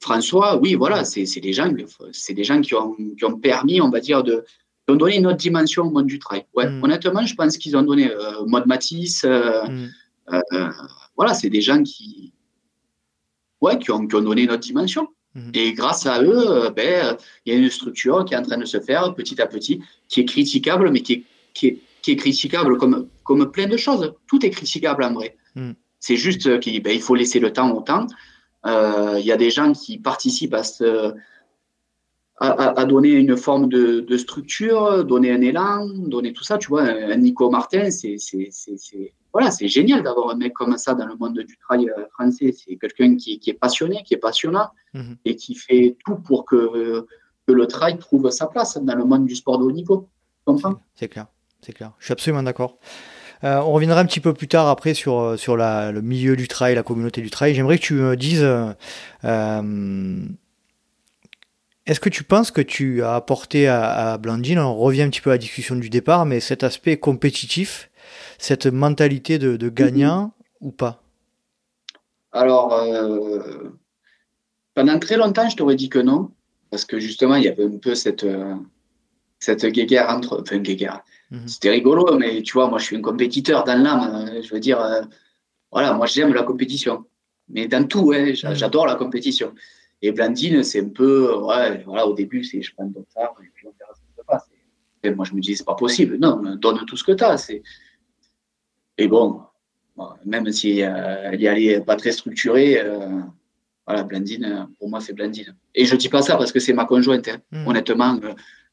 François, 0.00 0.56
oui, 0.58 0.74
voilà, 0.74 1.04
c'est 1.04 1.24
des 1.40 1.52
gens, 1.52 1.72
c'est 2.12 2.34
des 2.34 2.44
gens 2.44 2.60
qui 2.60 2.74
ont, 2.74 2.94
qui 3.16 3.24
ont, 3.24 3.38
permis, 3.38 3.80
on 3.80 3.90
va 3.90 4.00
dire, 4.00 4.22
de, 4.22 4.44
de 4.88 4.94
donner 4.94 5.16
une 5.16 5.26
autre 5.26 5.36
dimension 5.36 5.84
au 5.84 5.90
monde 5.90 6.06
du 6.06 6.18
trail. 6.18 6.44
Ouais, 6.54 6.68
mm. 6.68 6.84
honnêtement, 6.84 7.26
je 7.26 7.34
pense 7.34 7.56
qu'ils 7.56 7.76
ont 7.76 7.82
donné 7.82 8.10
euh, 8.10 8.44
mode 8.46 8.66
Matisse. 8.66 9.24
Euh, 9.24 9.64
mm. 9.64 9.88
euh, 10.32 10.70
voilà, 11.16 11.34
c'est 11.34 11.50
des 11.50 11.60
gens 11.60 11.82
qui, 11.82 12.32
ouais, 13.60 13.78
qui 13.78 13.90
ont, 13.90 14.06
qui 14.06 14.14
ont 14.14 14.22
donné 14.22 14.42
une 14.42 14.50
autre 14.50 14.60
dimension. 14.60 15.08
Mm. 15.34 15.50
Et 15.54 15.72
grâce 15.72 16.06
à 16.06 16.22
eux, 16.22 16.70
ben, 16.74 17.16
il 17.44 17.52
y 17.52 17.56
a 17.56 17.58
une 17.58 17.70
structure 17.70 18.24
qui 18.24 18.34
est 18.34 18.36
en 18.36 18.42
train 18.42 18.58
de 18.58 18.64
se 18.64 18.80
faire 18.80 19.14
petit 19.14 19.40
à 19.40 19.46
petit, 19.46 19.80
qui 20.08 20.20
est 20.20 20.24
critiquable, 20.24 20.90
mais 20.90 21.00
qui 21.00 21.12
est, 21.14 21.24
qui 21.54 21.66
est, 21.66 21.78
qui 22.02 22.12
est 22.12 22.16
critiquable 22.16 22.78
comme, 22.78 23.08
comme 23.24 23.50
plein 23.50 23.66
de 23.66 23.76
choses. 23.76 24.14
Tout 24.28 24.44
est 24.46 24.50
critiquable 24.50 25.02
en 25.04 25.12
vrai. 25.12 25.36
C'est 25.98 26.16
juste 26.16 26.60
qu'il 26.60 26.82
ben, 26.82 26.94
il 26.94 27.00
faut 27.00 27.14
laisser 27.14 27.40
le 27.40 27.52
temps 27.52 27.70
au 27.72 27.80
temps. 27.80 28.06
Euh, 28.66 29.16
il 29.18 29.24
y 29.24 29.32
a 29.32 29.36
des 29.36 29.50
gens 29.50 29.72
qui 29.72 29.98
participent 29.98 30.54
à, 30.54 30.62
à, 32.38 32.84
donner 32.84 33.12
une 33.12 33.36
forme 33.36 33.68
de, 33.68 34.16
structure, 34.16 35.04
donner 35.04 35.32
un 35.32 35.40
élan, 35.40 35.86
donner 35.88 36.32
tout 36.32 36.44
ça. 36.44 36.58
Tu 36.58 36.68
vois, 36.68 36.82
un 36.82 37.16
Nico 37.16 37.50
Martin, 37.50 37.90
c'est 37.90 38.16
voilà, 39.32 39.50
c'est 39.50 39.68
génial 39.68 40.02
d'avoir 40.02 40.30
un 40.30 40.36
mec 40.36 40.54
comme 40.54 40.78
ça 40.78 40.94
dans 40.94 41.04
le 41.04 41.14
monde 41.14 41.38
du 41.38 41.58
travail 41.58 41.90
euh, 41.90 42.06
français. 42.14 42.54
C'est 42.56 42.76
quelqu'un 42.76 43.16
qui, 43.16 43.38
est 43.46 43.52
passionné, 43.52 44.02
qui 44.02 44.14
est 44.14 44.18
passionnant 44.18 44.70
mhm. 44.94 45.16
et 45.26 45.36
qui 45.36 45.54
fait 45.54 45.94
tout 46.06 46.16
pour 46.16 46.46
que, 46.46 47.04
que 47.46 47.52
le 47.52 47.66
trail 47.66 47.98
trouve 47.98 48.30
sa 48.30 48.46
place 48.46 48.78
dans 48.78 48.94
le 48.94 49.04
monde 49.04 49.26
du 49.26 49.34
sport 49.34 49.58
de 49.58 49.64
haut 49.64 49.72
niveau. 49.72 50.08
C'est 50.94 51.08
clair, 51.08 51.26
c'est 51.60 51.72
clair. 51.72 51.92
Je 51.98 52.06
suis 52.06 52.12
absolument 52.12 52.42
d'accord. 52.42 52.78
Euh, 53.44 53.58
on 53.58 53.72
reviendra 53.72 54.00
un 54.00 54.06
petit 54.06 54.20
peu 54.20 54.32
plus 54.32 54.48
tard 54.48 54.68
après 54.68 54.94
sur, 54.94 55.20
euh, 55.20 55.36
sur 55.36 55.56
le 55.56 56.00
milieu 56.00 56.36
du 56.36 56.48
trail, 56.48 56.74
la 56.74 56.82
communauté 56.82 57.20
du 57.20 57.30
trail. 57.30 57.54
J'aimerais 57.54 57.78
que 57.78 57.82
tu 57.82 57.94
me 57.94 58.16
dises, 58.16 58.42
euh, 58.44 58.72
est-ce 61.86 62.00
que 62.00 62.08
tu 62.08 62.24
penses 62.24 62.50
que 62.50 62.60
tu 62.60 63.02
as 63.02 63.14
apporté 63.14 63.68
à, 63.68 64.18
Blandine, 64.18 64.58
on 64.58 64.76
revient 64.76 65.02
un 65.02 65.10
petit 65.10 65.20
peu 65.20 65.30
à 65.30 65.34
la 65.34 65.38
discussion 65.38 65.76
du 65.76 65.88
départ, 65.90 66.26
mais 66.26 66.40
cet 66.40 66.64
aspect 66.64 66.96
compétitif, 66.96 67.90
cette 68.38 68.66
mentalité 68.66 69.38
de, 69.38 69.68
gagnant 69.68 70.32
ou 70.60 70.72
pas? 70.72 71.02
Alors, 72.32 72.78
pendant 74.74 74.98
très 74.98 75.16
longtemps, 75.16 75.48
je 75.48 75.56
t'aurais 75.56 75.76
dit 75.76 75.88
que 75.88 75.98
non, 75.98 76.30
parce 76.70 76.84
que 76.84 76.98
justement, 76.98 77.36
il 77.36 77.44
y 77.44 77.48
avait 77.48 77.64
un 77.64 77.78
peu 77.78 77.94
cette, 77.94 78.26
cette 79.38 79.64
guéguerre 79.66 80.10
entre, 80.10 80.40
enfin, 80.42 80.58
guéguerre, 80.58 81.02
Mhm. 81.30 81.48
C'était 81.48 81.70
rigolo, 81.70 82.16
mais 82.18 82.42
tu 82.42 82.52
vois, 82.52 82.68
moi, 82.68 82.78
je 82.78 82.84
suis 82.84 82.96
un 82.96 83.02
compétiteur 83.02 83.64
dans 83.64 83.80
l'âme. 83.80 84.28
Euh, 84.28 84.42
je 84.42 84.52
veux 84.52 84.60
dire, 84.60 84.80
euh, 84.80 85.02
voilà, 85.72 85.92
moi, 85.92 86.06
j'aime 86.06 86.32
la 86.32 86.42
compétition. 86.42 87.04
Mais 87.48 87.68
dans 87.68 87.86
tout, 87.86 88.12
mhm. 88.12 88.34
j'adore 88.34 88.86
la 88.86 88.96
compétition. 88.96 89.52
Et 90.02 90.12
Blandine, 90.12 90.62
c'est 90.62 90.82
un 90.82 90.88
peu, 90.88 91.34
ouais, 91.36 91.82
voilà, 91.84 92.06
au 92.06 92.14
début, 92.14 92.44
c'est 92.44 92.60
je 92.62 92.74
prends 92.74 92.84
un 92.84 92.92
ça, 93.08 93.32
et 93.42 93.48
puis 93.54 93.66
on 93.66 93.72
verra 93.78 93.94
ce 93.94 94.00
qui 94.00 94.16
se 94.16 94.24
passe. 94.26 94.48
Et 95.02 95.10
moi, 95.10 95.24
je 95.24 95.34
me 95.34 95.40
dis, 95.40 95.56
c'est 95.56 95.64
pas 95.64 95.74
possible. 95.74 96.18
Non, 96.18 96.56
donne 96.56 96.84
tout 96.86 96.96
ce 96.96 97.04
que 97.04 97.12
tu 97.12 97.24
as. 97.24 97.50
Et 98.98 99.08
bon, 99.08 99.40
même 100.24 100.50
si 100.52 100.80
elle 100.80 101.40
y 101.40 101.48
allait 101.48 101.80
pas 101.80 101.96
très 101.96 102.12
structurée, 102.12 102.82
voilà, 103.86 104.02
Blandine, 104.02 104.68
pour 104.78 104.88
moi, 104.88 105.00
c'est 105.00 105.12
Blandine. 105.12 105.54
Et 105.74 105.84
je 105.84 105.94
dis 105.94 106.08
pas 106.08 106.22
ça 106.22 106.36
parce 106.36 106.50
que 106.50 106.58
c'est 106.58 106.72
ma 106.72 106.84
conjointe. 106.86 107.28
Hein. 107.28 107.38
Hmm. 107.52 107.68
Honnêtement, 107.68 108.20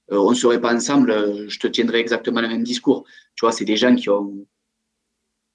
on 0.10 0.30
ne 0.32 0.36
serait 0.36 0.60
pas 0.60 0.74
ensemble, 0.74 1.48
je 1.48 1.60
te 1.60 1.68
tiendrais 1.68 2.00
exactement 2.00 2.42
le 2.42 2.48
même 2.48 2.64
discours. 2.64 3.06
Tu 3.36 3.46
vois, 3.46 3.52
c'est 3.52 3.66
des 3.66 3.78
gens 3.78 3.96
qui 3.96 4.10
ont. 4.10 4.46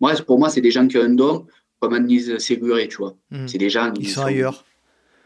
Moi, 0.01 0.15
pour 0.27 0.39
moi, 0.39 0.49
c'est 0.49 0.61
des 0.61 0.71
gens 0.71 0.87
qui 0.87 0.97
ont 0.97 1.03
un 1.03 1.15
don, 1.15 1.47
comme 1.81 1.93
Annelise 1.93 2.39
Séguré, 2.39 2.87
tu 2.87 2.99
vois. 2.99 3.17
Hmm. 3.31 3.49
C'est 3.49 3.59
des 3.59 3.69
gens. 3.69 3.93
Ils, 3.99 4.09
sont, 4.09 4.23
ailleurs. 4.23 4.65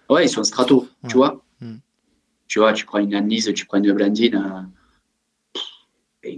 Ouais, 0.08 0.26
ils 0.26 0.28
sont 0.28 0.44
strato, 0.44 0.88
tu 1.08 1.16
vois. 1.16 1.44
Hmm. 1.60 1.76
Tu 2.48 2.58
vois, 2.58 2.72
tu 2.72 2.84
prends 2.84 2.98
une 2.98 3.14
Annelise, 3.14 3.52
tu 3.54 3.66
prends 3.66 3.78
une 3.78 3.92
Blandine. 3.92 4.68
Euh, 6.24 6.30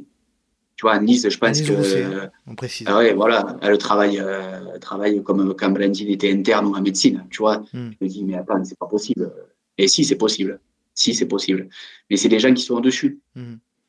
tu 0.76 0.82
vois, 0.82 0.92
Annelise, 0.92 1.28
je 1.28 1.38
pense 1.38 1.60
que. 1.62 2.28
on 2.46 2.54
précise. 2.54 2.86
Ah 2.88 2.98
ouais, 2.98 3.14
voilà, 3.14 3.56
elle 3.62 3.78
travaille, 3.78 4.18
euh, 4.20 4.78
travaille 4.78 5.22
comme 5.22 5.54
quand 5.54 5.70
Blandine 5.70 6.08
était 6.08 6.32
interne 6.32 6.66
en 6.74 6.80
médecine, 6.80 7.26
tu 7.30 7.38
vois. 7.38 7.58
Hmm. 7.72 7.90
Je 7.92 8.04
me 8.04 8.08
dis, 8.08 8.24
mais 8.24 8.34
attends, 8.34 8.62
c'est 8.64 8.78
pas 8.78 8.86
possible. 8.86 9.32
Et 9.78 9.88
si, 9.88 10.04
c'est 10.04 10.16
possible. 10.16 10.60
Si, 10.94 11.14
c'est 11.14 11.26
possible. 11.26 11.68
Mais 12.08 12.16
c'est 12.16 12.28
des 12.28 12.38
gens 12.38 12.54
qui 12.54 12.62
sont 12.62 12.74
au-dessus. 12.74 13.20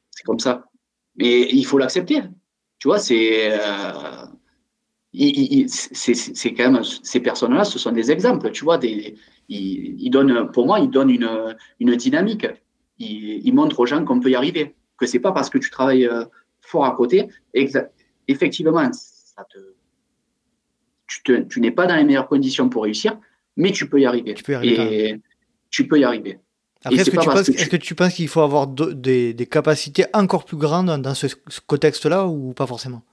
C'est 0.10 0.24
comme 0.24 0.40
ça. 0.40 0.66
Mais 1.18 1.48
il 1.52 1.66
faut 1.66 1.78
l'accepter. 1.78 2.24
Tu 2.80 2.88
vois, 2.88 3.00
c'est. 3.00 3.58
C'est 5.18 6.54
quand 6.54 6.72
même 6.72 6.84
ces 6.84 7.20
personnes-là, 7.20 7.64
ce 7.64 7.80
sont 7.80 7.92
des 7.92 8.12
exemples, 8.12 8.52
tu 8.52 8.64
vois, 8.64 8.78
des, 8.78 9.16
ils, 9.50 10.10
donnent, 10.10 10.52
pour 10.52 10.66
moi, 10.66 10.80
ils 10.80 10.90
donnent 10.90 11.10
une, 11.10 11.56
une 11.80 11.96
dynamique. 11.96 12.48
Ils, 12.98 13.54
montrent 13.54 13.80
aux 13.80 13.86
gens 13.86 14.04
qu'on 14.06 14.20
peut 14.20 14.32
y 14.32 14.36
arriver, 14.36 14.76
que 14.98 15.06
c'est 15.06 15.20
pas 15.20 15.32
parce 15.32 15.50
que 15.50 15.58
tu 15.58 15.70
travailles 15.70 16.08
euh, 16.08 16.26
fort 16.62 16.86
à 16.86 16.96
côté, 16.96 17.28
effectivement, 18.28 18.92
ça 18.94 19.46
te, 19.52 19.58
tu, 21.08 21.48
tu 21.48 21.62
n'es 21.62 21.72
pas 21.72 21.88
dans 21.88 21.96
les 21.96 22.04
meilleures 22.04 22.28
conditions 22.28 22.70
pour 22.70 22.84
réussir, 22.84 23.20
mais 23.58 23.72
tu 23.72 23.88
peux 23.88 24.00
y 24.00 24.06
arriver. 24.06 24.34
Tu 24.34 24.44
peux 24.44 24.54
y 24.54 24.56
arriver. 24.56 25.10
Et 25.10 25.22
tu 25.70 25.88
peux 25.88 26.00
y 26.00 26.04
arriver. 26.04 26.40
est-ce 26.90 27.12
que, 27.12 27.20
tu 27.20 27.28
penses, 27.28 27.50
est-ce 27.50 27.70
que 27.70 27.78
tu 27.78 27.96
penses 27.96 28.14
qu'il 28.14 28.28
faut 28.28 28.42
avoir 28.42 28.68
des, 28.68 29.34
des, 29.34 29.46
capacités 29.46 30.06
encore 30.14 30.46
plus 30.46 30.58
grandes 30.58 31.02
dans 31.02 31.14
ce 31.14 31.28
contexte-là 31.68 32.28
ou 32.28 32.54
pas 32.54 32.66
forcément? 32.66 33.04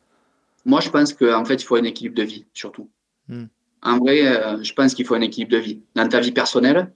Moi, 0.64 0.80
je 0.80 0.90
pense 0.90 1.12
qu'en 1.12 1.44
fait, 1.44 1.54
il 1.54 1.64
faut 1.64 1.76
un 1.76 1.84
équilibre 1.84 2.16
de 2.16 2.22
vie, 2.22 2.46
surtout. 2.52 2.90
Hmm. 3.28 3.46
En 3.82 3.98
vrai, 3.98 4.26
euh, 4.26 4.62
je 4.62 4.72
pense 4.74 4.94
qu'il 4.94 5.04
faut 5.04 5.14
un 5.14 5.20
équilibre 5.20 5.52
de 5.52 5.58
vie. 5.58 5.82
Dans 5.94 6.08
ta 6.08 6.20
vie 6.20 6.32
personnelle, 6.32 6.92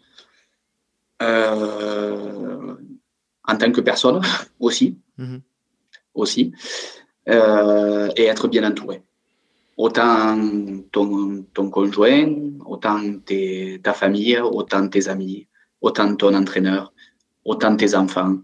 euh, 1.22 2.74
en 3.44 3.56
tant 3.56 3.72
que 3.72 3.80
personne 3.80 4.20
aussi, 4.60 4.98
hmm. 5.18 5.38
aussi 6.14 6.52
euh, 7.28 8.08
et 8.16 8.24
être 8.24 8.48
bien 8.48 8.64
entouré. 8.64 9.02
Autant 9.76 10.38
ton, 10.90 11.44
ton 11.52 11.68
conjoint, 11.68 12.32
autant 12.64 13.00
ta 13.82 13.92
famille, 13.92 14.38
autant 14.40 14.88
tes 14.88 15.08
amis, 15.08 15.48
autant 15.82 16.14
ton 16.16 16.34
entraîneur, 16.34 16.94
autant 17.44 17.76
tes 17.76 17.94
enfants, 17.94 18.38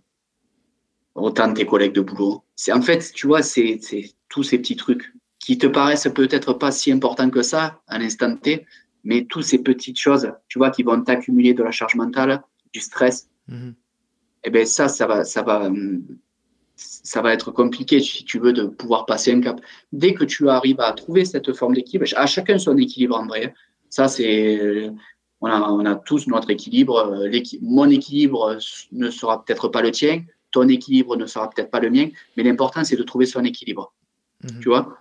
autant 1.14 1.54
tes 1.54 1.64
collègues 1.64 1.94
de 1.94 2.02
boulot. 2.02 2.44
En 2.70 2.82
fait, 2.82 3.12
tu 3.14 3.26
vois, 3.28 3.42
c'est 3.42 3.80
tous 4.32 4.42
ces 4.42 4.58
petits 4.58 4.76
trucs 4.76 5.12
qui 5.38 5.58
te 5.58 5.66
paraissent 5.66 6.08
peut-être 6.14 6.54
pas 6.54 6.72
si 6.72 6.90
importants 6.90 7.28
que 7.30 7.42
ça 7.42 7.80
à 7.86 7.98
l'instant 7.98 8.34
T, 8.34 8.66
mais 9.04 9.26
toutes 9.28 9.44
ces 9.44 9.58
petites 9.58 9.98
choses, 9.98 10.32
tu 10.48 10.58
vois, 10.58 10.70
qui 10.70 10.82
vont 10.82 11.00
t'accumuler 11.02 11.52
de 11.52 11.62
la 11.62 11.70
charge 11.70 11.96
mentale, 11.96 12.42
du 12.72 12.80
stress. 12.80 13.28
Mhm. 13.48 13.74
Et 14.44 14.48
eh 14.48 14.50
ben 14.50 14.66
ça, 14.66 14.88
ça 14.88 15.06
va, 15.06 15.22
ça 15.24 15.42
va, 15.42 15.70
ça 16.76 17.20
va 17.22 17.32
être 17.32 17.50
compliqué 17.52 18.00
si 18.00 18.24
tu 18.24 18.40
veux 18.40 18.52
de 18.52 18.64
pouvoir 18.64 19.04
passer 19.06 19.32
un 19.32 19.40
cap. 19.40 19.60
Dès 19.92 20.14
que 20.14 20.24
tu 20.24 20.48
arrives 20.48 20.80
à 20.80 20.92
trouver 20.92 21.24
cette 21.24 21.52
forme 21.52 21.74
d'équilibre, 21.74 22.06
à 22.16 22.26
chacun 22.26 22.58
son 22.58 22.76
équilibre 22.76 23.16
en 23.16 23.26
vrai. 23.26 23.54
Ça 23.90 24.08
c'est, 24.08 24.90
on 25.40 25.46
a, 25.46 25.60
on 25.70 25.84
a 25.84 25.94
tous 25.94 26.26
notre 26.26 26.50
équilibre. 26.50 27.28
Mon 27.60 27.88
équilibre 27.90 28.58
ne 28.92 29.10
sera 29.10 29.44
peut-être 29.44 29.68
pas 29.68 29.82
le 29.82 29.92
tien, 29.92 30.24
ton 30.50 30.66
équilibre 30.68 31.16
ne 31.16 31.26
sera 31.26 31.50
peut-être 31.50 31.70
pas 31.70 31.80
le 31.80 31.90
mien, 31.90 32.08
mais 32.36 32.42
l'important 32.42 32.82
c'est 32.82 32.96
de 32.96 33.04
trouver 33.04 33.26
son 33.26 33.44
équilibre. 33.44 33.92
Mhm. 34.42 34.60
Tu 34.60 34.68
vois? 34.68 34.98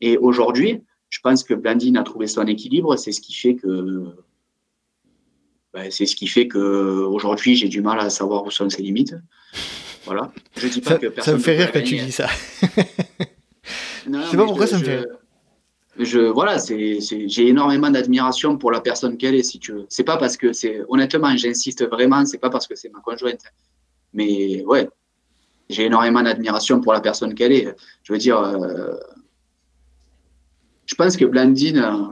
Et 0.00 0.16
aujourd'hui, 0.18 0.82
je 1.10 1.20
pense 1.20 1.44
que 1.44 1.54
Blandine 1.54 1.96
a 1.96 2.02
trouvé 2.02 2.26
son 2.26 2.46
équilibre. 2.46 2.96
C'est 2.96 3.12
ce 3.12 3.20
qui 3.20 3.34
fait 3.34 3.54
que 3.54 4.04
ben, 5.72 5.90
c'est 5.90 6.06
ce 6.06 6.16
qui 6.16 6.26
fait 6.26 6.48
que 6.48 6.58
aujourd'hui 6.58 7.56
j'ai 7.56 7.68
du 7.68 7.80
mal 7.80 7.98
à 8.00 8.10
savoir 8.10 8.44
où 8.44 8.50
sont 8.50 8.68
ses 8.68 8.82
limites. 8.82 9.14
Voilà. 10.04 10.32
Je 10.56 10.68
dis 10.68 10.80
pas 10.80 10.90
ça, 10.90 10.98
que 10.98 11.06
personne. 11.06 11.34
Ça 11.34 11.38
me 11.38 11.42
fait 11.42 11.56
rire 11.56 11.72
quand 11.72 11.82
tu 11.82 11.96
dis 11.96 12.12
ça. 12.12 12.28
je 12.60 14.22
sais 14.30 14.36
pas 14.36 14.44
pourquoi 14.44 14.66
ça 14.66 14.78
me 14.78 14.84
fait 14.84 14.98
rire. 14.98 15.06
Je, 15.98 16.18
voilà, 16.18 16.58
c'est, 16.58 17.00
j'ai 17.00 17.48
énormément 17.48 17.90
d'admiration 17.90 18.56
pour 18.56 18.70
la 18.70 18.80
personne 18.80 19.18
qu'elle 19.18 19.34
est, 19.34 19.42
si 19.42 19.58
tu 19.58 19.72
veux. 19.72 19.86
C'est 19.90 20.04
pas 20.04 20.16
parce 20.16 20.38
que 20.38 20.54
c'est, 20.54 20.80
honnêtement, 20.88 21.36
j'insiste 21.36 21.86
vraiment, 21.86 22.24
c'est 22.24 22.38
pas 22.38 22.48
parce 22.48 22.66
que 22.66 22.74
c'est 22.74 22.88
ma 22.88 23.00
conjointe. 23.00 23.42
Mais 24.14 24.64
ouais, 24.64 24.88
j'ai 25.72 25.86
énormément 25.86 26.22
d'admiration 26.22 26.80
pour 26.80 26.92
la 26.92 27.00
personne 27.00 27.34
qu'elle 27.34 27.52
est. 27.52 27.74
Je 28.02 28.12
veux 28.12 28.18
dire, 28.18 28.38
euh, 28.38 28.94
je 30.86 30.94
pense 30.94 31.16
que 31.16 31.24
Blandine, 31.24 31.78
euh, 31.78 32.06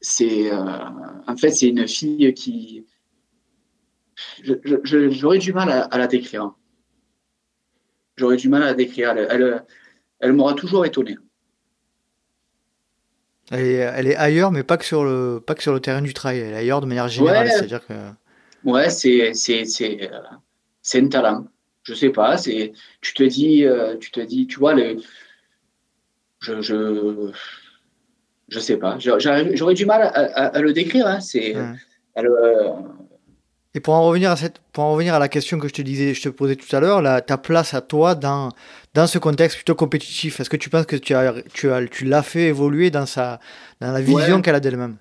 c'est, 0.00 0.52
euh, 0.52 0.60
en 1.26 1.36
fait, 1.36 1.50
c'est 1.50 1.68
une 1.68 1.86
fille 1.86 2.32
qui, 2.34 2.84
j'aurais 4.42 5.38
du 5.38 5.52
mal 5.52 5.88
à, 5.90 5.98
la 5.98 6.06
décrire. 6.06 6.52
J'aurais 8.16 8.36
du 8.36 8.48
mal 8.48 8.62
à 8.62 8.66
la 8.66 8.74
décrire. 8.74 9.10
Elle, 9.10 9.64
elle, 10.20 10.32
m'aura 10.32 10.54
toujours 10.54 10.84
étonné. 10.84 11.16
Elle 13.50 13.60
est, 13.60 13.74
elle 13.74 14.06
est, 14.08 14.16
ailleurs, 14.16 14.50
mais 14.50 14.64
pas 14.64 14.76
que, 14.76 14.84
sur 14.84 15.04
le, 15.04 15.40
pas 15.44 15.54
que 15.54 15.62
sur 15.62 15.72
le 15.72 15.80
terrain 15.80 16.02
du 16.02 16.12
travail. 16.14 16.40
Elle 16.40 16.54
est 16.54 16.56
ailleurs 16.56 16.80
de 16.80 16.86
manière 16.86 17.08
générale. 17.08 17.46
Ouais, 17.46 17.52
C'est-à-dire 17.52 17.86
que... 17.86 17.94
ouais 18.64 18.90
c'est, 18.90 19.34
c'est, 19.34 19.64
c'est, 19.66 20.10
c'est 20.82 21.00
un 21.00 21.08
talent. 21.08 21.46
Je 21.86 21.94
sais 21.94 22.10
pas. 22.10 22.36
C'est, 22.36 22.72
tu 23.00 23.14
te 23.14 23.22
dis, 23.22 23.64
euh, 23.64 23.96
tu 23.96 24.10
te 24.10 24.18
dis, 24.18 24.48
tu 24.48 24.58
vois, 24.58 24.74
le, 24.74 24.96
je, 26.40 26.60
je, 26.60 27.30
je 28.48 28.58
sais 28.58 28.76
pas. 28.76 28.98
J'aurais 28.98 29.74
du 29.74 29.86
mal 29.86 30.10
à, 30.12 30.60
le 30.60 30.72
décrire. 30.72 31.06
Hein. 31.06 31.20
C'est, 31.20 31.54
euh, 31.54 32.72
et 33.72 33.80
pour 33.80 33.94
en 33.94 34.04
revenir 34.04 34.32
à 34.32 34.36
cette, 34.36 34.58
pour 34.72 34.82
en 34.82 34.94
revenir 34.94 35.14
à 35.14 35.20
la 35.20 35.28
question 35.28 35.60
que 35.60 35.68
je 35.68 35.74
te 35.74 35.82
disais, 35.82 36.12
je 36.12 36.22
te 36.22 36.28
posais 36.28 36.56
tout 36.56 36.74
à 36.74 36.80
l'heure, 36.80 37.24
ta 37.24 37.38
place 37.38 37.72
à 37.72 37.82
toi 37.82 38.16
dans 38.16 38.50
dans 38.94 39.06
ce 39.06 39.18
contexte 39.18 39.58
plutôt 39.58 39.76
compétitif, 39.76 40.40
est-ce 40.40 40.50
que 40.50 40.56
tu 40.56 40.70
penses 40.70 40.86
que 40.86 40.96
tu 40.96 41.14
as, 41.14 41.34
tu 41.52 41.70
as, 41.70 41.86
tu 41.86 42.04
l'as 42.04 42.22
fait 42.22 42.46
évoluer 42.46 42.90
dans 42.90 43.06
sa, 43.06 43.38
dans 43.80 43.92
la 43.92 44.00
vision 44.00 44.42
qu'elle 44.42 44.54
a 44.56 44.60
d'elle-même? 44.60 44.96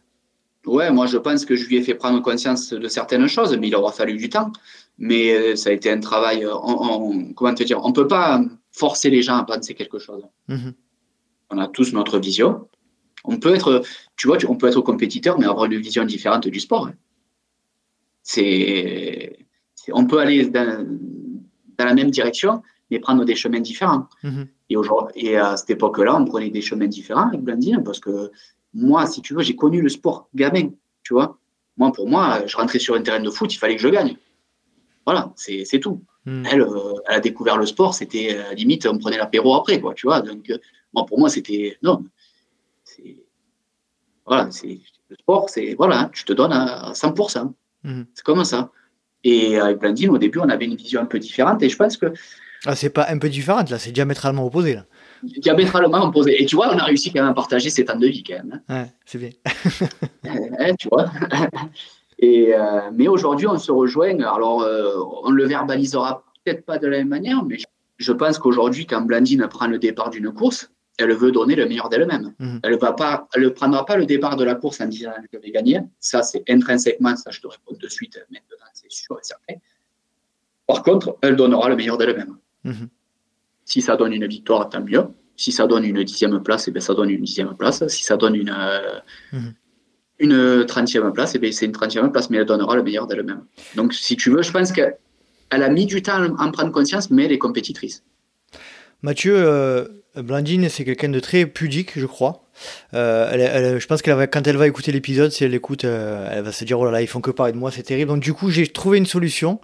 Ouais, 0.68 0.92
moi 0.92 1.08
je 1.08 1.18
pense 1.18 1.46
que 1.46 1.56
je 1.56 1.66
lui 1.68 1.78
ai 1.78 1.82
fait 1.82 1.96
prendre 1.96 2.22
conscience 2.22 2.72
de 2.72 2.88
certaines 2.90 3.28
choses, 3.28 3.58
mais 3.58 3.70
il 3.70 3.76
aura 3.76 3.92
fallu 3.92 4.18
du 4.18 4.30
temps. 4.30 4.52
Mais 4.98 5.34
euh, 5.34 5.56
ça 5.56 5.70
a 5.70 5.74
été 5.74 5.92
un 5.92 6.00
travail. 6.00 6.46
On, 6.48 7.34
comment 7.34 7.54
te 7.54 7.64
dire 7.64 7.80
On 7.84 7.92
peut 7.92 8.08
pas 8.08 8.42
forcer 8.72 9.10
les 9.10 9.22
gens 9.22 9.38
à 9.38 9.44
penser 9.44 9.74
quelque 9.74 10.00
chose. 10.00 10.24
Mhm. 10.48 10.74
On 11.52 11.58
a 11.58 11.68
tous 11.68 11.94
notre 11.94 12.20
vision. 12.20 12.68
On 13.24 13.38
peut 13.38 13.56
être, 13.56 13.84
tu 14.16 14.28
vois, 14.28 14.38
on 14.48 14.56
peut 14.56 14.68
être 14.68 14.82
compétiteur, 14.82 15.40
mais 15.40 15.46
avoir 15.46 15.66
une 15.66 15.80
vision 15.80 16.06
différente 16.06 16.48
du 16.48 16.60
sport. 16.60 16.90
C'est, 18.22 19.38
on 19.92 20.06
peut 20.06 20.20
aller 20.20 20.46
dans, 20.48 20.88
la 21.78 21.94
même 21.94 22.12
direction, 22.12 22.62
mais 22.90 23.00
prendre 23.00 23.26
des 23.26 23.36
chemins 23.36 23.60
différents. 23.60 24.08
Mhm. 24.24 24.48
Et, 24.70 24.78
aujourd'hui, 24.78 25.28
et 25.28 25.38
à 25.38 25.58
cette 25.58 25.72
époque-là, 25.72 26.16
on 26.16 26.26
prenait 26.26 26.50
des 26.50 26.62
chemins 26.62 26.88
différents 26.88 27.28
avec 27.28 27.42
Blandine, 27.42 27.84
parce 27.84 28.00
que 28.00 28.32
moi, 28.74 29.06
si 29.06 29.22
tu 29.22 29.34
veux, 29.34 29.42
j'ai 29.42 29.56
connu 29.56 29.82
le 29.82 29.90
sport 29.90 30.30
gamin, 30.36 30.70
tu 31.04 31.14
vois. 31.14 31.40
Moi, 31.78 31.92
pour 31.92 32.08
moi, 32.08 32.46
je 32.46 32.56
rentrais 32.56 32.80
sur 32.80 32.96
un 32.96 33.02
terrain 33.02 33.20
de 33.20 33.30
foot, 33.30 33.54
il 33.54 33.58
fallait 33.58 33.76
que 33.76 33.82
je 33.82 33.90
gagne. 33.90 34.18
Voilà, 35.06 35.32
c'est 35.36 35.80
tout. 35.80 36.02
Hmm. 36.26 36.44
Elle, 36.52 36.62
euh, 36.62 36.94
elle, 37.08 37.16
a 37.16 37.20
découvert 37.20 37.58
le 37.58 37.68
sport, 37.68 37.94
c'était 37.94 38.36
euh, 38.36 38.54
limite, 38.56 38.88
on 38.88 38.98
prenait 38.98 39.18
l'apéro 39.18 39.56
après, 39.56 39.80
quoi, 39.80 39.94
tu 39.94 40.08
vois. 40.08 40.22
Donc, 40.22 40.50
euh, 40.50 40.58
moi, 40.94 41.06
pour 41.06 41.20
moi, 41.20 41.30
c'était 41.30 41.78
non. 41.84 42.04
Voilà, 44.26 44.50
c'est 44.50 44.80
le 45.10 45.16
sport, 45.20 45.50
c'est 45.50 45.76
voilà, 45.76 46.00
hein, 46.00 46.10
tu 46.12 46.24
te 46.24 46.34
donnes 46.34 46.54
à 46.54 46.94
100%. 46.94 47.54
Hmm. 47.84 48.04
C'est 48.16 48.24
comme 48.24 48.44
ça. 48.44 48.72
Et 49.24 49.60
avec 49.60 49.78
Blandine, 49.78 50.10
au 50.10 50.18
début, 50.18 50.40
on 50.40 50.50
avait 50.50 50.66
une 50.66 50.76
vision 50.76 51.02
un 51.02 51.06
peu 51.06 51.20
différente, 51.20 51.62
et 51.62 51.70
je 51.70 51.76
pense 51.76 51.98
que. 51.98 52.12
Ah, 52.66 52.76
c'est 52.76 52.90
pas 52.90 53.06
un 53.10 53.20
peu 53.20 53.30
différente, 53.30 53.70
là, 53.70 53.78
c'est 53.78 53.92
diamétralement 53.92 54.46
opposé, 54.46 54.74
là. 54.74 54.86
Diamétralement 55.22 56.04
opposé. 56.06 56.42
Et 56.42 56.48
tu 56.48 56.56
vois, 56.56 56.74
on 56.74 56.78
a 56.80 56.84
réussi 56.84 57.12
quand 57.14 57.22
même 57.22 57.32
à 57.32 57.36
partager 57.36 57.70
ces 57.70 57.86
temps 57.86 57.98
de 57.98 58.08
vie, 58.08 58.24
quand 58.24 58.36
même. 58.36 58.62
Hein. 58.68 58.82
Ouais, 58.82 58.92
c'est 59.06 59.20
bien. 59.20 59.30
Hein, 60.60 60.74
tu 60.80 60.88
vois 60.90 61.06
et, 62.20 62.54
euh, 62.54 62.92
mais 62.94 63.08
aujourd'hui, 63.08 63.48
on 63.48 63.58
se 63.58 63.72
rejoint. 63.72 64.20
Alors, 64.20 64.62
euh, 64.62 64.94
on 65.24 65.32
le 65.32 65.46
verbalisera 65.46 66.24
peut-être 66.44 66.66
pas 66.66 66.78
de 66.78 66.88
la 66.88 67.00
même 67.00 67.10
manière, 67.10 67.44
mais 67.44 67.58
je 67.98 68.12
pense 68.12 68.38
qu'aujourd'hui, 68.38 68.86
quand 68.86 69.02
Blandine 69.02 69.48
prend 69.48 69.68
le 69.68 69.80
départ 69.80 70.10
d'une 70.10 70.32
course, 70.32 70.70
elle 70.98 71.14
veut 71.14 71.32
donner 71.32 71.56
le 71.56 71.66
meilleur 71.66 71.90
d'elle-même. 71.90 72.34
Mhm. 72.40 72.60
Elle 72.64 72.78
va 72.78 72.94
pas, 72.94 73.28
elle 73.34 73.44
ne 73.44 73.50
prendra 73.50 73.86
pas 73.86 73.98
le 73.98 74.06
départ 74.06 74.38
de 74.38 74.46
la 74.46 74.56
course 74.56 74.80
en 74.80 74.88
disant 74.88 75.12
je 75.32 75.40
vais 75.40 75.52
gagner. 75.52 75.82
Ça, 76.00 76.24
c'est 76.24 76.44
intrinsèquement, 76.50 77.16
ça 77.18 77.32
je 77.32 77.42
te 77.42 77.48
réponds 77.48 77.76
de 77.78 77.88
suite 77.90 78.18
maintenant, 78.30 78.66
c'est 78.74 78.92
sûr 78.92 79.18
et 79.18 79.24
certain. 79.24 79.56
Par 80.68 80.84
contre, 80.84 81.18
elle 81.22 81.36
donnera 81.36 81.70
le 81.70 81.76
meilleur 81.76 81.98
d'elle-même. 81.98 82.38
Mhm. 82.64 82.88
Si 83.66 83.82
ça 83.82 83.98
donne 83.98 84.14
une 84.14 84.28
victoire, 84.28 84.70
tant 84.70 84.82
mieux. 84.82 85.06
Si 85.36 85.52
ça 85.52 85.68
donne 85.68 85.84
une 85.84 86.02
dixième 86.04 86.42
place, 86.42 86.70
eh 86.70 86.72
ben, 86.72 86.80
ça 86.80 86.94
donne 86.94 87.10
une 87.10 87.24
dixième 87.24 87.56
place. 87.58 87.86
Si 87.88 88.04
ça 88.04 88.16
donne 88.16 88.36
une, 88.36 88.56
mhm. 89.34 89.54
Une 90.20 90.66
trentième 90.66 91.12
place, 91.12 91.36
et 91.36 91.40
eh 91.42 91.52
c'est 91.52 91.66
une 91.66 91.72
trentième 91.72 92.12
place, 92.12 92.30
mais 92.30 92.38
elle 92.38 92.46
donnera 92.46 92.76
le 92.76 92.84
meilleur 92.84 93.08
d'elle-même. 93.08 93.44
Donc, 93.76 93.94
si 93.94 94.16
tu 94.16 94.30
veux, 94.30 94.42
je 94.42 94.52
pense 94.52 94.72
qu'elle 94.72 94.96
a 95.50 95.70
mis 95.70 95.86
du 95.86 96.02
temps 96.02 96.24
à 96.38 96.44
en 96.44 96.52
prendre 96.52 96.72
conscience, 96.72 97.12
mais 97.12 97.26
elle 97.26 97.32
est 97.32 97.38
compétitrice. 97.38 98.04
Mathieu, 99.02 99.36
euh, 99.38 99.86
Blandine, 100.16 100.70
c'est 100.70 100.86
quelqu'un 100.86 101.10
de 101.10 101.20
très 101.20 101.46
pudique, 101.46 101.92
je 101.96 102.06
crois. 102.06 102.44
Euh, 102.94 103.78
je 103.80 103.86
pense 103.86 104.02
qu'elle 104.02 104.28
quand 104.30 104.48
elle 104.48 104.58
va 104.58 104.66
écouter 104.66 104.92
l'épisode, 104.92 105.32
si 105.32 105.44
elle 105.44 105.52
l'écoute, 105.52 105.84
euh, 105.84 106.30
elle 106.32 106.44
va 106.44 106.52
se 106.52 106.64
dire 106.64 106.80
oh 106.80 106.86
là 106.86 106.92
là, 106.92 107.02
ils 107.02 107.08
font 107.08 107.20
que 107.20 107.30
parler 107.30 107.52
de 107.52 107.58
moi, 107.58 107.70
c'est 107.70 107.84
terrible. 107.84 108.10
Donc 108.10 108.24
du 108.24 108.34
coup, 108.34 108.50
j'ai 108.50 108.66
trouvé 108.66 108.98
une 108.98 109.06
solution. 109.06 109.60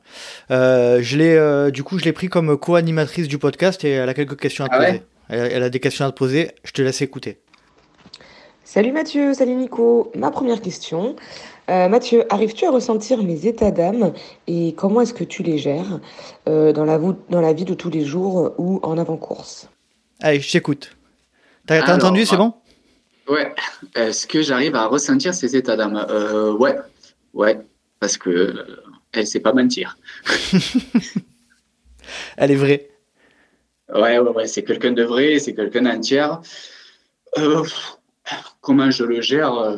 je 0.49 1.17
l'ai, 1.17 1.71
du 1.71 1.83
coup, 1.83 1.97
je 1.97 2.03
l'ai 2.03 2.13
pris 2.13 2.27
comme 2.27 2.57
co-animatrice 2.57 3.27
du 3.27 3.37
podcast 3.37 3.83
et 3.83 3.91
elle 3.91 4.09
a 4.09 4.13
quelques 4.13 4.39
questions 4.39 4.65
à 4.65 4.69
te 4.69 4.75
ah 4.75 4.85
poser. 4.85 5.01
elle, 5.29 5.63
a 5.63 5.69
des 5.69 5.79
questions 5.79 6.05
à 6.05 6.11
te 6.11 6.17
poser. 6.17 6.51
Je 6.63 6.71
te 6.71 6.81
laisse 6.81 7.01
écouter. 7.01 7.39
Salut 8.73 8.93
Mathieu, 8.93 9.33
salut 9.33 9.55
Nico. 9.55 10.13
Ma 10.15 10.31
première 10.31 10.61
question. 10.61 11.17
Mathieu, 11.67 12.23
arrives-tu 12.33 12.65
à 12.65 12.71
ressentir 12.71 13.21
mes 13.21 13.45
états 13.45 13.69
d'âme 13.69 14.13
et 14.47 14.73
comment 14.77 15.01
est-ce 15.01 15.13
que 15.13 15.25
tu 15.25 15.43
les 15.43 15.57
gères 15.57 15.99
dans, 16.45 16.85
la, 16.85 16.97
dans 16.97 17.41
la 17.41 17.51
vie 17.51 17.65
de 17.65 17.73
tous 17.73 17.89
les 17.89 18.05
jours 18.05 18.53
ou 18.57 18.79
en 18.81 18.97
avant-course? 18.97 19.67
Allez, 20.21 20.39
je 20.39 20.49
t'écoute. 20.49 20.95
T'as 21.67 21.93
entendu, 21.93 22.25
c'est 22.25 22.37
bon? 22.37 22.53
Ouais. 23.27 23.53
Est-ce 23.93 24.25
que 24.25 24.41
j'arrive 24.41 24.77
à 24.77 24.87
ressentir 24.87 25.33
ces 25.33 25.57
états 25.57 25.75
d'âme? 25.75 26.05
Euh, 26.09 26.53
Ouais. 26.53 26.77
Ouais. 27.33 27.59
Parce 27.99 28.17
que 28.17 28.29
euh, 28.29 28.65
elle 29.11 29.27
sait 29.27 29.41
pas 29.41 29.51
mentir. 29.51 29.97
elle 32.37 32.51
est 32.51 32.55
vraie. 32.55 32.89
Ouais, 33.93 34.17
ouais, 34.17 34.31
ouais. 34.31 34.47
C'est 34.47 34.63
quelqu'un 34.63 34.93
de 34.93 35.03
vrai, 35.03 35.39
c'est 35.39 35.55
quelqu'un 35.55 35.81
d'entier. 35.81 36.25
Euh, 37.37 37.65
comment 38.61 38.89
je 38.91 39.03
le 39.03 39.21
gère 39.21 39.77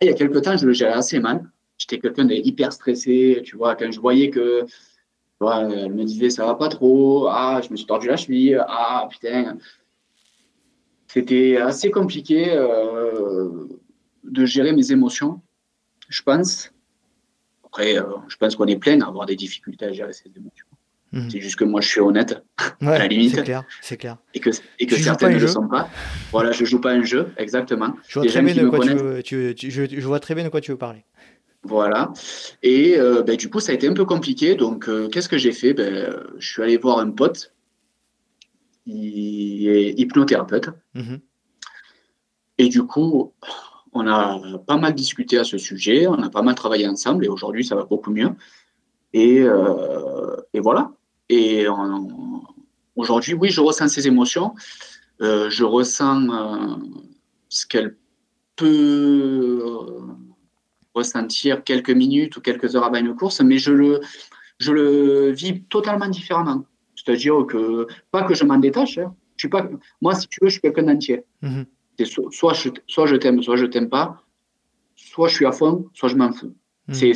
Il 0.00 0.08
y 0.08 0.10
a 0.10 0.14
quelques 0.14 0.42
temps, 0.42 0.56
je 0.56 0.66
le 0.66 0.72
gérais 0.72 0.92
assez 0.92 1.18
mal. 1.18 1.50
J'étais 1.78 1.98
quelqu'un 1.98 2.26
d'hyper 2.26 2.72
stressé. 2.72 3.42
Tu 3.44 3.56
vois, 3.56 3.74
quand 3.74 3.90
je 3.90 4.00
voyais 4.00 4.30
que 4.30 4.66
elle 5.40 5.92
me 5.92 6.04
disait 6.04 6.30
ça 6.30 6.46
va 6.46 6.54
pas 6.54 6.68
trop, 6.68 7.28
ah, 7.28 7.60
je 7.62 7.70
me 7.70 7.76
suis 7.76 7.86
tordu 7.86 8.08
la 8.08 8.16
cheville, 8.16 8.62
ah, 8.66 9.06
putain. 9.10 9.58
C'était 11.06 11.58
assez 11.58 11.90
compliqué 11.90 12.50
euh, 12.50 13.68
de 14.24 14.44
gérer 14.46 14.72
mes 14.72 14.90
émotions, 14.90 15.40
je 16.08 16.22
pense. 16.22 16.72
Après, 17.64 17.98
euh, 17.98 18.04
je 18.28 18.36
pense 18.36 18.56
qu'on 18.56 18.66
est 18.66 18.78
plein 18.78 19.00
à 19.00 19.08
avoir 19.08 19.26
des 19.26 19.36
difficultés 19.36 19.86
à 19.86 19.92
gérer 19.92 20.12
ses 20.12 20.30
émotions. 20.34 20.66
Mhm. 21.14 21.30
C'est 21.30 21.40
juste 21.40 21.56
que 21.56 21.64
moi, 21.64 21.80
je 21.80 21.88
suis 21.88 22.00
honnête, 22.00 22.42
à 22.80 22.98
la 22.98 23.06
limite. 23.06 23.36
C'est 23.36 23.44
clair, 23.44 23.64
c'est 23.80 23.96
clair. 23.96 24.16
Et 24.34 24.40
que, 24.40 24.50
et 24.80 24.86
que 24.86 24.96
certaines 24.96 25.34
ne 25.34 25.38
le 25.38 25.46
sont 25.46 25.68
pas. 25.68 25.88
Voilà, 26.32 26.50
je 26.52 26.64
joue 26.64 26.80
pas 26.80 26.90
un 26.90 27.04
jeu, 27.04 27.28
exactement. 27.36 27.94
Je 28.08 28.18
vois, 28.18 28.28
très 28.28 28.42
bien 28.42 28.54
de 28.54 28.68
quoi 28.68 29.22
tu 29.22 29.54
je 29.56 30.06
vois 30.06 30.20
très 30.20 30.34
bien 30.34 30.44
de 30.44 30.48
quoi 30.48 30.60
tu 30.60 30.72
veux 30.72 30.76
parler. 30.78 31.04
Voilà. 31.62 32.12
Et 32.62 32.98
euh, 32.98 33.22
ben, 33.22 33.36
du 33.36 33.48
coup, 33.48 33.60
ça 33.60 33.72
a 33.72 33.74
été 33.74 33.88
un 33.88 33.94
peu 33.94 34.04
compliqué. 34.04 34.54
Donc, 34.54 34.88
euh, 34.88 35.08
qu'est-ce 35.08 35.28
que 35.28 35.38
j'ai 35.38 35.52
fait? 35.52 35.72
Ben, 35.72 36.14
Je 36.38 36.46
suis 36.46 36.62
allé 36.62 36.76
voir 36.76 36.98
un 36.98 37.10
pote 37.10 37.54
qui 38.84 39.68
est 39.68 39.98
hypnothérapeute. 39.98 40.68
Mhm. 40.94 41.20
Et 42.58 42.68
du 42.68 42.82
coup, 42.82 43.32
on 43.92 44.06
a 44.06 44.58
pas 44.66 44.76
mal 44.76 44.94
discuté 44.94 45.38
à 45.38 45.44
ce 45.44 45.56
sujet, 45.58 46.06
on 46.06 46.22
a 46.22 46.28
pas 46.28 46.42
mal 46.42 46.54
travaillé 46.54 46.86
ensemble 46.86 47.24
et 47.24 47.28
aujourd'hui, 47.28 47.64
ça 47.64 47.76
va 47.76 47.84
beaucoup 47.84 48.10
mieux. 48.10 48.30
Et, 49.12 49.40
euh, 49.40 50.36
et 50.52 50.60
voilà. 50.60 50.92
Et 51.28 51.66
aujourd'hui, 52.96 53.34
oui, 53.34 53.50
je 53.50 53.60
ressens 53.60 53.88
ces 53.88 54.06
émotions. 54.06 54.54
je 55.20 55.64
ressens 55.64 56.80
ce 57.48 57.66
qu'elle 57.66 57.96
peut 58.56 59.60
ressentir 60.94 61.64
quelques 61.64 61.90
minutes 61.90 62.36
ou 62.36 62.40
quelques 62.40 62.76
heures 62.76 62.84
avant 62.84 62.98
une 62.98 63.14
course, 63.14 63.40
mais 63.40 63.58
je 63.58 63.72
le, 63.72 64.00
je 64.58 64.72
le 64.72 65.30
vis 65.32 65.62
totalement 65.64 66.08
différemment. 66.08 66.64
C'est-à-dire 66.94 67.44
que, 67.46 67.86
pas 68.10 68.22
que 68.22 68.34
je 68.34 68.44
m'en 68.44 68.58
détache, 68.58 68.98
hein. 68.98 69.14
je 69.36 69.42
suis 69.42 69.48
pas, 69.48 69.68
moi, 70.00 70.14
si 70.14 70.28
tu 70.28 70.38
veux, 70.40 70.48
je 70.48 70.52
suis 70.52 70.60
quelqu'un 70.60 70.84
d'entier. 70.84 71.24
Mhm. 71.42 71.66
soit, 72.30 72.54
je, 72.54 72.70
soit 72.86 73.06
je 73.06 73.16
t'aime, 73.16 73.42
soit 73.42 73.56
je 73.56 73.66
t'aime 73.66 73.88
pas, 73.88 74.22
soit 74.94 75.28
je 75.28 75.34
suis 75.34 75.46
à 75.46 75.52
fond, 75.52 75.90
soit 75.92 76.08
je 76.08 76.16
m'en 76.16 76.32
fous. 76.32 76.54
Mhm. 76.88 77.14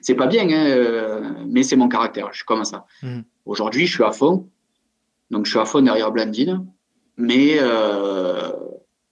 C'est 0.00 0.14
pas 0.14 0.26
bien, 0.26 0.48
hein, 0.48 0.66
euh, 0.66 1.30
mais 1.46 1.62
c'est 1.62 1.76
mon 1.76 1.88
caractère, 1.88 2.28
je 2.32 2.38
suis 2.38 2.46
comme 2.46 2.64
ça. 2.64 2.86
Mhm. 3.02 3.24
Aujourd'hui, 3.44 3.86
je 3.86 3.94
suis 3.94 4.04
à 4.04 4.12
fond, 4.12 4.48
donc 5.30 5.44
je 5.44 5.50
suis 5.50 5.58
à 5.60 5.66
fond 5.66 5.82
derrière 5.82 6.10
Blandine, 6.10 6.66
mais 7.16 7.56
euh, 7.58 8.50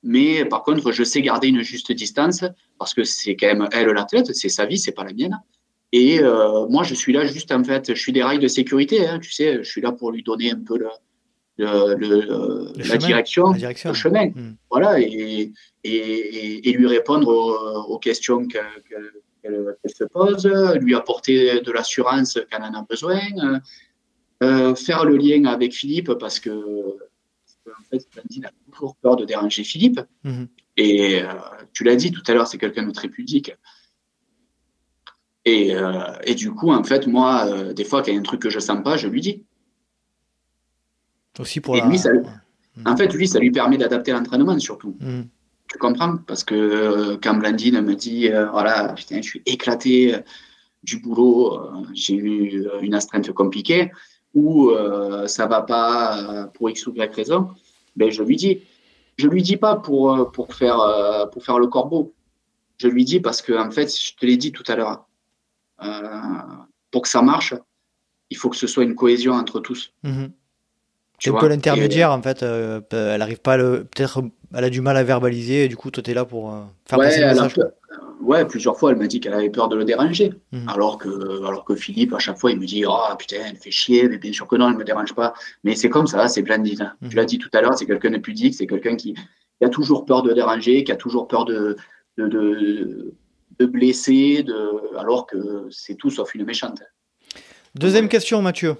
mais 0.02 0.44
par 0.47 0.62
contre, 0.62 0.93
je 0.93 1.05
sais 1.05 1.20
garder 1.20 1.48
une 1.48 1.62
juste 1.62 1.93
distance 1.93 2.44
parce 2.78 2.94
que 2.94 3.05
c'est 3.05 3.36
quand 3.36 3.47
même 3.47 3.69
elle 3.73 3.89
l'athlète, 3.89 4.35
c'est 4.35 4.48
sa 4.48 4.66
vie, 4.66 4.78
c'est 4.78 4.93
pas 4.93 5.05
la 5.05 5.12
mienne. 5.12 5.39
Et 5.93 6.20
euh, 6.20 6.66
moi, 6.69 6.85
je 6.85 6.94
suis 6.94 7.12
là 7.12 7.27
juste 7.27 7.52
en 7.52 7.62
fait, 7.62 7.94
je 7.94 8.01
suis 8.01 8.12
des 8.12 8.23
rails 8.23 8.39
de 8.39 8.48
sécurité, 8.48 9.06
hein, 9.06 9.19
tu 9.19 9.31
sais, 9.31 9.59
je 9.59 9.70
suis 9.70 9.82
là 9.82 9.93
pour 9.93 10.10
lui 10.10 10.23
donner 10.23 10.51
un 10.51 10.60
peu 10.60 10.78
le, 10.78 10.89
le, 11.59 12.73
la, 12.78 12.97
direction, 12.97 13.52
le 13.52 13.93
chemin, 13.93 14.28
hmm. 14.28 14.56
voilà, 14.70 14.98
et, 14.98 15.52
et, 15.85 16.69
et, 16.69 16.73
lui 16.73 16.86
répondre 16.86 17.28
aux, 17.89 17.98
questions 17.98 18.48
qu'elle 19.43 19.77
se 19.86 20.05
pose, 20.05 20.47
lui 20.81 20.94
apporter 20.94 21.60
de 21.60 21.73
l'assurance 21.73 22.39
quand 22.51 22.59
elle 22.59 22.74
en 22.74 22.81
a 22.81 22.86
besoin, 22.89 23.20
euh, 24.43 24.74
faire 24.74 25.05
le 25.05 25.16
lien 25.16 25.44
avec 25.44 25.73
Philippe 25.73 26.12
parce 26.14 26.40
que 26.40 26.51
en 27.70 27.82
fait, 27.90 28.06
Blandine 28.12 28.47
a 28.47 28.51
toujours 28.73 28.97
peur 28.97 29.16
de 29.16 29.24
déranger 29.24 29.64
Philippe. 29.64 30.01
Mhm. 30.24 30.48
Et 30.77 31.23
euh, 31.23 31.28
tu 31.73 31.85
l'as 31.85 31.97
dit 31.97 32.10
tout 32.10 32.23
à 32.27 32.35
l'heure, 32.35 32.47
c'est 32.47 32.59
quelqu'un 32.59 32.86
de 32.86 32.93
très 32.93 33.09
pudique. 33.09 33.52
Et, 35.44 35.74
euh, 35.74 36.12
et, 36.24 36.35
du 36.35 36.52
coup, 36.52 36.70
en 36.70 36.85
fait, 36.85 37.06
moi, 37.06 37.47
euh, 37.47 37.73
des 37.73 37.85
fois, 37.85 38.02
quand 38.02 38.09
il 38.09 38.14
y 38.14 38.16
a 38.16 38.20
un 38.20 38.23
truc 38.23 38.40
que 38.40 38.51
je 38.51 38.60
sens 38.60 38.82
pas, 38.82 38.97
je 38.97 39.09
lui 39.09 39.20
dis. 39.20 39.44
Aussi 41.39 41.60
pour 41.60 41.77
et 41.77 41.81
lui, 41.82 41.98
ça. 41.98 42.10
En 42.86 42.97
fait, 42.97 43.12
lui, 43.12 43.27
ça 43.27 43.39
lui 43.39 43.51
permet 43.51 43.77
d'adapter 43.77 44.12
l'entraînement 44.12 44.59
surtout. 44.59 44.97
Mhm. 45.01 45.28
Tu 45.73 45.78
comprends 45.78 46.19
Parce 46.19 46.44
que 46.44 47.16
quand 47.16 47.35
Blandine 47.35 47.81
me 47.81 47.94
dit, 47.94 48.28
voilà, 48.28 48.93
putain, 48.93 49.16
je 49.16 49.28
suis 49.28 49.43
éclaté 49.47 50.16
du 50.82 50.99
boulot, 50.99 51.61
j'ai 51.94 52.15
eu 52.15 52.66
une 52.82 52.94
astreinte 52.94 53.32
compliquée, 53.32 53.90
ou 54.35 54.70
euh, 54.70 55.27
ça 55.27 55.47
va 55.47 55.62
pas 55.62 56.19
euh, 56.19 56.47
pour 56.47 56.70
X 56.70 56.86
ou 56.86 56.94
Y 56.94 57.15
raison, 57.15 57.51
ben 57.97 58.11
je 58.11 58.23
lui 58.23 58.36
dis. 58.36 58.61
Je 59.19 59.28
lui 59.28 59.43
dis 59.43 59.59
pas 59.59 59.77
pour, 59.77 60.15
euh, 60.15 60.24
pour, 60.24 60.55
faire, 60.55 61.28
pour 61.32 61.44
faire 61.44 61.59
le 61.59 61.66
corbeau. 61.66 62.15
Je 62.78 62.89
lui 62.89 63.05
dis 63.05 63.20
parce 63.20 63.43
que, 63.43 63.53
en 63.53 63.70
fait, 63.70 63.94
je 63.94 64.15
te 64.16 64.24
l'ai 64.24 64.39
dit 64.39 64.53
tout 64.53 64.65
à 64.66 64.74
l'heure, 64.74 65.07
pour 66.90 67.03
que 67.03 67.09
ça 67.09 67.20
marche, 67.20 67.55
il 68.31 68.36
faut 68.39 68.49
que 68.49 68.57
ce 68.57 68.66
soit 68.66 68.85
une 68.85 68.94
cohésion 68.94 69.35
entre 69.35 69.61
tous. 69.61 69.93
Mmh. 70.03 70.27
C'est 71.19 71.31
un 71.31 71.39
peu 71.39 71.49
l'intermédiaire, 71.49 72.11
en 72.11 72.23
fait. 72.23 72.43
elle 72.43 73.23
arrive 73.23 73.40
pas 73.40 73.59
Peut-être 73.59 74.23
elle 74.54 74.64
a 74.64 74.70
du 74.70 74.80
mal 74.80 74.96
à 74.96 75.04
verbaliser, 75.04 75.64
et 75.64 75.68
du 75.68 75.76
coup, 75.76 75.90
toi, 75.90 76.02
tu 76.02 76.10
es 76.10 76.14
là 76.14 76.24
pour 76.24 76.52
faire 76.86 76.98
passer 76.98 77.20
le 77.20 77.26
message 77.28 77.54
ouais, 78.22 78.46
plusieurs 78.46 78.78
fois, 78.78 78.92
elle 78.92 78.96
m'a 78.96 79.06
dit 79.06 79.20
qu'elle 79.20 79.34
avait 79.34 79.50
peur 79.50 79.68
de 79.68 79.76
le 79.76 79.84
déranger. 79.84 80.32
Mhm. 80.52 80.68
Alors, 80.68 80.98
que, 80.98 81.44
alors 81.44 81.64
que 81.64 81.74
Philippe, 81.74 82.14
à 82.14 82.18
chaque 82.18 82.38
fois, 82.38 82.50
il 82.50 82.58
me 82.58 82.66
dit 82.66 82.84
Oh 82.86 83.14
putain, 83.18 83.38
elle 83.50 83.56
fait 83.56 83.70
chier, 83.70 84.08
mais 84.08 84.18
bien 84.18 84.32
sûr 84.32 84.46
que 84.46 84.56
non, 84.56 84.68
elle 84.68 84.74
ne 84.74 84.78
me 84.78 84.84
dérange 84.84 85.14
pas. 85.14 85.34
Mais 85.64 85.74
c'est 85.74 85.90
comme 85.90 86.06
ça, 86.06 86.28
c'est 86.28 86.42
Blandine. 86.42 86.82
Hein. 86.82 87.08
Tu 87.08 87.16
l'as 87.16 87.24
dit 87.24 87.38
tout 87.38 87.50
à 87.52 87.60
l'heure, 87.60 87.74
c'est 87.76 87.86
quelqu'un 87.86 88.10
de 88.10 88.18
pudique, 88.18 88.54
c'est 88.54 88.66
quelqu'un 88.66 88.96
qui, 88.96 89.14
a 89.62 89.68
toujours 89.68 90.04
peur 90.04 90.22
de 90.22 90.32
déranger, 90.32 90.82
qui 90.82 90.90
a 90.90 90.96
toujours 90.96 91.28
peur 91.28 91.44
de, 91.44 91.76
de, 92.18 92.26
de, 92.26 93.66
blesser, 93.66 94.42
de, 94.42 94.98
alors 94.98 95.24
que 95.24 95.68
c'est 95.70 95.94
tout 95.94 96.10
sauf 96.10 96.34
une 96.34 96.44
méchante. 96.44 96.82
Deuxième 97.76 98.08
question, 98.08 98.42
Mathieu. 98.42 98.74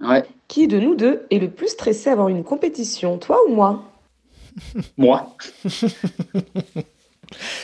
Ouais. 0.00 0.24
Qui 0.48 0.66
de 0.66 0.80
nous 0.80 0.96
deux 0.96 1.22
est 1.30 1.38
le 1.38 1.48
plus 1.48 1.68
stressé 1.68 2.10
avant 2.10 2.26
une 2.26 2.42
compétition, 2.42 3.18
toi 3.18 3.38
ou 3.46 3.54
moi? 3.54 3.84
Moi. 4.96 5.36
Je 5.66 5.88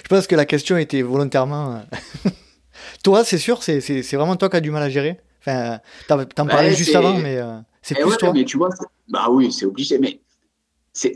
pense 0.08 0.26
que 0.26 0.34
la 0.34 0.44
question 0.44 0.76
était 0.76 1.02
volontairement. 1.02 1.76
Euh, 1.76 2.30
toi, 3.02 3.24
c'est 3.24 3.38
sûr, 3.38 3.62
c'est 3.62 4.02
vraiment 4.12 4.36
toi 4.36 4.48
qui 4.48 4.56
as 4.56 4.60
du 4.60 4.70
mal 4.70 4.82
à 4.82 4.88
gérer? 4.88 5.20
Enfin, 5.40 5.78
t'en 6.06 6.46
parlais 6.46 6.74
juste 6.74 6.94
avant, 6.94 7.14
mais 7.14 7.38
euh, 7.38 7.58
c'est 7.82 7.96
eh 7.98 8.02
plus 8.02 8.16
toi. 8.16 8.32
Mais 8.32 8.44
tu 8.44 8.58
vois, 8.58 8.70
bah 9.08 9.28
oui, 9.30 9.52
c'est 9.52 9.64
obligé. 9.64 9.98
Mais 9.98 10.20
c'est 10.92 11.14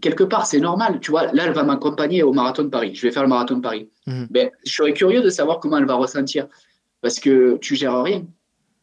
quelque 0.00 0.24
part, 0.24 0.46
c'est 0.46 0.60
normal. 0.60 0.98
Tu 1.00 1.10
vois, 1.10 1.30
là, 1.32 1.44
elle 1.46 1.52
va 1.52 1.62
m'accompagner 1.62 2.22
au 2.22 2.32
marathon 2.32 2.64
de 2.64 2.68
Paris. 2.68 2.94
Je 2.94 3.06
vais 3.06 3.12
faire 3.12 3.22
le 3.22 3.28
marathon 3.28 3.56
de 3.56 3.60
Paris. 3.60 3.88
Mhm. 4.06 4.28
Mais 4.30 4.52
je 4.64 4.72
serais 4.72 4.94
curieux 4.94 5.22
de 5.22 5.30
savoir 5.30 5.60
comment 5.60 5.76
elle 5.76 5.86
va 5.86 5.94
ressentir, 5.94 6.48
parce 7.02 7.20
que 7.20 7.58
tu 7.58 7.76
gères 7.76 8.02
rien. 8.02 8.24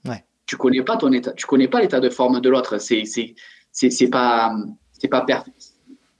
Ouais. 0.06 0.24
Tu 0.46 0.58
connais 0.58 0.84
pas 0.84 0.98
ton 0.98 1.12
état. 1.12 1.32
Tu 1.32 1.48
connais 1.48 1.68
pas 1.68 1.82
l'état 1.82 2.00
de 2.00 2.10
forme 2.10 2.40
de 2.40 2.50
l'autre. 2.50 2.78
C'est 2.78 3.06
c'est 3.06 4.08
pas 4.10 4.54
c'est 4.94 5.08
pas 5.08 5.26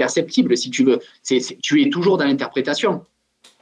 perceptible, 0.02 0.58
si 0.58 0.72
tu 0.72 0.84
veux. 0.84 1.00
C'est, 1.22 1.40
tu 1.62 1.74
es 1.84 1.90
toujours 1.90 2.18
dans 2.18 2.26
l'interprétation. 2.26 3.06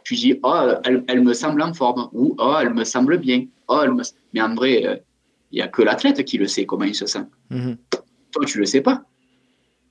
Tu 0.05 0.15
dis, 0.15 0.39
oh, 0.41 0.63
elle, 0.85 1.21
me 1.21 1.33
semble 1.33 1.61
en 1.61 1.73
forme, 1.73 2.09
ou 2.13 2.33
oh, 2.37 2.55
elle 2.61 2.73
me 2.73 2.85
semble 2.85 3.17
bien. 3.17 3.39
Oh, 3.67 3.81
elle 3.83 3.93
me... 3.93 4.03
Mais 4.33 4.41
en 4.41 4.55
vrai, 4.55 4.73
il 4.81 4.87
euh, 4.87 4.95
n'y 5.51 5.61
a 5.61 5.67
que 5.67 5.81
l'athlète 5.81 6.23
qui 6.23 6.37
le 6.37 6.47
sait, 6.47 6.65
comment 6.65 6.85
il 6.85 6.95
se 6.95 7.07
sent. 7.13 7.25
Mhm. 7.49 7.75
toi, 8.31 8.45
tu 8.45 8.57
le 8.59 8.65
sais 8.65 8.81
pas. 8.81 9.03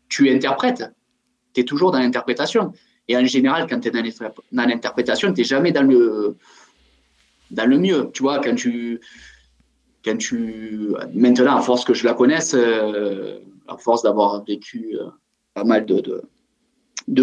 Tu 0.08 0.30
interprètes. 0.30 0.84
Tu 1.52 1.60
es 1.60 1.64
toujours 1.64 1.90
dans 1.90 1.98
l'interprétation. 1.98 2.72
Et 3.08 3.16
en 3.16 3.26
général, 3.26 3.66
quand 3.68 3.80
tu 3.80 3.88
es 3.88 3.90
dans 3.90 4.66
l'interprétation, 4.70 5.28
tu 5.34 5.40
n'es 5.40 5.44
jamais 5.44 5.72
dans 5.72 5.86
le, 5.92 6.36
dans 7.50 7.66
le 7.66 7.78
mieux. 7.78 8.10
Tu 8.14 8.22
vois, 8.22 8.38
quand 8.40 8.54
tu, 8.54 9.00
quand 10.04 10.16
tu. 10.16 10.94
Maintenant, 11.14 11.56
à 11.58 11.60
force 11.60 11.84
que 11.84 11.94
je 11.94 12.04
la 12.04 12.14
connaisse, 12.14 12.54
euh, 12.54 13.38
à 13.66 13.76
force 13.76 14.02
d'avoir 14.02 14.42
vécu 14.44 14.96
euh, 14.98 15.10
pas 15.54 15.64
mal 15.64 15.84
de, 15.84 16.00
de, 16.00 16.22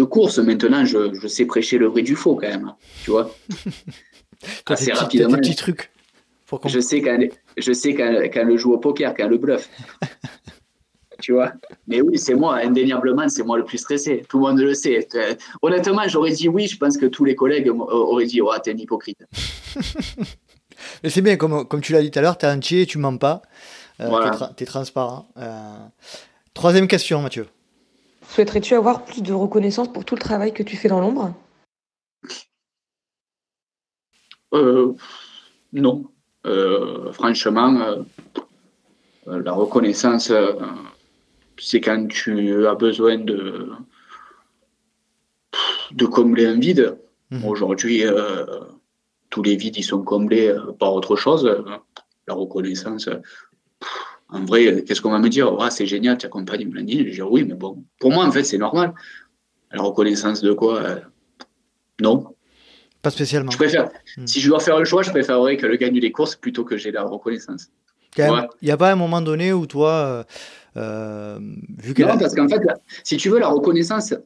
courses, 0.04 0.38
maintenant, 0.38 0.84
je, 0.84 1.14
je, 1.20 1.28
sais 1.28 1.44
prêcher 1.44 1.78
le 1.78 1.86
vrai 1.86 2.02
du 2.02 2.16
faux 2.16 2.34
quand 2.34 2.48
même. 2.48 2.72
Tu 3.04 3.10
vois 3.10 3.30
Assez 4.66 4.92
rapidement. 4.92 5.28
Des 5.28 5.36
petits 5.36 5.56
trucs. 5.56 5.90
Je 6.66 6.80
sais 6.80 7.00
quand, 7.00 7.18
je 7.56 7.72
sais 7.72 7.94
quand, 7.94 8.22
quand 8.32 8.44
le 8.44 8.56
joue 8.56 8.72
au 8.72 8.78
poker, 8.78 9.14
quand 9.14 9.28
le 9.28 9.38
bluff. 9.38 9.68
tu 11.20 11.32
vois. 11.32 11.52
Mais 11.86 12.00
oui, 12.00 12.18
c'est 12.18 12.34
moi, 12.34 12.58
indéniablement, 12.58 13.28
c'est 13.28 13.42
moi 13.42 13.58
le 13.58 13.64
plus 13.64 13.78
stressé. 13.78 14.24
Tout 14.28 14.38
le 14.38 14.46
monde 14.46 14.60
le 14.60 14.74
sait. 14.74 15.08
Euh, 15.14 15.34
honnêtement, 15.62 16.06
j'aurais 16.06 16.32
dit 16.32 16.48
oui, 16.48 16.66
je 16.66 16.76
pense 16.76 16.96
que 16.96 17.06
tous 17.06 17.24
les 17.24 17.34
collègues 17.34 17.68
auraient 17.68 18.26
dit, 18.26 18.40
oh, 18.40 18.52
t'es 18.62 18.72
un 18.72 18.76
hypocrite. 18.76 19.24
Mais 21.02 21.10
c'est 21.10 21.22
bien, 21.22 21.36
comme, 21.36 21.66
comme 21.66 21.80
tu 21.80 21.92
l'as 21.92 22.02
dit 22.02 22.10
tout 22.10 22.18
à 22.18 22.22
l'heure, 22.22 22.38
t'es 22.38 22.46
entier, 22.46 22.86
tu 22.86 22.98
mens 22.98 23.16
pas. 23.16 23.42
Euh, 24.00 24.10
tu 24.56 24.64
es, 24.64 24.66
transparent. 24.66 25.26
Euh, 25.38 25.76
troisième 26.52 26.86
question, 26.86 27.22
Mathieu. 27.22 27.46
Souhaiterais-tu 28.30 28.74
avoir 28.74 29.04
plus 29.04 29.22
de 29.22 29.32
reconnaissance 29.32 29.92
pour 29.92 30.04
tout 30.04 30.14
le 30.14 30.20
travail 30.20 30.52
que 30.52 30.62
tu 30.62 30.76
fais 30.76 30.88
dans 30.88 31.00
l'ombre? 31.00 31.32
Non. 35.72 36.04
franchement, 37.12 38.04
la 39.26 39.52
reconnaissance 39.52 40.32
c'est 41.58 41.80
quand 41.80 42.08
tu 42.08 42.66
as 42.66 42.74
besoin 42.74 43.18
de, 43.18 43.70
de 45.92 46.06
combler 46.06 46.46
un 46.46 46.58
vide. 46.58 46.98
Mhm. 47.30 47.44
Aujourd'hui, 47.44 48.04
euh, 48.04 48.44
tous 49.30 49.42
les 49.42 49.56
vides 49.56 49.76
ils 49.76 49.82
sont 49.82 50.02
comblés 50.02 50.48
euh, 50.48 50.72
par 50.72 50.94
autre 50.94 51.16
chose. 51.16 51.44
La 52.28 52.34
reconnaissance. 52.34 53.08
En 54.28 54.44
vrai, 54.44 54.82
qu'est-ce 54.82 55.00
qu'on 55.00 55.10
va 55.10 55.18
me 55.18 55.28
dire? 55.28 55.54
Ah, 55.60 55.70
C'est 55.70 55.86
génial, 55.86 56.18
tu 56.18 56.26
accompagnes 56.26 56.68
Blandine. 56.68 56.98
Je 57.00 57.04
vais 57.04 57.10
dire 57.10 57.30
oui, 57.30 57.44
mais 57.44 57.54
bon, 57.54 57.84
pour 58.00 58.10
moi, 58.10 58.24
en 58.24 58.32
fait, 58.32 58.44
c'est 58.44 58.58
normal. 58.58 58.92
La 59.70 59.82
reconnaissance 59.82 60.40
de 60.42 60.52
quoi 60.52 60.82
euh, 60.82 61.00
Non. 62.00 62.34
Pas 63.02 63.10
spécialement. 63.10 63.50
Je 63.50 63.56
préfère, 63.56 63.90
mhm. 64.16 64.26
Si 64.26 64.40
je 64.40 64.48
dois 64.48 64.60
faire 64.60 64.78
le 64.78 64.84
choix, 64.84 65.02
je 65.02 65.10
préférerais 65.10 65.56
que 65.56 65.66
le 65.66 65.76
gagne 65.76 66.00
des 66.00 66.12
courses 66.12 66.34
plutôt 66.34 66.64
que 66.64 66.76
j'ai 66.76 66.90
la 66.90 67.04
reconnaissance. 67.04 67.70
Il 68.18 68.48
n'y 68.62 68.70
a 68.70 68.76
pas 68.76 68.90
un 68.90 68.96
moment 68.96 69.20
donné 69.20 69.52
où 69.52 69.66
toi, 69.66 70.24
euh, 70.76 71.38
vu 71.78 71.94
non, 71.98 72.18
parce 72.18 72.34
qu'en 72.34 72.48
fait, 72.48 72.60
si 73.04 73.18
tu 73.18 73.28
veux, 73.28 73.38
la 73.38 73.48
reconnaissance, 73.48 74.12
euh, 74.12 74.18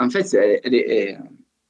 en 0.00 0.10
fait, 0.10 0.34
elle, 0.34 0.74
est. 0.74 1.16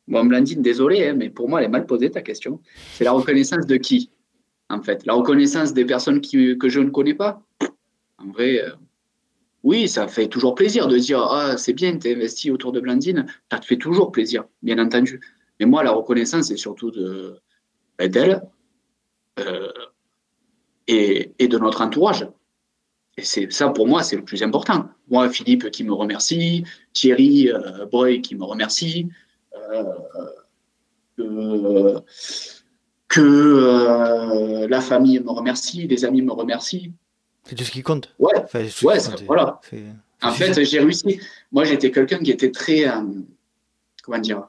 Bon, 0.06 0.24
Blandine, 0.24 0.62
désolé, 0.62 1.06
hein, 1.06 1.14
mais 1.14 1.28
pour 1.28 1.48
moi, 1.48 1.60
elle 1.60 1.66
est 1.66 1.70
mal 1.70 1.84
posée 1.84 2.10
ta 2.10 2.22
question. 2.22 2.60
C'est 2.94 3.04
la 3.04 3.12
reconnaissance 3.12 3.66
de 3.66 3.76
qui? 3.76 4.10
En 4.70 4.82
fait, 4.82 5.06
la 5.06 5.14
reconnaissance 5.14 5.72
des 5.72 5.84
personnes 5.84 6.20
qui, 6.20 6.58
que 6.58 6.68
je 6.68 6.80
ne 6.80 6.90
connais 6.90 7.14
pas 7.14 7.42
En 8.18 8.30
vrai, 8.30 8.62
euh, 8.62 8.72
oui, 9.62 9.88
ça 9.88 10.08
fait 10.08 10.28
toujours 10.28 10.54
plaisir 10.54 10.88
de 10.88 10.98
dire 10.98 11.22
Ah, 11.22 11.56
c'est 11.56 11.72
bien, 11.72 11.96
tu 11.98 12.08
es 12.08 12.14
investi 12.14 12.50
autour 12.50 12.72
de 12.72 12.80
Blandine. 12.80 13.26
Ça 13.50 13.58
te 13.58 13.66
fait 13.66 13.78
toujours 13.78 14.12
plaisir, 14.12 14.44
bien 14.62 14.78
entendu. 14.78 15.20
Mais 15.58 15.66
moi, 15.66 15.82
la 15.82 15.90
reconnaissance, 15.90 16.48
c'est 16.48 16.56
surtout 16.56 16.90
de, 16.90 17.40
ben, 17.98 18.10
d'elle 18.10 18.42
et, 20.88 21.32
et 21.38 21.48
de 21.48 21.58
notre 21.58 21.82
entourage. 21.82 22.26
Et 23.18 23.24
c'est 23.24 23.52
ça 23.52 23.68
pour 23.70 23.88
moi, 23.88 24.04
c'est 24.04 24.14
le 24.14 24.24
plus 24.24 24.44
important. 24.44 24.88
Moi, 25.10 25.28
Philippe 25.28 25.72
qui 25.72 25.82
me 25.82 25.92
remercie, 25.92 26.62
Thierry 26.92 27.50
euh, 27.50 27.84
Boy 27.86 28.22
qui 28.22 28.36
me 28.36 28.44
remercie, 28.44 29.08
euh, 29.72 31.98
que, 33.08 33.20
euh, 33.20 34.37
la 34.68 34.80
famille 34.80 35.20
me 35.20 35.30
remercie, 35.30 35.86
les 35.86 36.04
amis 36.04 36.22
me 36.22 36.32
remercient. 36.32 36.92
C'est 37.44 37.54
tout 37.54 37.64
ce 37.64 37.70
qui 37.70 37.82
compte. 37.82 38.14
Ouais, 38.18 38.32
ouais 38.54 38.98
voilà. 39.26 39.60
En 40.22 40.32
fait, 40.32 40.64
j'ai 40.64 40.80
réussi. 40.80 41.20
Moi, 41.52 41.64
j'étais 41.64 41.90
quelqu'un 41.90 42.18
qui 42.18 42.30
était 42.30 42.50
très. 42.50 42.84
comment 44.02 44.18
dire 44.18 44.48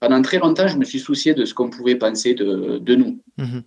Pendant 0.00 0.20
très 0.22 0.38
longtemps, 0.38 0.66
je 0.66 0.76
me 0.76 0.84
suis 0.84 0.98
soucié 0.98 1.34
de 1.34 1.44
ce 1.44 1.54
qu'on 1.54 1.70
pouvait 1.70 1.96
penser 1.96 2.34
de, 2.34 2.78
de 2.78 2.94
nous. 2.94 3.20
Mhm. 3.38 3.62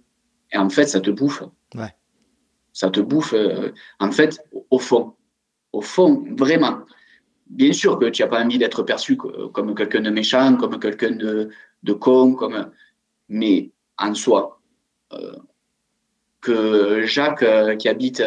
Et 0.51 0.57
en 0.57 0.69
fait, 0.69 0.88
ça 0.88 0.99
te 0.99 1.09
bouffe. 1.09 1.43
Ouais 1.76 1.93
ça 2.76 2.89
te 2.89 2.99
bouffe, 2.99 3.34
euh, 3.34 3.72
en 3.99 4.11
fait, 4.11 4.38
au 4.69 4.80
fond. 4.80 5.13
Au 5.72 5.81
fond, 5.81 6.26
vraiment. 6.38 6.80
Bien 7.47 7.72
sûr 7.72 7.97
que 7.97 8.09
tu 8.09 8.22
n'as 8.22 8.27
pas 8.27 8.43
envie 8.43 8.57
d'être 8.57 8.84
perçu 8.84 9.15
comme 9.17 9.73
quelqu'un 9.76 10.01
de 10.01 10.09
méchant, 10.09 10.57
comme 10.57 10.77
quelqu'un 10.77 11.11
de, 11.11 11.49
de, 11.84 11.93
con, 11.93 12.34
comme... 12.34 12.72
mais 13.30 13.72
en 13.97 14.13
soi. 14.13 14.59
Euh, 15.13 15.35
que 16.45 17.05
Jacques, 17.05 17.41
euh, 17.43 17.76
qui, 17.76 17.89
habite, 17.89 18.23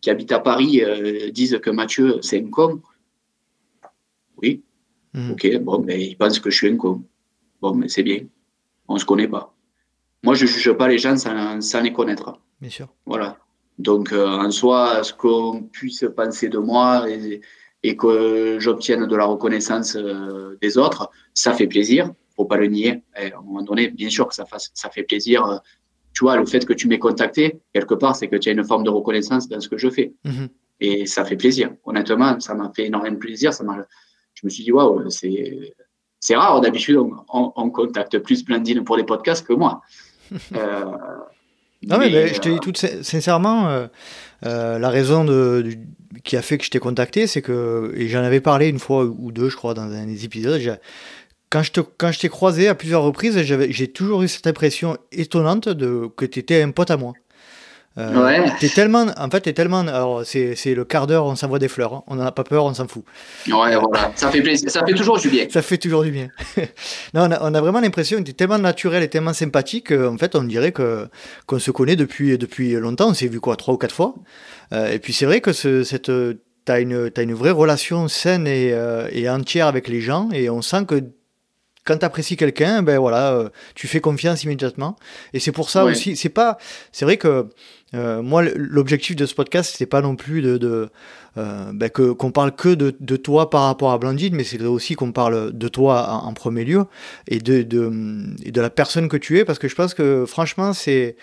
qui 0.00 0.10
habite 0.10 0.32
à 0.32 0.40
Paris, 0.40 0.82
dise 1.30 1.58
que 1.62 1.70
Mathieu, 1.70 2.18
c'est 2.20 2.40
un 2.40 2.50
con. 2.50 2.82
Oui. 4.42 4.62
Hmm. 5.14 5.32
Ok, 5.32 5.58
bon, 5.60 5.78
mais 5.86 6.02
il 6.02 6.16
pense 6.16 6.40
que 6.40 6.50
je 6.50 6.56
suis 6.56 6.68
un 6.68 6.76
con. 6.76 7.04
Bon, 7.60 7.74
mais 7.74 7.88
c'est 7.88 8.02
bien. 8.02 8.20
On 8.88 8.94
ne 8.94 8.98
se 8.98 9.04
connaît 9.04 9.28
pas. 9.28 9.54
Moi, 10.24 10.34
je 10.34 10.44
ne 10.44 10.50
juge 10.50 10.72
pas 10.72 10.88
les 10.88 10.98
gens 10.98 11.16
sans, 11.16 11.60
sans 11.60 11.80
les 11.80 11.92
connaître. 11.92 12.40
Bien 12.60 12.70
sûr. 12.70 12.88
Voilà. 13.06 13.38
Donc, 13.78 14.12
euh, 14.12 14.26
en 14.26 14.50
soi, 14.50 15.04
ce 15.04 15.12
qu'on 15.12 15.62
puisse 15.62 16.04
penser 16.16 16.48
de 16.48 16.58
moi 16.58 17.06
et, 17.08 17.96
que 17.96 18.58
j'obtienne 18.58 19.06
de 19.06 19.16
la 19.16 19.24
reconnaissance 19.24 19.96
euh, 19.96 20.56
des 20.60 20.76
autres, 20.78 21.10
ça 21.34 21.52
fait 21.52 21.66
plaisir. 21.66 22.12
Faut 22.36 22.44
pas 22.46 22.56
le 22.56 22.66
nier. 22.66 23.02
à 23.14 23.38
un 23.38 23.42
moment 23.42 23.62
donné, 23.62 23.88
bien 23.88 24.10
sûr 24.10 24.26
que 24.26 24.34
ça, 24.34 24.44
ça 24.74 24.90
fait 24.90 25.02
plaisir. 25.02 25.60
Euh, 26.12 26.14
tu 26.14 26.24
vois, 26.24 26.36
le 26.36 26.46
fait 26.46 26.64
que 26.64 26.72
tu 26.72 26.88
m'aies 26.88 26.98
contacté, 26.98 27.60
quelque 27.72 27.94
part, 27.94 28.16
c'est 28.16 28.28
que 28.28 28.36
tu 28.36 28.48
as 28.48 28.52
une 28.52 28.64
forme 28.64 28.84
de 28.84 28.90
reconnaissance 28.90 29.48
dans 29.48 29.60
ce 29.60 29.68
que 29.68 29.78
je 29.78 29.88
fais. 29.90 30.12
Mhm. 30.24 30.48
Et 30.80 31.06
ça 31.06 31.24
fait 31.24 31.36
plaisir. 31.36 31.70
Honnêtement, 31.84 32.38
ça 32.40 32.54
m'a 32.54 32.72
fait 32.74 32.86
énormément 32.86 33.14
de 33.14 33.20
plaisir. 33.20 33.52
Ça 33.54 33.64
je 34.34 34.40
me 34.44 34.50
suis 34.50 34.64
dit, 34.64 34.72
waouh, 34.72 35.08
c'est, 35.10 35.74
c'est 36.20 36.36
rare. 36.36 36.60
D'habitude, 36.60 36.96
on, 36.96 37.52
on, 37.54 37.70
contacte 37.70 38.18
plus 38.18 38.44
Blandine 38.44 38.82
pour 38.82 38.96
les 38.96 39.04
podcasts 39.04 39.46
que 39.46 39.52
moi. 39.52 39.82
Non, 41.86 41.98
mais, 41.98 42.28
je 42.28 42.40
te 42.40 42.48
dis 42.48 42.60
tout 42.60 42.72
sincèrement, 42.74 43.68
euh, 43.68 43.86
euh, 44.46 44.78
la 44.78 44.88
raison 44.88 45.24
de, 45.24 45.64
qui 46.22 46.36
a 46.36 46.42
fait 46.42 46.58
que 46.58 46.64
je 46.64 46.70
t'ai 46.70 46.78
contacté, 46.78 47.26
c'est 47.26 47.42
que, 47.42 47.92
et 47.96 48.08
j'en 48.08 48.22
avais 48.22 48.40
parlé 48.40 48.68
une 48.68 48.78
fois 48.78 49.04
ou 49.04 49.32
deux, 49.32 49.48
je 49.48 49.56
crois, 49.56 49.74
dans 49.74 49.90
un 49.90 50.06
des 50.06 50.24
épisodes, 50.24 50.60
quand 51.52 51.62
je, 51.62 51.70
te, 51.70 51.80
quand 51.80 52.10
je 52.10 52.18
t'ai 52.18 52.30
croisé 52.30 52.68
à 52.68 52.74
plusieurs 52.74 53.02
reprises, 53.02 53.38
j'ai 53.42 53.88
toujours 53.88 54.22
eu 54.22 54.28
cette 54.28 54.46
impression 54.46 54.96
étonnante 55.12 55.68
de, 55.68 56.08
que 56.16 56.24
tu 56.24 56.38
étais 56.38 56.62
un 56.62 56.70
pote 56.70 56.90
à 56.90 56.96
moi. 56.96 57.12
Euh, 57.98 58.24
ouais. 58.24 58.50
T'es 58.58 58.70
tellement, 58.70 59.04
en 59.18 59.28
fait, 59.28 59.42
t'es 59.42 59.52
tellement. 59.52 59.80
Alors, 59.80 60.24
c'est, 60.24 60.54
c'est 60.56 60.74
le 60.74 60.86
quart 60.86 61.06
d'heure, 61.06 61.26
on 61.26 61.36
s'envoie 61.36 61.58
des 61.58 61.68
fleurs. 61.68 61.92
Hein. 61.92 62.04
On 62.06 62.14
n'en 62.14 62.24
a 62.24 62.32
pas 62.32 62.42
peur, 62.42 62.64
on 62.64 62.72
s'en 62.72 62.88
fout. 62.88 63.04
Ouais, 63.48 63.76
voilà. 63.76 64.12
Ça 64.16 64.30
fait 64.30 64.40
plaisir. 64.40 64.70
Ça 64.70 64.82
fait 64.86 64.94
toujours 64.94 65.18
du 65.18 65.28
bien. 65.28 65.46
ça 65.50 65.60
fait 65.60 65.76
toujours 65.76 66.02
du 66.02 66.10
bien. 66.10 66.28
non, 67.12 67.26
on 67.26 67.30
a, 67.30 67.38
on 67.42 67.52
a, 67.52 67.60
vraiment 67.60 67.80
l'impression 67.80 68.16
que 68.16 68.22
t'es 68.22 68.32
tellement 68.32 68.58
naturel 68.58 69.02
et 69.02 69.08
tellement 69.08 69.34
sympathique 69.34 69.88
qu'en 69.88 70.16
fait, 70.16 70.34
on 70.34 70.44
dirait 70.44 70.72
que, 70.72 71.06
qu'on 71.44 71.58
se 71.58 71.70
connaît 71.70 71.96
depuis, 71.96 72.38
depuis 72.38 72.72
longtemps. 72.72 73.10
On 73.10 73.14
s'est 73.14 73.28
vu 73.28 73.40
quoi, 73.40 73.56
trois 73.56 73.74
ou 73.74 73.76
quatre 73.76 73.94
fois. 73.94 74.14
Euh, 74.72 74.90
et 74.90 74.98
puis, 74.98 75.12
c'est 75.12 75.26
vrai 75.26 75.42
que 75.42 75.52
ce, 75.52 75.84
cette. 75.84 76.10
T'as 76.64 76.80
une, 76.80 77.10
as 77.14 77.22
une 77.22 77.34
vraie 77.34 77.50
relation 77.50 78.06
saine 78.06 78.46
et, 78.46 78.72
euh, 78.72 79.08
et 79.10 79.28
entière 79.28 79.66
avec 79.66 79.88
les 79.88 80.00
gens 80.00 80.28
et 80.32 80.48
on 80.48 80.62
sent 80.62 80.84
que 80.86 81.02
quand 81.84 81.98
tu 81.98 82.04
apprécies 82.04 82.36
quelqu'un, 82.36 82.82
ben 82.82 82.98
voilà, 82.98 83.32
euh, 83.32 83.48
tu 83.74 83.88
fais 83.88 84.00
confiance 84.00 84.44
immédiatement. 84.44 84.96
Et 85.32 85.40
c'est 85.40 85.52
pour 85.52 85.70
ça 85.70 85.84
aussi, 85.84 86.16
c'est 86.16 86.28
pas, 86.28 86.58
c'est 86.92 87.04
vrai 87.04 87.16
que 87.16 87.46
euh, 87.94 88.22
moi, 88.22 88.42
l'objectif 88.54 89.16
de 89.16 89.26
ce 89.26 89.34
podcast, 89.34 89.74
c'est 89.76 89.86
pas 89.86 90.00
non 90.00 90.16
plus 90.16 90.42
de, 90.42 90.58
de 90.58 90.88
euh, 91.38 91.72
ben 91.74 91.90
que 91.90 92.12
qu'on 92.12 92.30
parle 92.30 92.54
que 92.54 92.68
de, 92.68 92.94
de, 93.00 93.16
toi 93.16 93.50
par 93.50 93.62
rapport 93.62 93.90
à 93.92 93.98
Blandine, 93.98 94.34
mais 94.34 94.44
c'est 94.44 94.62
aussi 94.62 94.94
qu'on 94.94 95.12
parle 95.12 95.52
de 95.52 95.68
toi 95.68 96.08
en, 96.08 96.32
premier 96.34 96.64
lieu 96.64 96.84
et 97.28 97.38
de, 97.38 97.62
de, 97.62 97.90
de 98.50 98.60
la 98.60 98.70
personne 98.70 99.08
que 99.08 99.16
tu 99.16 99.38
es, 99.38 99.44
parce 99.44 99.58
que 99.58 99.68
je 99.68 99.74
pense 99.74 99.94
que 99.94 100.24
franchement, 100.26 100.72
c'est 100.72 101.16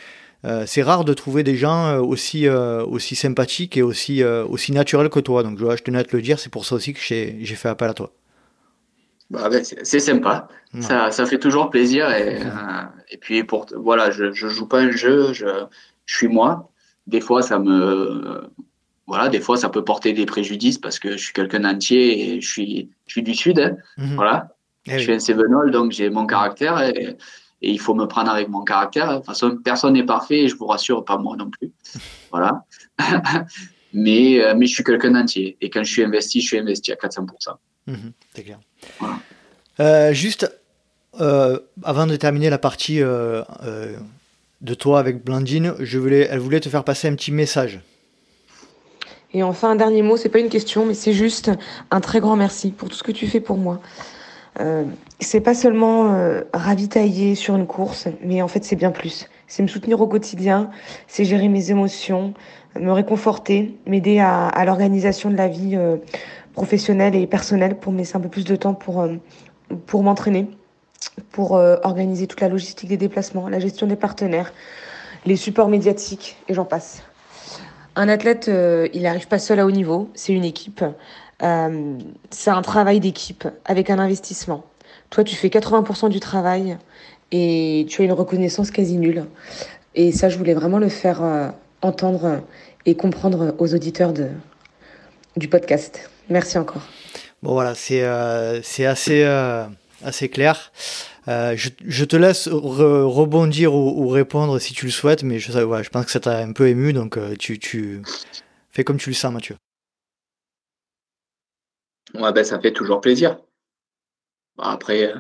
euh, 0.45 0.65
c'est 0.65 0.81
rare 0.81 1.05
de 1.05 1.13
trouver 1.13 1.43
des 1.43 1.55
gens 1.55 1.97
aussi, 1.99 2.47
aussi 2.49 3.15
sympathiques 3.15 3.77
et 3.77 3.81
aussi, 3.81 4.23
aussi 4.23 4.71
naturels 4.73 5.09
que 5.09 5.19
toi. 5.19 5.43
Donc 5.43 5.57
je, 5.57 5.77
je 5.77 5.83
tenais 5.83 5.99
à 5.99 6.03
te 6.03 6.15
le 6.15 6.21
dire, 6.21 6.39
c'est 6.39 6.51
pour 6.51 6.65
ça 6.65 6.75
aussi 6.75 6.93
que 6.93 6.99
j'ai 7.01 7.55
fait 7.55 7.69
appel 7.69 7.89
à 7.89 7.93
toi. 7.93 8.11
Bah, 9.29 9.49
c'est 9.63 9.99
sympa, 9.99 10.47
ça, 10.79 11.11
ça, 11.11 11.25
fait 11.27 11.37
toujours 11.37 11.69
plaisir 11.69 12.09
et, 12.09 12.39
et 13.11 13.17
puis 13.17 13.43
pour 13.43 13.67
voilà, 13.75 14.09
je, 14.09 14.31
je 14.31 14.47
joue 14.47 14.67
pas 14.67 14.79
un 14.79 14.89
jeu, 14.89 15.33
je, 15.33 15.45
je 16.07 16.15
suis 16.15 16.27
moi. 16.27 16.71
Des 17.05 17.21
fois, 17.21 17.43
ça 17.43 17.59
me, 17.59 18.49
voilà, 19.09 19.29
des 19.29 19.39
fois, 19.39 19.57
ça 19.57 19.69
peut 19.69 19.83
porter 19.83 20.13
des 20.13 20.27
préjudices 20.27 20.77
parce 20.77 20.99
que 20.99 21.13
je 21.13 21.23
suis 21.23 21.33
quelqu'un 21.33 21.61
d'entier 21.61 22.35
et 22.35 22.41
je 22.41 22.47
suis, 22.47 22.89
je 23.07 23.11
suis 23.11 23.23
du 23.23 23.33
sud, 23.33 23.59
hein. 23.59 23.75
mhm. 23.97 24.15
voilà. 24.15 24.55
Eh 24.85 24.93
je 24.93 24.99
suis 24.99 25.13
un 25.13 25.19
Sevenol, 25.19 25.71
donc 25.71 25.91
j'ai 25.91 26.09
mon 26.09 26.25
caractère 26.25 26.79
et, 26.81 27.17
il 27.61 27.79
faut 27.79 27.93
me 27.93 28.05
prendre 28.05 28.29
avec 28.29 28.47
mon 28.47 28.63
caractère. 28.63 29.09
De 29.09 29.15
toute 29.17 29.25
façon, 29.25 29.57
personne 29.57 29.93
n'est 29.93 30.05
parfait 30.05 30.43
et 30.43 30.47
je 30.47 30.55
vous 30.55 30.67
rassure, 30.67 31.03
pas 31.03 31.17
moi 31.17 31.35
non 31.35 31.49
plus. 31.49 31.71
voilà. 32.31 32.63
mais, 33.93 34.41
mais 34.55 34.65
je 34.65 34.73
suis 34.73 34.83
quelqu'un 34.83 35.11
d'entier. 35.11 35.57
Et 35.59 35.69
quand 35.69 35.83
je 35.83 35.91
suis 35.91 36.03
investi, 36.03 36.39
je 36.39 36.47
suis 36.47 36.57
investi 36.57 36.93
à 36.93 36.95
400%. 36.95 37.27
Mhm, 37.87 38.13
c'est 38.33 38.43
clair. 38.43 38.59
Juste 40.11 40.51
avant 41.83 42.07
de 42.07 42.15
terminer 42.15 42.49
la 42.49 42.57
partie 42.57 42.99
de 42.99 44.73
toi 44.73 44.99
avec 44.99 45.23
Blandine, 45.23 45.73
elle 45.79 46.39
voulait 46.39 46.59
te 46.59 46.69
faire 46.69 46.83
passer 46.83 47.07
un 47.07 47.15
petit 47.15 47.31
message. 47.31 47.79
Et 49.33 49.43
enfin, 49.43 49.71
un 49.71 49.75
dernier 49.75 50.01
mot, 50.01 50.17
c'est 50.17 50.29
pas 50.29 50.39
une 50.39 50.49
question, 50.49 50.85
mais 50.85 50.95
c'est 50.95 51.13
juste 51.13 51.51
un 51.91 52.01
très 52.01 52.19
grand 52.19 52.35
merci 52.35 52.71
pour 52.71 52.89
tout 52.89 52.95
ce 52.95 53.03
que 53.03 53.11
tu 53.11 53.27
fais 53.27 53.39
pour 53.39 53.57
moi. 53.57 53.79
Euh, 54.59 54.83
c'est 55.19 55.41
pas 55.41 55.53
seulement 55.53 56.13
euh, 56.13 56.41
ravitailler 56.53 57.35
sur 57.35 57.55
une 57.55 57.67
course, 57.67 58.07
mais 58.23 58.41
en 58.41 58.47
fait 58.47 58.63
c'est 58.63 58.75
bien 58.75 58.91
plus. 58.91 59.29
C'est 59.47 59.61
me 59.63 59.67
soutenir 59.67 60.01
au 60.01 60.07
quotidien, 60.07 60.69
c'est 61.07 61.25
gérer 61.25 61.47
mes 61.47 61.71
émotions, 61.71 62.33
me 62.79 62.91
réconforter, 62.91 63.77
m'aider 63.85 64.19
à, 64.19 64.63
l'organisation 64.65 65.29
de 65.29 65.37
la 65.37 65.47
vie 65.47 65.75
euh, 65.75 65.97
professionnelle 66.59 67.15
et 67.15 67.25
personnelle 67.25 67.79
pour 67.79 67.93
me 67.93 67.99
laisser 67.99 68.17
un 68.17 68.19
peu 68.19 68.29
plus 68.29 68.43
de 68.43 68.55
temps 68.55 68.73
pour, 68.73 69.01
euh, 69.01 69.15
pour 69.85 70.03
m'entraîner, 70.03 70.49
pour 71.31 71.51
organiser 71.53 72.27
toute 72.27 72.41
la 72.41 72.49
logistique 72.49 72.89
des 72.89 72.97
déplacements, 72.97 73.47
la 73.47 73.59
gestion 73.59 73.87
des 73.87 73.95
partenaires, 73.95 74.51
les 75.25 75.37
supports 75.37 75.69
médiatiques 75.69 76.37
et 76.49 76.53
j'en 76.53 76.65
passe. 76.65 77.03
Un 77.95 78.07
athlète, 78.07 78.47
euh, 78.47 78.87
il 78.93 79.03
n'arrive 79.03 79.27
pas 79.27 79.39
seul 79.39 79.59
à 79.59 79.65
haut 79.65 79.71
niveau, 79.71 80.09
c'est 80.13 80.33
une 80.33 80.45
équipe. 80.45 80.83
Euh, 81.41 81.97
c'est 82.29 82.49
un 82.49 82.61
travail 82.61 82.99
d'équipe 82.99 83.47
avec 83.65 83.89
un 83.89 83.99
investissement. 83.99 84.63
Toi, 85.09 85.23
tu 85.23 85.35
fais 85.35 85.49
80% 85.49 86.09
du 86.09 86.19
travail 86.19 86.77
et 87.31 87.85
tu 87.89 88.01
as 88.01 88.05
une 88.05 88.13
reconnaissance 88.13 88.71
quasi 88.71 88.97
nulle. 88.97 89.25
Et 89.95 90.11
ça, 90.11 90.29
je 90.29 90.37
voulais 90.37 90.53
vraiment 90.53 90.79
le 90.79 90.89
faire 90.89 91.23
euh, 91.23 91.49
entendre 91.81 92.41
et 92.85 92.95
comprendre 92.95 93.55
aux 93.57 93.73
auditeurs 93.73 94.13
de, 94.13 94.27
du 95.37 95.47
podcast. 95.47 96.09
Merci 96.29 96.57
encore. 96.57 96.81
Bon, 97.41 97.53
voilà, 97.53 97.75
c'est 97.75 98.03
c'est 98.63 98.85
assez, 98.85 99.23
assez 100.03 100.29
clair. 100.29 100.71
Euh, 101.29 101.55
je, 101.55 102.05
te 102.05 102.15
laisse 102.15 102.47
rebondir 102.47 103.75
ou, 103.75 104.07
répondre 104.07 104.57
si 104.57 104.73
tu 104.73 104.85
le 104.85 104.91
souhaites, 104.91 105.21
mais 105.21 105.37
je, 105.37 105.51
je 105.51 105.89
pense 105.89 106.05
que 106.05 106.11
ça 106.11 106.19
t'a 106.19 106.39
un 106.39 106.53
peu 106.53 106.67
ému, 106.67 106.91
donc 106.91 107.17
euh, 107.17 107.35
tu, 107.37 107.59
tu, 107.59 108.01
fais 108.71 108.83
comme 108.83 108.97
tu 108.97 109.09
le 109.11 109.15
sens, 109.15 109.31
Mathieu. 109.31 109.55
Ouais, 112.15 112.33
ben, 112.33 112.43
ça 112.43 112.59
fait 112.59 112.73
toujours 112.73 112.99
plaisir. 112.99 113.37
Après, 114.57 115.13
euh, 115.13 115.19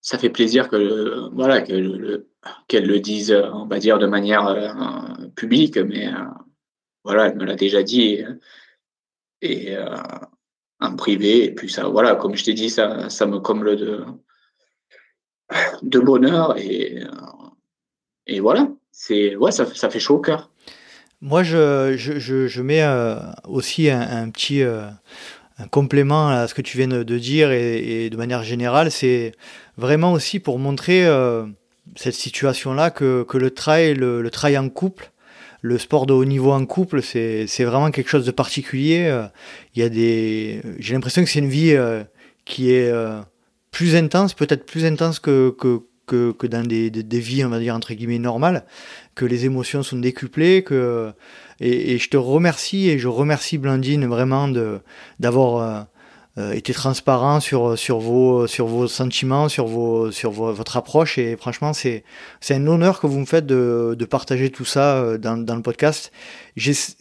ça 0.00 0.18
fait 0.18 0.30
plaisir 0.30 0.68
que 0.68 1.28
voilà 1.32 1.62
que 1.62 2.26
qu'elle 2.66 2.86
le 2.86 2.98
dise, 2.98 3.32
on 3.32 3.66
va 3.66 3.78
dire, 3.78 4.00
de 4.00 4.06
manière 4.06 4.52
publique, 5.36 5.76
mais 5.76 6.10
voilà, 7.04 7.26
elle 7.26 7.36
me 7.36 7.44
l'a 7.44 7.54
déjà 7.54 7.84
dit 7.84 8.02
et, 8.02 8.26
en 10.80 10.96
privé. 10.96 11.44
Et 11.44 11.54
puis 11.54 11.70
ça, 11.70 11.88
voilà, 11.88 12.14
comme 12.14 12.36
je 12.36 12.44
t'ai 12.44 12.54
dit, 12.54 12.70
ça, 12.70 13.08
ça 13.08 13.26
me 13.26 13.38
comble 13.38 13.76
de 13.76 14.04
de 15.82 15.98
bonheur 15.98 16.56
et, 16.56 17.02
et 18.26 18.40
voilà. 18.40 18.68
C'est 18.90 19.36
ouais, 19.36 19.52
ça, 19.52 19.66
ça, 19.74 19.90
fait 19.90 20.00
chaud 20.00 20.16
au 20.16 20.20
cœur. 20.20 20.50
Moi, 21.20 21.42
je, 21.42 21.94
je, 21.96 22.46
je, 22.46 22.62
mets 22.62 22.82
euh, 22.82 23.16
aussi 23.48 23.88
un, 23.88 24.28
petit 24.30 24.62
euh, 24.62 24.86
un 25.58 25.66
complément 25.68 26.28
à 26.28 26.46
ce 26.46 26.54
que 26.54 26.62
tu 26.62 26.76
viens 26.76 26.88
de, 26.88 27.18
dire 27.18 27.52
et, 27.52 28.10
de 28.10 28.16
manière 28.16 28.42
générale, 28.42 28.90
c'est 28.90 29.32
vraiment 29.76 30.12
aussi 30.12 30.40
pour 30.40 30.58
montrer 30.58 31.06
euh, 31.06 31.46
cette 31.96 32.14
situation-là 32.14 32.90
que, 32.90 33.22
que, 33.22 33.38
le 33.38 33.50
trail, 33.50 33.94
le, 33.94 34.28
trail 34.30 34.58
en 34.58 34.68
couple, 34.68 35.12
le 35.62 35.78
sport 35.78 36.06
de 36.06 36.12
haut 36.12 36.24
niveau 36.24 36.52
en 36.52 36.66
couple, 36.66 37.02
c'est 37.02 37.46
vraiment 37.64 37.90
quelque 37.90 38.10
chose 38.10 38.26
de 38.26 38.30
particulier. 38.30 39.26
Il 39.74 39.80
y 39.80 39.84
a 39.84 39.88
des, 39.88 40.60
j'ai 40.78 40.92
l'impression 40.92 41.24
que 41.24 41.30
c'est 41.30 41.38
une 41.38 41.48
vie 41.48 41.76
qui 42.44 42.72
est 42.72 42.92
plus 43.70 43.96
intense, 43.96 44.34
peut-être 44.34 44.66
plus 44.66 44.84
intense 44.84 45.18
que, 45.18 45.54
que, 45.58 45.80
que, 46.06 46.32
que 46.32 46.46
dans 46.46 46.66
des, 46.66 46.90
des, 46.90 47.20
vies, 47.20 47.44
on 47.44 47.48
va 47.48 47.58
dire, 47.58 47.74
entre 47.74 47.94
guillemets, 47.94 48.18
normales, 48.18 48.64
que 49.14 49.24
les 49.24 49.46
émotions 49.46 49.82
sont 49.82 49.98
décuplées, 49.98 50.62
que, 50.62 51.12
et, 51.58 51.94
et 51.94 51.98
je 51.98 52.10
te 52.10 52.16
remercie, 52.16 52.90
et 52.90 52.98
je 52.98 53.08
remercie 53.08 53.58
Blandine 53.58 54.06
vraiment 54.06 54.48
d'avoir 55.18 55.86
euh, 56.38 56.42
euh, 56.42 56.52
été 56.52 56.72
transparent 56.72 57.40
sur, 57.40 57.78
sur, 57.78 57.98
vos, 57.98 58.46
sur 58.46 58.66
vos 58.66 58.88
sentiments, 58.88 59.48
sur, 59.48 59.66
vos, 59.66 60.10
sur 60.10 60.30
votre 60.30 60.76
approche, 60.76 61.18
et 61.18 61.36
franchement, 61.36 61.72
c'est, 61.72 62.04
un 62.50 62.66
honneur 62.66 63.00
que 63.00 63.06
vous 63.06 63.18
me 63.18 63.26
faites 63.26 63.46
de, 63.46 63.94
de 63.98 64.04
partager 64.04 64.50
tout 64.50 64.64
ça 64.64 64.96
euh, 64.96 65.18
dans, 65.18 65.36
dans 65.36 65.56
le 65.56 65.62
podcast. 65.62 66.12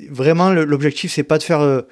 Vraiment, 0.09 0.51
l'objectif, 0.51 1.11
c'est 1.11 1.23
pas 1.23 1.37
de 1.37 1.43
faire 1.43 1.83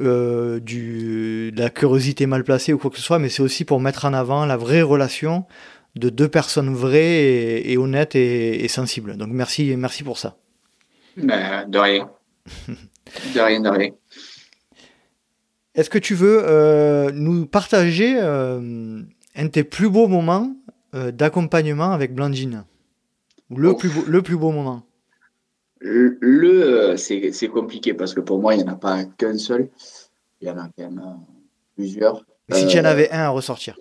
euh, 0.00 0.60
du, 0.60 1.52
de 1.52 1.60
la 1.60 1.70
curiosité 1.70 2.26
mal 2.26 2.44
placée 2.44 2.72
ou 2.72 2.78
quoi 2.78 2.90
que 2.90 2.96
ce 2.96 3.02
soit, 3.02 3.18
mais 3.18 3.28
c'est 3.28 3.42
aussi 3.42 3.64
pour 3.64 3.80
mettre 3.80 4.04
en 4.04 4.12
avant 4.12 4.46
la 4.46 4.56
vraie 4.56 4.82
relation 4.82 5.46
de 5.94 6.10
deux 6.10 6.28
personnes 6.28 6.74
vraies 6.74 7.62
et, 7.64 7.76
honnêtes 7.76 8.16
et, 8.16 8.66
sensibles. 8.68 9.16
Donc 9.16 9.28
merci, 9.30 9.74
merci 9.76 10.02
pour 10.02 10.18
ça. 10.18 10.36
Ben, 11.16 11.68
de 11.68 11.78
rien. 11.78 12.10
de 13.34 13.40
rien, 13.40 13.60
de 13.60 13.68
rien. 13.68 13.90
Est-ce 15.74 15.90
que 15.90 15.98
tu 15.98 16.14
veux 16.14 16.42
euh, 16.44 17.10
nous 17.12 17.46
partager 17.46 18.16
euh, 18.18 19.02
un 19.36 19.44
de 19.44 19.48
tes 19.48 19.64
plus 19.64 19.90
beaux 19.90 20.08
moments 20.08 20.54
d'accompagnement 20.92 21.90
avec 21.90 22.14
Blandine? 22.14 22.64
Le, 23.50 23.74
plus 23.74 23.88
beau, 23.88 24.04
le 24.06 24.22
plus 24.22 24.36
beau 24.36 24.52
moment? 24.52 24.86
Le, 25.80 26.96
c'est 26.96 27.48
compliqué 27.48 27.92
parce 27.92 28.14
que 28.14 28.20
pour 28.20 28.40
moi, 28.40 28.54
il 28.54 28.58
n'y 28.58 28.64
en 28.64 28.72
a 28.72 28.76
pas 28.76 29.04
qu'un 29.04 29.36
seul. 29.36 29.68
Il 30.40 30.48
y 30.48 30.50
en 30.50 30.58
a 30.58 30.68
quand 30.76 30.84
même 30.84 30.98
euh, 30.98 31.32
plusieurs. 31.76 32.24
si 32.52 32.66
tu 32.66 32.78
en 32.78 32.84
euh, 32.84 32.88
avais 32.88 33.10
un 33.10 33.20
à 33.20 33.28
ressortir 33.28 33.76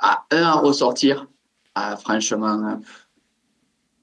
ah, 0.00 0.24
Un 0.30 0.42
à 0.42 0.52
ressortir, 0.54 1.28
ah, 1.74 1.96
franchement, 1.96 2.80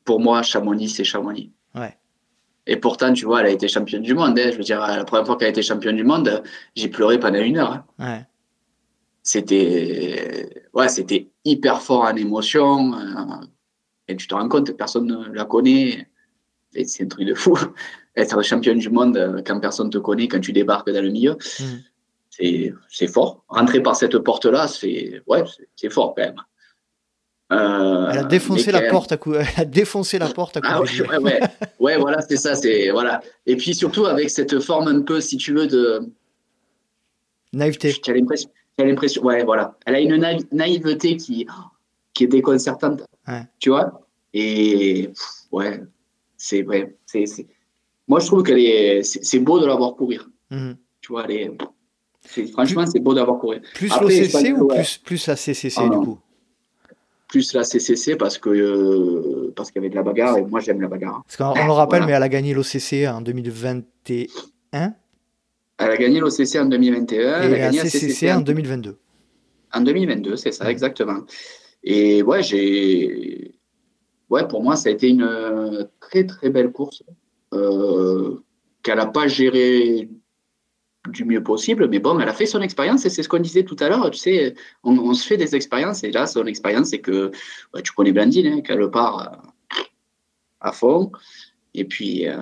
pour 0.06 0.20
moi, 0.20 0.42
Chamonix, 0.42 0.90
c'est 0.90 1.04
Chamonix. 1.04 1.52
Ouais. 1.74 1.98
Et 2.68 2.78
pourtant, 2.78 3.14
tu 3.14 3.26
vois, 3.26 3.42
elle 3.42 3.48
a 3.48 3.52
été 3.52 3.68
championne 3.68 4.02
du 4.02 4.14
monde. 4.14 4.38
Hein. 4.40 4.50
Je 4.52 4.58
veux 4.58 4.64
dire, 4.64 4.80
la 4.80 5.06
première 5.06 5.26
fois 5.26 5.38
qu'elle 5.38 5.48
a 5.48 5.52
été 5.52 5.62
championne 5.62 5.96
du 5.96 6.04
monde, 6.04 6.44
j'ai 6.76 6.88
pleuré 6.88 7.20
pendant 7.20 7.40
une 7.40 7.58
heure. 7.58 7.74
Hein. 7.74 7.86
Ouais. 8.00 8.26
C'était 9.22 10.68
ouais, 10.74 10.90
c'était 10.90 11.30
hyper 11.44 11.82
fort 11.82 12.04
en 12.04 12.16
émotion. 12.16 12.94
Euh, 12.94 13.46
et 14.08 14.16
tu 14.16 14.28
te 14.28 14.36
rends 14.36 14.48
compte, 14.48 14.72
personne 14.78 15.08
ne 15.08 15.34
la 15.34 15.46
connaît 15.46 16.08
c'est 16.84 17.04
un 17.04 17.08
truc 17.08 17.28
de 17.28 17.34
fou. 17.34 17.58
Être 18.16 18.42
champion 18.44 18.76
du 18.76 18.90
monde 18.90 19.18
euh, 19.18 19.42
quand 19.46 19.60
personne 19.60 19.90
te 19.90 19.98
connaît, 19.98 20.28
quand 20.28 20.40
tu 20.40 20.54
débarques 20.54 20.90
dans 20.90 21.02
le 21.02 21.10
milieu, 21.10 21.38
mm. 21.60 22.74
c'est 22.90 23.08
fort. 23.08 23.44
Rentrer 23.48 23.82
par 23.82 23.96
cette 23.96 24.18
porte-là, 24.20 24.68
c'est 24.68 25.22
ouais, 25.28 25.44
c'est 25.76 25.90
fort 25.90 26.14
quand 26.16 26.24
même. 26.24 26.42
Euh, 27.52 28.08
elle 28.12 28.20
a 28.20 28.24
défoncé 28.24 28.72
la 28.72 28.82
porte 28.90 29.12
à 29.12 29.18
coup. 29.18 29.34
Elle 29.34 29.48
a 29.58 29.66
défoncé 29.66 30.18
la 30.18 30.30
porte 30.30 30.58
à 30.58 30.62
coup. 30.62 30.68
Ah 30.70 30.82
ouais, 30.82 31.20
ouais, 31.20 31.40
ouais. 31.80 31.98
voilà, 31.98 32.22
c'est 32.22 32.38
ça, 32.38 32.56
c'est 32.56 32.90
voilà. 32.92 33.22
Et 33.46 33.56
puis 33.56 33.76
surtout 33.76 34.06
avec 34.06 34.30
cette 34.30 34.60
forme 34.60 34.88
un 34.88 35.02
peu, 35.02 35.22
si 35.22 35.38
tu 35.38 35.54
veux, 35.54 35.68
de 35.68 36.02
naïveté. 37.54 37.94
Tu 37.94 38.12
as 38.12 38.14
l'impression, 38.14 38.50
l'impression, 38.80 39.24
ouais, 39.24 39.44
voilà. 39.44 39.78
Elle 39.86 39.96
a 39.96 40.00
une 40.00 40.18
naïveté 40.52 41.18
qui 41.18 41.48
qui 42.14 42.24
est 42.24 42.28
déconcertante. 42.28 43.04
Tu 43.60 43.70
vois? 43.70 44.02
Et 44.34 45.10
ouais, 45.52 45.82
c'est 46.38 46.64
vrai. 46.64 46.96
C'est, 47.06 47.26
Moi, 48.08 48.20
je 48.20 48.26
trouve 48.28 48.44
que 48.44 49.02
c'est, 49.04 49.40
beau 49.40 49.60
de 49.60 49.66
l'avoir 49.66 49.96
courir. 49.96 50.30
Mhm. 50.50 50.78
Tu 51.02 51.12
vois, 51.12 51.28
franchement, 52.52 52.86
c'est 52.86 53.00
beau 53.00 53.14
d'avoir 53.14 53.40
courir. 53.40 53.62
Plus 53.76 53.90
l'OCC 53.90 54.60
ou 54.60 54.68
plus, 54.68 54.98
plus 54.98 55.28
la 55.28 55.36
CCC, 55.36 55.82
ah, 55.82 55.90
du 55.90 55.98
coup? 55.98 56.20
Plus 57.36 57.52
la 57.54 57.66
CCC 57.66 58.16
parce, 58.16 58.38
que, 58.38 58.50
euh, 58.50 59.52
parce 59.58 59.70
qu'il 59.70 59.82
y 59.82 59.84
avait 59.84 59.90
de 59.90 59.96
la 59.96 60.04
bagarre 60.04 60.38
et 60.38 60.46
moi, 60.46 60.62
j'aime 60.62 60.80
la 60.80 60.88
bagarre. 60.88 61.22
Parce 61.28 61.36
qu'on 61.36 61.66
le 61.66 61.72
rappelle, 61.74 62.06
mais 62.06 62.14
elle 62.14 62.24
a 62.24 62.30
gagné 62.30 62.54
l'OCC 62.54 63.06
en 63.10 63.20
2021. 63.20 64.94
Elle 65.78 65.92
a 65.92 65.98
gagné 65.98 66.22
l'OCC 66.22 66.56
en 66.56 66.66
2021. 66.68 67.20
Et 67.20 67.46
elle 67.46 67.54
a 67.54 67.58
gagné 67.58 67.80
la 67.80 67.84
CCC, 67.90 68.32
en 68.32 68.40
2022. 68.40 68.98
En 69.74 69.82
2022, 69.82 70.38
c'est 70.38 70.54
ça, 70.54 70.72
exactement. 70.72 71.26
Et 71.84 72.24
ouais, 72.24 72.42
j'ai 72.42 73.52
ouais, 74.30 74.48
pour 74.48 74.64
moi, 74.64 74.78
ça 74.78 74.88
a 74.88 74.94
été 74.94 75.10
une 75.10 75.24
euh, 75.24 75.84
très 76.00 76.26
très 76.26 76.50
belle 76.50 76.72
course 76.72 77.04
euh, 77.54 78.36
qu'elle 78.82 78.96
n'a 78.96 79.08
pas 79.08 79.28
gérée 79.28 80.08
du 81.08 81.26
mieux 81.26 81.44
possible, 81.44 81.88
mais 81.88 82.00
bon, 82.00 82.20
elle 82.20 82.30
a 82.30 82.34
fait 82.34 82.46
son 82.46 82.62
expérience 82.62 83.06
et 83.06 83.10
c'est 83.10 83.24
ce 83.24 83.30
qu'on 83.30 83.40
disait 83.40 83.64
tout 83.64 83.76
à 83.80 83.90
l'heure. 83.90 84.10
Tu 84.12 84.18
sais, 84.18 84.56
on, 84.84 85.14
se 85.14 85.26
fait 85.26 85.38
des 85.38 85.56
expériences 85.56 86.04
et 86.04 86.12
là, 86.12 86.28
son 86.28 86.46
expérience, 86.46 86.90
c'est 86.90 87.00
que 87.00 87.32
tu 87.84 87.92
connais 87.94 88.12
Blandine, 88.12 88.48
hein, 88.48 88.62
qu'elle 88.62 88.90
part 88.90 89.54
à, 90.60 90.72
fond. 90.72 91.12
Et 91.74 91.84
puis, 91.84 92.28
euh, 92.28 92.38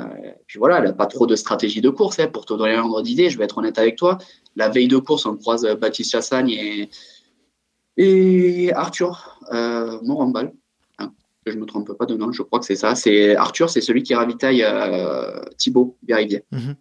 puis 0.48 0.60
voilà, 0.60 0.78
elle 0.78 0.86
n'a 0.86 0.94
pas 0.94 1.08
trop 1.08 1.26
de 1.26 1.36
stratégie 1.36 1.82
de 1.82 1.90
course. 1.90 2.20
Hein, 2.20 2.28
pour 2.28 2.46
te 2.46 2.54
donner 2.54 2.76
un 2.76 2.84
ordre 2.84 3.02
d'idée, 3.02 3.30
je 3.30 3.38
vais 3.38 3.46
être 3.46 3.58
honnête 3.58 3.80
avec 3.80 3.96
toi. 3.96 4.18
La 4.56 4.70
veille 4.70 4.88
de 4.88 4.98
course, 4.98 5.26
on 5.26 5.36
croise 5.38 5.66
Baptiste 5.80 6.12
Chassagne 6.12 6.90
et, 7.98 8.72
Arthur 8.74 9.40
euh, 9.52 10.00
Morambal 10.04 10.54
que 11.44 11.52
je 11.52 11.58
me 11.58 11.66
trompe 11.66 11.94
pas 11.94 12.06
de 12.06 12.16
nom, 12.16 12.32
je 12.32 12.42
crois 12.42 12.60
que 12.60 12.66
c'est 12.66 12.76
ça. 12.76 12.96
C'est 12.96 13.36
Arthur, 13.36 13.70
c'est 13.70 13.82
celui 13.82 14.04
qui 14.04 14.16
ravitaille 14.16 14.64
euh, 14.64 15.42
Thibaut 15.58 15.98
Verivier. 16.08 16.44
Mhm. 16.52 16.76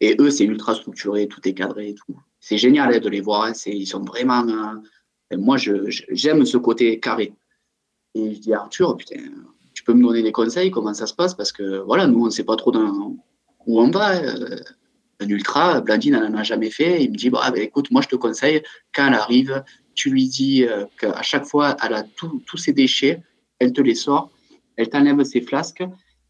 Et 0.00 0.16
eux, 0.20 0.30
c'est 0.30 0.44
ultra 0.44 0.74
structuré, 0.74 1.26
tout 1.26 1.46
est 1.48 1.54
cadré 1.54 1.90
et 1.90 1.94
tout. 1.94 2.16
C'est 2.40 2.58
génial 2.58 2.94
hein, 2.94 2.98
de 2.98 3.08
les 3.08 3.20
voir. 3.20 3.44
Hein. 3.44 3.52
ils 3.66 3.86
sont 3.86 4.02
vraiment. 4.02 4.46
Euh, 4.46 5.36
moi, 5.36 5.56
j'aime 5.58 6.44
ce 6.44 6.56
côté 6.56 7.00
carré. 7.00 7.32
Et 8.14 8.34
je 8.34 8.40
dis 8.40 8.54
Arthur, 8.54 8.96
putain, 8.96 9.16
tu 9.74 9.82
peux 9.82 9.94
me 9.94 10.02
donner 10.02 10.22
des 10.22 10.32
conseils, 10.32 10.70
comment 10.70 10.94
ça 10.94 11.06
se 11.06 11.14
passe? 11.14 11.34
Parce 11.34 11.52
que 11.52 11.78
voilà, 11.80 12.06
nous, 12.06 12.22
on 12.22 12.26
ne 12.26 12.30
sait 12.30 12.44
pas 12.44 12.56
trop 12.56 12.72
où 12.74 13.80
on 13.80 13.90
va. 13.90 14.16
Euh, 14.16 14.56
un 15.18 15.28
ultra, 15.28 15.80
Blandine, 15.80 16.14
elle 16.14 16.30
n'en 16.30 16.38
a 16.38 16.42
jamais 16.42 16.70
fait. 16.70 17.02
Il 17.02 17.12
me 17.12 17.16
dit 17.16 17.30
bah, 17.30 17.50
ben, 17.50 17.62
écoute, 17.62 17.90
moi, 17.90 18.02
je 18.02 18.08
te 18.08 18.16
conseille, 18.16 18.62
quand 18.94 19.06
elle 19.08 19.14
arrive, 19.14 19.64
tu 19.94 20.10
lui 20.10 20.28
dis 20.28 20.64
euh, 20.64 20.84
qu'à 21.00 21.22
chaque 21.22 21.46
fois, 21.46 21.76
elle 21.82 21.94
a 21.94 22.02
tous 22.02 22.56
ses 22.56 22.72
déchets, 22.72 23.22
elle 23.58 23.72
te 23.72 23.80
les 23.80 23.94
sort, 23.94 24.30
elle 24.76 24.88
t'enlève 24.88 25.22
ses 25.24 25.40
flasques, 25.40 25.84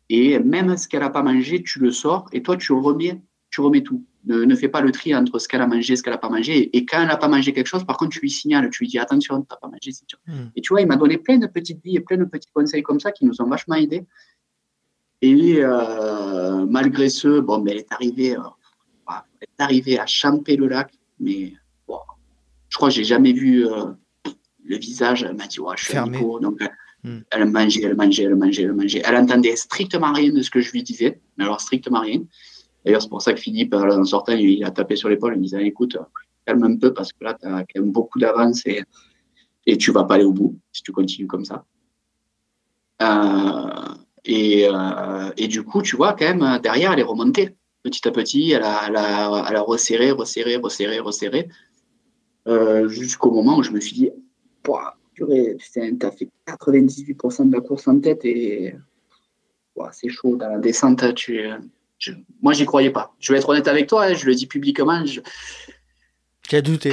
et 0.08 0.38
même 0.38 0.76
ce 0.76 0.86
qu'elle 0.86 1.00
n'a 1.00 1.10
pas 1.10 1.22
mangé, 1.22 1.62
tu 1.62 1.80
le 1.80 1.90
sors, 1.90 2.28
et 2.32 2.42
toi, 2.42 2.56
tu 2.56 2.72
remets, 2.72 3.20
tu 3.50 3.60
remets 3.60 3.82
tout. 3.82 4.04
Ne, 4.26 4.54
fais 4.56 4.68
pas 4.68 4.80
le 4.80 4.90
tri 4.90 5.14
entre 5.14 5.38
ce 5.38 5.46
qu'elle 5.46 5.60
a 5.60 5.68
mangé 5.68 5.92
et 5.92 5.96
ce 5.96 6.02
qu'elle 6.02 6.12
n'a 6.12 6.18
pas 6.18 6.28
mangé. 6.28 6.76
Et 6.76 6.84
quand 6.84 7.00
elle 7.00 7.06
n'a 7.06 7.16
pas 7.16 7.28
mangé 7.28 7.52
quelque 7.52 7.68
chose, 7.68 7.84
par 7.84 7.96
contre, 7.96 8.10
tu 8.10 8.20
lui 8.20 8.30
signales, 8.30 8.68
tu 8.70 8.82
lui 8.82 8.88
dis 8.88 8.98
attention, 8.98 9.40
tu 9.40 9.46
n'as 9.48 9.56
pas 9.56 9.68
mangé, 9.68 9.92
hmm. 10.26 10.50
Et 10.56 10.60
tu 10.60 10.70
vois, 10.70 10.80
il 10.80 10.88
m'a 10.88 10.96
donné 10.96 11.16
plein 11.16 11.38
de 11.38 11.46
petites 11.46 11.80
billes 11.80 11.98
et 11.98 12.00
plein 12.00 12.16
de 12.16 12.24
petits 12.24 12.48
conseils 12.52 12.82
comme 12.82 12.98
ça 12.98 13.12
qui 13.12 13.24
nous 13.24 13.40
ont 13.40 13.46
vachement 13.46 13.76
aidés. 13.76 14.04
Et 15.22 15.58
euh, 15.60 16.66
malgré 16.66 17.08
ce, 17.08 17.40
bon, 17.40 17.60
mais 17.60 17.70
elle 17.70 17.78
est 17.78 17.92
arrivée, 17.92 18.36
euh, 18.36 18.40
elle 19.40 19.48
est 19.58 19.62
arrivée 19.62 19.98
à 19.98 20.06
champer 20.06 20.56
le 20.56 20.66
lac, 20.66 20.92
mais 21.20 21.54
je 22.68 22.76
crois 22.76 22.88
que 22.88 22.94
j'ai 22.94 23.04
jamais 23.04 23.32
vu 23.32 23.66
euh, 23.66 23.86
le 24.64 24.76
visage. 24.76 25.22
Elle 25.22 25.36
m'a 25.36 25.46
dit, 25.46 25.60
ouais, 25.60 25.74
je 25.78 25.84
suis 25.84 25.92
Fermé. 25.92 26.18
Donc, 26.18 26.60
hmm. 27.04 27.20
elle 27.30 27.44
mangeait, 27.46 27.82
elle 27.84 27.94
mangeait, 27.94 28.24
elle 28.24 28.34
mangeait, 28.34 28.62
elle 28.64 28.74
mangeait. 28.74 29.02
Elle 29.04 29.16
entendait 29.16 29.54
strictement 29.54 30.12
rien 30.12 30.32
de 30.32 30.42
ce 30.42 30.50
que 30.50 30.60
je 30.60 30.72
lui 30.72 30.82
disais, 30.82 31.20
mais 31.36 31.44
alors 31.44 31.60
strictement 31.60 32.00
rien. 32.00 32.22
D'ailleurs, 32.86 33.02
c'est 33.02 33.08
pour 33.08 33.20
ça 33.20 33.34
que 33.34 33.40
Philippe, 33.40 33.74
en 33.74 34.04
sortant, 34.04 34.32
il 34.32 34.62
a 34.64 34.70
tapé 34.70 34.94
sur 34.94 35.08
l'épaule, 35.08 35.34
il 35.34 35.38
me 35.38 35.42
disait, 35.42 35.66
écoute, 35.66 35.98
calme 36.46 36.62
un 36.62 36.76
peu 36.76 36.94
parce 36.94 37.12
que 37.12 37.24
là, 37.24 37.34
tu 37.34 37.44
as 37.44 37.64
quand 37.64 37.80
même 37.80 37.90
beaucoup 37.90 38.20
d'avance 38.20 38.64
et, 38.64 38.84
et 39.66 39.76
tu 39.76 39.90
vas 39.90 40.04
pas 40.04 40.14
aller 40.14 40.24
au 40.24 40.32
bout 40.32 40.56
si 40.72 40.84
tu 40.84 40.92
continues 40.92 41.26
comme 41.26 41.44
ça. 41.44 41.64
Euh, 43.02 43.94
et, 44.24 44.68
euh, 44.70 45.30
et, 45.36 45.48
du 45.48 45.64
coup, 45.64 45.82
tu 45.82 45.96
vois, 45.96 46.12
quand 46.12 46.32
même, 46.32 46.60
derrière, 46.62 46.92
elle 46.92 47.00
est 47.00 47.02
remontée 47.02 47.56
petit 47.82 48.06
à 48.06 48.12
petit. 48.12 48.52
Elle 48.52 48.62
a, 48.62 48.82
elle 48.86 48.96
a, 48.96 49.46
elle 49.50 49.56
a 49.56 49.62
resserré, 49.62 50.12
resserré, 50.12 50.54
resserré, 50.54 51.00
resserré. 51.00 51.48
Euh, 52.46 52.86
jusqu'au 52.86 53.32
moment 53.32 53.56
où 53.56 53.64
je 53.64 53.72
me 53.72 53.80
suis 53.80 53.94
dit, 53.94 54.10
tu 54.62 55.24
as 55.24 56.10
fait 56.12 56.30
98% 56.46 57.48
de 57.48 57.52
la 57.52 57.60
course 57.60 57.88
en 57.88 57.98
tête 57.98 58.24
et 58.24 58.76
c'est 59.90 60.08
chaud 60.08 60.36
dans 60.36 60.48
la 60.48 60.58
descente. 60.58 61.14
Tu, 61.16 61.50
je, 61.98 62.12
moi, 62.42 62.52
j'y 62.52 62.66
croyais 62.66 62.90
pas. 62.90 63.14
Je 63.18 63.32
vais 63.32 63.38
être 63.38 63.48
honnête 63.48 63.68
avec 63.68 63.86
toi, 63.86 64.04
hein, 64.04 64.14
je 64.14 64.26
le 64.26 64.34
dis 64.34 64.46
publiquement. 64.46 65.02
Tu 66.42 66.56
as 66.56 66.62
douté 66.62 66.92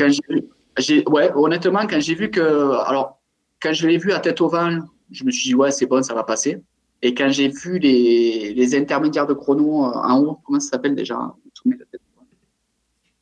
Ouais, 1.07 1.31
honnêtement, 1.35 1.85
quand 1.87 1.99
j'ai 1.99 2.15
vu 2.15 2.31
que. 2.31 2.79
Alors, 2.85 3.19
quand 3.61 3.73
je 3.73 3.87
l'ai 3.87 3.97
vu 3.97 4.11
à 4.11 4.19
tête 4.19 4.41
ovale, 4.41 4.83
je 5.11 5.23
me 5.23 5.31
suis 5.31 5.49
dit, 5.49 5.55
ouais, 5.55 5.71
c'est 5.71 5.85
bon, 5.85 6.01
ça 6.01 6.13
va 6.13 6.23
passer. 6.23 6.61
Et 7.01 7.13
quand 7.13 7.29
j'ai 7.29 7.49
vu 7.49 7.79
les, 7.79 8.53
les, 8.53 8.75
intermédiaires 8.75 9.27
de 9.27 9.33
chrono 9.33 9.85
euh, 9.85 9.91
en 9.93 10.19
haut, 10.21 10.39
comment 10.43 10.59
ça 10.59 10.69
s'appelle 10.71 10.95
déjà 10.95 11.19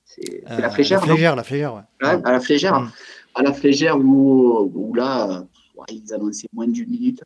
c'est 0.06 0.44
la 0.46 0.70
flégère. 0.70 1.00
La 1.00 1.06
flégère, 1.06 1.36
la 1.36 1.44
flégère, 1.44 1.76
ouais. 1.76 1.82
À 2.02 2.32
la 2.32 2.40
flégère, 2.40 2.80
mm. 2.82 2.92
à 3.36 3.44
la 3.44 3.54
flégère 3.54 3.98
où, 3.98 4.72
où 4.74 4.94
là, 4.94 5.46
ils 5.90 6.14
annonçaient 6.14 6.50
moins 6.54 6.68
d'une 6.68 6.90
minute. 6.90 7.24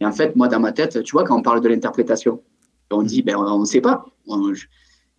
Et 0.00 0.06
en 0.06 0.12
fait, 0.12 0.34
moi, 0.34 0.48
dans 0.48 0.60
ma 0.60 0.72
tête, 0.72 1.02
tu 1.02 1.12
vois, 1.12 1.24
quand 1.24 1.38
on 1.38 1.42
parle 1.42 1.60
de 1.60 1.68
l'interprétation, 1.68 2.42
on 2.90 3.02
dit, 3.02 3.22
ben, 3.22 3.36
on 3.36 3.60
ne 3.60 3.64
sait 3.64 3.80
pas. 3.80 4.04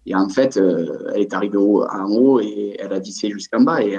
Et 0.06 0.16
en 0.16 0.30
fait, 0.30 0.58
euh, 0.58 1.12
elle 1.14 1.22
est 1.22 1.34
arrivée 1.34 1.58
en 1.58 2.10
haut 2.10 2.40
et 2.40 2.78
elle 2.80 2.94
a 2.94 3.00
dissé 3.00 3.30
jusqu'en 3.30 3.62
bas. 3.62 3.82
Et 3.82 3.98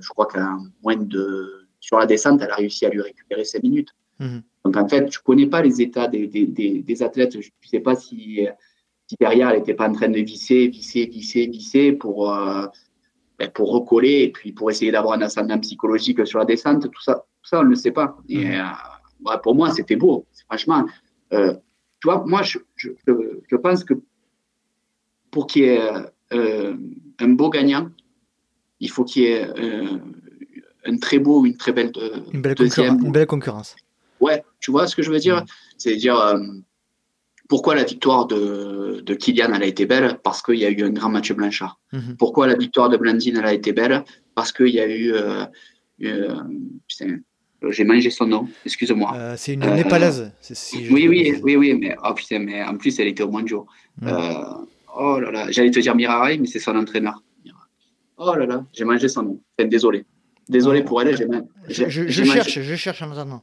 je 0.00 0.08
crois 0.08 0.26
qu'à 0.26 0.56
moins 0.82 0.96
de. 0.96 1.66
Sur 1.80 1.98
la 1.98 2.06
descente, 2.06 2.42
elle 2.42 2.50
a 2.50 2.56
réussi 2.56 2.86
à 2.86 2.88
lui 2.88 3.00
récupérer 3.00 3.44
5 3.44 3.62
minutes. 3.62 3.90
Mm. 4.18 4.38
Donc, 4.64 4.76
en 4.76 4.88
fait, 4.88 5.06
tu 5.06 5.18
ne 5.20 5.22
connais 5.22 5.46
pas 5.46 5.62
les 5.62 5.80
états 5.80 6.08
des, 6.08 6.26
des, 6.26 6.46
des, 6.46 7.02
athlètes. 7.04 7.40
Je 7.40 7.48
ne 7.48 7.68
sais 7.68 7.78
pas 7.78 7.94
si 7.94 8.48
si 9.08 9.16
derrière 9.18 9.50
elle 9.50 9.58
n'était 9.58 9.74
pas 9.74 9.88
en 9.88 9.92
train 9.92 10.08
de 10.08 10.20
visser, 10.20 10.68
visser, 10.68 11.06
visser, 11.06 11.46
visser 11.46 11.92
pour, 11.92 12.32
euh, 12.32 12.66
ben, 13.38 13.50
pour 13.50 13.72
recoller 13.72 14.22
et 14.24 14.32
puis 14.32 14.52
pour 14.52 14.70
essayer 14.70 14.92
d'avoir 14.92 15.14
un 15.14 15.22
ascendant 15.22 15.58
psychologique 15.58 16.26
sur 16.26 16.38
la 16.38 16.44
descente, 16.44 16.90
tout 16.90 17.02
ça, 17.02 17.14
tout 17.14 17.48
ça 17.48 17.60
on 17.60 17.64
ne 17.64 17.70
le 17.70 17.76
sait 17.76 17.90
pas. 17.90 18.16
Et, 18.28 18.44
mmh. 18.44 18.60
euh, 19.30 19.36
pour 19.42 19.54
moi, 19.54 19.70
c'était 19.70 19.96
beau. 19.96 20.26
Franchement, 20.46 20.86
tu 22.00 22.08
vois, 22.08 22.24
moi, 22.26 22.42
je, 22.42 22.58
je, 22.76 22.90
je, 23.06 23.56
pense 23.56 23.84
que 23.84 23.94
pour 25.30 25.46
qu'il 25.46 25.62
y 25.62 25.66
ait 25.66 25.80
un 26.30 27.28
beau 27.28 27.50
gagnant, 27.50 27.90
il 28.80 28.90
faut 28.90 29.04
qu'il 29.04 29.22
y 29.22 29.26
ait 29.26 29.48
un 30.84 30.96
très 30.98 31.18
beau 31.18 31.40
ou 31.40 31.46
une 31.46 31.56
très 31.56 31.72
belle, 31.72 31.92
une 32.32 32.40
belle 32.40 32.54
deuxième. 32.54 33.04
Une 33.04 33.12
belle 33.12 33.26
concurrence. 33.26 33.76
Ouais, 34.20 34.44
tu 34.60 34.70
vois 34.70 34.86
ce 34.86 34.96
que 34.96 35.02
je 35.02 35.10
veux 35.10 35.18
dire? 35.18 35.42
Mmh. 35.42 35.46
C'est-à-dire 35.76 36.38
pourquoi 37.48 37.74
la 37.74 37.84
victoire 37.84 38.26
de, 38.26 39.00
de 39.04 39.14
Kylian 39.14 39.52
elle 39.54 39.62
a 39.62 39.66
été 39.66 39.86
belle? 39.86 40.18
Parce 40.22 40.42
qu'il 40.42 40.56
y 40.56 40.66
a 40.66 40.70
eu 40.70 40.82
un 40.84 40.90
grand 40.90 41.08
match 41.08 41.32
Blanchard. 41.32 41.80
Mhm. 41.92 42.16
Pourquoi 42.18 42.46
la 42.46 42.54
victoire 42.54 42.90
de 42.90 42.96
Blandine 42.96 43.38
elle 43.38 43.46
a 43.46 43.54
été 43.54 43.72
belle? 43.72 44.04
Parce 44.34 44.52
qu'il 44.52 44.68
y 44.68 44.80
a 44.80 44.86
eu. 44.86 45.12
Euh, 45.14 45.44
euh, 46.04 46.36
j'ai 47.70 47.84
mangé 47.84 48.10
son 48.10 48.26
nom, 48.26 48.48
excuse-moi. 48.64 49.12
Euh, 49.14 49.34
c'est 49.36 49.54
une 49.54 49.74
népalaise. 49.74 50.32
oui, 50.90 51.08
oui, 51.08 51.34
oui, 51.42 51.56
oui, 51.56 51.74
mais, 51.74 51.96
oh, 52.04 52.14
putain, 52.14 52.38
mais 52.38 52.62
en 52.62 52.76
plus 52.76 52.98
elle 53.00 53.08
était 53.08 53.22
au 53.22 53.30
Monjo. 53.30 53.66
Mhm. 54.00 54.12
oh 54.96 55.18
là 55.20 55.30
là, 55.30 55.46
j'allais 55.50 55.70
te 55.70 55.80
dire 55.80 55.94
Miraray, 55.94 56.38
mais 56.38 56.46
c'est 56.46 56.60
son 56.60 56.76
entraîneur. 56.76 57.22
Oh 58.16 58.34
là 58.34 58.46
là, 58.46 58.64
j'ai 58.72 58.84
mangé 58.84 59.08
son 59.08 59.22
nom. 59.22 59.40
désolé. 59.58 60.04
Désolé 60.48 60.82
pour 60.82 61.02
elle. 61.02 61.16
Je, 61.68 61.88
je, 61.88 62.08
je 62.08 62.24
cherche, 62.24 62.60
je 62.60 62.74
cherche 62.74 63.02
en 63.02 63.12
attendant. 63.12 63.42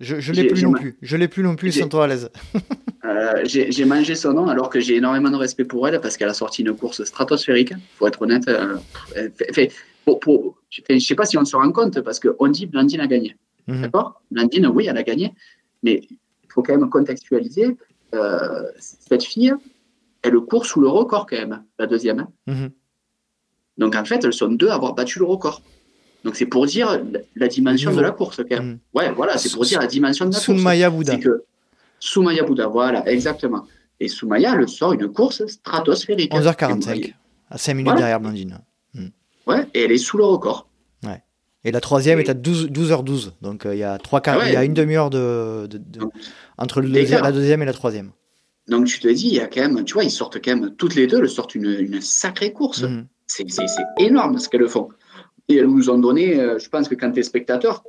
Je, 0.00 0.18
je 0.18 0.32
l'ai 0.32 0.46
plus 0.46 0.62
non 0.62 0.72
plus. 0.72 0.96
Je 1.02 1.16
l'ai 1.16 1.28
plus 1.28 1.42
non 1.42 1.56
plus, 1.56 1.72
sans 1.72 1.88
toi 1.88 2.04
à 2.04 2.06
l'aise. 2.08 2.30
Euh, 3.04 3.42
j'ai 3.44 3.84
mangé 3.84 4.14
son 4.14 4.32
nom 4.32 4.48
alors 4.48 4.70
que 4.70 4.80
j'ai 4.80 4.96
énormément 4.96 5.30
de 5.30 5.36
respect 5.36 5.66
pour 5.66 5.86
elle 5.86 6.00
parce 6.00 6.16
qu'elle 6.16 6.30
a 6.30 6.34
sorti 6.34 6.62
une 6.62 6.74
course 6.74 7.04
stratosphérique. 7.04 7.74
Faut 7.96 8.06
être 8.06 8.22
honnête. 8.22 8.48
Euh, 8.48 8.78
fait, 9.52 9.70
pour, 10.04 10.56
je 10.70 10.98
sais 10.98 11.14
pas 11.14 11.26
si 11.26 11.36
on 11.36 11.44
se 11.44 11.54
rend 11.54 11.70
compte 11.70 12.00
parce 12.00 12.18
qu'on 12.18 12.48
dit 12.48 12.64
Blandine 12.64 13.00
a 13.00 13.06
gagné. 13.06 13.36
Mhm. 13.66 13.82
D'accord? 13.82 14.22
Blandine, 14.30 14.66
oui, 14.68 14.86
elle 14.86 14.98
a 14.98 15.02
gagné. 15.02 15.32
Mais 15.82 16.02
il 16.10 16.52
faut 16.52 16.62
quand 16.62 16.76
même 16.76 16.88
contextualiser. 16.88 17.76
Euh, 18.14 18.70
cette 18.78 19.24
fille, 19.24 19.54
elle 20.22 20.36
court 20.36 20.66
sous 20.66 20.80
le 20.80 20.88
record 20.88 21.26
quand 21.26 21.36
même, 21.36 21.64
la 21.78 21.86
deuxième. 21.86 22.26
Mhm. 22.46 22.70
Donc 23.78 23.96
en 23.96 24.04
fait, 24.04 24.24
elles 24.24 24.32
sont 24.32 24.48
deux 24.48 24.68
à 24.68 24.74
avoir 24.74 24.94
battu 24.94 25.18
le 25.18 25.24
record. 25.24 25.62
Donc 26.24 26.36
c'est 26.36 26.46
pour 26.46 26.64
dire 26.66 27.02
la, 27.36 27.48
dimension 27.48 27.92
de 27.94 28.00
la 28.00 28.10
course 28.10 28.38
quand 28.38 28.56
même. 28.56 28.66
Mhm. 28.66 28.78
Ouais, 28.94 29.12
voilà, 29.12 29.36
c'est 29.36 29.52
pour 29.52 29.64
dire 29.64 29.80
la 29.80 29.86
dimension 29.86 30.26
de 30.26 30.32
la 30.32 30.40
course. 30.40 30.60
Maya 30.60 30.90
Bouddha. 30.90 31.18
Que 31.18 31.44
Soumaya 32.00 32.44
Bouddha, 32.44 32.66
voilà, 32.66 33.06
exactement. 33.08 33.66
Et 34.00 34.08
Soumaya, 34.08 34.54
elle 34.54 34.68
sort 34.68 34.92
une 34.92 35.08
course 35.08 35.46
stratosphérique. 35.46 36.32
11h45, 36.32 37.14
à 37.50 37.58
5 37.58 37.74
minutes 37.74 37.96
derrière 37.96 38.20
Blandine. 38.20 38.58
Hmm. 38.94 39.08
Ouais, 39.46 39.66
et 39.74 39.84
elle 39.84 39.92
est 39.92 39.98
sous 39.98 40.18
le 40.18 40.24
record. 40.24 40.68
Ouais. 41.64 41.70
Et 41.70 41.72
la 41.72 41.80
troisième 41.80 42.20
est 42.20 42.28
à 42.28 42.34
12, 42.34 42.70
h 42.70 43.04
12 43.04 43.32
donc 43.40 43.66
euh, 43.66 43.74
il 43.74 43.78
y 43.78 43.84
a 43.84 43.98
trois 43.98 44.20
quarts, 44.20 44.38
ah 44.40 44.48
il 44.48 44.52
y 44.52 44.56
a 44.56 44.64
une 44.64 44.74
demi-heure 44.74 45.10
de, 45.10 45.68
entre 46.58 46.80
la 46.80 47.32
deuxième 47.32 47.62
et 47.62 47.66
la 47.66 47.72
troisième. 47.72 48.10
Donc 48.68 48.86
tu 48.86 48.98
te 48.98 49.08
dis, 49.08 49.28
il 49.28 49.34
y 49.34 49.40
a 49.40 49.46
quand 49.46 49.60
même, 49.60 49.84
tu 49.84 49.94
vois, 49.94 50.04
ils 50.04 50.10
sortent 50.10 50.42
quand 50.42 50.56
même, 50.56 50.74
toutes 50.76 50.94
les 50.94 51.06
deux, 51.06 51.18
elles 51.18 51.28
sortent 51.28 51.54
une, 51.54 51.76
une 51.78 52.00
sacrée 52.00 52.52
course. 52.52 52.82
Mhm. 52.82 53.06
C'est 53.26 53.46
énorme 53.98 54.38
ce 54.38 54.48
qu'elles 54.48 54.68
font. 54.68 54.88
Et 55.48 55.56
elles 55.56 55.66
nous 55.66 55.90
ont 55.90 55.98
donné, 55.98 56.40
euh, 56.40 56.58
je 56.58 56.68
pense 56.68 56.88
que 56.88 56.94
quand 56.94 57.10
tu 57.12 57.20
es 57.20 57.22
spectateur, 57.22 57.84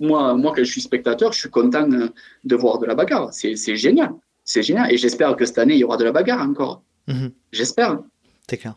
moi, 0.00 0.34
moi, 0.34 0.52
quand 0.54 0.64
je 0.64 0.70
suis 0.70 0.80
spectateur, 0.80 1.32
je 1.32 1.38
suis 1.40 1.50
content 1.50 1.88
de 1.88 2.56
voir 2.56 2.78
de 2.78 2.86
la 2.86 2.94
bagarre. 2.94 3.32
C'est 3.32 3.76
génial. 3.76 4.12
C'est 4.44 4.62
génial. 4.62 4.92
Et 4.92 4.96
j'espère 4.96 5.34
que 5.36 5.44
cette 5.44 5.58
année, 5.58 5.74
il 5.74 5.80
y 5.80 5.84
aura 5.84 5.96
de 5.96 6.04
la 6.04 6.12
bagarre 6.12 6.46
encore. 6.46 6.82
Mhm. 7.08 7.32
J'espère. 7.52 8.00
C'est 8.48 8.58
clair. 8.58 8.74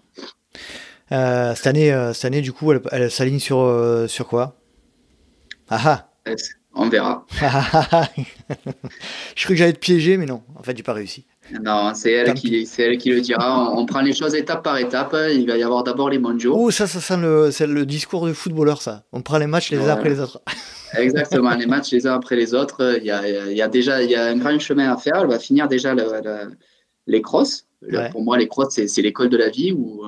Euh, 1.12 1.56
cette, 1.56 1.68
année, 1.68 1.92
euh, 1.92 2.14
cette 2.14 2.26
année, 2.26 2.42
du 2.42 2.54
coup, 2.54 2.72
elle, 2.92 3.12
s'aligne 3.12 3.40
sur, 3.40 3.60
euh, 3.60 4.08
sur 4.08 4.28
quoi? 4.28 4.56
Ah 5.70 6.08
ah 6.26 6.32
On 6.76 6.88
verra. 6.88 7.26
je 9.36 9.44
crois 9.44 9.50
que 9.50 9.56
j'allais 9.56 9.74
te 9.74 9.80
piéger, 9.80 10.18
mais 10.18 10.26
non. 10.26 10.44
En 10.56 10.64
fait, 10.64 10.78
j'ai 10.78 10.84
pas 10.84 10.94
réussi. 10.94 11.26
Non, 11.64 11.94
c'est 11.96 12.12
elle, 12.12 12.36
qui, 12.36 12.70
elle 12.78 12.98
qui 13.00 13.10
le 13.10 13.22
dira. 13.22 13.72
On, 13.74 13.86
prend 13.88 14.02
les 14.02 14.14
choses 14.14 14.36
étape 14.36 14.64
par 14.64 14.78
étape. 14.78 15.16
Il 15.32 15.48
va 15.48 15.58
y 15.58 15.64
avoir 15.64 15.84
d'abord 15.84 16.12
les 16.12 16.20
mondiaux. 16.20 16.54
Oh, 16.56 16.70
ça, 16.70 16.86
ça 16.86 17.00
sent 17.00 17.18
le, 17.18 17.50
le 17.66 17.86
discours 17.88 18.28
du 18.28 18.36
footballeur, 18.36 18.84
ça. 18.84 19.06
On 19.12 19.22
prend 19.22 19.40
les 19.40 19.48
matchs 19.48 19.72
les 19.72 19.80
uns 19.80 19.90
après 19.90 20.10
les 20.10 20.20
autres. 20.20 20.42
Exactement, 20.94 21.56
les 21.56 21.66
matchs 21.66 21.92
les 21.92 22.06
uns 22.06 22.14
après 22.14 22.36
les 22.36 22.54
autres. 22.54 22.98
Il 23.00 23.06
y 23.06 23.12
a, 23.12 23.50
il 23.50 23.58
y 23.58 23.62
a 23.64 23.68
déjà 23.68 24.04
il 24.04 24.12
y 24.12 24.16
a 24.16 24.26
un 24.26 24.38
grand 24.38 24.60
chemin 24.60 24.92
à 24.92 24.98
faire. 24.98 25.22
Elle 25.22 25.28
va 25.28 25.40
finir 25.40 25.68
déjà 25.68 25.96
les 27.08 27.22
crosses. 27.22 27.66
Pour 28.12 28.22
moi, 28.22 28.38
les 28.38 28.48
crosses, 28.48 28.80
c'est 28.86 29.02
l'école 29.02 29.30
de 29.30 29.38
la 29.38 29.50
vie 29.50 29.72
où, 29.72 30.04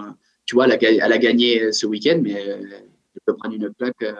tu 0.51 0.55
vois, 0.55 0.65
elle 0.65 0.73
a, 0.73 1.05
elle 1.05 1.13
a 1.13 1.17
gagné 1.17 1.71
ce 1.71 1.85
week-end, 1.85 2.19
mais 2.21 2.33
elle 2.33 2.83
peut 3.25 3.37
prendre 3.37 3.55
une 3.55 3.73
plaque 3.73 4.03
euh, 4.03 4.11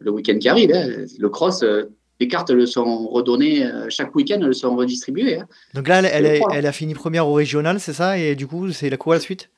le 0.00 0.10
week-end 0.10 0.36
qui 0.36 0.48
arrive. 0.48 0.72
Hein. 0.74 1.04
Le 1.16 1.28
cross, 1.28 1.62
euh, 1.62 1.84
les 2.18 2.26
cartes 2.26 2.50
le 2.50 2.66
sont 2.66 3.06
redonnées 3.06 3.70
chaque 3.88 4.12
week-end, 4.16 4.40
elles 4.42 4.52
sont 4.56 4.74
redistribuées. 4.74 5.38
Hein. 5.38 5.46
Donc 5.74 5.86
là, 5.86 6.00
elle, 6.00 6.42
elle, 6.52 6.66
a 6.66 6.72
fini 6.72 6.92
première 6.94 7.28
au 7.28 7.34
régional, 7.34 7.78
c'est 7.78 7.92
ça? 7.92 8.18
Et 8.18 8.34
du 8.34 8.48
coup, 8.48 8.72
c'est 8.72 8.90
la 8.90 8.96
quoi 8.96 9.14
la 9.14 9.20
suite? 9.20 9.48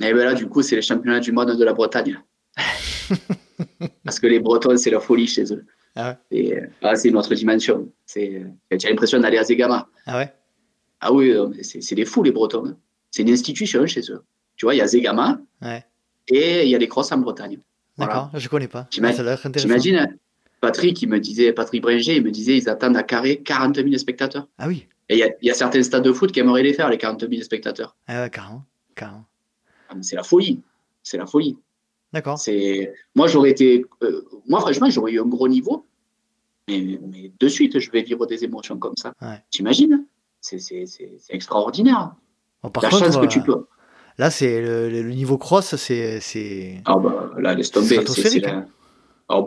Et 0.00 0.06
eh 0.06 0.14
bien 0.14 0.24
là, 0.24 0.32
du 0.32 0.48
coup, 0.48 0.62
c'est 0.62 0.76
les 0.76 0.80
championnats 0.80 1.20
du 1.20 1.32
monde 1.32 1.54
de 1.54 1.64
la 1.64 1.74
Bretagne. 1.74 2.18
Parce 4.06 4.18
que 4.18 4.26
les 4.26 4.40
Bretons, 4.40 4.78
c'est 4.78 4.90
la 4.90 5.00
folie 5.00 5.26
chez 5.26 5.52
eux. 5.52 5.66
Ah 5.96 6.16
ah, 6.80 6.96
c'est 6.96 7.10
une 7.10 7.16
autre 7.18 7.34
dimension. 7.34 7.92
Tu 8.10 8.42
as 8.70 8.88
l'impression 8.88 9.20
d'aller 9.20 9.36
à 9.36 9.44
Zegama. 9.44 9.86
Ah 10.06 10.16
ouais? 10.16 10.32
Ah 11.02 11.12
oui, 11.12 11.34
c'est 11.60 11.94
des 11.94 12.06
fous, 12.06 12.22
les 12.22 12.32
Bretons. 12.32 12.68
Hein. 12.68 12.78
C'est 13.10 13.20
une 13.20 13.30
institution 13.30 13.86
chez 13.86 14.00
eux. 14.10 14.22
Tu 14.58 14.66
vois, 14.66 14.74
il 14.74 14.78
y 14.78 14.80
a 14.82 14.86
Zegama 14.86 15.40
et 16.28 16.64
il 16.64 16.68
y 16.68 16.74
a 16.74 16.78
des 16.78 16.88
crosses 16.88 17.12
en 17.12 17.18
Bretagne. 17.18 17.58
D'accord, 17.96 18.30
je 18.34 18.48
connais 18.48 18.68
pas. 18.68 18.86
J'imagine, 18.90 20.18
Patrick, 20.60 21.00
il 21.00 21.08
me 21.08 21.20
disait, 21.20 21.52
Patrick 21.52 21.82
Bringer, 21.82 22.16
il 22.16 22.22
me 22.22 22.30
disait, 22.30 22.56
ils 22.56 22.68
attendent 22.68 22.96
à 22.96 23.02
carré 23.02 23.40
40 23.42 23.76
000 23.76 23.96
spectateurs. 23.96 24.46
Ah 24.58 24.68
oui. 24.68 24.86
Et 25.08 25.16
il 25.16 25.46
y, 25.46 25.50
a 25.50 25.54
certains 25.54 25.82
stades 25.82 26.04
de 26.04 26.12
foot 26.12 26.32
qui 26.32 26.40
aimeraient 26.40 26.62
les 26.62 26.74
faire, 26.74 26.90
les 26.90 26.98
40 26.98 27.28
000 27.30 27.42
spectateurs. 27.42 27.96
Ah 28.06 28.22
ouais, 28.22 28.30
carrément. 28.30 28.64
carrément. 28.94 29.24
Ah, 29.88 29.94
c'est 30.02 30.16
la 30.16 30.22
folie. 30.22 30.60
C'est 31.02 31.16
la 31.16 31.26
folie. 31.26 31.56
D'accord. 32.12 32.38
C'est 32.38 32.92
moi 33.14 33.26
j'aurais 33.26 33.50
été 33.50 33.84
euh, 34.02 34.26
moi 34.46 34.60
franchement 34.60 34.88
j'aurais 34.88 35.12
eu 35.12 35.20
un 35.20 35.26
gros 35.26 35.46
niveau, 35.46 35.86
mais, 36.66 36.98
mais, 37.02 37.32
de 37.38 37.48
suite 37.48 37.78
je 37.78 37.90
vais 37.90 38.02
vivre 38.02 38.26
des 38.26 38.44
émotions 38.44 38.78
comme 38.78 38.96
ça. 38.96 39.12
Ouais. 39.20 39.42
T'imagines? 39.50 40.06
C'est 40.40 40.58
extraordinaire. 41.28 42.14
par 42.72 42.82
la 42.82 42.90
chance 42.90 43.16
que 43.16 43.26
tu 43.26 43.42
peux. 43.42 43.66
Là 44.18 44.30
c'est 44.30 44.60
le, 44.60 45.02
niveau 45.02 45.38
cross 45.38 45.76
c'est 45.76 46.82
ah 46.84 46.96
bah 46.98 47.30
là 47.38 47.54
laisse 47.54 47.70
tomber. 47.70 48.00
C'est 48.06 48.40
la... 48.40 48.64
oh, 49.28 49.46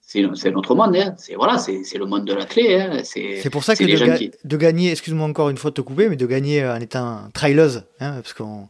c'est 0.00 0.50
notre 0.50 0.74
monde, 0.74 0.96
hein. 0.96 1.14
c'est 1.16 1.34
voilà, 1.34 1.58
c'est 1.58 1.96
le 1.96 2.06
monde 2.06 2.24
de 2.24 2.34
la 2.34 2.44
clé. 2.44 2.74
Hein. 2.74 3.00
C'est 3.04 3.50
pour 3.50 3.64
ça 3.64 3.76
que 3.76 3.84
de, 3.84 4.30
de, 4.44 4.56
gagner, 4.56 4.90
excuse-moi 4.90 5.26
encore 5.26 5.48
une 5.48 5.56
fois 5.56 5.70
de 5.70 5.76
te 5.76 5.80
couper, 5.80 6.08
mais 6.08 6.16
de 6.16 6.26
gagner 6.26 6.66
en 6.66 6.80
étant 6.80 7.28
traileuse, 7.32 7.84
hein, 8.00 8.14
parce 8.20 8.32
qu'on 8.34 8.68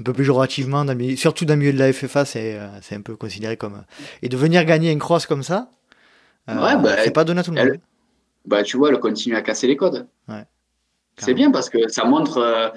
un 0.00 0.02
peu 0.02 0.12
plus 0.12 0.22
péjorativement, 0.22 0.84
surtout 1.16 1.44
dans 1.44 1.54
le 1.54 1.60
milieu 1.60 1.72
de 1.72 1.78
la 1.78 1.92
FFA, 1.92 2.24
euh, 2.36 2.68
c'est 2.80 2.94
un 2.94 3.02
peu 3.02 3.16
considéré 3.16 3.56
comme. 3.56 3.74
Euh, 3.74 4.22
et 4.22 4.28
de 4.30 4.36
venir 4.36 4.64
gagner 4.64 4.90
une 4.90 4.98
cross 4.98 5.26
comme 5.26 5.42
ça, 5.42 5.68
euh, 6.48 6.54
bah, 6.54 6.96
c'est 7.04 7.10
pas 7.10 7.24
donné 7.24 7.40
à 7.40 7.42
tout 7.42 7.52
le 7.52 7.62
monde. 7.62 7.78
bah, 8.46 8.62
tu 8.62 8.78
vois, 8.78 8.88
elle 8.88 8.98
continue 8.98 9.36
à 9.36 9.42
casser 9.42 9.66
les 9.66 9.76
codes. 9.76 10.06
c'est 11.18 11.34
bien 11.34 11.50
parce 11.50 11.68
que 11.68 11.88
ça 11.88 12.04
montre, 12.04 12.72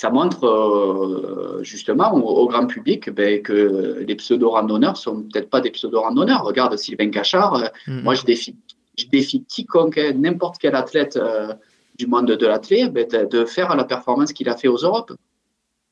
ça 0.00 0.10
montre 0.10 1.60
justement 1.62 2.14
au, 2.14 2.46
grand 2.48 2.66
public 2.66 3.10
ben, 3.10 3.42
que 3.42 4.02
les 4.06 4.14
pseudo-randonneurs 4.14 4.96
sont 4.96 5.22
peut-être 5.24 5.50
pas 5.50 5.60
des 5.60 5.70
pseudo-randonneurs. 5.70 6.42
Regarde 6.42 6.76
Sylvain 6.76 7.10
Cachard, 7.10 7.70
mm-hmm. 7.86 8.02
moi 8.02 8.14
je 8.14 8.24
défie, 8.24 8.56
je 8.96 9.06
défie 9.06 9.44
quiconque, 9.44 9.98
hein, 9.98 10.12
n'importe 10.16 10.56
quel 10.58 10.74
athlète 10.74 11.18
du 11.98 12.06
monde 12.06 12.30
de 12.30 12.46
l'athlète, 12.46 12.92
ben, 12.92 13.06
de 13.06 13.44
faire 13.44 13.76
la 13.76 13.84
performance 13.84 14.32
qu'il 14.32 14.48
a 14.48 14.56
fait 14.56 14.68
aux 14.68 14.78
Europes 14.78 15.12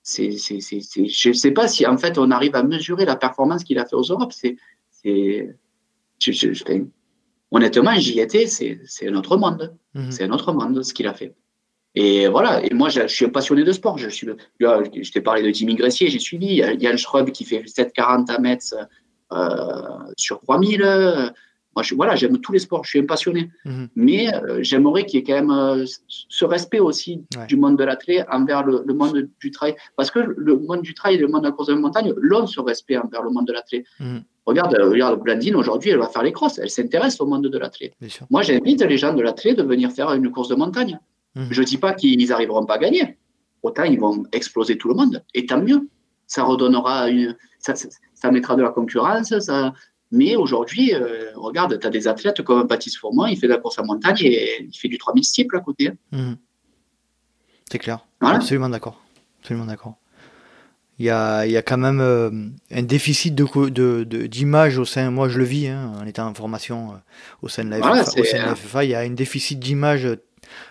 je 0.08 1.28
ne 1.28 1.34
sais 1.34 1.50
pas 1.50 1.68
si 1.68 1.86
en 1.86 1.98
fait 1.98 2.18
on 2.18 2.30
arrive 2.30 2.54
à 2.54 2.62
mesurer 2.62 3.04
la 3.04 3.16
performance 3.16 3.64
qu'il 3.64 3.78
a 3.78 3.84
fait 3.84 3.96
aux 3.96 4.02
Europes. 4.02 4.32
C'est, 4.32 4.56
honnêtement, 7.50 7.94
j'y 7.96 8.20
étais, 8.20 8.46
c'est, 8.46 8.80
un 9.06 9.14
autre 9.14 9.36
monde. 9.36 9.76
Mhm. 9.94 10.10
C'est 10.10 10.24
un 10.24 10.30
autre 10.30 10.52
monde 10.52 10.82
ce 10.82 10.94
qu'il 10.94 11.06
a 11.06 11.14
fait. 11.14 11.34
Et 12.00 12.28
voilà, 12.28 12.64
et 12.64 12.72
moi 12.74 12.88
je, 12.88 13.06
suis 13.08 13.28
passionné 13.28 13.64
de 13.64 13.72
sport. 13.72 13.98
Je, 13.98 14.08
suis, 14.08 14.28
je 14.60 15.12
t'ai 15.12 15.20
parlé 15.20 15.42
de 15.42 15.52
Jimmy 15.52 15.74
Gressier, 15.74 16.08
j'ai 16.08 16.18
suivi. 16.18 16.46
Il 16.46 16.82
y 16.82 16.86
a, 16.86 16.96
Schrub 16.96 17.30
qui 17.30 17.44
fait 17.44 17.62
7,40 17.62 18.30
à 18.30 18.38
mètres 18.38 18.74
euh, 19.32 20.12
sur 20.16 20.40
3000 20.40 21.32
voilà, 21.94 22.16
j'aime 22.16 22.38
tous 22.38 22.52
les 22.52 22.58
sports, 22.58 22.84
je 22.84 22.90
suis 22.90 22.98
un 22.98 23.06
passionné. 23.06 23.50
Mhm. 23.64 23.88
Mais 23.96 24.34
euh, 24.34 24.58
j'aimerais 24.62 25.04
qu'il 25.04 25.20
y 25.20 25.22
ait 25.22 25.24
quand 25.24 25.34
même 25.34 25.50
euh, 25.50 25.84
ce 26.06 26.44
respect 26.44 26.80
aussi 26.80 27.24
du 27.46 27.56
monde 27.56 27.78
de 27.78 27.84
l'athlète 27.84 28.26
envers 28.30 28.64
le, 28.64 28.82
monde 28.94 29.28
du 29.40 29.50
trail. 29.50 29.74
Parce 29.96 30.10
que 30.10 30.18
le 30.18 30.58
monde 30.58 30.82
du 30.82 30.94
trail 30.94 31.16
et 31.16 31.18
le 31.18 31.28
monde 31.28 31.42
de 31.42 31.48
la 31.48 31.52
course 31.52 31.68
de 31.68 31.74
montagne 31.74 32.12
l'ont 32.16 32.46
ce 32.46 32.60
respect 32.60 32.96
envers 32.96 33.22
le 33.22 33.30
monde 33.30 33.46
de 33.46 33.52
l'athlète. 33.52 33.84
Mhm. 34.00 34.22
Regarde, 34.46 34.74
euh, 34.78 34.88
regarde 34.88 35.22
Blandine, 35.22 35.56
aujourd'hui, 35.56 35.90
elle 35.90 35.98
va 35.98 36.08
faire 36.08 36.22
les 36.22 36.32
crosses. 36.32 36.58
Elle 36.58 36.70
s'intéresse 36.70 37.20
au 37.20 37.26
monde 37.26 37.46
de 37.46 37.58
l'athlète. 37.58 37.92
Moi, 38.30 38.42
j'invite 38.42 38.82
les 38.82 38.96
gens 38.96 39.12
de 39.12 39.20
l'athlète 39.20 39.58
de 39.58 39.62
venir 39.62 39.90
faire 39.90 40.12
une 40.12 40.30
course 40.30 40.48
de 40.48 40.54
montagne. 40.54 40.98
Mhm. 41.34 41.48
Je 41.50 41.60
ne 41.60 41.66
dis 41.66 41.78
pas 41.78 41.94
qu'ils 41.94 42.28
n'arriveront 42.28 42.64
pas 42.66 42.74
à 42.74 42.78
gagner. 42.78 43.18
Autant, 43.62 43.84
ils 43.84 43.98
vont 43.98 44.24
exploser 44.32 44.78
tout 44.78 44.88
le 44.88 44.94
monde. 44.94 45.24
Et 45.34 45.46
tant 45.46 45.60
mieux. 45.60 45.88
Ça 46.26 46.44
redonnera 46.44 47.08
une. 47.08 47.36
Ça, 47.58 47.74
ça 48.14 48.30
mettra 48.30 48.54
de 48.54 48.62
la 48.62 48.68
concurrence, 48.68 49.36
ça, 49.38 49.72
mais 50.10 50.36
aujourd'hui, 50.36 50.94
euh, 50.94 51.30
regarde, 51.34 51.78
tu 51.78 51.86
as 51.86 51.90
des 51.90 52.08
athlètes 52.08 52.42
comme 52.42 52.66
Baptiste 52.66 52.96
Fourmont, 52.96 53.26
il 53.26 53.38
fait 53.38 53.46
de 53.46 53.52
la 53.52 53.58
course 53.58 53.78
à 53.78 53.82
montagne 53.82 54.16
et 54.20 54.62
il 54.62 54.76
fait 54.76 54.88
du 54.88 54.96
3000 54.96 55.24
steeple 55.24 55.56
à 55.56 55.60
côté. 55.60 55.92
Mmh. 56.12 56.34
C'est 57.70 57.78
clair. 57.78 58.06
Absolument 58.20 58.70
d'accord. 58.70 59.02
Absolument 59.40 59.66
d'accord. 59.66 59.96
Il 60.98 61.04
y 61.06 61.10
a, 61.10 61.46
il 61.46 61.52
y 61.52 61.56
a 61.56 61.62
quand 61.62 61.78
même 61.78 62.00
euh, 62.00 62.30
un 62.72 62.82
déficit 62.82 63.34
de, 63.34 63.68
de, 63.68 64.26
d'image 64.26 64.78
au 64.78 64.84
sein, 64.84 65.10
moi 65.12 65.28
je 65.28 65.38
le 65.38 65.44
vis 65.44 65.68
hein, 65.68 65.92
en 66.00 66.06
étant 66.06 66.26
en 66.26 66.34
formation 66.34 66.90
euh, 66.90 66.96
au 67.42 67.48
sein 67.48 67.64
de 67.64 67.70
la, 67.70 68.04
FFA, 68.56 68.84
il 68.84 68.90
y 68.90 68.94
a 68.96 69.00
un 69.00 69.10
déficit 69.10 69.60
d'image 69.60 70.08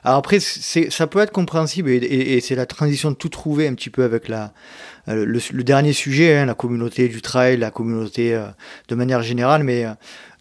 alors 0.03 0.19
après, 0.19 0.39
ça 0.39 1.07
peut 1.07 1.19
être 1.19 1.31
compréhensible 1.31 1.89
et, 1.89 2.39
c'est 2.41 2.55
la 2.55 2.65
transition 2.65 3.11
de 3.11 3.15
tout 3.15 3.29
trouver 3.29 3.67
un 3.67 3.73
petit 3.73 3.89
peu 3.89 4.03
avec 4.03 4.27
la, 4.27 4.53
euh, 5.09 5.25
le, 5.25 5.63
dernier 5.63 5.93
sujet, 5.93 6.37
hein, 6.37 6.45
la 6.45 6.53
communauté 6.53 7.07
du 7.07 7.21
trail, 7.21 7.57
la 7.57 7.71
communauté 7.71 8.33
euh, 8.33 8.45
de 8.89 8.95
manière 8.95 9.21
générale, 9.21 9.63
mais 9.63 9.85
euh, 9.85 9.93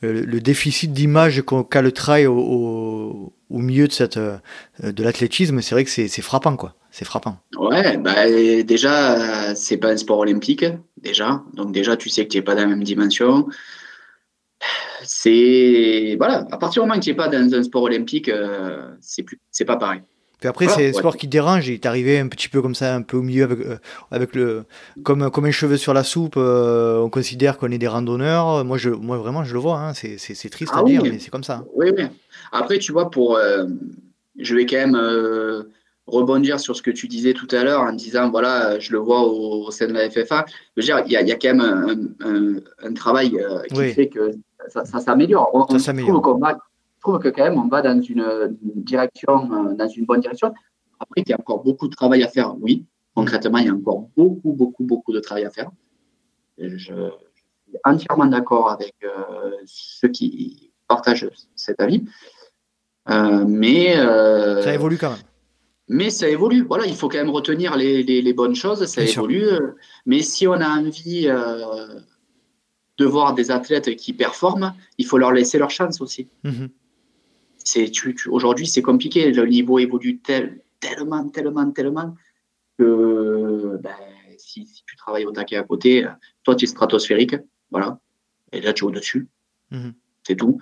le, 0.03 0.41
déficit 0.41 0.93
d'image 0.93 1.43
qu'a 1.43 1.83
le 1.83 1.93
trail 1.93 2.27
au, 2.27 3.33
au, 3.51 3.59
milieu 3.59 3.89
de, 3.89 4.35
de 4.83 5.03
l'athlétisme, 5.03 5.61
c'est 5.63 5.75
vrai 5.75 5.85
que 5.85 5.91
c'est 5.91 6.23
frappant, 6.23 6.57
quoi. 6.57 6.75
C'est 6.91 7.05
frappant. 7.05 7.37
Ouais, 7.59 7.99
bah, 7.99 8.25
déjà, 8.63 9.55
c'est 9.55 9.77
pas 9.77 9.91
un 9.91 9.97
sport 9.99 10.21
olympique, 10.21 10.65
déjà. 11.03 11.43
Donc 11.53 11.73
déjà, 11.73 11.97
tu 11.97 12.09
sais 12.09 12.25
que 12.25 12.31
tu 12.31 12.39
n'es 12.39 12.43
pas 12.43 12.55
dans 12.55 12.63
la 12.63 12.69
même 12.69 12.85
dimension 12.85 13.47
c'est 15.03 16.17
voilà, 16.19 16.47
à 16.51 16.57
partir 16.57 16.83
du 16.83 16.89
moment 16.89 16.99
que 16.99 17.05
tu 17.05 17.11
n'es 17.11 17.17
pas 17.17 17.29
dans 17.29 17.55
un 17.55 17.63
sport 17.63 17.83
olympique, 17.83 18.29
euh, 18.29 18.91
c'est 19.01 19.23
plus, 19.23 19.39
c'est 19.51 19.65
pas 19.65 19.77
pareil. 19.77 20.03
Puis 20.41 20.49
après, 20.51 20.69
c'est 20.69 20.91
un 20.91 20.93
sport 20.93 21.17
qui 21.17 21.29
dérange. 21.29 21.67
Il 21.67 21.75
est 21.75 21.87
arrivé 21.87 22.19
un 22.19 22.29
petit 22.29 22.51
peu 22.51 22.61
comme 22.61 22.75
ça, 22.75 22.95
un 22.95 23.01
peu 23.01 23.17
au 23.17 23.23
milieu, 23.23 23.45
avec, 23.45 23.61
euh, 23.61 23.79
avec 24.11 24.35
le, 24.35 24.65
comme, 25.03 25.31
comme 25.31 25.47
un 25.47 25.51
cheveu 25.51 25.79
sur 25.79 25.95
la 25.95 26.05
soupe. 26.05 26.35
Euh, 26.37 26.99
on 26.99 27.09
considère 27.09 27.57
qu'on 27.57 27.71
est 27.71 27.79
des 27.79 27.89
randonneurs. 27.89 28.63
Moi, 28.63 28.77
je, 28.77 28.91
moi 28.91 29.17
vraiment, 29.17 29.45
je 29.45 29.55
le 29.55 29.61
vois. 29.61 29.79
Hein. 29.79 29.95
C'est, 29.95 30.19
c'est, 30.19 30.51
triste 30.51 30.73
ah 30.75 30.81
à 30.81 30.83
dire, 30.85 31.03
mais 31.03 31.19
c'est 31.19 31.31
comme 31.31 31.45
ça. 31.45 31.65
Oui, 31.75 31.91
oui. 31.97 32.05
Après, 32.53 32.79
tu 32.79 32.93
vois, 32.93 33.11
pour, 33.11 33.39
je 34.39 34.55
vais 34.55 34.67
quand 34.67 34.77
même 34.77 35.67
rebondir 36.07 36.61
sur 36.61 36.77
ce 36.77 36.83
que 36.83 36.91
tu 36.91 37.09
disais 37.09 37.33
tout 37.33 37.49
à 37.51 37.65
l'heure 37.65 37.83
en 37.83 37.93
disant, 37.93 38.31
voilà, 38.31 38.79
je 38.79 38.93
le 38.93 38.99
vois 38.99 39.23
au, 39.23 39.71
sein 39.71 39.89
de 39.89 39.93
la 39.93 40.09
FFA. 40.09 40.45
Je 40.77 40.83
veux 40.83 40.85
dire, 40.85 41.03
il 41.07 41.13
y 41.13 41.17
a, 41.17 41.23
y 41.23 41.33
a 41.33 41.37
quand 41.37 41.55
même 41.55 42.15
un, 42.21 42.89
un, 42.89 42.95
travail 42.95 43.37
qui 43.69 43.93
fait 43.93 44.09
que 44.09 44.33
ça, 44.69 44.85
s'améliore. 44.85 45.51
On, 45.53 45.65
trouve 47.01 47.19
que 47.21 47.29
quand 47.29 47.45
même 47.45 47.59
on 47.59 47.69
va 47.69 47.83
dans 47.83 48.01
une 48.01 48.57
direction, 48.61 49.53
euh, 49.53 49.75
dans 49.75 49.89
une 49.89 50.05
bonne 50.07 50.21
direction. 50.21 50.53
Après, 50.99 51.23
il 51.25 51.29
y 51.29 51.33
a 51.33 51.37
encore 51.39 51.63
beaucoup 51.63 51.89
de 51.89 51.95
travail 51.95 52.23
à 52.23 52.29
faire, 52.29 52.55
oui. 52.61 52.85
Concrètement, 53.15 53.59
il 53.59 53.67
y 53.67 53.69
a 53.69 53.75
encore 53.75 54.09
beaucoup, 54.17 54.53
beaucoup, 54.53 54.85
beaucoup 54.85 55.13
de 55.13 55.21
travail 55.21 55.45
à 55.45 55.51
faire. 55.51 55.71
Je, 56.59 56.77
suis 56.77 56.95
entièrement 57.85 58.27
d'accord 58.27 58.71
avec 58.71 58.95
euh, 59.05 59.51
ceux 59.67 60.09
qui 60.09 60.73
partagent 60.89 61.29
cet 61.55 61.81
avis. 61.81 62.05
Euh, 63.09 63.45
mais 63.47 63.95
ça 63.95 64.75
évolue 64.75 64.99
quand 64.99 65.11
même. 65.11 65.19
Mais 65.89 66.11
ça 66.11 66.29
évolue. 66.29 66.63
Voilà, 66.63 66.87
il 66.87 66.97
faut 66.97 67.09
quand 67.09 67.19
même 67.19 67.31
retenir 67.31 67.77
les, 67.77 68.03
les, 68.03 68.33
bonnes 68.33 68.57
choses. 68.57 68.85
Ça 68.87 69.03
évolue. 69.03 69.49
Mais 70.05 70.21
si 70.21 70.47
on 70.47 70.55
a 70.55 70.69
envie 70.69 71.29
de 72.99 73.05
voir 73.05 73.35
des 73.35 73.51
athlètes 73.51 73.95
qui 73.97 74.13
performent, 74.13 74.75
il 74.99 75.07
faut 75.07 75.19
leur 75.19 75.33
laisser 75.33 75.59
leur 75.59 75.71
chance 75.71 76.01
aussi. 76.01 76.29
C'est, 77.59 77.91
aujourd'hui, 78.29 78.67
c'est 78.67 78.83
compliqué. 78.83 79.31
Le 79.33 79.47
niveau 79.47 79.79
évolue 79.79 80.19
tellement, 80.19 81.29
tellement, 81.29 81.71
tellement 81.71 82.15
que 82.79 83.79
ben, 83.81 83.95
si, 84.39 84.83
tu 84.87 84.97
travailles 84.97 85.25
au 85.25 85.33
taquet 85.33 85.57
à 85.57 85.63
côté, 85.63 86.07
toi, 86.43 86.55
tu 86.55 86.65
es 86.65 86.69
stratosphérique. 86.69 87.37
Voilà. 87.71 87.99
Et 88.53 88.61
là, 88.61 88.73
tu 88.73 88.85
es 88.85 88.87
au-dessus. 88.87 89.29
Mhm. 89.71 89.95
C'est 90.25 90.37
tout. 90.37 90.61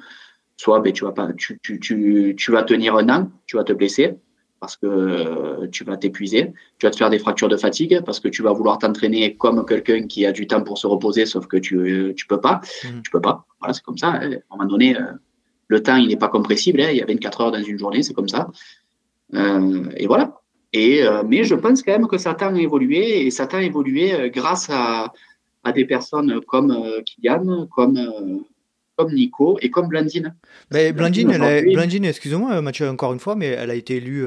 Soit 0.57 0.81
ben, 0.81 0.93
tu, 0.93 1.05
vas 1.05 1.13
pas, 1.13 1.33
tu, 1.33 1.59
tu 1.61 2.53
vas 2.53 2.63
tenir 2.63 2.97
un 2.97 3.09
an, 3.09 3.31
tu 3.47 3.57
vas 3.57 3.65
te 3.65 3.73
blesser 3.73 4.15
parce 4.65 4.79
que 4.79 4.87
euh, 4.87 5.69
tu 5.71 5.85
vas 5.85 5.99
t'épuiser, 5.99 6.55
tu 6.79 6.87
vas 6.87 6.91
te 6.91 6.97
faire 6.97 7.11
des 7.11 7.19
fractures 7.19 7.51
de 7.51 7.57
fatigue 7.59 8.01
parce 8.07 8.19
que 8.19 8.29
tu 8.29 8.43
vas 8.43 8.55
vouloir 8.55 8.79
t'entraîner 8.79 9.37
comme 9.37 9.67
quelqu'un 9.67 10.07
qui 10.07 10.25
a 10.25 10.33
du 10.33 10.47
temps 10.47 10.63
pour 10.63 10.79
se 10.79 10.87
reposer, 10.87 11.27
sauf 11.27 11.47
que 11.47 11.59
tu 11.59 11.77
ne 11.77 12.27
peux 12.27 12.41
pas. 12.41 12.63
Mmh. 12.83 13.03
Tu 13.03 13.11
peux 13.11 13.21
pas. 13.21 13.45
Voilà, 13.61 13.75
c'est 13.75 13.83
comme 13.83 13.99
ça. 13.99 14.09
Hein. 14.09 14.21
À 14.23 14.55
un 14.55 14.57
moment 14.57 14.71
donné, 14.71 14.97
euh, 14.97 15.03
le 15.69 15.83
temps, 15.83 15.97
il 15.97 16.09
n'est 16.09 16.17
pas 16.17 16.29
compressible. 16.29 16.81
Hein. 16.81 16.89
Il 16.93 16.97
y 16.97 17.03
a 17.03 17.05
24 17.05 17.41
heures 17.43 17.53
dans 17.53 17.63
une 17.63 17.79
journée, 17.79 18.03
c'est 18.03 18.15
comme 18.15 18.29
ça. 18.29 18.49
Euh, 19.35 19.85
et 19.99 20.07
voilà. 20.07 20.41
Et, 20.73 21.05
mais 21.29 21.45
je 21.45 21.55
pense 21.55 21.85
quand 21.85 21.93
même 21.93 22.09
que 22.09 22.19
ça 22.19 22.35
tend 22.35 22.53
à 22.53 22.59
évoluer 22.59 23.27
et 23.27 23.31
ça 23.31 23.47
tend 23.47 23.59
à 23.59 23.63
évoluer 23.63 24.31
grâce 24.31 24.69
à, 24.71 25.13
à 25.63 25.71
des 25.71 25.85
personnes 25.85 26.41
comme 26.49 26.75
Kylian, 27.07 27.69
comme 27.69 28.45
comme 28.97 29.13
Nico 29.13 29.59
et 29.61 29.71
comme 29.71 29.89
Blandine. 29.89 30.35
Mais 30.73 30.93
Blandine, 30.93 31.37
Blandine 31.73 32.05
excusez-moi 32.05 32.61
Mathieu, 32.61 32.89
encore 32.89 33.13
une 33.13 33.21
fois, 33.21 33.35
mais 33.35 33.49
elle 33.49 33.71
a 33.71 33.75
été 33.75 33.97
élue, 33.97 34.27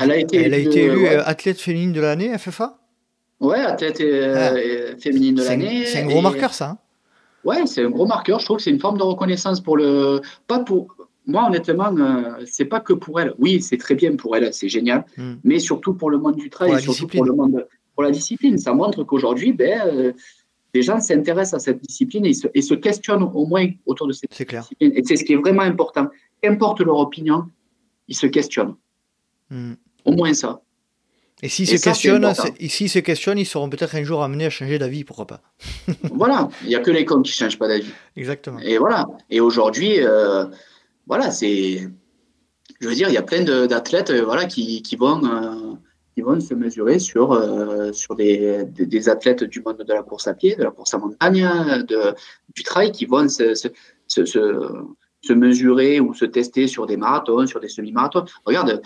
elle 0.00 0.10
a 0.10 0.16
été, 0.16 0.36
elle 0.38 0.54
a 0.54 0.58
été 0.58 0.84
élue 0.84 1.08
athlète 1.08 1.60
féminine 1.60 1.92
de 1.92 2.00
l'année, 2.00 2.36
FFA 2.36 2.80
Ouais, 3.40 3.58
athlète 3.58 4.02
ah. 4.02 4.98
féminine 4.98 5.34
de 5.34 5.42
l'année. 5.42 5.86
C'est 5.86 6.02
un 6.02 6.06
gros 6.06 6.20
marqueur, 6.20 6.52
ça. 6.52 6.70
Hein. 6.70 6.78
ouais, 7.44 7.66
c'est 7.66 7.82
un 7.82 7.90
gros 7.90 8.06
marqueur. 8.06 8.38
Je 8.38 8.44
trouve 8.44 8.58
que 8.58 8.62
c'est 8.62 8.70
une 8.70 8.80
forme 8.80 8.98
de 8.98 9.02
reconnaissance 9.02 9.60
pour 9.60 9.76
le. 9.76 10.20
Pas 10.46 10.60
pour. 10.60 10.94
Moi, 11.26 11.46
honnêtement, 11.46 11.94
euh, 11.96 12.44
c'est 12.44 12.64
pas 12.64 12.80
que 12.80 12.92
pour 12.92 13.20
elle. 13.20 13.34
Oui, 13.38 13.62
c'est 13.62 13.76
très 13.76 13.94
bien 13.94 14.16
pour 14.16 14.36
elle, 14.36 14.52
c'est 14.52 14.68
génial. 14.68 15.04
Hmm. 15.16 15.34
Mais 15.44 15.58
surtout 15.58 15.94
pour 15.94 16.10
le 16.10 16.18
monde 16.18 16.36
du 16.36 16.50
travail, 16.50 16.82
surtout 16.82 17.06
pour 17.06 17.24
le 17.24 17.32
monde, 17.32 17.66
pour 17.94 18.02
la 18.02 18.10
discipline. 18.10 18.58
Ça 18.58 18.74
montre 18.74 19.04
qu'aujourd'hui, 19.04 19.52
ben, 19.52 19.80
euh, 19.86 20.12
les 20.74 20.82
gens 20.82 21.00
s'intéressent 21.00 21.54
à 21.54 21.64
cette 21.64 21.80
discipline 21.80 22.26
et 22.26 22.32
se, 22.32 22.74
questionnent 22.74 23.22
au 23.22 23.46
moins 23.46 23.68
autour 23.86 24.06
de 24.06 24.12
cette 24.12 24.30
discipline. 24.30 24.62
Et 24.80 25.02
c'est 25.04 25.16
ce 25.16 25.24
qui 25.24 25.32
est 25.32 25.36
vraiment 25.36 25.62
important. 25.62 26.08
Qu'importe 26.42 26.80
leur 26.80 26.98
opinion, 26.98 27.46
ils 28.08 28.16
se 28.16 28.26
questionnent. 28.26 28.76
Hmm. 29.50 29.74
Au 30.04 30.12
moins 30.12 30.32
ça. 30.34 30.62
Et 31.42 31.48
s'ils 31.48 31.66
se, 31.66 31.82
questionnent, 31.82 32.34
se 32.34 32.98
questionnent, 32.98 33.38
ils 33.38 33.46
seront 33.46 33.70
peut-être 33.70 33.94
un 33.94 34.04
jour 34.04 34.22
amenés 34.22 34.44
à 34.44 34.50
changer 34.50 34.78
d'avis, 34.78 35.04
pourquoi 35.04 35.26
pas 35.26 35.40
Voilà, 36.12 36.48
il 36.62 36.68
n'y 36.68 36.74
a 36.74 36.80
que 36.80 36.90
les 36.90 37.04
cons 37.04 37.22
qui 37.22 37.30
ne 37.30 37.34
changent 37.34 37.58
pas 37.58 37.68
d'avis. 37.68 37.90
Exactement. 38.16 38.58
Et 38.58 38.76
voilà. 38.76 39.06
Et 39.30 39.40
aujourd'hui, 39.40 39.94
euh, 40.00 40.44
voilà, 41.06 41.30
c'est. 41.30 41.88
Je 42.80 42.88
veux 42.88 42.94
dire, 42.94 43.08
il 43.08 43.14
y 43.14 43.18
a 43.18 43.22
plein 43.22 43.42
d'athlètes 43.42 44.10
euh, 44.10 44.24
voilà, 44.24 44.44
qui, 44.44 44.82
qui 44.82 44.96
vont, 44.96 45.24
euh, 45.24 45.74
qui 46.14 46.22
vont 46.22 46.40
se 46.40 46.54
mesurer 46.54 46.98
sur, 46.98 47.40
sur 47.92 48.16
des, 48.16 48.64
des, 48.64 49.08
athlètes 49.08 49.44
du 49.44 49.62
monde 49.62 49.78
de 49.78 49.92
la 49.92 50.02
course 50.02 50.26
à 50.26 50.34
pied, 50.34 50.56
de 50.56 50.64
la 50.64 50.70
course 50.70 50.92
à 50.94 50.98
montagne, 50.98 51.48
du 52.54 52.62
trail, 52.62 52.90
qui 52.92 53.06
vont 53.06 53.28
se, 53.28 53.54
se, 53.54 53.68
se, 54.08 55.32
mesurer 55.32 56.00
ou 56.00 56.12
se 56.14 56.24
tester 56.24 56.66
sur 56.66 56.86
des 56.86 56.96
marathons, 56.96 57.46
sur 57.46 57.60
des 57.60 57.68
semi-marathons. 57.68 58.24
Regarde, 58.44 58.82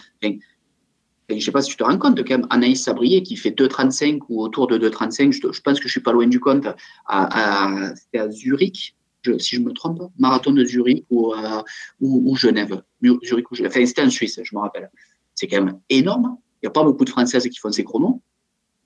je 1.29 1.35
ne 1.35 1.41
sais 1.41 1.53
pas 1.53 1.63
si 1.63 1.71
tu 1.71 1.77
te 1.77 1.85
rends 1.85 1.99
compte, 1.99 2.19
quand 2.19 2.39
même, 2.39 2.47
Anaïs 2.51 2.83
Sabrier 2.83 3.23
qui 3.23 3.37
fait 3.37 3.51
2,35 3.51 4.21
ou 4.29 4.43
autour 4.43 4.67
de 4.67 4.79
2,35, 4.79 5.33
je, 5.33 5.53
je, 5.53 5.61
pense 5.63 5.81
que 5.81 5.87
je 5.87 5.93
suis 5.93 6.01
pas 6.01 6.13
loin 6.13 6.27
du 6.27 6.41
compte, 6.41 6.67
à, 7.07 7.93
c'était 7.97 8.19
à 8.19 8.31
Zurich, 8.31 8.95
si 9.39 9.57
je 9.57 9.61
me 9.61 9.73
trompe, 9.73 10.03
marathon 10.19 10.53
de 10.53 10.65
Zurich 10.65 11.05
ou, 11.11 11.33
euh, 11.33 11.63
ou, 12.01 12.37
Genève. 12.37 12.83
Zurich 13.25 13.51
ou 13.51 13.55
Genève. 13.55 13.73
Enfin, 13.75 13.87
c'était 13.87 14.03
en 14.03 14.11
Suisse, 14.11 14.39
je 14.43 14.55
me 14.55 14.61
rappelle. 14.61 14.91
C'est 15.35 15.47
quand 15.47 15.63
même 15.63 15.81
énorme. 15.89 16.37
Il 16.65 16.69
n'y 16.69 16.69
a 16.69 16.73
pas 16.73 16.83
beaucoup 16.83 17.05
de 17.05 17.11
Françaises 17.11 17.47
qui 17.47 17.59
font 17.59 17.71
ces 17.71 17.85
chronos. 17.85 18.23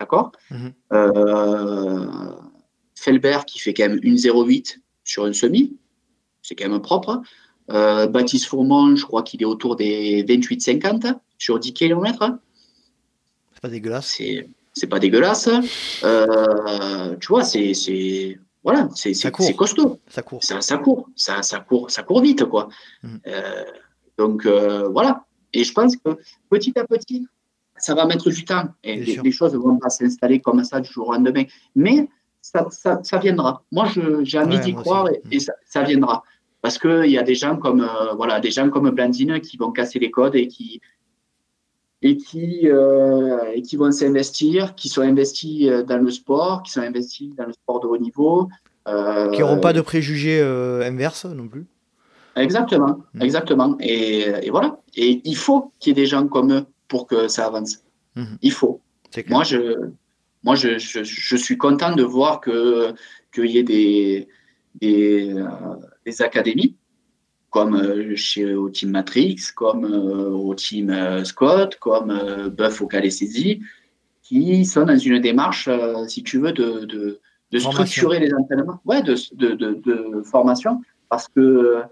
D'accord? 0.01 0.33
Mhm. 0.51 0.73
euh, 0.95 2.33
Felbert 2.97 3.45
qui 3.45 3.61
fait 3.61 3.73
quand 3.73 3.89
même 3.89 4.01
1,08 4.01 4.81
sur 5.05 5.25
un 5.25 5.33
semi. 5.33 5.77
C'est 6.43 6.57
quand 6.57 6.69
même 6.69 6.83
propre. 6.83 7.23
Euh, 7.71 8.09
Baptiste 8.09 8.47
Fourmont, 8.47 8.97
je 8.97 9.05
crois 9.07 9.23
qu'il 9.23 9.43
est 9.43 9.45
autour 9.45 9.77
des 9.77 10.25
28-50 10.25 11.15
sur 11.39 11.61
10 11.61 11.73
km. 11.73 12.41
C'est 13.53 13.61
pas 13.63 13.69
dégueulasse. 13.69 14.21
C'est 14.73 14.87
pas 14.89 14.99
dégueulasse. 14.99 15.49
Euh, 16.03 17.15
tu 17.21 17.29
vois, 17.29 17.45
c'est 17.45 18.41
voilà, 18.65 18.89
c'est 18.97 19.15
costaud. 19.55 20.01
Ça 20.09 20.23
court. 20.23 20.43
Ça, 20.43 20.61
ça, 20.63 20.79
court. 20.79 21.09
Ça, 21.15 21.43
ça, 21.43 21.61
court. 21.61 21.93
Ça 21.93 22.03
court 22.03 22.23
vite, 22.23 22.45
quoi. 22.45 22.69
Euh, 23.29 23.65
donc 24.19 24.49
voilà. 24.49 25.27
Et 25.53 25.63
je 25.63 25.73
pense 25.73 25.97
que 25.97 26.17
petit 26.51 26.77
à 26.77 26.85
petit, 26.85 27.29
ça 27.79 27.95
va 27.95 28.07
mettre 28.07 28.31
du 28.31 28.45
temps. 28.45 28.65
Et 28.85 28.97
les, 28.97 29.33
choses 29.33 29.55
ne 29.55 29.59
vont 29.59 29.79
pas 29.79 29.91
s'installer 29.91 30.41
comme 30.41 30.63
ça 30.65 30.81
du 30.81 30.91
jour 30.91 31.09
au 31.09 31.13
lendemain. 31.13 31.45
Mais 31.75 32.09
ça, 32.41 32.67
ça, 32.71 33.01
ça 33.03 33.19
viendra. 33.19 33.63
Moi, 33.73 33.89
j'ai 34.23 34.39
envie 34.39 34.61
d'y 34.61 34.75
croire 34.75 35.09
et, 35.09 35.23
et 35.31 35.41
ça, 35.41 35.53
ça, 35.67 35.83
viendra 35.83 36.23
parce 36.63 36.79
qu'il 36.79 37.11
y 37.11 37.19
a 37.19 37.23
des 37.23 37.35
gens 37.35 37.57
comme 37.57 37.83
euh, 37.83 38.15
voilà 38.17 38.41
des 38.41 38.51
gens 38.51 38.69
comme 38.71 38.91
Blandine 38.91 39.41
qui 39.41 39.57
vont 39.57 39.71
casser 39.71 39.99
les 39.99 40.11
codes 40.11 40.35
et 40.35 40.49
qui 40.49 40.81
et 42.03 42.17
qui 42.17 42.69
euh, 42.69 43.53
et 43.55 43.63
qui 43.63 43.77
vont 43.77 43.93
s'investir, 43.93 44.75
qui 44.75 44.89
sont 44.89 45.03
investis 45.03 45.69
euh, 45.69 45.83
dans 45.83 45.99
le 45.99 46.11
sport, 46.11 46.63
qui 46.63 46.73
sont 46.73 46.81
investis 46.81 47.35
dans 47.37 47.47
le 47.47 47.53
sport 47.53 47.81
de 47.81 47.87
haut 47.87 47.99
niveau, 47.99 48.49
qui 48.87 49.41
n'auront 49.41 49.61
pas 49.61 49.73
de 49.73 49.83
préjugés 49.83 50.41
inverses 50.41 51.27
non 51.27 51.49
plus. 51.49 51.67
Exactement, 52.37 53.01
mm. 53.15 53.23
exactement. 53.23 53.77
Et, 53.81 54.21
et, 54.43 54.51
voilà. 54.51 54.79
Et 54.95 55.21
il 55.25 55.37
faut 55.37 55.73
qu'il 55.79 55.91
y 55.91 55.93
ait 55.93 56.03
des 56.03 56.07
gens 56.07 56.27
comme 56.29 56.53
eux 56.53 56.65
pour 56.89 57.07
que 57.07 57.29
ça 57.29 57.47
avance. 57.47 57.79
Mm-hmm. 58.17 58.39
Il 58.43 58.53
faut. 58.53 58.81
Moi, 59.29 59.45
je, 59.45 59.91
moi, 60.43 60.55
je, 60.55 60.79
je, 60.79 61.03
je, 61.03 61.37
suis 61.37 61.57
content 61.57 61.95
de 61.95 62.03
voir 62.03 62.41
que 62.41 62.93
qu'il 63.33 63.47
y 63.47 63.59
ait 63.59 63.63
des, 63.63 64.29
des, 64.75 65.35
des 66.05 66.23
académies, 66.23 66.77
comme 67.51 67.75
euh, 67.75 68.15
chez, 68.17 68.55
au 68.55 68.69
Team 68.69 68.91
Matrix, 68.91 69.37
comme 69.55 69.85
euh, 69.85 70.31
au 70.31 70.55
Team 70.55 70.91
euh, 70.91 71.25
Scott, 71.25 71.77
comme 71.81 72.49
Buff 72.51 72.81
au 72.83 72.87
Calais-Saisie, 72.87 73.61
qui 74.23 74.65
sont 74.67 74.85
dans 74.85 74.99
une 74.99 75.21
démarche, 75.21 75.71
si 76.07 76.23
tu 76.23 76.39
veux, 76.39 76.53
de, 76.53 76.85
de, 76.85 77.21
de 77.51 77.59
structurer 77.59 78.21
les 78.21 78.33
entraînements, 78.35 78.81
ouais, 78.85 79.03
de, 79.03 79.15
de, 79.35 80.23
formation, 80.23 80.83
parce 81.09 81.29
que, 81.29 81.83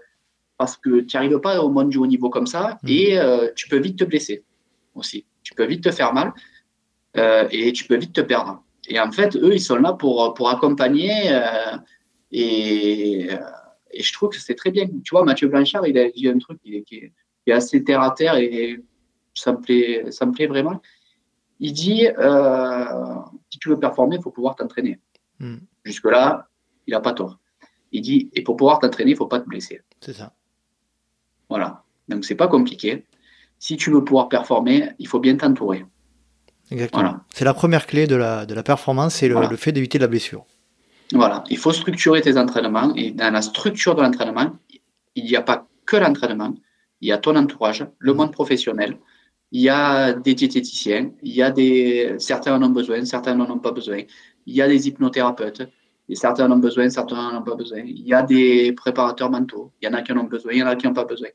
parce 0.57 0.77
que 0.77 1.01
tu 1.01 1.17
n'arrives 1.17 1.39
pas 1.39 1.63
au 1.63 1.69
monde 1.69 1.89
du 1.89 1.97
haut 1.97 2.05
niveau 2.05 2.29
comme 2.29 2.45
ça 2.45 2.77
mmh. 2.83 2.87
et 2.89 3.19
tu 3.55 3.67
peux 3.69 3.79
vite 3.79 3.97
te 3.97 4.03
blesser 4.03 4.43
aussi. 4.97 5.25
Tu 5.43 5.53
peux 5.53 5.65
vite 5.65 5.83
te 5.83 5.91
faire 5.91 6.13
mal 6.13 6.33
et 7.51 7.71
tu 7.73 7.85
peux 7.85 7.97
vite 7.97 8.13
te 8.13 8.21
perdre. 8.21 8.63
Et 8.87 8.99
en 8.99 9.11
fait, 9.11 9.35
eux, 9.35 9.53
ils 9.53 9.61
sont 9.61 9.77
là 9.77 9.93
pour, 9.93 10.33
pour 10.35 10.49
accompagner 10.49 11.11
et 12.31 13.29
et 13.91 14.03
je 14.03 14.13
trouve 14.13 14.29
que 14.29 14.39
c'est 14.39 14.55
très 14.55 14.71
bien. 14.71 14.85
Tu 15.03 15.11
vois, 15.11 15.23
Mathieu 15.23 15.47
Blanchard, 15.47 15.87
il 15.87 15.97
a 15.97 16.09
dit 16.09 16.27
un 16.27 16.37
truc 16.37 16.59
qui 16.61 17.11
est, 17.45 17.51
assez 17.51 17.83
terre 17.83 18.01
à 18.01 18.11
terre 18.11 18.35
et 18.35 18.83
ça 19.33 19.53
me 19.53 19.61
plaît, 19.61 20.11
ça 20.11 20.25
me 20.25 20.33
plaît 20.33 20.47
vraiment. 20.47 20.81
Il 21.59 21.71
dit 21.73 22.07
euh, 22.07 22.85
si 23.49 23.57
tu 23.57 23.69
veux 23.69 23.79
performer, 23.79 24.17
il 24.17 24.21
faut 24.21 24.31
pouvoir 24.31 24.55
t'entraîner. 24.55 24.99
Hmm. 25.39 25.57
Jusque-là, 25.85 26.47
il 26.85 26.91
n'a 26.91 26.99
pas 26.99 27.13
tort. 27.13 27.39
Il 27.91 28.01
dit 28.01 28.29
et 28.33 28.43
pour 28.43 28.57
pouvoir 28.57 28.79
t'entraîner, 28.79 29.11
il 29.11 29.13
ne 29.13 29.17
faut 29.17 29.27
pas 29.27 29.39
te 29.39 29.47
blesser. 29.47 29.81
C'est 30.01 30.13
ça. 30.13 30.33
Voilà. 31.49 31.83
Donc, 32.09 32.25
c'est 32.25 32.35
pas 32.35 32.47
compliqué. 32.47 33.05
Si 33.59 33.77
tu 33.77 33.91
veux 33.91 34.03
pouvoir 34.03 34.29
performer, 34.29 34.89
il 34.99 35.07
faut 35.07 35.19
bien 35.19 35.35
t'entourer. 35.35 35.85
Exactement. 36.71 37.17
C'est 37.33 37.45
la 37.45 37.53
première 37.53 37.87
clé 37.87 38.07
de 38.07 38.15
la, 38.15 38.45
de 38.45 38.53
la 38.53 38.63
performance, 38.63 39.15
c'est 39.15 39.29
le, 39.29 39.35
le 39.49 39.55
fait 39.55 39.71
d'éviter 39.71 39.99
la 39.99 40.07
blessure. 40.07 40.45
Voilà, 41.13 41.43
il 41.49 41.57
faut 41.57 41.71
structurer 41.71 42.21
tes 42.21 42.37
entraînements 42.37 42.93
et 42.95 43.11
dans 43.11 43.31
la 43.31 43.41
structure 43.41 43.95
de 43.95 44.01
l'entraînement, 44.01 44.51
il 45.15 45.23
n'y 45.23 45.35
a 45.35 45.41
pas 45.41 45.67
que 45.85 45.95
l'entraînement, 45.95 46.53
il 46.99 47.07
y 47.07 47.11
a 47.13 47.17
ton 47.17 47.35
entourage, 47.35 47.85
le 47.99 48.13
monde 48.13 48.33
professionnel, 48.33 48.97
il 49.51 49.61
y 49.61 49.69
a 49.69 50.11
des 50.11 50.33
diététiciens, 50.33 51.11
il 51.23 51.33
y 51.33 51.41
a 51.41 51.51
des 51.51 52.15
certains 52.19 52.55
en 52.55 52.63
ont 52.63 52.69
besoin, 52.69 53.05
certains 53.05 53.35
n'en 53.35 53.49
ont 53.49 53.59
pas 53.59 53.71
besoin, 53.71 54.01
il 54.45 54.53
y 54.53 54.61
a 54.61 54.67
des 54.67 54.87
hypnothérapeutes, 54.87 55.61
et 56.09 56.15
certains 56.15 56.51
en 56.51 56.55
ont 56.55 56.59
besoin, 56.59 56.89
certains 56.89 57.15
n'en 57.31 57.39
ont 57.39 57.43
pas 57.43 57.55
besoin, 57.55 57.79
il 57.79 58.05
y 58.05 58.13
a 58.13 58.21
des 58.23 58.73
préparateurs 58.73 59.31
mentaux, 59.31 59.71
il 59.81 59.85
y 59.85 59.89
en 59.89 59.93
a 59.93 60.01
qui 60.01 60.11
en 60.11 60.17
ont 60.17 60.25
besoin, 60.25 60.51
il 60.51 60.59
y 60.59 60.63
en 60.63 60.67
a 60.67 60.75
qui 60.75 60.85
n'en 60.85 60.91
ont 60.91 60.95
pas 60.95 61.05
besoin. 61.05 61.29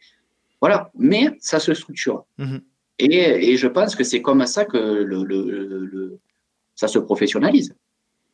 Voilà, 0.62 0.90
mais 0.96 1.36
ça 1.40 1.60
se 1.60 1.74
structure. 1.74 2.24
Mhm. 2.38 2.62
Et, 2.98 3.50
et, 3.50 3.56
je 3.58 3.66
pense 3.66 3.94
que 3.94 4.04
c'est 4.04 4.22
comme 4.22 4.46
ça 4.46 4.64
que 4.64 4.78
le, 4.78 5.24
le, 5.24 5.42
le, 5.84 6.18
ça 6.74 6.88
se 6.88 6.98
professionnalise 6.98 7.74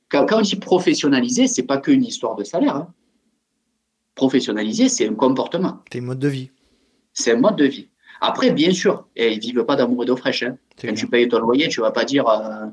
quand, 0.08 0.26
on 0.32 0.40
dit 0.40 0.56
professionnaliser, 0.56 1.46
c'est 1.46 1.64
pas 1.64 1.78
qu'une 1.78 2.04
histoire 2.04 2.36
de 2.36 2.44
salaire. 2.44 2.76
Hein. 2.76 2.94
Professionnaliser, 4.14 4.88
c'est 4.88 5.06
un 5.08 5.14
comportement. 5.14 5.82
C'est 5.92 5.98
un 5.98 6.02
mode 6.02 6.18
de 6.18 6.28
vie. 6.28 6.50
C'est 7.12 7.32
un 7.32 7.40
mode 7.40 7.56
de 7.56 7.66
vie. 7.66 7.88
Après, 8.20 8.50
bien 8.50 8.72
sûr, 8.72 9.06
et 9.14 9.32
ils 9.32 9.40
vivent 9.40 9.64
pas 9.64 9.76
d'amour 9.76 10.02
et 10.02 10.06
d'eau 10.06 10.16
fraîche. 10.16 10.42
Hein. 10.42 10.56
Quand 10.80 10.92
tu 10.94 11.06
payes 11.06 11.28
ton 11.28 11.38
loyer, 11.38 11.68
tu 11.68 11.80
vas 11.80 11.92
pas 11.92 12.04
dire. 12.04 12.28
Euh, 12.28 12.66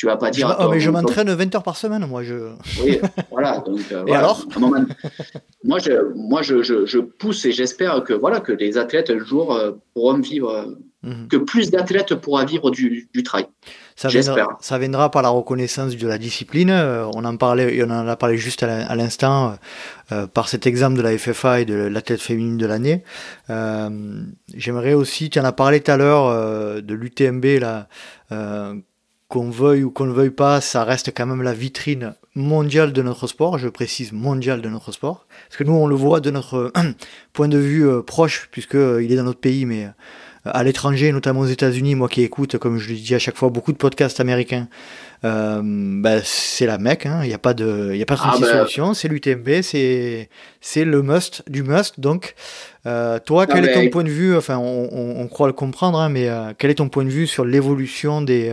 tu 0.00 0.06
vas 0.06 0.16
pas 0.16 0.30
dire. 0.30 0.56
oh, 0.58 0.68
mais 0.70 0.80
je 0.80 0.88
m'entraîne 0.88 1.28
20 1.28 1.54
heures 1.54 1.62
par 1.62 1.76
semaine, 1.76 2.06
moi. 2.06 2.22
Je... 2.22 2.52
Oui, 2.82 2.98
voilà. 3.30 3.58
Donc, 3.58 3.80
euh, 3.92 4.06
et 4.06 4.14
alors 4.14 4.46
Moi, 5.62 5.78
je, 5.78 6.14
moi 6.14 6.40
je, 6.40 6.62
je, 6.62 6.86
je 6.86 6.98
pousse 7.00 7.44
et 7.44 7.52
j'espère 7.52 8.02
que, 8.02 8.14
voilà, 8.14 8.40
que 8.40 8.52
les 8.52 8.78
athlètes, 8.78 9.10
un 9.10 9.22
jour, 9.22 9.54
euh, 9.54 9.72
pourront 9.92 10.18
vivre 10.18 10.74
Mhm. 11.02 11.28
que 11.28 11.38
plus 11.38 11.70
d'athlètes 11.70 12.14
pourra 12.14 12.44
vivre 12.44 12.70
du, 12.70 13.08
du 13.14 13.22
trail. 13.22 13.46
Ça 13.96 14.08
viendra, 14.08 14.58
ça 14.60 14.78
viendra 14.78 15.10
par 15.10 15.22
la 15.22 15.30
reconnaissance 15.30 15.96
de 15.96 16.06
la 16.06 16.18
discipline. 16.18 16.68
Euh, 16.68 17.06
on 17.14 17.24
en 17.24 17.38
parlait, 17.38 17.82
on 17.82 17.90
en 17.90 18.06
a 18.06 18.16
parlé 18.16 18.36
juste 18.36 18.62
à 18.62 18.94
l'instant 18.94 19.52
euh, 19.52 19.54
euh, 20.12 20.26
par 20.26 20.50
cet 20.50 20.66
exemple 20.66 20.98
de 20.98 21.02
la 21.02 21.16
FFA 21.16 21.60
et 21.62 21.64
de 21.64 21.74
l'athlète 21.74 22.20
féminine 22.20 22.58
de 22.58 22.66
l'année. 22.66 23.02
J'aimerais 24.54 24.92
aussi, 24.92 25.30
tu 25.30 25.40
en 25.40 25.44
as 25.44 25.52
parlé 25.52 25.80
tout 25.80 25.90
à 25.90 25.96
l'heure 25.96 26.82
de 26.82 26.94
l'UTMB 26.94 27.46
là. 27.60 27.88
Qu'on 29.30 29.48
veuille 29.48 29.84
ou 29.84 29.90
qu'on 29.90 30.04
ne 30.04 30.12
veuille 30.12 30.30
pas, 30.30 30.60
ça 30.60 30.84
reste 30.84 31.12
quand 31.16 31.24
même 31.24 31.42
la 31.42 31.54
vitrine 31.54 32.12
mondiale 32.34 32.92
de 32.92 33.00
notre 33.00 33.26
sport, 33.26 33.56
je 33.56 33.68
précise 33.68 34.12
mondiale 34.12 34.60
de 34.60 34.68
notre 34.68 34.92
sport, 34.92 35.26
parce 35.48 35.56
que 35.56 35.64
nous 35.64 35.72
on 35.72 35.86
le 35.86 35.96
voit 35.96 36.20
de 36.20 36.30
notre 36.30 36.70
point 37.32 37.48
de 37.48 37.58
vue 37.58 38.02
proche, 38.02 38.48
puisqu'il 38.50 39.10
est 39.10 39.16
dans 39.16 39.24
notre 39.24 39.40
pays, 39.40 39.64
mais 39.64 39.88
à 40.44 40.64
l'étranger, 40.64 41.12
notamment 41.12 41.40
aux 41.40 41.46
États-Unis, 41.46 41.94
moi 41.94 42.08
qui 42.08 42.22
écoute, 42.22 42.56
comme 42.58 42.78
je 42.78 42.90
le 42.90 42.96
dis 42.96 43.14
à 43.14 43.18
chaque 43.18 43.36
fois, 43.36 43.50
beaucoup 43.50 43.72
de 43.72 43.76
podcasts 43.76 44.20
américains, 44.20 44.68
euh, 45.22 45.60
bah, 45.62 46.22
c'est 46.24 46.64
la 46.64 46.78
mec, 46.78 47.06
il 47.22 47.28
n'y 47.28 47.34
a 47.34 47.38
pas 47.38 47.52
de, 47.52 47.94
y 47.94 48.00
a 48.00 48.06
pas 48.06 48.14
de 48.14 48.20
ah 48.22 48.36
ben, 48.40 48.46
solution, 48.46 48.94
c'est 48.94 49.08
l'UTMB, 49.08 49.60
c'est, 49.60 50.30
c'est 50.62 50.84
le 50.84 51.02
must 51.02 51.42
du 51.46 51.62
must. 51.62 52.00
Donc, 52.00 52.34
euh, 52.86 53.18
toi, 53.18 53.46
quel 53.46 53.66
est 53.66 53.74
ton 53.74 53.90
point 53.90 54.04
de 54.04 54.08
vue? 54.08 54.34
Enfin, 54.34 54.56
on, 54.56 54.88
on, 54.92 55.28
croit 55.28 55.46
le 55.46 55.52
comprendre, 55.52 56.00
hein, 56.00 56.08
mais 56.08 56.28
euh, 56.30 56.52
quel 56.56 56.70
est 56.70 56.76
ton 56.76 56.88
point 56.88 57.04
de 57.04 57.10
vue 57.10 57.26
sur 57.26 57.44
l'évolution 57.44 58.22
des, 58.22 58.50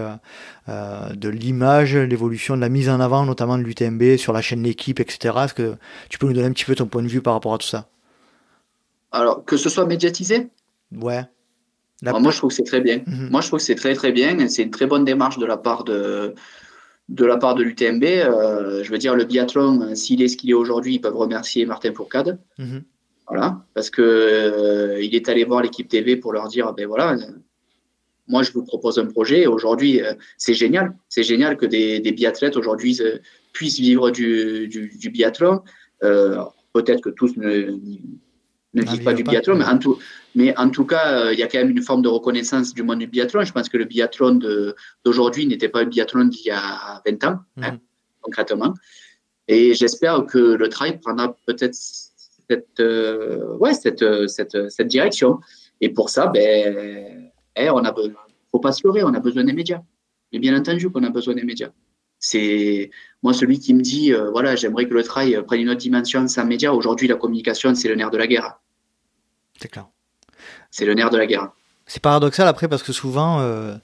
de 0.68 1.30
l'image, 1.30 1.96
l'évolution 1.96 2.56
de 2.56 2.62
la 2.62 2.70
mise 2.70 2.90
en 2.90 3.00
avant, 3.00 3.26
notamment 3.26 3.58
de 3.58 3.64
l'UTMB 3.64 4.18
sur 4.18 4.34
la 4.34 4.42
chaîne 4.42 4.64
L'équipe, 4.64 5.00
etc. 5.00 5.34
Est-ce 5.46 5.54
que 5.54 5.76
tu 6.10 6.18
peux 6.18 6.28
nous 6.28 6.34
donner 6.34 6.48
un 6.48 6.52
petit 6.52 6.66
peu 6.66 6.76
ton 6.76 6.88
point 6.88 7.02
de 7.04 7.08
vue 7.08 7.22
par 7.22 7.34
rapport 7.34 7.54
à 7.54 7.58
tout 7.58 7.68
ça? 7.68 7.88
Alors, 9.12 9.46
que 9.46 9.58
ce 9.58 9.70
soit 9.70 9.86
médiatisé? 9.86 10.50
Ouais. 10.92 11.24
moi, 12.04 12.32
je 12.32 12.38
trouve 12.38 12.50
que 12.50 12.56
c'est 12.56 12.64
très 12.64 12.82
bien. 12.82 13.02
Mhm. 13.06 13.30
Moi, 13.30 13.42
je 13.42 13.48
trouve 13.48 13.60
que 13.60 13.66
c'est 13.66 13.76
très, 13.76 13.94
très 13.94 14.12
bien. 14.12 14.48
C'est 14.48 14.64
une 14.64 14.72
très 14.72 14.88
bonne 14.88 15.06
démarche 15.06 15.38
de 15.38 15.46
la 15.46 15.58
part 15.58 15.84
de, 15.84 16.36
de 17.10 17.26
la 17.26 17.38
part 17.38 17.56
de 17.56 17.64
l'UTMB. 17.64 18.04
Euh, 18.04 18.84
je 18.84 18.92
veux 18.92 18.98
dire, 18.98 19.16
le 19.16 19.24
biathlon, 19.24 19.96
s'il 19.96 20.22
est 20.22 20.28
ce 20.28 20.38
qu'il 20.38 20.50
est 20.50 20.56
aujourd'hui, 20.56 20.96
ils 20.96 21.02
peuvent 21.02 21.16
remercier 21.16 21.66
Martin 21.66 21.94
Fourcade. 21.94 22.40
Mhm. 22.58 22.84
Voilà, 23.28 23.62
parce 23.74 23.90
que 23.90 24.02
euh, 24.02 25.04
il 25.04 25.14
est 25.14 25.28
allé 25.28 25.44
voir 25.44 25.62
l'équipe 25.62 25.90
TV 25.90 26.16
pour 26.16 26.32
leur 26.32 26.48
dire, 26.48 26.72
ben 26.74 26.88
voilà, 26.88 27.18
moi 28.28 28.44
je 28.44 28.52
vous 28.52 28.64
propose 28.64 29.00
un 29.00 29.06
projet. 29.06 29.48
Aujourd'hui, 29.48 30.02
euh, 30.02 30.14
c'est 30.38 30.54
génial, 30.54 30.96
c'est 31.10 31.24
génial 31.24 31.58
que 31.58 31.66
des, 31.66 32.00
des 32.00 32.12
biathlètes 32.12 32.58
aujourd'hui 32.58 33.00
puissent 33.54 33.80
vivre 33.80 34.12
du, 34.12 34.68
du, 34.68 35.10
biathlon. 35.10 35.62
Peut-être 36.74 37.02
que 37.02 37.10
tous 37.10 37.36
ne, 37.38 37.80
ne 38.74 38.82
vivent 38.84 39.04
pas 39.04 39.14
du 39.14 39.24
biathlon, 39.24 39.56
mais 39.56 39.66
en 39.66 39.78
tout, 39.78 39.98
mais 40.36 40.58
en 40.58 40.70
tout 40.70 40.86
cas, 40.86 41.26
euh, 41.26 41.34
il 41.34 41.40
y 41.40 41.44
a 41.44 41.48
quand 41.48 41.58
même 41.58 41.72
une 41.72 41.82
forme 41.82 42.02
de 42.02 42.10
reconnaissance 42.10 42.74
du 42.74 42.84
monde 42.84 43.00
du 43.00 43.08
biathlon. 43.08 43.44
Je 43.44 43.52
pense 43.52 43.70
que 43.70 43.78
le 43.78 43.86
biathlon 43.86 44.40
d'aujourd'hui 45.04 45.48
n'était 45.48 45.70
pas 45.70 45.84
le 45.84 45.90
biathlon 45.90 46.26
d'il 46.26 46.46
y 46.46 46.52
a 46.52 47.02
20 47.06 47.24
ans, 47.26 47.40
hein, 47.62 47.72
mhm. 47.72 47.80
concrètement. 48.22 48.74
Et 49.48 49.74
j'espère 49.74 50.26
que 50.26 50.38
le 50.38 50.70
trail 50.70 51.00
prendra 51.00 51.36
peut-être 51.46 51.74
cette, 51.74 52.80
euh, 52.80 53.58
ouais, 53.58 53.74
cette, 53.74 54.28
cette, 54.28 54.70
cette, 54.70 54.88
direction. 54.88 55.40
Et 55.80 55.90
pour 55.90 56.10
ça, 56.10 56.28
ben, 56.28 57.27
eh, 57.66 57.70
on 57.70 57.84
a 57.84 57.94
faut 58.52 58.60
pas 58.60 58.72
se 58.72 58.86
leurrer, 58.86 59.04
on 59.04 59.14
a 59.14 59.20
besoin 59.20 59.44
des 59.44 59.54
médias. 59.54 59.82
Mais 60.32 60.40
bien 60.40 60.58
entendu 60.58 60.90
qu'on 60.90 61.04
a 61.04 61.10
besoin 61.10 61.36
des 61.36 61.44
médias. 61.44 61.70
C'est 62.20 62.90
moi 63.22 63.34
celui 63.34 63.60
qui 63.60 63.74
me 63.74 63.82
dit 63.82 64.14
euh, 64.14 64.32
voilà 64.32 64.56
j'aimerais 64.56 64.88
que 64.88 64.94
le 64.94 65.04
trail 65.04 65.42
prenne 65.46 65.62
une 65.62 65.70
autre 65.70 65.82
dimension 65.82 66.28
sans 66.28 66.46
médias. 66.46 66.72
Aujourd'hui 66.72 67.08
la 67.08 67.16
communication 67.16 67.76
c'est 67.76 67.88
le 67.88 67.96
nerf 67.96 68.12
de 68.12 68.18
la 68.18 68.28
guerre. 68.28 68.60
C'est 69.60 69.70
clair 69.70 69.88
c'est 70.72 70.86
le 70.86 70.94
nerf 70.94 71.10
de 71.10 71.18
la 71.18 71.26
guerre. 71.26 71.50
C'est 71.86 72.02
paradoxal 72.02 72.48
après 72.48 72.68
parce 72.68 72.84
que 72.84 72.92
souvent 72.92 73.40
euh, 73.40 73.76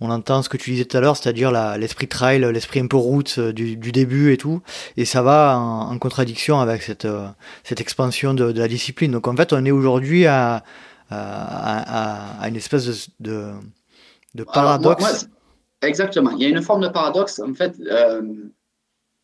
on 0.00 0.10
entend 0.10 0.42
ce 0.42 0.48
que 0.48 0.56
tu 0.56 0.70
disais 0.70 0.84
tout 0.84 0.96
à 0.96 1.00
l'heure, 1.00 1.16
c'est-à-dire 1.16 1.52
l'esprit 1.78 2.08
trail, 2.08 2.40
l'esprit 2.52 2.80
un 2.80 2.86
peu 2.86 2.96
route 2.96 3.36
euh, 3.38 3.52
du, 3.52 3.76
début 3.76 4.32
et 4.32 4.36
tout, 4.36 4.60
et 4.96 5.04
ça 5.04 5.22
va 5.22 5.56
en, 5.56 5.96
contradiction 5.98 6.60
avec 6.60 6.82
cette, 6.82 7.04
euh, 7.04 7.28
cette 7.62 7.80
expansion 7.80 8.34
de, 8.34 8.52
la 8.52 8.68
discipline. 8.68 9.12
Donc 9.12 9.28
en 9.28 9.36
fait, 9.36 9.52
on 9.52 9.64
est 9.64 9.70
aujourd'hui 9.70 10.26
à, 10.26 10.64
à, 11.10 12.48
une 12.48 12.56
espèce 12.56 13.10
de, 13.20 13.52
de, 14.34 14.44
paradoxe. 14.44 15.28
exactement, 15.82 16.30
il 16.30 16.42
y 16.42 16.46
a 16.46 16.48
une 16.48 16.62
forme 16.62 16.82
de 16.82 16.88
paradoxe. 16.88 17.40
En 17.40 17.54
fait, 17.54 17.76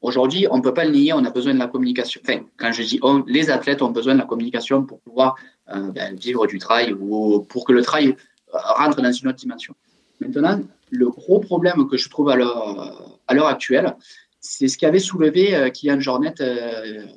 Aujourd'hui, 0.03 0.47
on 0.51 0.57
ne 0.57 0.63
peut 0.63 0.73
pas 0.73 0.85
le 0.87 0.93
nier, 0.93 1.13
on 1.13 1.25
a 1.25 1.31
besoin 1.31 1.53
de 1.53 1.59
la 1.59 1.67
communication. 1.67 2.23
Enfin, 2.25 2.41
quand 2.57 2.73
je 2.73 2.83
dis 2.83 2.99
on, 3.03 3.23
les 3.27 3.51
athlètes 3.51 3.83
ont 3.83 3.91
besoin 3.91 4.15
de 4.15 4.21
la 4.21 4.25
communication 4.25 4.85
pour 4.85 5.01
pouvoir 5.01 5.37
euh, 5.69 5.91
ben, 5.91 6.17
vivre 6.17 6.47
du 6.47 6.59
trail 6.59 6.95
ou 6.95 7.41
pour 7.41 7.67
que 7.67 7.73
le 7.73 7.83
trail 7.83 8.17
euh, 8.55 8.59
rentre 8.77 9.03
dans 9.03 9.13
une 9.13 9.29
autre 9.29 9.39
dimension. 9.39 9.75
Maintenant, 10.21 10.61
le 10.91 11.11
gros 11.11 11.39
problème 11.41 11.87
que 11.87 11.99
je 11.99 12.09
trouve 12.09 12.31
à 12.31 12.37
l'heure 12.37 13.47
actuelle, 13.47 13.95
c'est 14.41 14.69
ce 14.69 14.79
qu'avait 14.79 15.01
soulevé 15.01 15.55
euh, 15.55 15.69
Kylian 15.69 16.01
Jornet, 16.01 16.35
je 16.39 17.03
ne 17.03 17.11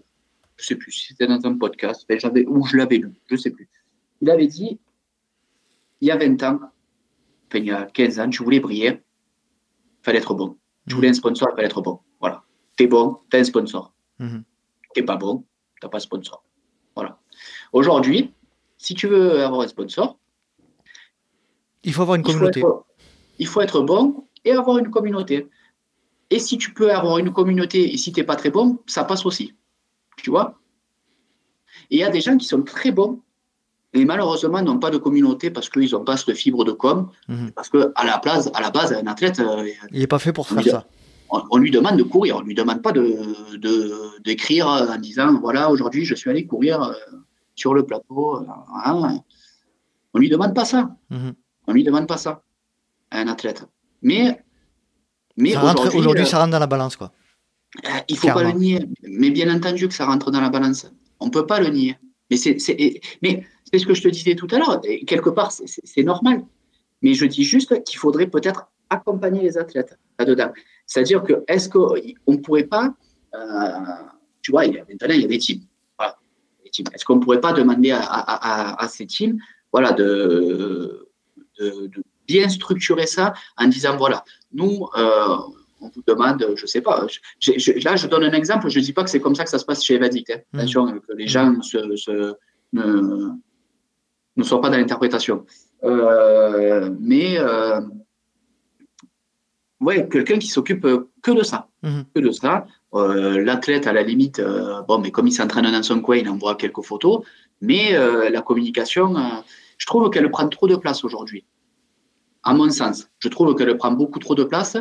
sais 0.57 0.75
plus 0.75 0.91
si 0.91 1.07
c'était 1.07 1.27
dans 1.27 1.39
un 1.45 1.57
podcast, 1.57 2.05
ou 2.47 2.65
je 2.65 2.77
l'avais 2.77 2.97
lu, 2.97 3.13
je 3.27 3.35
ne 3.35 3.39
sais 3.39 3.51
plus. 3.51 3.69
Il 4.23 4.29
avait 4.29 4.47
dit, 4.47 4.79
il 5.99 6.07
y 6.07 6.11
a 6.11 6.15
20 6.15 6.41
ans, 6.43 6.59
enfin 6.61 7.59
il 7.59 7.65
y 7.65 7.71
a 7.71 7.83
15 7.83 8.21
ans, 8.21 8.29
tu 8.29 8.41
voulais 8.41 8.61
briller, 8.61 9.03
il 9.99 10.01
fallait 10.01 10.19
être 10.19 10.33
bon. 10.33 10.57
Tu 10.87 10.95
voulais 10.95 11.09
un 11.09 11.13
sponsor, 11.13 11.49
il 11.51 11.55
fallait 11.57 11.67
être 11.67 11.81
bon. 11.81 11.99
Voilà. 12.21 12.41
T'es 12.77 12.87
bon, 12.87 13.17
t'as 13.29 13.39
un 13.39 13.43
sponsor. 13.43 13.93
Mm 14.19 14.39
T'es 14.93 15.03
pas 15.03 15.17
bon, 15.17 15.43
t'as 15.81 15.89
pas 15.89 15.97
de 15.97 16.03
sponsor. 16.03 16.41
Voilà. 16.95 17.19
Aujourd'hui, 17.73 18.33
si 18.77 18.95
tu 18.95 19.07
veux 19.07 19.43
avoir 19.43 19.59
un 19.59 19.67
sponsor, 19.67 20.17
il 21.83 21.91
faut 21.91 22.03
avoir 22.03 22.15
une 22.15 22.23
communauté. 22.23 22.63
Il 23.39 23.47
faut, 23.47 23.59
être, 23.59 23.81
bon 23.81 24.25
et 24.45 24.53
avoir 24.53 24.77
une 24.77 24.89
communauté. 24.89 25.49
Et 26.29 26.39
si 26.39 26.57
tu 26.57 26.73
peux 26.73 26.93
avoir 26.93 27.17
une 27.17 27.33
communauté 27.33 27.93
et 27.93 27.97
si 27.97 28.13
tu 28.13 28.21
n'es 28.21 28.25
pas 28.25 28.37
très 28.37 28.51
bon, 28.51 28.79
ça 28.85 29.03
passe 29.03 29.25
aussi. 29.25 29.53
Tu 30.15 30.29
vois? 30.29 30.61
Et 31.89 31.97
il 31.97 31.99
y 31.99 32.03
a 32.05 32.09
des 32.09 32.21
gens 32.21 32.37
qui 32.37 32.45
sont 32.45 32.63
très 32.63 32.91
bons 32.93 33.21
et 33.93 34.05
malheureusement 34.05 34.61
n'ont 34.61 34.79
pas 34.79 34.89
de 34.89 34.97
communauté 34.97 35.51
parce 35.51 35.69
qu'ils 35.69 35.91
n'ont 35.91 36.03
pas 36.03 36.17
cette 36.17 36.35
fibre 36.35 36.65
de 36.65 36.71
com. 36.71 37.09
Mhm. 37.27 37.51
Parce 37.51 37.69
qu'à 37.69 38.03
la, 38.03 38.17
place, 38.17 38.49
à 38.53 38.61
la 38.61 38.71
base, 38.71 38.93
un 38.93 39.07
athlète. 39.07 39.39
Euh, 39.39 39.69
il 39.91 39.99
n'est 39.99 40.07
pas 40.07 40.19
fait 40.19 40.33
pour 40.33 40.47
faire 40.47 40.63
ça. 40.63 40.85
On, 41.49 41.57
lui 41.57 41.71
demande 41.71 41.97
de 41.97 42.03
courir, 42.03 42.37
on 42.37 42.41
ne 42.41 42.45
lui 42.45 42.53
demande 42.53 42.83
pas 42.83 42.91
d'écrire 42.91 43.59
de, 43.59 44.21
d'écrire 44.23 44.67
en 44.67 44.97
disant 44.97 45.39
voilà, 45.39 45.71
aujourd'hui 45.71 46.05
je 46.05 46.13
suis 46.13 46.29
allé 46.29 46.45
courir 46.45 46.83
euh, 46.83 46.93
sur 47.55 47.73
le 47.73 47.83
plateau. 47.83 48.37
Euh, 48.37 48.45
hein. 48.85 49.19
On 50.13 50.19
ne 50.19 50.21
lui 50.21 50.29
demande 50.29 50.53
pas 50.53 50.65
ça. 50.65 50.95
Mhm. 51.09 51.33
On 51.67 51.71
ne 51.71 51.75
lui 51.75 51.83
demande 51.83 52.07
pas 52.07 52.17
ça 52.17 52.43
à 53.09 53.19
un 53.19 53.27
athlète. 53.27 53.65
Mais, 54.01 54.43
mais 55.37 55.55
aujourd'hui, 55.95 56.27
ça 56.27 56.37
rentre 56.39 56.51
dans 56.51 56.59
la 56.59 56.67
balance. 56.67 56.95
quoi. 56.95 57.11
Euh, 57.85 57.89
il 58.07 58.15
ne 58.15 58.19
faut 58.19 58.27
pas 58.27 58.43
le 58.43 58.51
nier. 58.51 58.85
Mais 59.03 59.31
bien 59.31 59.53
entendu 59.53 59.87
que 59.87 59.93
ça 59.93 60.05
rentre 60.05 60.29
dans 60.29 60.41
la 60.41 60.49
balance. 60.49 60.85
On 61.19 61.27
ne 61.27 61.31
peut 61.31 61.47
pas 61.47 61.59
le 61.59 61.69
nier. 61.69 61.97
Mais 62.29 62.37
c'est 62.37 62.57
ce 63.79 63.85
que 63.85 63.93
je 63.93 64.01
te 64.01 64.07
disais 64.07 64.35
tout 64.35 64.47
à 64.51 64.57
l'heure. 64.57 64.81
Quelque 65.07 65.29
part, 65.29 65.51
c'est 65.51 66.03
normal. 66.03 66.43
Mais 67.01 67.13
je 67.13 67.25
dis 67.25 67.43
juste 67.43 67.83
qu'il 67.83 67.99
faudrait 67.99 68.27
peut-être 68.27 68.67
accompagner 68.89 69.41
les 69.41 69.57
athlètes 69.57 69.97
là-dedans. 70.19 70.51
C'est-à-dire 70.85 71.23
que, 71.23 71.43
est-ce 71.47 71.69
qu'on 71.69 71.95
ne 72.27 72.37
pourrait 72.37 72.65
pas, 72.65 72.93
euh, 73.35 73.39
tu 74.41 74.51
vois, 74.51 74.65
il 74.65 74.75
y 74.75 74.79
a, 74.79 74.85
maintenant, 74.87 75.15
il 75.15 75.21
y 75.21 75.25
a 75.25 75.27
des 75.27 75.37
teams. 75.37 75.61
Est-ce 76.93 77.05
qu'on 77.05 77.17
ne 77.17 77.21
pourrait 77.21 77.41
pas 77.41 77.53
demander 77.53 77.91
à, 77.91 78.87
ces 78.89 79.05
teams 79.05 79.37
voilà, 79.71 79.91
de, 79.91 81.07
de, 81.59 81.89
bien 82.27 82.49
structurer 82.49 83.05
ça 83.05 83.33
en 83.57 83.67
disant 83.67 83.97
voilà, 83.97 84.23
nous, 84.51 84.87
euh, 84.97 85.37
on 85.81 85.89
vous 85.89 86.03
demande, 86.07 86.43
je 86.55 86.61
ne 86.61 86.67
sais 86.67 86.81
pas, 86.81 87.05
là 87.05 87.95
je 87.95 88.07
donne 88.07 88.23
un 88.23 88.31
exemple, 88.31 88.69
je 88.69 88.79
ne 88.79 88.83
dis 88.83 88.93
pas 88.93 89.03
que 89.03 89.09
c'est 89.09 89.19
comme 89.19 89.35
ça 89.35 89.43
que 89.43 89.49
ça 89.49 89.59
se 89.59 89.65
passe 89.65 89.83
chez 89.83 89.95
Evadict. 89.95 90.31
Hein. 90.31 90.39
Mmh. 90.53 90.59
Attention, 90.59 90.99
que 90.99 91.13
les 91.13 91.27
gens 91.27 91.61
se, 91.61 91.77
ne, 92.73 93.29
ne, 94.35 94.43
soient 94.43 94.61
pas 94.61 94.69
dans 94.69 94.77
l'interprétation. 94.77 95.45
Euh, 95.83 96.89
mais 96.99 97.37
euh, 97.39 97.81
ouais, 99.79 100.07
quelqu'un 100.09 100.39
qui 100.39 100.47
s'occupe 100.47 100.87
que 101.21 101.31
de 101.31 101.43
ça, 101.43 101.69
mmh. 101.83 102.01
que 102.15 102.19
de 102.21 102.31
ça, 102.31 102.65
euh, 102.93 103.43
l'athlète, 103.43 103.87
à 103.87 103.93
la 103.93 104.03
limite, 104.03 104.41
bon, 104.87 104.99
mais 104.99 105.11
comme 105.11 105.27
il 105.27 105.33
s'entraîne 105.33 105.71
dans 105.71 105.83
son 105.83 106.01
coin, 106.01 106.17
il 106.17 106.29
envoie 106.29 106.55
quelques 106.55 106.83
photos. 106.83 107.21
Mais 107.61 107.93
la 108.29 108.41
communication, 108.41 109.15
je 109.77 109.85
trouve 109.85 110.09
qu'elle 110.09 110.29
prend 110.29 110.47
trop 110.49 110.67
de 110.67 110.75
place 110.75 111.03
aujourd'hui. 111.03 111.45
À 112.43 112.53
mon 112.53 112.69
sens, 112.69 113.09
je 113.19 113.29
trouve 113.29 113.55
qu'elle 113.55 113.77
prend 113.77 113.91
beaucoup 113.91 114.19
trop 114.19 114.35
de 114.35 114.43
place. 114.43 114.75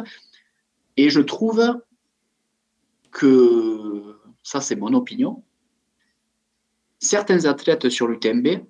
Et 0.96 1.08
je 1.08 1.20
trouve 1.20 1.78
que, 3.12 4.18
ça 4.42 4.60
c'est 4.60 4.76
mon 4.76 4.92
opinion, 4.94 5.42
certains 6.98 7.44
athlètes 7.44 7.88
sur 7.88 8.08
l'UTMB 8.08 8.64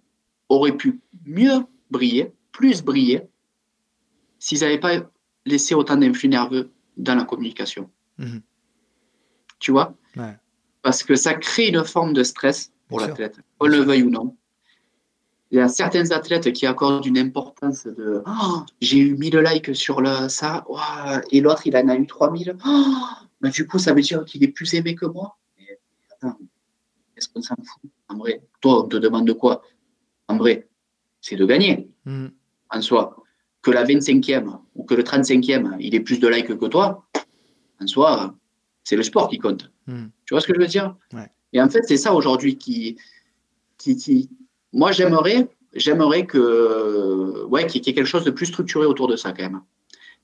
auraient 0.52 0.76
pu 0.76 1.00
mieux 1.24 1.64
briller, 1.90 2.32
plus 2.52 2.82
briller, 2.82 3.22
s'ils 4.38 4.60
n'avaient 4.60 4.80
pas 4.80 5.10
laissé 5.46 5.74
autant 5.74 5.96
d'influx 5.96 6.28
nerveux 6.28 6.70
dans 6.96 7.14
la 7.14 7.24
communication. 7.24 7.90
Mmh 8.18 8.38
tu 9.62 9.70
vois? 9.70 9.94
Parce 10.82 11.04
que 11.04 11.14
ça 11.14 11.34
crée 11.34 11.68
une 11.68 11.84
forme 11.84 12.12
de 12.12 12.24
stress 12.24 12.72
pour 12.88 13.00
l'athlète, 13.00 13.38
qu'on 13.58 13.68
le 13.68 13.78
veuille 13.78 14.02
ou 14.02 14.10
non. 14.10 14.36
Il 15.52 15.58
y 15.58 15.60
a 15.60 15.68
certains 15.68 16.10
athlètes 16.10 16.52
qui 16.52 16.66
accordent 16.66 17.06
une 17.06 17.18
importance 17.18 17.86
de 17.86 18.22
oh, 18.26 18.62
j'ai 18.80 18.98
eu 18.98 19.16
1000 19.16 19.38
likes 19.38 19.76
sur 19.76 20.00
le, 20.00 20.28
ça, 20.28 20.64
et 21.30 21.40
l'autre 21.40 21.66
il 21.66 21.76
en 21.76 21.88
a 21.88 21.94
eu 21.94 22.06
3000. 22.06 22.56
Oh, 22.66 22.84
bah, 23.40 23.50
du 23.50 23.66
coup, 23.66 23.78
ça 23.78 23.92
veut 23.92 24.00
dire 24.00 24.24
qu'il 24.24 24.42
est 24.42 24.48
plus 24.48 24.74
aimé 24.74 24.94
que 24.94 25.06
moi? 25.06 25.38
attends, 26.10 26.38
est-ce 27.16 27.28
qu'on 27.28 27.42
s'en 27.42 27.54
fout? 27.54 27.90
En 28.08 28.16
vrai, 28.16 28.42
toi, 28.60 28.84
on 28.84 28.88
te 28.88 28.96
demande 28.96 29.26
de 29.26 29.32
quoi? 29.32 29.62
En 30.32 30.36
vrai, 30.36 30.68
c'est 31.20 31.36
de 31.36 31.44
gagner 31.44 31.88
hmm. 32.04 32.28
en 32.70 32.80
soi. 32.80 33.16
Que 33.62 33.70
la 33.70 33.84
25e 33.84 34.58
ou 34.74 34.84
que 34.84 34.94
le 34.94 35.02
35e, 35.02 35.76
il 35.78 35.94
ait 35.94 36.00
plus 36.00 36.18
de 36.18 36.26
likes 36.26 36.58
que 36.58 36.66
toi, 36.66 37.06
en 37.80 37.86
soi, 37.86 38.34
c'est 38.82 38.96
le 38.96 39.02
sport 39.02 39.28
qui 39.28 39.38
compte. 39.38 39.70
Hmm. 39.86 40.06
Tu 40.24 40.34
vois 40.34 40.40
ce 40.40 40.46
que 40.46 40.54
je 40.54 40.60
veux 40.60 40.66
dire? 40.66 40.96
Et 41.52 41.60
en 41.60 41.68
fait, 41.68 41.82
c'est 41.84 41.96
ça 41.96 42.14
aujourd'hui 42.14 42.56
qui, 42.56 42.96
qui, 43.78 44.30
Moi, 44.72 44.92
j'aimerais 44.92 45.48
j'aimerais 45.74 46.26
que, 46.26 47.44
ouais, 47.46 47.66
qu'il 47.66 47.86
y 47.86 47.90
ait 47.90 47.94
quelque 47.94 48.06
chose 48.06 48.24
de 48.24 48.30
plus 48.30 48.46
structuré 48.46 48.86
autour 48.86 49.08
de 49.08 49.16
ça 49.16 49.32
quand 49.32 49.42
même. 49.42 49.62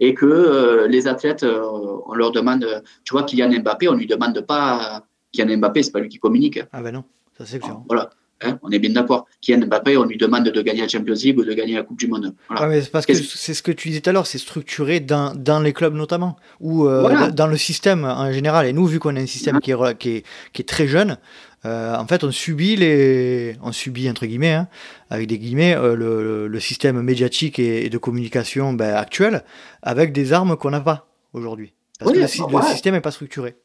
Et 0.01 0.15
que 0.15 0.27
euh, 0.27 0.87
les 0.87 1.09
athlètes, 1.09 1.43
euh, 1.43 1.63
on 2.07 2.15
leur 2.15 2.31
demande, 2.31 2.83
tu 3.05 3.13
vois, 3.13 3.25
Kylian 3.25 3.61
Mbappé, 3.61 3.89
on 3.89 3.95
lui 3.95 4.07
demande 4.07 4.41
pas, 4.43 5.05
Kylian 5.33 5.59
Mbappé, 5.59 5.83
c'est 5.83 5.91
pas 5.91 6.01
lui 6.01 6.09
qui 6.09 6.19
communique. 6.19 6.61
Ah 6.73 6.83
ben 6.83 6.93
non, 6.93 7.05
ça 7.37 7.47
c'est 7.47 7.59
clair. 7.59 7.81
Voilà. 7.89 8.11
Hein, 8.41 8.59
on 8.63 8.71
est 8.71 8.79
bien 8.79 8.91
d'accord. 8.91 9.27
Kylian 9.41 9.67
Mbappé, 9.67 9.97
on 9.97 10.05
lui 10.05 10.17
demande 10.17 10.45
de 10.45 10.63
gagner 10.63 10.83
la 10.83 10.89
Champions 10.89 11.15
League 11.15 11.39
ou 11.39 11.45
de 11.45 11.53
gagner 11.55 11.75
la 11.75 11.83
Coupe 11.83 11.99
du 11.99 12.07
Monde. 12.07 12.35
c'est 12.57 12.91
parce 12.93 13.05
que 13.05 13.15
c'est 13.15 13.55
ce 13.55 13.63
que 13.63 13.73
tu 13.73 13.89
disais 13.89 14.01
tout 14.01 14.11
à 14.11 14.13
l'heure, 14.13 14.27
c'est 14.27 14.39
structuré 14.39 15.01
dans, 15.01 15.35
dans, 15.35 15.59
les 15.59 15.73
clubs 15.73 15.95
notamment, 15.95 16.37
ou 16.61 16.87
euh, 16.87 17.31
dans 17.33 17.49
le 17.49 17.57
système 17.57 18.05
en 18.05 18.33
général. 18.33 18.67
Et 18.67 18.73
nous, 18.73 18.87
vu 18.87 19.01
qu'on 19.01 19.17
a 19.17 19.21
un 19.21 19.27
système 19.27 19.59
qui, 19.61 19.73
est, 19.73 19.99
qui, 19.99 20.11
est, 20.11 20.25
qui, 20.53 20.63
est, 20.63 20.69
très 20.69 20.87
jeune, 20.87 21.19
euh, 21.65 21.97
en 21.97 22.07
fait, 22.07 22.23
on 22.23 22.31
subit 22.31 22.77
les, 22.77 23.57
on 23.63 23.73
subit 23.73 24.09
entre 24.09 24.27
guillemets, 24.27 24.53
hein, 24.53 24.69
avec 25.11 25.27
des 25.27 25.39
guillemets, 25.39 25.75
euh, 25.75 25.97
le, 25.97 26.47
le, 26.47 26.61
système 26.61 27.03
médiatique 27.03 27.59
et, 27.59 27.89
de 27.91 27.99
communication 27.99 28.73
ben, 28.73 28.95
actuel, 28.95 29.43
avec 29.83 30.13
des 30.13 30.33
armes 30.33 30.57
qu'on 30.57 30.71
n'a 30.71 30.81
pas 30.81 31.09
aujourd'hui, 31.33 31.73
parce 31.99 32.13
que 32.13 32.19
le, 32.19 32.27
système 32.71 32.95
n'est 32.95 33.01
pas 33.01 33.11
structuré. 33.11 33.57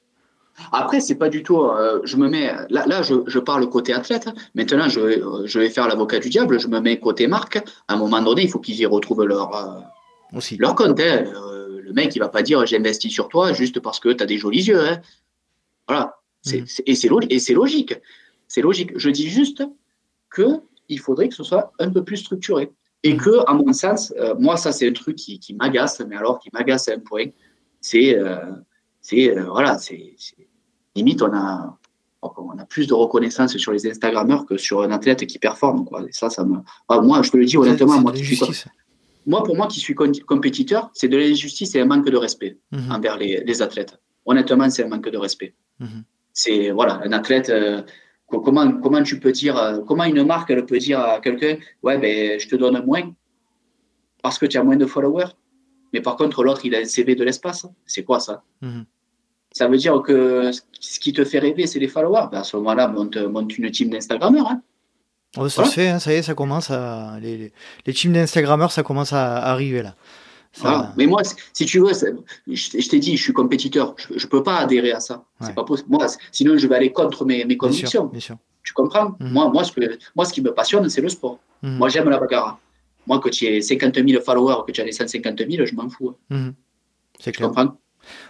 Après, 0.72 1.00
c'est 1.00 1.16
pas 1.16 1.30
du 1.30 1.44
tout. 1.44 1.62
Euh, 1.62 2.02
je 2.04 2.18
me 2.18 2.30
mets 2.30 2.54
là, 2.70 2.86
là 2.86 3.02
je, 3.02 3.16
je, 3.28 3.40
parle 3.40 3.68
côté 3.70 3.94
athlète. 3.94 4.30
Maintenant, 4.56 4.88
je, 4.88 5.46
je 5.46 5.60
vais 5.60 5.70
faire 5.70 5.88
l'avocat 5.88 6.20
du 6.20 6.30
diable. 6.30 6.60
Je 6.60 6.68
me 6.68 6.80
mets 6.80 7.00
côté 7.00 7.28
marque. 7.28 7.58
À 7.88 7.94
un 7.94 7.98
moment 7.98 8.22
donné, 8.22 8.44
il 8.44 8.50
faut 8.50 8.60
qu'ils 8.60 8.80
y 8.80 8.86
retrouvent 8.86 9.26
leur 9.26 9.84
Aussi. 10.36 10.58
leur 10.58 10.76
compte. 10.76 11.00
Hein. 11.00 11.24
le 11.84 11.92
mec, 11.94 12.16
il 12.16 12.20
va 12.20 12.30
pas 12.30 12.44
dire 12.44 12.66
j'investis 12.66 13.12
sur 13.12 13.30
toi 13.30 13.54
juste 13.54 13.80
parce 13.80 14.00
que 14.00 14.10
tu 14.10 14.24
as 14.24 14.26
des 14.26 14.38
jolis 14.38 14.66
yeux. 14.66 14.80
Hein. 14.80 15.02
Voilà. 15.88 16.18
Mm. 16.46 16.66
et 16.86 16.96
c'est 16.96 17.54
logique. 17.54 17.96
C'est 18.48 18.62
logique. 18.62 18.92
Je 18.96 19.10
dis 19.10 19.30
juste 19.30 19.64
que 20.30 20.62
il 20.90 21.00
faudrait 21.00 21.30
que 21.30 21.36
ce 21.36 21.44
soit 21.44 21.74
un 21.80 21.90
peu 21.90 22.04
plus 22.04 22.18
structuré. 22.18 22.72
Et 23.04 23.14
mm. 23.14 23.18
que, 23.18 23.50
à 23.50 23.54
mon 23.54 23.74
sens, 23.74 24.14
euh, 24.18 24.36
moi, 24.38 24.58
ça, 24.58 24.72
c'est 24.72 24.88
un 24.88 24.94
truc 24.94 25.16
qui, 25.16 25.40
qui 25.40 25.54
m'agace, 25.54 26.02
mais 26.08 26.16
alors 26.16 26.40
qui 26.40 26.50
m'agace 26.54 26.88
à 26.88 26.94
un 26.94 27.00
point, 27.00 27.26
c'est, 27.82 28.18
euh, 28.18 28.38
c'est 29.04 29.38
euh, 29.38 29.44
voilà, 29.44 29.78
c'est 29.78 30.16
limite, 30.96 31.22
on 31.22 31.32
a, 31.34 31.78
on 32.22 32.58
a 32.58 32.66
plus 32.66 32.88
de 32.88 32.94
reconnaissance 32.94 33.56
sur 33.58 33.72
les 33.72 33.86
Instagrammeurs 33.88 34.46
que 34.46 34.58
sur 34.58 34.82
un 34.82 34.92
athlète 34.92 35.28
qui 35.28 35.38
performe. 35.38 35.86
Quoi. 35.86 36.04
Et 36.08 36.12
ça, 36.12 36.32
ça 36.32 36.44
me. 36.44 36.58
Ah, 36.90 37.00
moi, 37.02 37.22
je 37.22 37.30
te 37.30 37.38
le 37.38 37.46
dis 37.46 37.58
honnêtement, 37.58 38.02
moi 38.02 38.12
qui 38.12 38.26
suis. 38.26 38.40
Moi, 39.26 39.42
pour 39.44 39.56
moi, 39.56 39.68
qui 39.68 39.80
suis 39.80 39.96
compétiteur, 39.96 40.90
c'est 40.94 41.08
de 41.08 41.16
l'injustice 41.16 41.76
et 41.76 41.82
un 41.82 41.86
manque 41.86 42.10
de 42.10 42.18
respect 42.18 42.58
mm-hmm. 42.74 42.92
envers 42.92 43.18
les, 43.18 43.42
les, 43.46 43.62
athlètes. 43.62 43.98
Honnêtement, 44.26 44.70
c'est 44.70 44.84
un 44.84 44.90
manque 44.90 45.10
de 45.10 45.18
respect. 45.18 45.56
Mm-hmm. 45.80 46.04
C'est 46.34 46.72
voilà, 46.72 47.00
un 47.06 47.12
athlète. 47.14 47.50
Euh, 47.50 47.84
comment, 48.28 48.70
comment 48.82 49.02
tu 49.04 49.20
peux 49.20 49.32
dire, 49.32 49.58
euh, 49.58 49.80
comment 49.88 50.04
une 50.04 50.26
marque 50.26 50.50
elle 50.50 50.66
peut 50.66 50.78
dire 50.78 51.00
à 51.00 51.22
quelqu'un, 51.22 51.58
ouais, 51.84 51.98
ben, 51.98 52.40
je 52.40 52.48
te 52.50 52.56
donne 52.56 52.84
moins 52.86 53.14
parce 54.22 54.40
que 54.40 54.46
tu 54.46 54.58
as 54.58 54.64
moins 54.64 54.78
de 54.78 54.86
followers. 54.86 55.32
Mais 55.94 56.02
par 56.02 56.16
contre, 56.16 56.44
l'autre, 56.44 56.66
il 56.66 56.76
a 56.76 56.80
un 56.80 56.86
CV 56.86 57.16
de 57.16 57.24
l'espace. 57.24 57.68
C'est 57.86 58.04
quoi 58.04 58.20
ça? 58.20 58.44
Mhm. 58.62 58.86
Ça 59.54 59.68
veut 59.68 59.78
dire 59.78 60.02
que 60.02 60.52
ce 60.80 61.00
qui 61.00 61.14
te 61.14 61.24
fait 61.24 61.40
rêver, 61.40 61.68
c'est 61.68 61.80
les 61.80 61.88
followers. 61.88 62.28
Ben, 62.32 62.40
à 62.40 62.44
ce 62.44 62.58
moment-là, 62.58 62.88
monte, 62.88 63.16
monte 63.18 63.58
une 63.58 63.72
team 63.72 63.90
d'Instagrammeurs. 63.90 64.50
Hein. 64.50 64.62
Oh, 65.38 65.48
ça 65.48 65.66
se 65.66 65.72
fait, 65.72 65.88
hein, 65.88 66.00
ça 66.00 66.12
y 66.12 66.18
est, 66.18 66.24
ça 66.24 66.36
commence 66.36 66.70
à. 66.70 67.18
Les, 67.22 67.52
les 67.86 67.94
teams 67.94 68.14
d'Instagrammeurs, 68.14 68.72
ça 68.72 68.84
commence 68.84 69.14
à 69.14 69.38
arriver 69.38 69.82
là. 69.82 69.96
Mais 70.98 71.06
moi, 71.08 71.22
si 71.54 71.66
tu 71.66 71.80
veux, 71.80 71.92
je, 72.48 72.90
t'ai 72.90 73.00
dit, 73.00 73.18
je 73.18 73.24
suis 73.24 73.34
compétiteur. 73.34 73.96
Je 74.16 74.24
ne 74.26 74.30
peux 74.30 74.44
pas 74.44 74.58
adhérer 74.58 74.92
à 74.92 75.00
ça. 75.00 75.24
C'est 75.42 75.56
pas 75.56 75.64
possible. 75.64 75.90
Moi, 75.90 76.06
sinon, 76.32 76.58
je 76.58 76.68
vais 76.68 76.76
aller 76.76 76.92
contre 76.92 77.26
mes, 77.26 77.44
mes 77.46 77.58
convictions. 77.58 78.06
Bien 78.06 78.20
sûr, 78.20 78.38
Tu 78.64 78.74
comprends? 78.74 79.16
Mhm. 79.20 79.32
moi, 79.32 79.50
moi, 79.50 79.64
ce 79.64 79.72
que, 79.72 79.82
moi, 80.16 80.26
ce 80.26 80.34
qui 80.34 80.42
me 80.42 80.54
passionne, 80.54 80.88
c'est 80.90 81.02
le 81.02 81.10
sport. 81.10 81.40
Mhm. 81.62 81.78
Moi, 81.78 81.90
j'aime 81.90 82.10
la 82.10 82.20
bagarre. 82.20 82.60
Moi, 83.08 83.20
que 83.20 83.30
tu 83.30 83.46
aies 83.46 83.62
50 83.62 83.96
000 83.96 84.22
followers, 84.24 84.64
que 84.66 84.72
tu 84.72 84.82
aies 84.82 84.92
150 84.92 85.40
000, 85.40 85.66
je 85.66 85.76
m'en 85.76 85.90
fous. 85.90 86.16
Mhm. 86.30 86.54
C'est 87.20 87.32
clair. 87.32 87.50
Tu 87.50 87.56
comprends? 87.56 87.78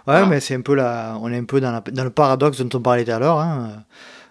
Ouais, 0.06 0.26
mais 0.26 0.40
c'est 0.40 0.54
un 0.54 0.60
peu 0.60 0.74
la, 0.74 1.16
on 1.20 1.32
est 1.32 1.38
un 1.38 1.44
peu 1.44 1.60
dans, 1.60 1.72
la, 1.72 1.80
dans, 1.80 2.04
le 2.04 2.10
paradoxe 2.10 2.60
dont 2.60 2.78
on 2.78 2.82
parlait 2.82 3.04
tout 3.04 3.10
à 3.10 3.18
l'heure, 3.18 3.38
hein, 3.38 3.84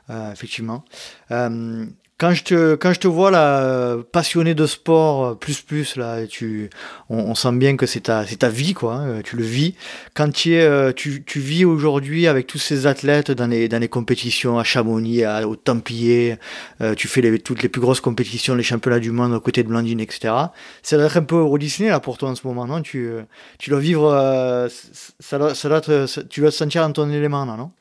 euh, 0.09 0.31
effectivement. 0.31 0.83
Euh, 1.31 1.85
quand 2.19 2.33
je 2.33 2.43
te, 2.43 2.75
quand 2.75 2.93
je 2.93 2.99
te 2.99 3.07
vois 3.07 3.31
là, 3.31 3.97
passionné 4.11 4.53
de 4.53 4.65
sport, 4.67 5.25
euh, 5.25 5.35
plus 5.35 5.61
plus, 5.61 5.95
là, 5.95 6.25
tu, 6.27 6.69
on, 7.09 7.33
sent 7.35 7.51
bien 7.53 7.75
que 7.75 7.85
c'est 7.85 8.01
ta, 8.01 8.25
c'est 8.25 8.37
ta 8.37 8.49
vie, 8.49 8.73
quoi, 8.73 8.95
hein, 8.95 9.21
tu 9.23 9.35
le 9.35 9.43
vis. 9.43 9.75
Quand 10.13 10.31
tu, 10.31 10.53
es, 10.53 10.61
euh, 10.61 10.91
tu, 10.93 11.23
tu 11.23 11.39
vis 11.39 11.65
aujourd'hui 11.65 12.27
avec 12.27 12.47
tous 12.47 12.59
ces 12.59 12.85
athlètes 12.87 13.31
dans 13.31 13.47
les, 13.47 13.67
dans 13.67 13.79
les 13.79 13.87
compétitions 13.87 14.59
à 14.59 14.63
Chamonix, 14.63 15.23
à, 15.23 15.47
au 15.47 15.55
Templier, 15.55 16.37
euh, 16.81 16.93
tu 16.95 17.07
fais 17.07 17.21
les, 17.21 17.39
toutes 17.39 17.63
les 17.63 17.69
plus 17.69 17.81
grosses 17.81 18.01
compétitions, 18.01 18.55
les 18.55 18.63
championnats 18.63 18.99
du 18.99 19.11
monde 19.11 19.33
aux 19.33 19.41
côtés 19.41 19.63
de 19.63 19.67
Blandine, 19.67 19.99
etc. 19.99 20.33
Ça 20.83 20.97
doit 20.97 21.07
être 21.07 21.17
un 21.17 21.23
peu 21.23 21.37
Euro 21.37 21.57
Disney, 21.57 21.89
là, 21.89 21.99
pour 21.99 22.17
toi 22.17 22.29
en 22.29 22.35
ce 22.35 22.45
moment, 22.47 22.67
non? 22.67 22.81
Tu, 22.81 23.09
tu 23.57 23.69
dois 23.71 23.79
vivre, 23.79 24.69
ça 25.19 25.37
doit, 25.39 25.55
ça 25.55 25.67
doit 25.67 25.81
tu 25.81 26.41
dois 26.41 26.51
te 26.51 26.55
sentir 26.55 26.83
dans 26.83 26.93
ton 26.93 27.09
élément, 27.09 27.45
non? 27.45 27.71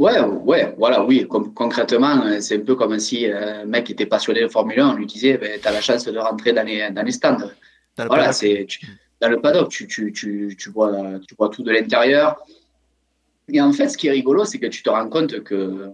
Ouais, 0.00 0.18
ouais, 0.18 0.74
voilà, 0.78 1.04
oui. 1.04 1.26
concrètement, 1.28 2.24
euh, 2.24 2.40
c'est 2.40 2.56
un 2.56 2.64
peu 2.64 2.74
comme 2.74 2.98
si 2.98 3.26
euh, 3.26 3.64
un 3.64 3.64
mec 3.66 3.90
était 3.90 4.06
passionné 4.06 4.40
de 4.40 4.48
Formule 4.48 4.80
1, 4.80 4.88
on 4.88 4.94
lui 4.94 5.04
disait 5.04 5.36
ben, 5.36 5.60
Tu 5.60 5.68
as 5.68 5.72
la 5.72 5.82
chance 5.82 6.06
de 6.06 6.18
rentrer 6.18 6.54
dans 6.54 6.66
les, 6.66 6.90
dans 6.90 7.02
les 7.02 7.12
stands. 7.12 7.50
voilà, 7.98 8.32
c'est 8.32 8.66
dans 9.20 9.28
le 9.28 9.42
paddock, 9.42 9.68
tu, 9.68 9.86
tu, 9.86 10.10
tu, 10.10 10.56
tu, 10.58 10.70
vois, 10.70 11.18
tu 11.28 11.34
vois 11.34 11.50
tout 11.50 11.62
de 11.62 11.70
l'intérieur. 11.70 12.42
Et 13.52 13.60
en 13.60 13.74
fait, 13.74 13.90
ce 13.90 13.98
qui 13.98 14.06
est 14.06 14.12
rigolo, 14.12 14.46
c'est 14.46 14.58
que 14.58 14.68
tu 14.68 14.82
te 14.82 14.88
rends 14.88 15.10
compte 15.10 15.44
que, 15.44 15.90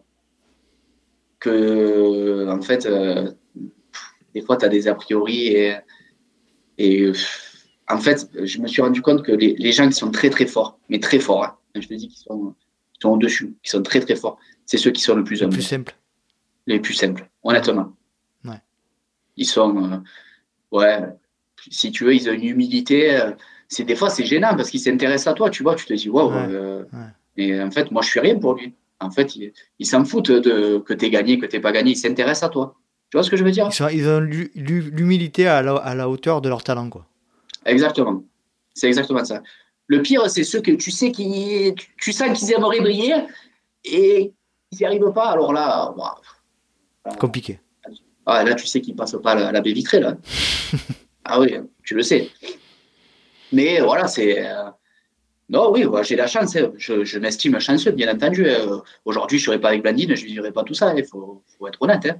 que 1.41 2.49
en 2.49 2.62
fait, 2.62 2.87
euh, 2.87 3.33
des 4.35 4.41
fois, 4.41 4.57
tu 4.57 4.66
as 4.66 4.69
des 4.69 4.87
a 4.87 4.95
priori 4.95 5.49
et, 5.49 5.74
et 6.78 7.11
en 7.89 7.99
fait, 7.99 8.28
je 8.41 8.61
me 8.61 8.69
suis 8.69 8.83
rendu 8.83 9.03
compte 9.03 9.24
que 9.24 9.33
les, 9.33 9.57
les 9.57 9.73
gens 9.73 9.89
qui 9.89 9.97
sont 9.97 10.12
très 10.12 10.31
très 10.31 10.47
forts, 10.47 10.78
mais 10.89 11.01
très 11.01 11.19
forts, 11.19 11.43
hein, 11.43 11.57
je 11.74 11.89
te 11.89 11.95
dis 11.95 12.07
qu'ils 12.07 12.19
sont 12.19 12.55
qui 12.97 13.02
sont 13.02 13.10
au-dessus, 13.10 13.55
qui 13.62 13.70
sont 13.70 13.82
très 13.82 14.01
très 14.01 14.16
forts. 14.16 14.39
C'est 14.64 14.78
ceux 14.78 14.90
qui 14.90 15.02
sont 15.02 15.14
le 15.14 15.24
plus 15.24 15.43
Les 15.43 15.48
plus 15.48 15.62
simples. 15.62 15.97
Les 16.66 16.81
plus 16.81 16.94
simples, 16.94 17.28
honnêtement. 17.43 17.93
Ouais. 18.44 18.60
Ils 19.36 19.44
sont, 19.44 19.93
euh, 19.93 19.97
ouais, 20.73 21.01
si 21.70 21.93
tu 21.93 22.05
veux, 22.05 22.14
ils 22.14 22.28
ont 22.28 22.32
une 22.32 22.44
humilité. 22.44 23.16
Euh, 23.16 23.32
c'est 23.68 23.85
des 23.85 23.97
fois 23.97 24.10
c'est 24.10 24.24
gênant 24.24 24.56
parce 24.56 24.70
qu'ils 24.70 24.81
s'intéressent 24.81 25.32
à 25.32 25.35
toi, 25.35 25.51
tu 25.51 25.62
vois. 25.62 25.74
Tu 25.74 25.86
te 25.86 25.94
dis 25.94 26.09
waouh. 26.09 26.32
Euh, 26.32 26.85
et 27.36 27.60
en 27.60 27.70
fait, 27.70 27.90
moi, 27.90 28.02
je 28.02 28.09
suis 28.09 28.20
rien 28.20 28.39
pour 28.39 28.55
lui. 28.55 28.74
En 28.98 29.10
fait, 29.10 29.36
ils 29.78 29.86
s'en 29.86 30.05
foutent 30.05 30.31
de 30.31 30.78
que 30.78 30.94
tu 30.94 31.05
aies 31.05 31.10
gagné, 31.10 31.39
que 31.39 31.47
tu 31.47 31.56
n'aies 31.56 31.62
pas 31.62 31.73
gagné. 31.73 31.93
Ils 31.93 31.97
s'intéressent 31.97 32.44
à 32.44 32.48
toi. 32.48 32.77
Tu 33.10 33.16
vois 33.16 33.23
ce 33.23 33.31
que 33.31 33.36
je 33.36 33.44
veux 33.44 33.51
dire? 33.51 33.68
Ils, 33.93 34.09
ont 34.09 34.20
l'humilité 34.20 35.47
à 35.47 35.62
la, 35.62 35.74
à 35.77 35.94
la 35.94 36.09
hauteur 36.09 36.40
de 36.40 36.48
leur 36.48 36.64
talent, 36.64 36.89
quoi. 36.89 37.06
Exactement. 37.66 38.24
C'est 38.74 38.89
exactement 38.89 39.24
ça. 39.24 39.43
Le 39.88 40.02
pire, 40.02 40.28
c'est 40.28 40.44
ceux 40.44 40.60
que 40.60 40.72
tu 40.72 40.90
sais 40.90 41.12
qui, 41.12 41.74
tu, 41.98 42.12
sens 42.12 42.38
qu'ils 42.38 42.52
aimeraient 42.52 42.80
briller 42.80 43.14
et 43.84 44.32
ils 44.72 44.78
n'y 44.78 44.84
arrivent 44.84 45.12
pas. 45.14 45.30
Alors 45.30 45.52
là, 45.52 45.94
compliqué. 47.18 47.60
Ah, 48.24 48.42
là, 48.42 48.54
tu 48.54 48.66
sais 48.66 48.80
qu'ils 48.80 48.96
passent 48.96 49.16
pas 49.22 49.36
la, 49.36 49.52
la 49.52 49.60
baie 49.60 49.72
vitrée 49.72 50.00
là. 50.00 50.16
ah 51.24 51.40
oui, 51.40 51.54
tu 51.84 51.94
le 51.94 52.02
sais. 52.02 52.30
Mais 53.52 53.80
voilà, 53.80 54.08
c'est. 54.08 54.44
Euh, 54.44 54.64
non, 55.48 55.70
oui, 55.72 55.86
j'ai 56.02 56.16
la 56.16 56.26
chance. 56.26 56.56
Hein. 56.56 56.72
Je, 56.76 57.18
m'estime 57.18 57.58
chanceux, 57.60 57.92
bien 57.92 58.12
entendu. 58.12 58.46
Euh, 58.46 58.78
aujourd'hui, 59.04 59.38
je 59.38 59.44
ne 59.44 59.46
serais 59.46 59.60
pas 59.60 59.68
avec 59.68 59.82
Blandine, 59.82 60.16
je 60.16 60.24
ne 60.24 60.28
vivrais 60.28 60.52
pas 60.52 60.64
tout 60.64 60.74
ça. 60.74 60.92
Il 60.96 61.04
faut, 61.04 61.42
être 61.68 61.80
honnête. 61.80 62.06
Hein. 62.06 62.16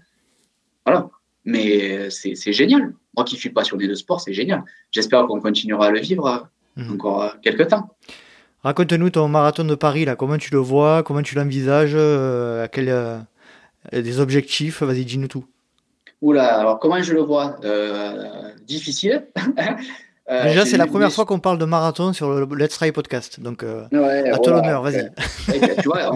Voilà. 0.84 1.10
Mais 1.44 2.10
c'est 2.10 2.52
génial. 2.52 2.94
Moi 3.16 3.24
qui 3.24 3.36
suis 3.36 3.51
passionné 3.51 3.88
de 3.88 3.94
sport, 3.94 4.20
c'est 4.20 4.32
génial. 4.32 4.64
J'espère 4.90 5.26
qu'on 5.26 5.40
continuera 5.40 5.86
à 5.86 5.90
le 5.90 6.01
vivre 6.01 6.48
Mhm. 6.77 6.93
encore 6.94 7.23
euh, 7.23 7.28
quelques 7.43 7.69
temps. 7.69 7.89
Raconte-nous 8.62 9.11
ton 9.11 9.28
marathon 9.28 9.65
de 9.65 9.74
Paris, 9.74 10.05
là. 10.05 10.16
comment 10.16 10.39
tu 10.39 10.53
le 10.53 10.59
vois, 10.59 11.03
comment 11.03 11.23
tu 11.23 11.35
l'envisages, 11.36 11.93
euh, 11.94 12.65
à 12.65 12.69
quel, 12.69 12.89
euh, 12.89 13.19
des 13.93 14.20
objectifs, 14.20 14.82
vas-y, 14.82 15.05
dis-nous 15.05 15.28
tout. 15.28 15.44
Oula, 16.20 16.59
alors 16.59 16.78
comment 16.78 17.01
je 17.03 17.12
le 17.12 17.20
vois? 17.20 17.57
Difficile. 18.66 19.27
Déjà, 20.28 20.66
c'est 20.66 20.77
la 20.77 20.89
première 20.89 21.12
fois 21.12 21.24
qu'on 21.24 21.39
parle 21.39 21.59
de 21.59 21.65
marathon 21.66 22.12
sur 22.12 22.31
le 22.35 22.57
Let's 22.57 22.77
Try 22.77 22.90
podcast. 22.90 23.39
Donc, 23.39 23.62
à 23.62 24.39
toi 24.39 24.53
l'honneur, 24.55 24.82
vas-y. 24.82 25.12
tu 25.81 25.89
vois, 25.89 26.11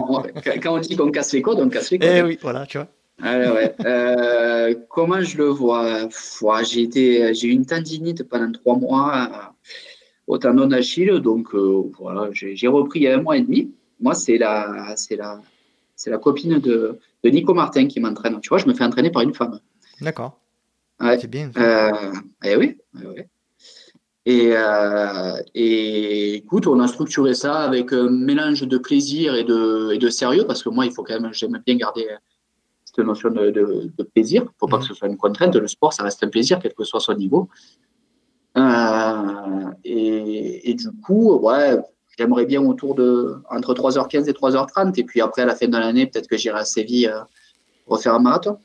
quand 0.61 0.75
on 0.75 0.79
dit 0.79 0.97
qu'on 0.97 1.11
casse 1.11 1.31
les 1.31 1.41
codes, 1.41 1.59
on 1.61 1.69
casse 1.69 1.91
les 1.91 1.99
codes. 1.99 2.09
Eh 2.11 2.21
oui, 2.21 2.37
voilà, 2.41 2.65
tu 2.65 2.77
vois. 2.77 2.87
comment 4.89 5.21
je 5.21 5.37
le 5.37 5.45
vois? 5.45 6.09
J'ai 6.63 7.47
eu 7.47 7.51
une 7.51 7.65
tendinite 7.65 8.27
pendant 8.27 8.51
trois 8.51 8.75
mois 8.75 9.53
au 10.31 10.37
tendon 10.37 10.65
d'Achille. 10.65 11.19
Donc 11.19 11.53
euh, 11.53 11.91
voilà, 11.99 12.29
j'ai 12.31 12.67
repris 12.67 13.01
il 13.01 13.03
y 13.03 13.07
a 13.07 13.17
un 13.17 13.21
mois 13.21 13.37
et 13.37 13.41
demi. 13.41 13.71
Moi, 13.99 14.15
c'est 14.15 14.37
la, 14.37 14.93
c'est 14.95 15.17
la, 15.17 15.41
c'est 15.95 16.09
la 16.09 16.17
copine 16.17 16.57
de, 16.57 16.97
de 17.23 17.29
Nico 17.29 17.53
Martin 17.53 17.85
qui 17.87 17.99
m'entraîne. 17.99 18.39
Tu 18.39 18.49
vois, 18.49 18.57
je 18.57 18.65
me 18.65 18.73
fais 18.73 18.85
entraîner 18.85 19.11
par 19.11 19.23
une 19.23 19.33
femme. 19.33 19.59
D'accord. 19.99 20.39
C'est 21.19 21.29
bien. 21.29 21.51
Euh, 21.57 21.91
eh 22.45 22.55
oui. 22.55 22.77
Eh 22.95 23.25
et, 24.23 24.51
euh, 24.55 25.41
et, 25.55 26.35
écoute, 26.35 26.67
on 26.67 26.79
a 26.79 26.87
structuré 26.87 27.33
ça 27.33 27.55
avec 27.59 27.91
un 27.91 28.09
mélange 28.09 28.61
de 28.61 28.77
plaisir 28.77 29.35
et 29.35 29.43
de, 29.43 29.91
et 29.93 29.97
de 29.97 30.09
sérieux 30.09 30.45
parce 30.45 30.63
que 30.63 30.69
moi, 30.69 30.85
il 30.85 30.93
faut 30.93 31.03
quand 31.03 31.19
même, 31.19 31.33
j'aime 31.33 31.59
bien 31.65 31.75
garder 31.75 32.07
cette 32.85 32.99
notion 32.99 33.31
de, 33.31 33.49
de, 33.49 34.03
plaisir. 34.03 34.43
Il 34.43 34.45
ne 34.45 34.51
faut 34.59 34.67
pas 34.67 34.77
que 34.77 34.85
ce 34.85 34.93
soit 34.93 35.07
une 35.07 35.17
contrainte. 35.17 35.55
Le 35.55 35.67
sport, 35.67 35.91
ça 35.91 36.03
reste 36.03 36.23
un 36.23 36.29
plaisir, 36.29 36.59
quel 36.61 36.73
que 36.73 36.83
soit 36.83 36.99
son 36.99 37.15
niveau. 37.15 37.49
Euh, 38.57 39.71
et, 39.83 40.73
du 40.73 40.91
coup, 41.03 41.37
ouais, 41.37 41.77
j'aimerais 42.17 42.45
bien 42.45 42.61
autour 42.61 42.95
de 42.95 43.41
entre 43.49 43.73
3h15 43.73 44.29
et 44.29 44.33
3h30. 44.33 44.99
Et 44.99 45.03
puis 45.03 45.21
après, 45.21 45.43
à 45.43 45.45
la 45.45 45.55
fin 45.55 45.67
de 45.67 45.77
l'année, 45.77 46.07
peut-être 46.07 46.27
que 46.27 46.37
j'irai 46.37 46.59
à 46.59 46.65
Séville 46.65 47.07
euh, 47.07 47.21
refaire 47.87 48.13
un 48.13 48.19
marathon. 48.19 48.57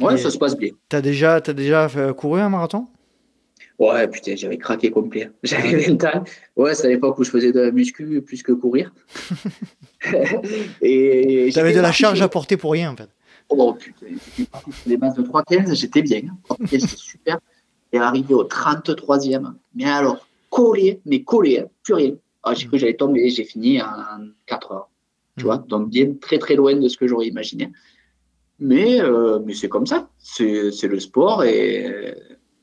Ouais, 0.00 0.16
ça 0.16 0.30
se 0.30 0.38
passe 0.38 0.56
bien. 0.56 0.70
Tu 0.88 0.96
as 0.96 1.02
déjà, 1.02 1.34
as 1.34 1.52
déjà 1.52 1.88
couru 2.16 2.40
un 2.40 2.48
marathon? 2.48 2.86
Ouais, 3.78 4.08
putain, 4.08 4.36
j'avais 4.36 4.58
craqué 4.58 4.90
complet. 4.90 5.30
J'avais 5.42 5.76
20 5.76 6.04
ans. 6.04 6.24
Ouais, 6.56 6.74
c'est 6.74 6.86
à 6.86 6.90
l'époque 6.90 7.18
où 7.18 7.24
je 7.24 7.30
faisais 7.30 7.52
de 7.52 7.60
la 7.60 7.72
muscu 7.72 8.22
plus 8.22 8.42
que 8.42 8.52
courir. 8.52 8.92
et 10.82 11.50
J'avais 11.50 11.72
de 11.72 11.80
la 11.80 11.92
charge 11.92 12.22
à 12.22 12.28
porter 12.28 12.56
pour 12.56 12.72
rien, 12.72 12.92
en 12.92 12.96
fait. 12.96 13.08
Oh 13.48 13.74
putain, 13.74 14.06
j'étais 14.08 14.50
parti 14.50 14.72
sur 14.72 14.88
les 14.88 14.96
bases 14.96 15.14
de 15.14 15.22
3,15, 15.22 15.74
j'étais 15.74 16.02
bien. 16.02 16.22
c'était 16.64 16.78
super. 16.86 17.38
Et 17.92 17.98
arrivé 17.98 18.34
au 18.34 18.44
33e, 18.44 19.52
mais 19.74 19.84
alors, 19.84 20.26
collé, 20.50 21.00
mais 21.04 21.22
collé, 21.22 21.60
hein, 21.60 21.66
plus 21.82 21.94
rien. 21.94 22.14
Ah, 22.42 22.54
j'ai 22.54 22.66
cru 22.66 22.72
que 22.72 22.78
j'allais 22.78 22.96
tomber, 22.96 23.28
j'ai 23.30 23.44
fini 23.44 23.80
en 23.80 23.86
4 24.46 24.72
heures. 24.72 24.88
Tu 25.38 25.44
vois, 25.44 25.58
donc 25.58 25.88
bien 25.88 26.12
très 26.20 26.38
très 26.38 26.56
loin 26.56 26.74
de 26.74 26.88
ce 26.88 26.96
que 26.96 27.06
j'aurais 27.06 27.26
imaginé. 27.26 27.70
Mais, 28.58 29.00
euh, 29.00 29.40
mais 29.44 29.54
c'est 29.54 29.68
comme 29.68 29.86
ça, 29.86 30.08
c'est 30.18 30.82
le 30.82 31.00
sport 31.00 31.42
et 31.44 32.14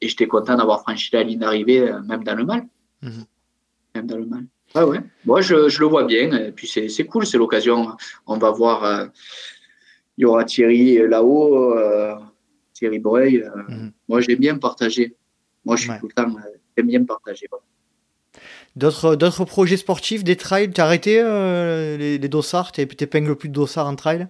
et 0.02 0.08
j'étais 0.08 0.28
content 0.28 0.56
d'avoir 0.56 0.82
franchi 0.82 1.10
la 1.14 1.24
ligne 1.24 1.40
d'arrivée, 1.40 1.82
euh, 1.82 2.02
même 2.02 2.24
dans 2.24 2.36
le 2.36 2.46
mal. 2.46 2.68
Mhm. 3.02 3.26
Même 3.96 4.08
dans 4.08 4.18
le 4.18 4.26
mal. 4.26 4.46
Ah 4.76 4.86
ouais, 4.86 5.00
moi 5.26 5.42
je, 5.42 5.68
je, 5.68 5.80
le 5.80 5.88
vois 5.88 6.04
bien. 6.04 6.32
Et 6.38 6.52
puis 6.52 6.68
c'est 6.68 7.06
cool, 7.06 7.26
c'est 7.26 7.38
l'occasion. 7.38 7.96
On 8.28 8.38
va 8.38 8.52
voir. 8.52 8.84
Euh, 8.84 9.06
il 10.18 10.24
y 10.24 10.26
aura 10.26 10.44
Thierry 10.44 10.98
là-haut, 11.08 11.74
euh, 11.78 12.14
Thierry 12.80 13.00
Breuil. 13.00 13.46
Mhm. 13.68 13.92
Moi 14.08 14.22
j'aime 14.22 14.40
bien 14.40 14.58
partager. 14.58 15.16
Moi 15.66 15.76
je 15.76 15.84
suis 15.84 16.00
tout 16.00 16.08
le 16.08 16.14
temps, 16.14 16.36
j'aime 16.76 16.88
bien 16.88 17.04
partager. 17.04 17.48
D'autres 18.76 19.46
projets 19.46 19.78
sportifs, 19.78 20.24
des 20.24 20.36
trails 20.36 20.72
Tu 20.72 20.80
as 20.80 20.86
arrêté 20.86 21.22
les, 21.22 22.18
les, 22.18 22.30
dossards? 22.30 22.72
Tu 22.72 22.82
n'épingles 22.82 23.36
plus 23.36 23.50
de 23.50 23.54
dossards 23.54 23.88
en 23.88 23.96
trail? 23.96 24.28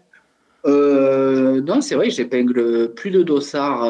Non, 0.66 1.82
c'est 1.82 1.96
vrai 1.96 2.10
j'épingle 2.10 2.94
plus 2.94 3.12
de 3.12 3.24
dossards 3.24 3.84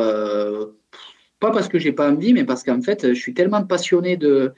pas 1.40 1.52
parce 1.52 1.70
que 1.70 1.80
j'ai 1.80 1.92
pas 1.92 2.12
envie, 2.12 2.34
mais 2.34 2.44
parce 2.44 2.64
qu'en 2.64 2.82
fait, 2.82 3.14
je 3.14 3.20
suis 3.20 3.34
tellement 3.34 3.64
passionné 3.64 4.18
de. 4.18 4.54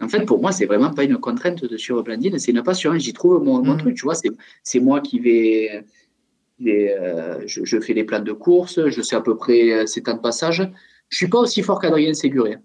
En 0.00 0.08
fait, 0.08 0.24
pour 0.24 0.40
moi, 0.40 0.52
c'est 0.52 0.66
vraiment 0.66 0.90
pas 0.90 1.04
une 1.04 1.18
contrainte 1.18 1.64
de 1.64 1.76
suivre 1.76 2.02
Blandine, 2.02 2.38
c'est 2.38 2.52
une 2.52 2.62
passion. 2.62 2.96
J'y 2.96 3.12
trouve 3.12 3.42
mon, 3.42 3.62
mon, 3.62 3.74
mm. 3.74 3.78
truc, 3.78 3.96
tu 3.96 4.04
vois. 4.04 4.14
C'est 4.62 4.80
moi 4.80 5.00
qui 5.00 5.18
vais. 5.18 5.84
Euh, 6.66 7.40
je, 7.46 7.80
fais 7.80 7.94
les 7.94 8.04
plans 8.04 8.20
de 8.20 8.32
course, 8.32 8.80
je 8.88 9.00
sais 9.00 9.16
à 9.16 9.20
peu 9.20 9.36
près 9.36 9.86
ces 9.86 10.00
euh, 10.00 10.02
temps 10.02 10.14
de 10.14 10.20
passage. 10.20 10.68
Je 11.08 11.16
suis 11.16 11.28
pas 11.28 11.38
aussi 11.38 11.62
fort 11.62 11.80
qu'Adrien 11.80 12.12
Séguré. 12.12 12.58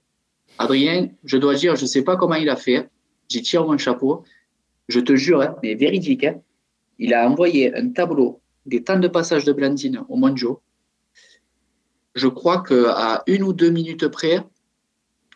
Adrien, 0.57 1.09
je 1.23 1.37
dois 1.37 1.55
dire, 1.55 1.75
je 1.75 1.85
sais 1.85 2.03
pas 2.03 2.17
comment 2.17 2.35
il 2.35 2.49
a 2.49 2.55
fait. 2.55 2.89
J'y 3.29 3.41
tire 3.41 3.65
mon 3.65 3.77
chapeau. 3.77 4.23
Je 4.87 4.99
te 4.99 5.15
jure, 5.15 5.41
hein, 5.41 5.55
mais 5.63 5.75
véridique, 5.75 6.25
hein, 6.25 6.39
il 6.99 7.13
a 7.13 7.27
envoyé 7.27 7.73
un 7.75 7.89
tableau 7.89 8.41
des 8.65 8.83
temps 8.83 8.99
de 8.99 9.07
passage 9.07 9.45
de 9.45 9.53
Blandine 9.53 10.03
au 10.09 10.15
Monjo 10.15 10.61
je 12.15 12.27
crois 12.27 12.63
qu'à 12.63 13.23
une 13.27 13.43
ou 13.43 13.53
deux 13.53 13.69
minutes 13.69 14.07
près, 14.07 14.41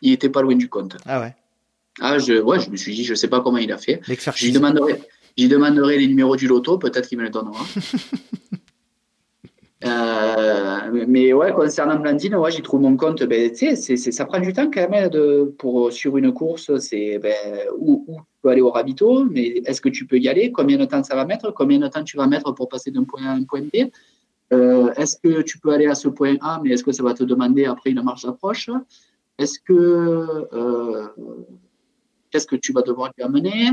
il 0.02 0.12
était 0.12 0.30
pas 0.30 0.42
loin 0.42 0.56
du 0.56 0.68
compte. 0.68 0.96
Ah 1.06 1.20
ouais. 1.20 1.34
Ah, 2.00 2.18
je, 2.18 2.40
ouais, 2.40 2.58
je 2.58 2.70
me 2.70 2.76
suis 2.76 2.94
dit, 2.94 3.04
je 3.04 3.14
sais 3.14 3.28
pas 3.28 3.40
comment 3.40 3.58
il 3.58 3.70
a 3.70 3.78
fait. 3.78 4.00
J'y 4.36 4.52
demanderai, 4.52 5.00
demanderai 5.36 5.98
les 5.98 6.06
numéros 6.06 6.36
du 6.36 6.46
loto, 6.46 6.78
peut-être 6.78 7.08
qu'il 7.08 7.18
me 7.18 7.24
les 7.24 7.30
donnera. 7.30 7.64
Euh, 9.82 11.06
mais 11.08 11.32
ouais, 11.32 11.52
concernant 11.52 11.98
Blandine, 11.98 12.34
ouais, 12.36 12.50
j'y 12.50 12.60
trouve 12.60 12.82
mon 12.82 12.96
compte. 12.96 13.22
Ben, 13.22 13.50
c'est, 13.54 13.76
ça 13.76 14.24
prend 14.26 14.38
du 14.38 14.52
temps 14.52 14.70
quand 14.70 14.88
même 14.90 15.08
de, 15.08 15.54
pour, 15.58 15.92
sur 15.92 16.16
une 16.18 16.32
course. 16.32 16.76
C'est 16.78 17.18
ben, 17.18 17.34
où, 17.78 18.04
où, 18.06 18.16
tu 18.16 18.22
peux 18.42 18.48
aller 18.50 18.60
au 18.60 18.70
ravito, 18.70 19.24
mais 19.24 19.62
est-ce 19.64 19.80
que 19.80 19.88
tu 19.88 20.06
peux 20.06 20.18
y 20.18 20.28
aller? 20.28 20.52
Combien 20.52 20.76
de 20.76 20.84
temps 20.84 21.02
ça 21.02 21.14
va 21.14 21.24
mettre? 21.24 21.52
Combien 21.52 21.78
de 21.78 21.88
temps 21.88 22.04
tu 22.04 22.16
vas 22.16 22.26
mettre 22.26 22.52
pour 22.52 22.68
passer 22.68 22.90
d'un 22.90 23.04
point 23.04 23.22
A 23.24 23.30
à 23.30 23.34
un 23.34 23.44
point 23.44 23.62
B? 23.62 23.90
Euh, 24.52 24.92
est-ce 24.94 25.16
que 25.16 25.42
tu 25.42 25.58
peux 25.58 25.70
aller 25.70 25.86
à 25.86 25.94
ce 25.94 26.08
point 26.08 26.36
A, 26.40 26.60
mais 26.62 26.70
est-ce 26.70 26.84
que 26.84 26.92
ça 26.92 27.02
va 27.02 27.14
te 27.14 27.24
demander 27.24 27.64
après 27.64 27.90
une 27.90 28.02
marche 28.02 28.24
d'approche? 28.24 28.68
Est-ce 29.38 29.58
que 29.60 30.48
euh, 30.52 31.06
qu'est-ce 32.30 32.46
que 32.46 32.56
tu 32.56 32.72
vas 32.72 32.82
devoir 32.82 33.12
lui 33.16 33.24
amener? 33.24 33.70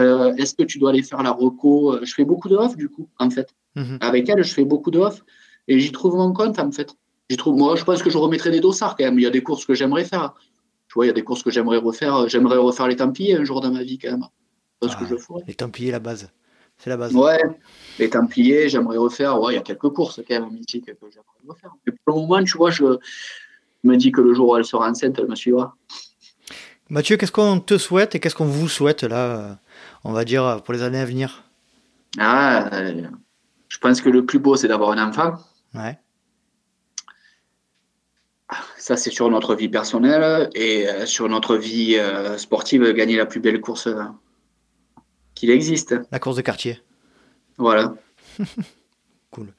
Euh, 0.00 0.34
Est-ce 0.36 0.54
que 0.54 0.62
tu 0.62 0.78
dois 0.78 0.90
aller 0.90 1.02
faire 1.02 1.22
la 1.22 1.30
reco? 1.30 1.98
Je 2.04 2.14
fais 2.14 2.24
beaucoup 2.24 2.48
de 2.48 2.56
off 2.56 2.76
du 2.76 2.88
coup, 2.88 3.08
en 3.18 3.30
fait. 3.30 3.54
Mhm. 3.74 3.98
Avec 4.00 4.28
elle, 4.28 4.42
je 4.42 4.52
fais 4.52 4.64
beaucoup 4.64 4.90
off 4.96 5.24
et 5.68 5.78
j'y 5.78 5.92
trouve 5.92 6.16
mon 6.16 6.32
compte 6.32 6.58
en 6.58 6.72
fait. 6.72 6.94
J'y 7.30 7.36
trouve, 7.36 7.56
moi, 7.56 7.76
je 7.76 7.84
pense 7.84 8.02
que 8.02 8.10
je 8.10 8.16
remettrai 8.16 8.50
des 8.50 8.60
dossards 8.60 8.96
quand 8.96 9.04
même. 9.04 9.18
Il 9.18 9.22
y 9.22 9.26
a 9.26 9.30
des 9.30 9.42
courses 9.42 9.66
que 9.66 9.74
j'aimerais 9.74 10.04
faire. 10.04 10.34
Tu 10.88 10.94
vois, 10.94 11.04
il 11.04 11.08
y 11.08 11.10
a 11.10 11.14
des 11.14 11.22
courses 11.22 11.42
que 11.42 11.50
j'aimerais 11.50 11.76
refaire. 11.76 12.26
J'aimerais 12.28 12.56
refaire 12.56 12.88
les 12.88 12.96
Templiers 12.96 13.36
un 13.36 13.44
jour 13.44 13.60
dans 13.60 13.70
ma 13.70 13.82
vie 13.82 13.98
quand 13.98 14.10
même. 14.10 14.24
Parce 14.80 14.96
que 14.96 15.04
ah, 15.04 15.08
je 15.10 15.46
Les 15.46 15.54
Templiers, 15.54 15.90
la 15.90 15.98
base. 15.98 16.30
C'est 16.78 16.88
la 16.88 16.96
base. 16.96 17.14
Ouais, 17.14 17.42
les 17.98 18.08
Templiers, 18.08 18.70
j'aimerais 18.70 18.96
refaire. 18.96 19.38
Ouais, 19.40 19.52
il 19.52 19.56
y 19.56 19.58
a 19.58 19.62
quelques 19.62 19.90
courses 19.90 20.22
quand 20.26 20.40
même 20.40 20.50
mythiques 20.50 20.86
que 20.86 21.06
j'aimerais 21.10 21.46
refaire. 21.46 21.72
Mais 21.86 21.92
pour 21.92 22.16
le 22.16 22.22
moment, 22.22 22.42
tu 22.42 22.56
vois, 22.56 22.70
je 22.70 22.84
me 23.84 23.96
dis 23.96 24.10
que 24.10 24.22
le 24.22 24.32
jour 24.32 24.48
où 24.48 24.56
elle 24.56 24.64
sera 24.64 24.88
enceinte, 24.88 25.18
elle 25.18 25.28
me 25.28 25.34
suivra. 25.34 25.76
Mathieu, 26.88 27.18
qu'est-ce 27.18 27.32
qu'on 27.32 27.60
te 27.60 27.76
souhaite 27.76 28.14
et 28.14 28.20
qu'est-ce 28.20 28.34
qu'on 28.34 28.46
vous 28.46 28.68
souhaite 28.68 29.02
là, 29.02 29.58
on 30.04 30.12
va 30.12 30.24
dire, 30.24 30.62
pour 30.64 30.72
les 30.72 30.82
années 30.82 31.00
à 31.00 31.04
venir? 31.04 31.44
Ah, 32.18 32.70
je 33.68 33.78
pense 33.78 34.00
que 34.00 34.08
le 34.08 34.24
plus 34.24 34.38
beau, 34.38 34.56
c'est 34.56 34.68
d'avoir 34.68 34.92
un 34.92 35.08
enfant. 35.08 35.34
Ouais. 35.74 35.98
Ça, 38.78 38.96
c'est 38.96 39.10
sur 39.10 39.28
notre 39.30 39.54
vie 39.54 39.68
personnelle 39.68 40.48
et 40.54 40.88
euh, 40.88 41.04
sur 41.04 41.28
notre 41.28 41.56
vie 41.56 41.96
euh, 41.96 42.38
sportive, 42.38 42.92
gagner 42.92 43.16
la 43.16 43.26
plus 43.26 43.40
belle 43.40 43.60
course 43.60 43.88
euh, 43.88 44.02
qu'il 45.34 45.50
existe. 45.50 45.94
La 46.10 46.18
course 46.18 46.36
de 46.36 46.42
quartier. 46.42 46.80
Voilà. 47.58 47.94
cool. 49.30 49.52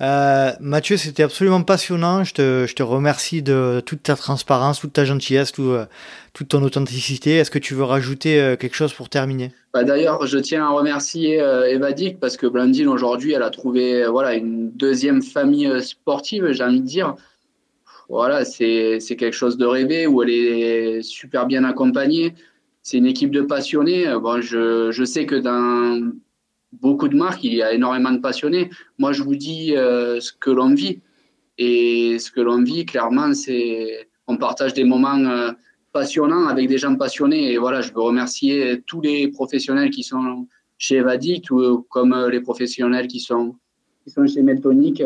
Euh, 0.00 0.50
Mathieu, 0.60 0.96
c'était 0.96 1.22
absolument 1.22 1.62
passionnant. 1.62 2.24
Je 2.24 2.34
te, 2.34 2.82
remercie 2.82 3.42
de 3.42 3.82
toute 3.84 4.02
ta 4.02 4.16
transparence, 4.16 4.80
toute 4.80 4.92
ta 4.92 5.04
gentillesse, 5.04 5.52
euh, 5.58 5.86
toute 6.32 6.48
ton 6.48 6.62
authenticité. 6.62 7.36
Est-ce 7.36 7.50
que 7.50 7.58
tu 7.58 7.74
veux 7.74 7.84
rajouter 7.84 8.40
euh, 8.40 8.56
quelque 8.56 8.74
chose 8.74 8.92
pour 8.92 9.08
terminer? 9.08 9.52
Bah 9.72 9.84
D'ailleurs, 9.84 10.26
je 10.26 10.38
tiens 10.38 10.66
à 10.66 10.70
remercier 10.70 11.38
Evadic 11.38 12.20
parce 12.20 12.36
que 12.36 12.46
Blandine, 12.46 12.88
aujourd'hui, 12.88 13.32
elle 13.32 13.42
a 13.42 13.50
trouvé 13.50 14.06
voilà, 14.06 14.34
une 14.34 14.70
deuxième 14.70 15.22
famille 15.22 15.82
sportive, 15.82 16.52
j'ai 16.52 16.64
envie 16.64 16.80
de 16.80 16.86
dire. 16.86 17.14
Voilà, 18.08 18.44
c'est 18.44 19.00
quelque 19.00 19.32
chose 19.32 19.56
de 19.56 19.66
rêvé 19.66 20.06
où 20.06 20.22
elle 20.22 20.30
est 20.30 21.02
super 21.02 21.46
bien 21.46 21.64
accompagnée 21.64 22.34
c'est 22.84 22.98
une 22.98 23.06
équipe 23.06 23.30
de 23.30 23.40
passionnés. 23.40 24.06
Bon, 24.20 24.42
je, 24.42 25.04
sais 25.04 25.24
que 25.24 25.36
dans 25.36 26.12
beaucoup 26.80 27.08
de 27.08 27.16
marques, 27.16 27.44
il 27.44 27.54
y 27.54 27.62
a 27.62 27.72
énormément 27.72 28.12
de 28.12 28.18
passionnés. 28.18 28.70
Moi, 28.98 29.12
je 29.12 29.22
vous 29.22 29.36
dis 29.36 29.76
euh, 29.76 30.20
ce 30.20 30.32
que 30.32 30.50
l'on 30.50 30.74
vit. 30.74 31.00
Et 31.56 32.18
ce 32.18 32.30
que 32.30 32.40
l'on 32.40 32.62
vit, 32.62 32.84
clairement, 32.84 33.32
c'est 33.32 34.08
on 34.26 34.36
partage 34.36 34.74
des 34.74 34.84
moments 34.84 35.18
euh, 35.18 35.52
passionnants 35.92 36.46
avec 36.46 36.68
des 36.68 36.78
gens 36.78 36.96
passionnés. 36.96 37.52
Et 37.52 37.58
voilà, 37.58 37.80
je 37.80 37.92
veux 37.92 38.00
remercier 38.00 38.82
tous 38.86 39.00
les 39.00 39.28
professionnels 39.28 39.90
qui 39.90 40.02
sont 40.02 40.48
chez 40.78 40.96
Evadic, 40.96 41.48
comme 41.88 42.28
les 42.30 42.40
professionnels 42.40 43.06
qui 43.06 43.20
sont, 43.20 43.54
qui 44.02 44.10
sont 44.10 44.26
chez 44.26 44.42
Meltonic. 44.42 45.02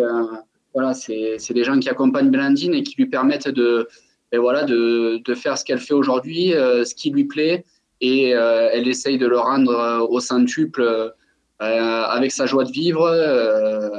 voilà, 0.73 0.95
c'est 0.95 1.53
des 1.53 1.65
gens 1.65 1.79
qui 1.79 1.91
accompagnent 1.91 2.31
Blandine 2.31 2.75
et 2.75 2.83
qui 2.83 2.95
lui 2.97 3.07
permettent 3.07 3.49
de, 3.49 3.87
et 4.33 4.39
voilà, 4.39 4.65
de, 4.65 5.21
de 5.25 5.35
faire 5.35 5.57
ce 5.57 5.65
qu'elle 5.65 5.79
fait 5.79 5.95
aujourd'hui, 5.95 6.55
euh, 6.55 6.85
ce 6.85 6.95
qui 6.95 7.11
lui 7.11 7.25
plaît, 7.25 7.65
et 8.01 8.35
euh, 8.35 8.69
elle 8.73 8.89
essaye 8.89 9.19
de 9.19 9.27
le 9.27 9.39
rendre 9.39 9.73
euh, 9.73 10.01
au 10.01 10.21
centuple 10.21 11.13
avec 11.59 12.33
sa 12.33 12.47
joie 12.47 12.65
de 12.65 12.71
vivre, 12.71 13.07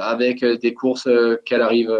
avec 0.00 0.44
des 0.44 0.74
courses 0.74 1.08
qu'elle 1.44 1.62
arrive 1.62 1.92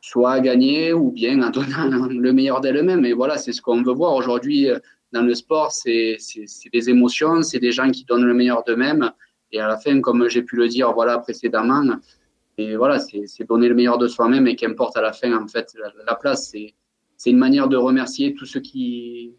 soit 0.00 0.32
à 0.32 0.40
gagner 0.40 0.92
ou 0.92 1.10
bien 1.10 1.42
en 1.42 1.50
donnant 1.50 2.06
le 2.10 2.32
meilleur 2.32 2.60
d'elle-même. 2.60 3.04
Et 3.04 3.12
voilà, 3.12 3.38
c'est 3.38 3.52
ce 3.52 3.62
qu'on 3.62 3.82
veut 3.82 3.92
voir 3.92 4.14
aujourd'hui 4.14 4.68
dans 5.12 5.22
le 5.22 5.34
sport, 5.34 5.72
c'est 5.72 6.16
des 6.72 6.90
émotions, 6.90 7.42
c'est 7.42 7.60
des 7.60 7.72
gens 7.72 7.90
qui 7.90 8.04
donnent 8.04 8.24
le 8.24 8.34
meilleur 8.34 8.64
d'eux-mêmes. 8.64 9.10
Et 9.52 9.60
à 9.60 9.68
la 9.68 9.78
fin, 9.78 10.00
comme 10.00 10.28
j'ai 10.28 10.42
pu 10.42 10.56
le 10.56 10.68
dire 10.68 10.92
voilà 10.92 11.18
précédemment, 11.18 11.84
et 12.58 12.74
voilà, 12.74 12.98
c'est 12.98 13.44
donner 13.48 13.68
le 13.68 13.74
meilleur 13.74 13.98
de 13.98 14.08
soi-même 14.08 14.46
et 14.46 14.56
qu'importe 14.56 14.96
à 14.96 15.02
la 15.02 15.12
fin, 15.12 15.32
en 15.36 15.46
fait, 15.46 15.72
la, 15.78 15.92
la 16.06 16.14
place, 16.14 16.50
c'est 16.50 16.74
c'est 17.16 17.30
une 17.30 17.38
manière 17.38 17.68
de 17.68 17.76
remercier 17.76 18.34
tous 18.34 18.44
ceux 18.44 18.60
qui, 18.60 19.34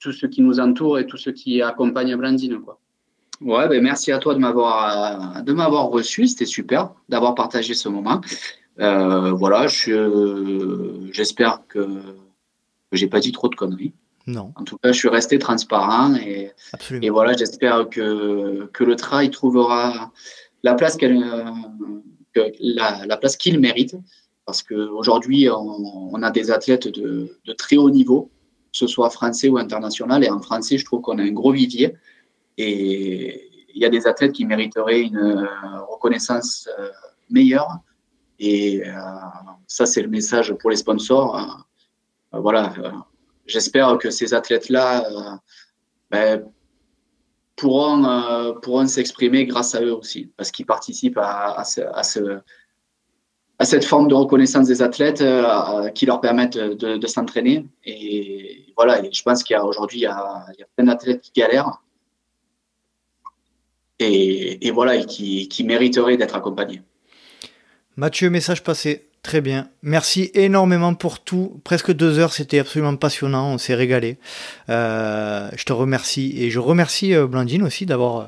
tous 0.00 0.12
ceux 0.12 0.28
qui 0.28 0.42
nous 0.42 0.60
entourent 0.60 0.98
et 0.98 1.06
tous 1.06 1.16
ceux 1.16 1.32
qui 1.32 1.62
accompagnent 1.62 2.16
Blandine. 2.16 2.60
Quoi. 2.60 2.80
Ouais, 3.40 3.68
ben 3.68 3.82
merci 3.82 4.12
à 4.12 4.18
toi 4.18 4.34
de 4.34 4.38
m'avoir 4.38 5.42
de 5.42 5.52
m'avoir 5.52 5.88
reçu, 5.88 6.26
c'était 6.26 6.46
super 6.46 6.90
d'avoir 7.08 7.34
partagé 7.34 7.74
ce 7.74 7.88
moment. 7.88 8.20
Euh, 8.78 9.32
voilà, 9.32 9.66
j'espère 11.12 11.62
que, 11.68 11.80
que 12.90 12.96
j'ai 12.96 13.08
pas 13.08 13.20
dit 13.20 13.32
trop 13.32 13.48
de 13.48 13.54
conneries. 13.54 13.92
Non. 14.26 14.52
En 14.56 14.64
tout 14.64 14.76
cas, 14.78 14.90
je 14.90 14.98
suis 14.98 15.08
resté 15.08 15.38
transparent 15.38 16.14
et, 16.16 16.50
et 17.00 17.10
voilà, 17.10 17.34
j'espère 17.36 17.88
que, 17.88 18.68
que 18.72 18.84
le 18.84 18.96
travail 18.96 19.30
trouvera 19.30 20.10
la 20.64 20.74
place 20.74 20.96
qu'elle, 20.96 21.24
que 22.34 22.40
la, 22.58 23.06
la, 23.06 23.16
place 23.16 23.36
qu'ils 23.36 23.60
méritent, 23.60 23.96
parce 24.44 24.62
qu'aujourd'hui, 24.64 25.48
on, 25.48 26.12
on, 26.12 26.22
a 26.22 26.30
des 26.32 26.50
athlètes 26.50 26.88
de, 26.88 27.38
de, 27.44 27.52
très 27.52 27.76
haut 27.76 27.90
niveau, 27.90 28.30
que 28.72 28.78
ce 28.78 28.88
soit 28.88 29.10
français 29.10 29.48
ou 29.48 29.58
international, 29.58 30.24
et 30.24 30.28
en 30.28 30.40
français, 30.40 30.76
je 30.76 30.84
trouve 30.84 31.02
qu'on 31.02 31.18
a 31.18 31.22
un 31.22 31.32
gros 31.32 31.52
vivier, 31.52 31.94
et 32.58 33.50
il 33.74 33.82
y 33.82 33.84
a 33.84 33.90
des 33.90 34.06
athlètes 34.06 34.32
qui 34.32 34.44
mériteraient 34.44 35.02
une 35.02 35.48
reconnaissance 35.88 36.68
meilleure, 37.28 37.78
et 38.38 38.82
ça, 39.66 39.84
c'est 39.84 40.02
le 40.02 40.08
message 40.08 40.54
pour 40.54 40.70
les 40.70 40.76
sponsors. 40.76 41.66
voilà, 42.32 42.72
j'espère 43.46 43.98
que 43.98 44.10
ces 44.10 44.32
athlètes-là 44.32 45.04
ben, 46.10 46.42
pourront, 47.56 48.04
euh, 48.04 48.52
pourront 48.52 48.86
s'exprimer 48.86 49.46
grâce 49.46 49.74
à 49.74 49.82
eux 49.82 49.94
aussi, 49.94 50.30
parce 50.36 50.50
qu'ils 50.50 50.66
participent 50.66 51.18
à, 51.18 51.58
à, 51.58 51.64
ce, 51.64 51.80
à, 51.80 52.02
ce, 52.02 52.38
à, 53.58 53.64
cette 53.64 53.84
forme 53.84 54.08
de 54.08 54.14
reconnaissance 54.14 54.68
des 54.68 54.82
athlètes 54.82 55.22
euh, 55.22 55.88
qui 55.88 56.06
leur 56.06 56.20
permettent 56.20 56.58
de, 56.58 57.06
s'entraîner. 57.06 57.66
Et 57.84 58.66
voilà, 58.76 59.00
je 59.10 59.22
pense 59.22 59.42
qu'il 59.42 59.54
y 59.54 59.56
a 59.56 59.64
aujourd'hui, 59.64 60.00
il, 60.00 60.02
y 60.02 60.06
a, 60.06 60.46
il 60.54 60.60
y 60.60 60.62
a 60.62 60.66
plein 60.76 60.86
d'athlètes 60.86 61.22
qui 61.22 61.32
galèrent 61.34 61.82
et, 63.98 64.66
et 64.66 64.70
voilà, 64.70 64.96
et 64.96 65.06
qui, 65.06 65.48
qui 65.48 65.64
mériteraient 65.64 66.16
d'être 66.16 66.36
accompagnés. 66.36 66.82
Mathieu, 67.96 68.30
message 68.30 68.62
passé. 68.62 69.06
Très 69.22 69.40
bien. 69.40 69.68
Merci 69.82 70.30
énormément 70.34 70.94
pour 70.94 71.18
tout. 71.18 71.60
Presque 71.64 71.92
deux 71.92 72.20
heures, 72.20 72.32
c'était 72.32 72.60
absolument 72.60 72.94
passionnant. 72.94 73.48
On 73.52 73.58
s'est 73.58 73.74
régalé. 73.74 74.18
Euh, 74.68 75.48
je 75.56 75.64
te 75.64 75.72
remercie 75.72 76.32
et 76.36 76.50
je 76.50 76.60
remercie 76.60 77.12
euh, 77.12 77.26
Blandine 77.26 77.64
aussi 77.64 77.86
d'avoir, 77.86 78.16
euh, 78.18 78.24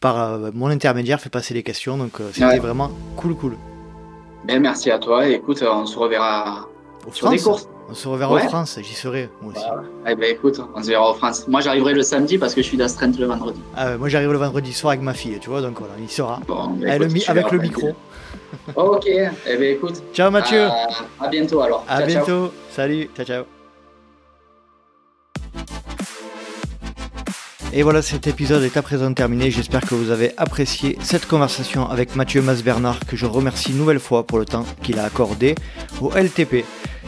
par 0.00 0.38
mon 0.54 0.68
intermédiaire, 0.68 1.20
fait 1.20 1.28
passer 1.28 1.52
les 1.52 1.62
questions. 1.62 1.98
Donc 1.98 2.12
c'était 2.32 2.58
vraiment 2.58 2.90
cool, 3.16 3.34
cool. 3.36 3.58
Ben, 4.46 4.62
merci 4.62 4.90
à 4.90 4.98
toi. 4.98 5.28
écoute, 5.28 5.62
on 5.62 5.84
se 5.84 5.98
reverra 5.98 6.68
au 7.06 7.12
sur 7.12 7.26
France. 7.26 7.42
courses. 7.42 7.68
On 7.88 7.94
se 7.94 8.08
reverra 8.08 8.34
en 8.34 8.38
France. 8.48 8.78
J'y 8.82 8.94
serai 8.94 9.28
moi 9.42 9.52
aussi. 9.54 9.64
Eh 10.08 10.14
ben, 10.14 10.30
écoute, 10.30 10.60
on 10.74 10.82
se 10.82 10.88
verra 10.88 11.10
en 11.10 11.14
France. 11.14 11.46
Moi, 11.48 11.60
j'arriverai 11.60 11.92
le 11.92 12.02
samedi 12.02 12.38
parce 12.38 12.54
que 12.54 12.62
je 12.62 12.66
suis 12.66 12.76
d'astreinte 12.76 13.18
le 13.18 13.26
vendredi. 13.26 13.60
Ah, 13.76 13.96
moi, 13.96 14.08
j'arrive 14.08 14.32
le 14.32 14.38
vendredi 14.38 14.72
soir 14.72 14.92
avec 14.92 15.02
ma 15.02 15.14
fille. 15.14 15.38
Tu 15.40 15.50
vois, 15.50 15.60
donc 15.60 15.78
voilà, 15.78 15.94
il 16.00 16.10
sera. 16.10 16.40
Ben, 16.48 16.90
avec 17.28 17.50
le 17.50 17.58
micro. 17.58 17.90
ok, 18.74 19.06
eh 19.06 19.56
bien 19.56 19.70
écoute. 19.70 20.02
Ciao 20.12 20.30
Mathieu. 20.30 20.66
À, 21.20 21.28
bientôt 21.28 21.60
alors. 21.60 21.84
À 21.88 22.02
bientôt. 22.02 22.52
Salut, 22.70 23.10
ciao 23.16 23.26
ciao. 23.26 23.44
Et 27.76 27.82
voilà, 27.82 28.02
cet 28.02 28.28
épisode 28.28 28.62
est 28.62 28.76
à 28.76 28.82
présent 28.82 29.12
terminé. 29.12 29.50
J'espère 29.50 29.80
que 29.80 29.96
vous 29.96 30.10
avez 30.10 30.32
apprécié 30.36 30.96
cette 31.02 31.26
conversation 31.26 31.90
avec 31.90 32.14
Mathieu 32.14 32.40
Masbernard, 32.40 33.00
que 33.00 33.16
je 33.16 33.26
remercie 33.26 33.72
une 33.72 33.78
nouvelle 33.78 33.98
fois 33.98 34.24
pour 34.24 34.38
le 34.38 34.44
temps 34.44 34.64
qu'il 34.82 35.00
a 35.00 35.04
accordé 35.04 35.56
au 36.00 36.12
LTP. 36.12 36.64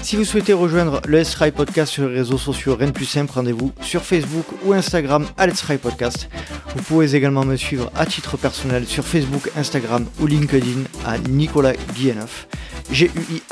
Si 0.06 0.14
vous 0.14 0.24
souhaitez 0.24 0.52
rejoindre 0.52 1.02
le 1.04 1.18
Let's 1.18 1.32
Try 1.32 1.50
Podcast 1.50 1.92
sur 1.92 2.08
les 2.08 2.14
réseaux 2.14 2.38
sociaux, 2.38 2.76
rien 2.76 2.86
de 2.86 2.92
plus 2.92 3.06
simple, 3.06 3.32
rendez-vous 3.32 3.72
sur 3.80 4.04
Facebook 4.04 4.46
ou 4.64 4.72
Instagram 4.72 5.26
à 5.36 5.48
Let's 5.48 5.62
Try 5.62 5.78
Podcast. 5.78 6.28
Vous 6.76 6.82
pouvez 6.84 7.16
également 7.16 7.44
me 7.44 7.56
suivre 7.56 7.90
à 7.96 8.06
titre 8.06 8.36
personnel 8.36 8.86
sur 8.86 9.04
Facebook, 9.04 9.50
Instagram 9.56 10.06
ou 10.20 10.28
LinkedIn 10.28 10.84
à 11.04 11.18
Nicolas 11.18 11.72
Guilleneuf. 11.96 12.46
G-U-I-H-E-N-E-U-F. 12.92 13.42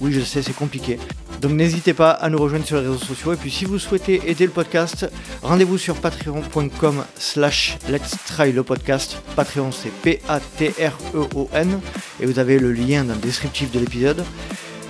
Oui, 0.00 0.12
je 0.14 0.22
sais, 0.22 0.40
c'est 0.40 0.56
compliqué. 0.56 0.98
Donc 1.42 1.52
n'hésitez 1.52 1.92
pas 1.92 2.12
à 2.12 2.30
nous 2.30 2.38
rejoindre 2.38 2.64
sur 2.64 2.76
les 2.80 2.88
réseaux 2.88 3.04
sociaux. 3.04 3.34
Et 3.34 3.36
puis 3.36 3.50
si 3.50 3.66
vous 3.66 3.78
souhaitez 3.78 4.22
aider 4.30 4.46
le 4.46 4.52
podcast, 4.52 5.10
rendez-vous 5.42 5.76
sur 5.76 5.96
patreon.com 5.96 7.04
slash 7.18 7.76
let's 7.90 8.16
try 8.24 8.50
le 8.50 8.62
podcast. 8.62 9.18
Patreon 9.36 9.72
c'est 9.72 9.92
P-A-T-R-E-O-N. 10.00 11.80
Et 12.20 12.24
vous 12.24 12.38
avez 12.38 12.58
le 12.58 12.72
lien 12.72 13.04
dans 13.04 13.12
le 13.12 13.20
descriptif 13.20 13.70
de 13.72 13.78
l'épisode. 13.78 14.24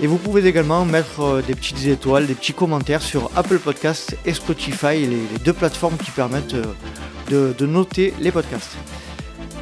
Et 0.01 0.07
vous 0.07 0.17
pouvez 0.17 0.45
également 0.47 0.83
mettre 0.83 1.21
euh, 1.21 1.41
des 1.43 1.53
petites 1.53 1.85
étoiles, 1.85 2.25
des 2.25 2.33
petits 2.33 2.53
commentaires 2.53 3.03
sur 3.03 3.29
Apple 3.35 3.59
Podcasts 3.59 4.17
et 4.25 4.33
Spotify, 4.33 5.05
les, 5.05 5.39
deux 5.45 5.53
plateformes 5.53 5.95
qui 5.97 6.09
permettent 6.09 6.55
euh, 6.55 7.53
de, 7.53 7.65
noter 7.67 8.11
les 8.19 8.31
podcasts. 8.31 8.75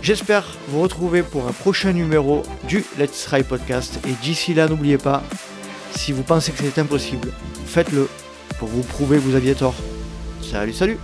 J'espère 0.01 0.45
vous 0.69 0.81
retrouver 0.81 1.23
pour 1.23 1.45
un 1.45 1.51
prochain 1.51 1.91
numéro 1.91 2.43
du 2.69 2.85
Let's 2.97 3.25
Try 3.25 3.43
Podcast. 3.43 3.99
Et 4.07 4.13
d'ici 4.23 4.53
là, 4.53 4.69
n'oubliez 4.69 4.97
pas, 4.97 5.23
si 5.91 6.13
vous 6.13 6.23
pensez 6.23 6.53
que 6.53 6.59
c'est 6.63 6.79
impossible, 6.79 7.33
faites-le 7.65 8.07
pour 8.59 8.69
vous 8.69 8.83
prouver 8.83 9.17
que 9.17 9.23
vous 9.23 9.35
aviez 9.35 9.55
tort. 9.55 9.75
Salut, 10.41 10.73
salut 10.73 10.97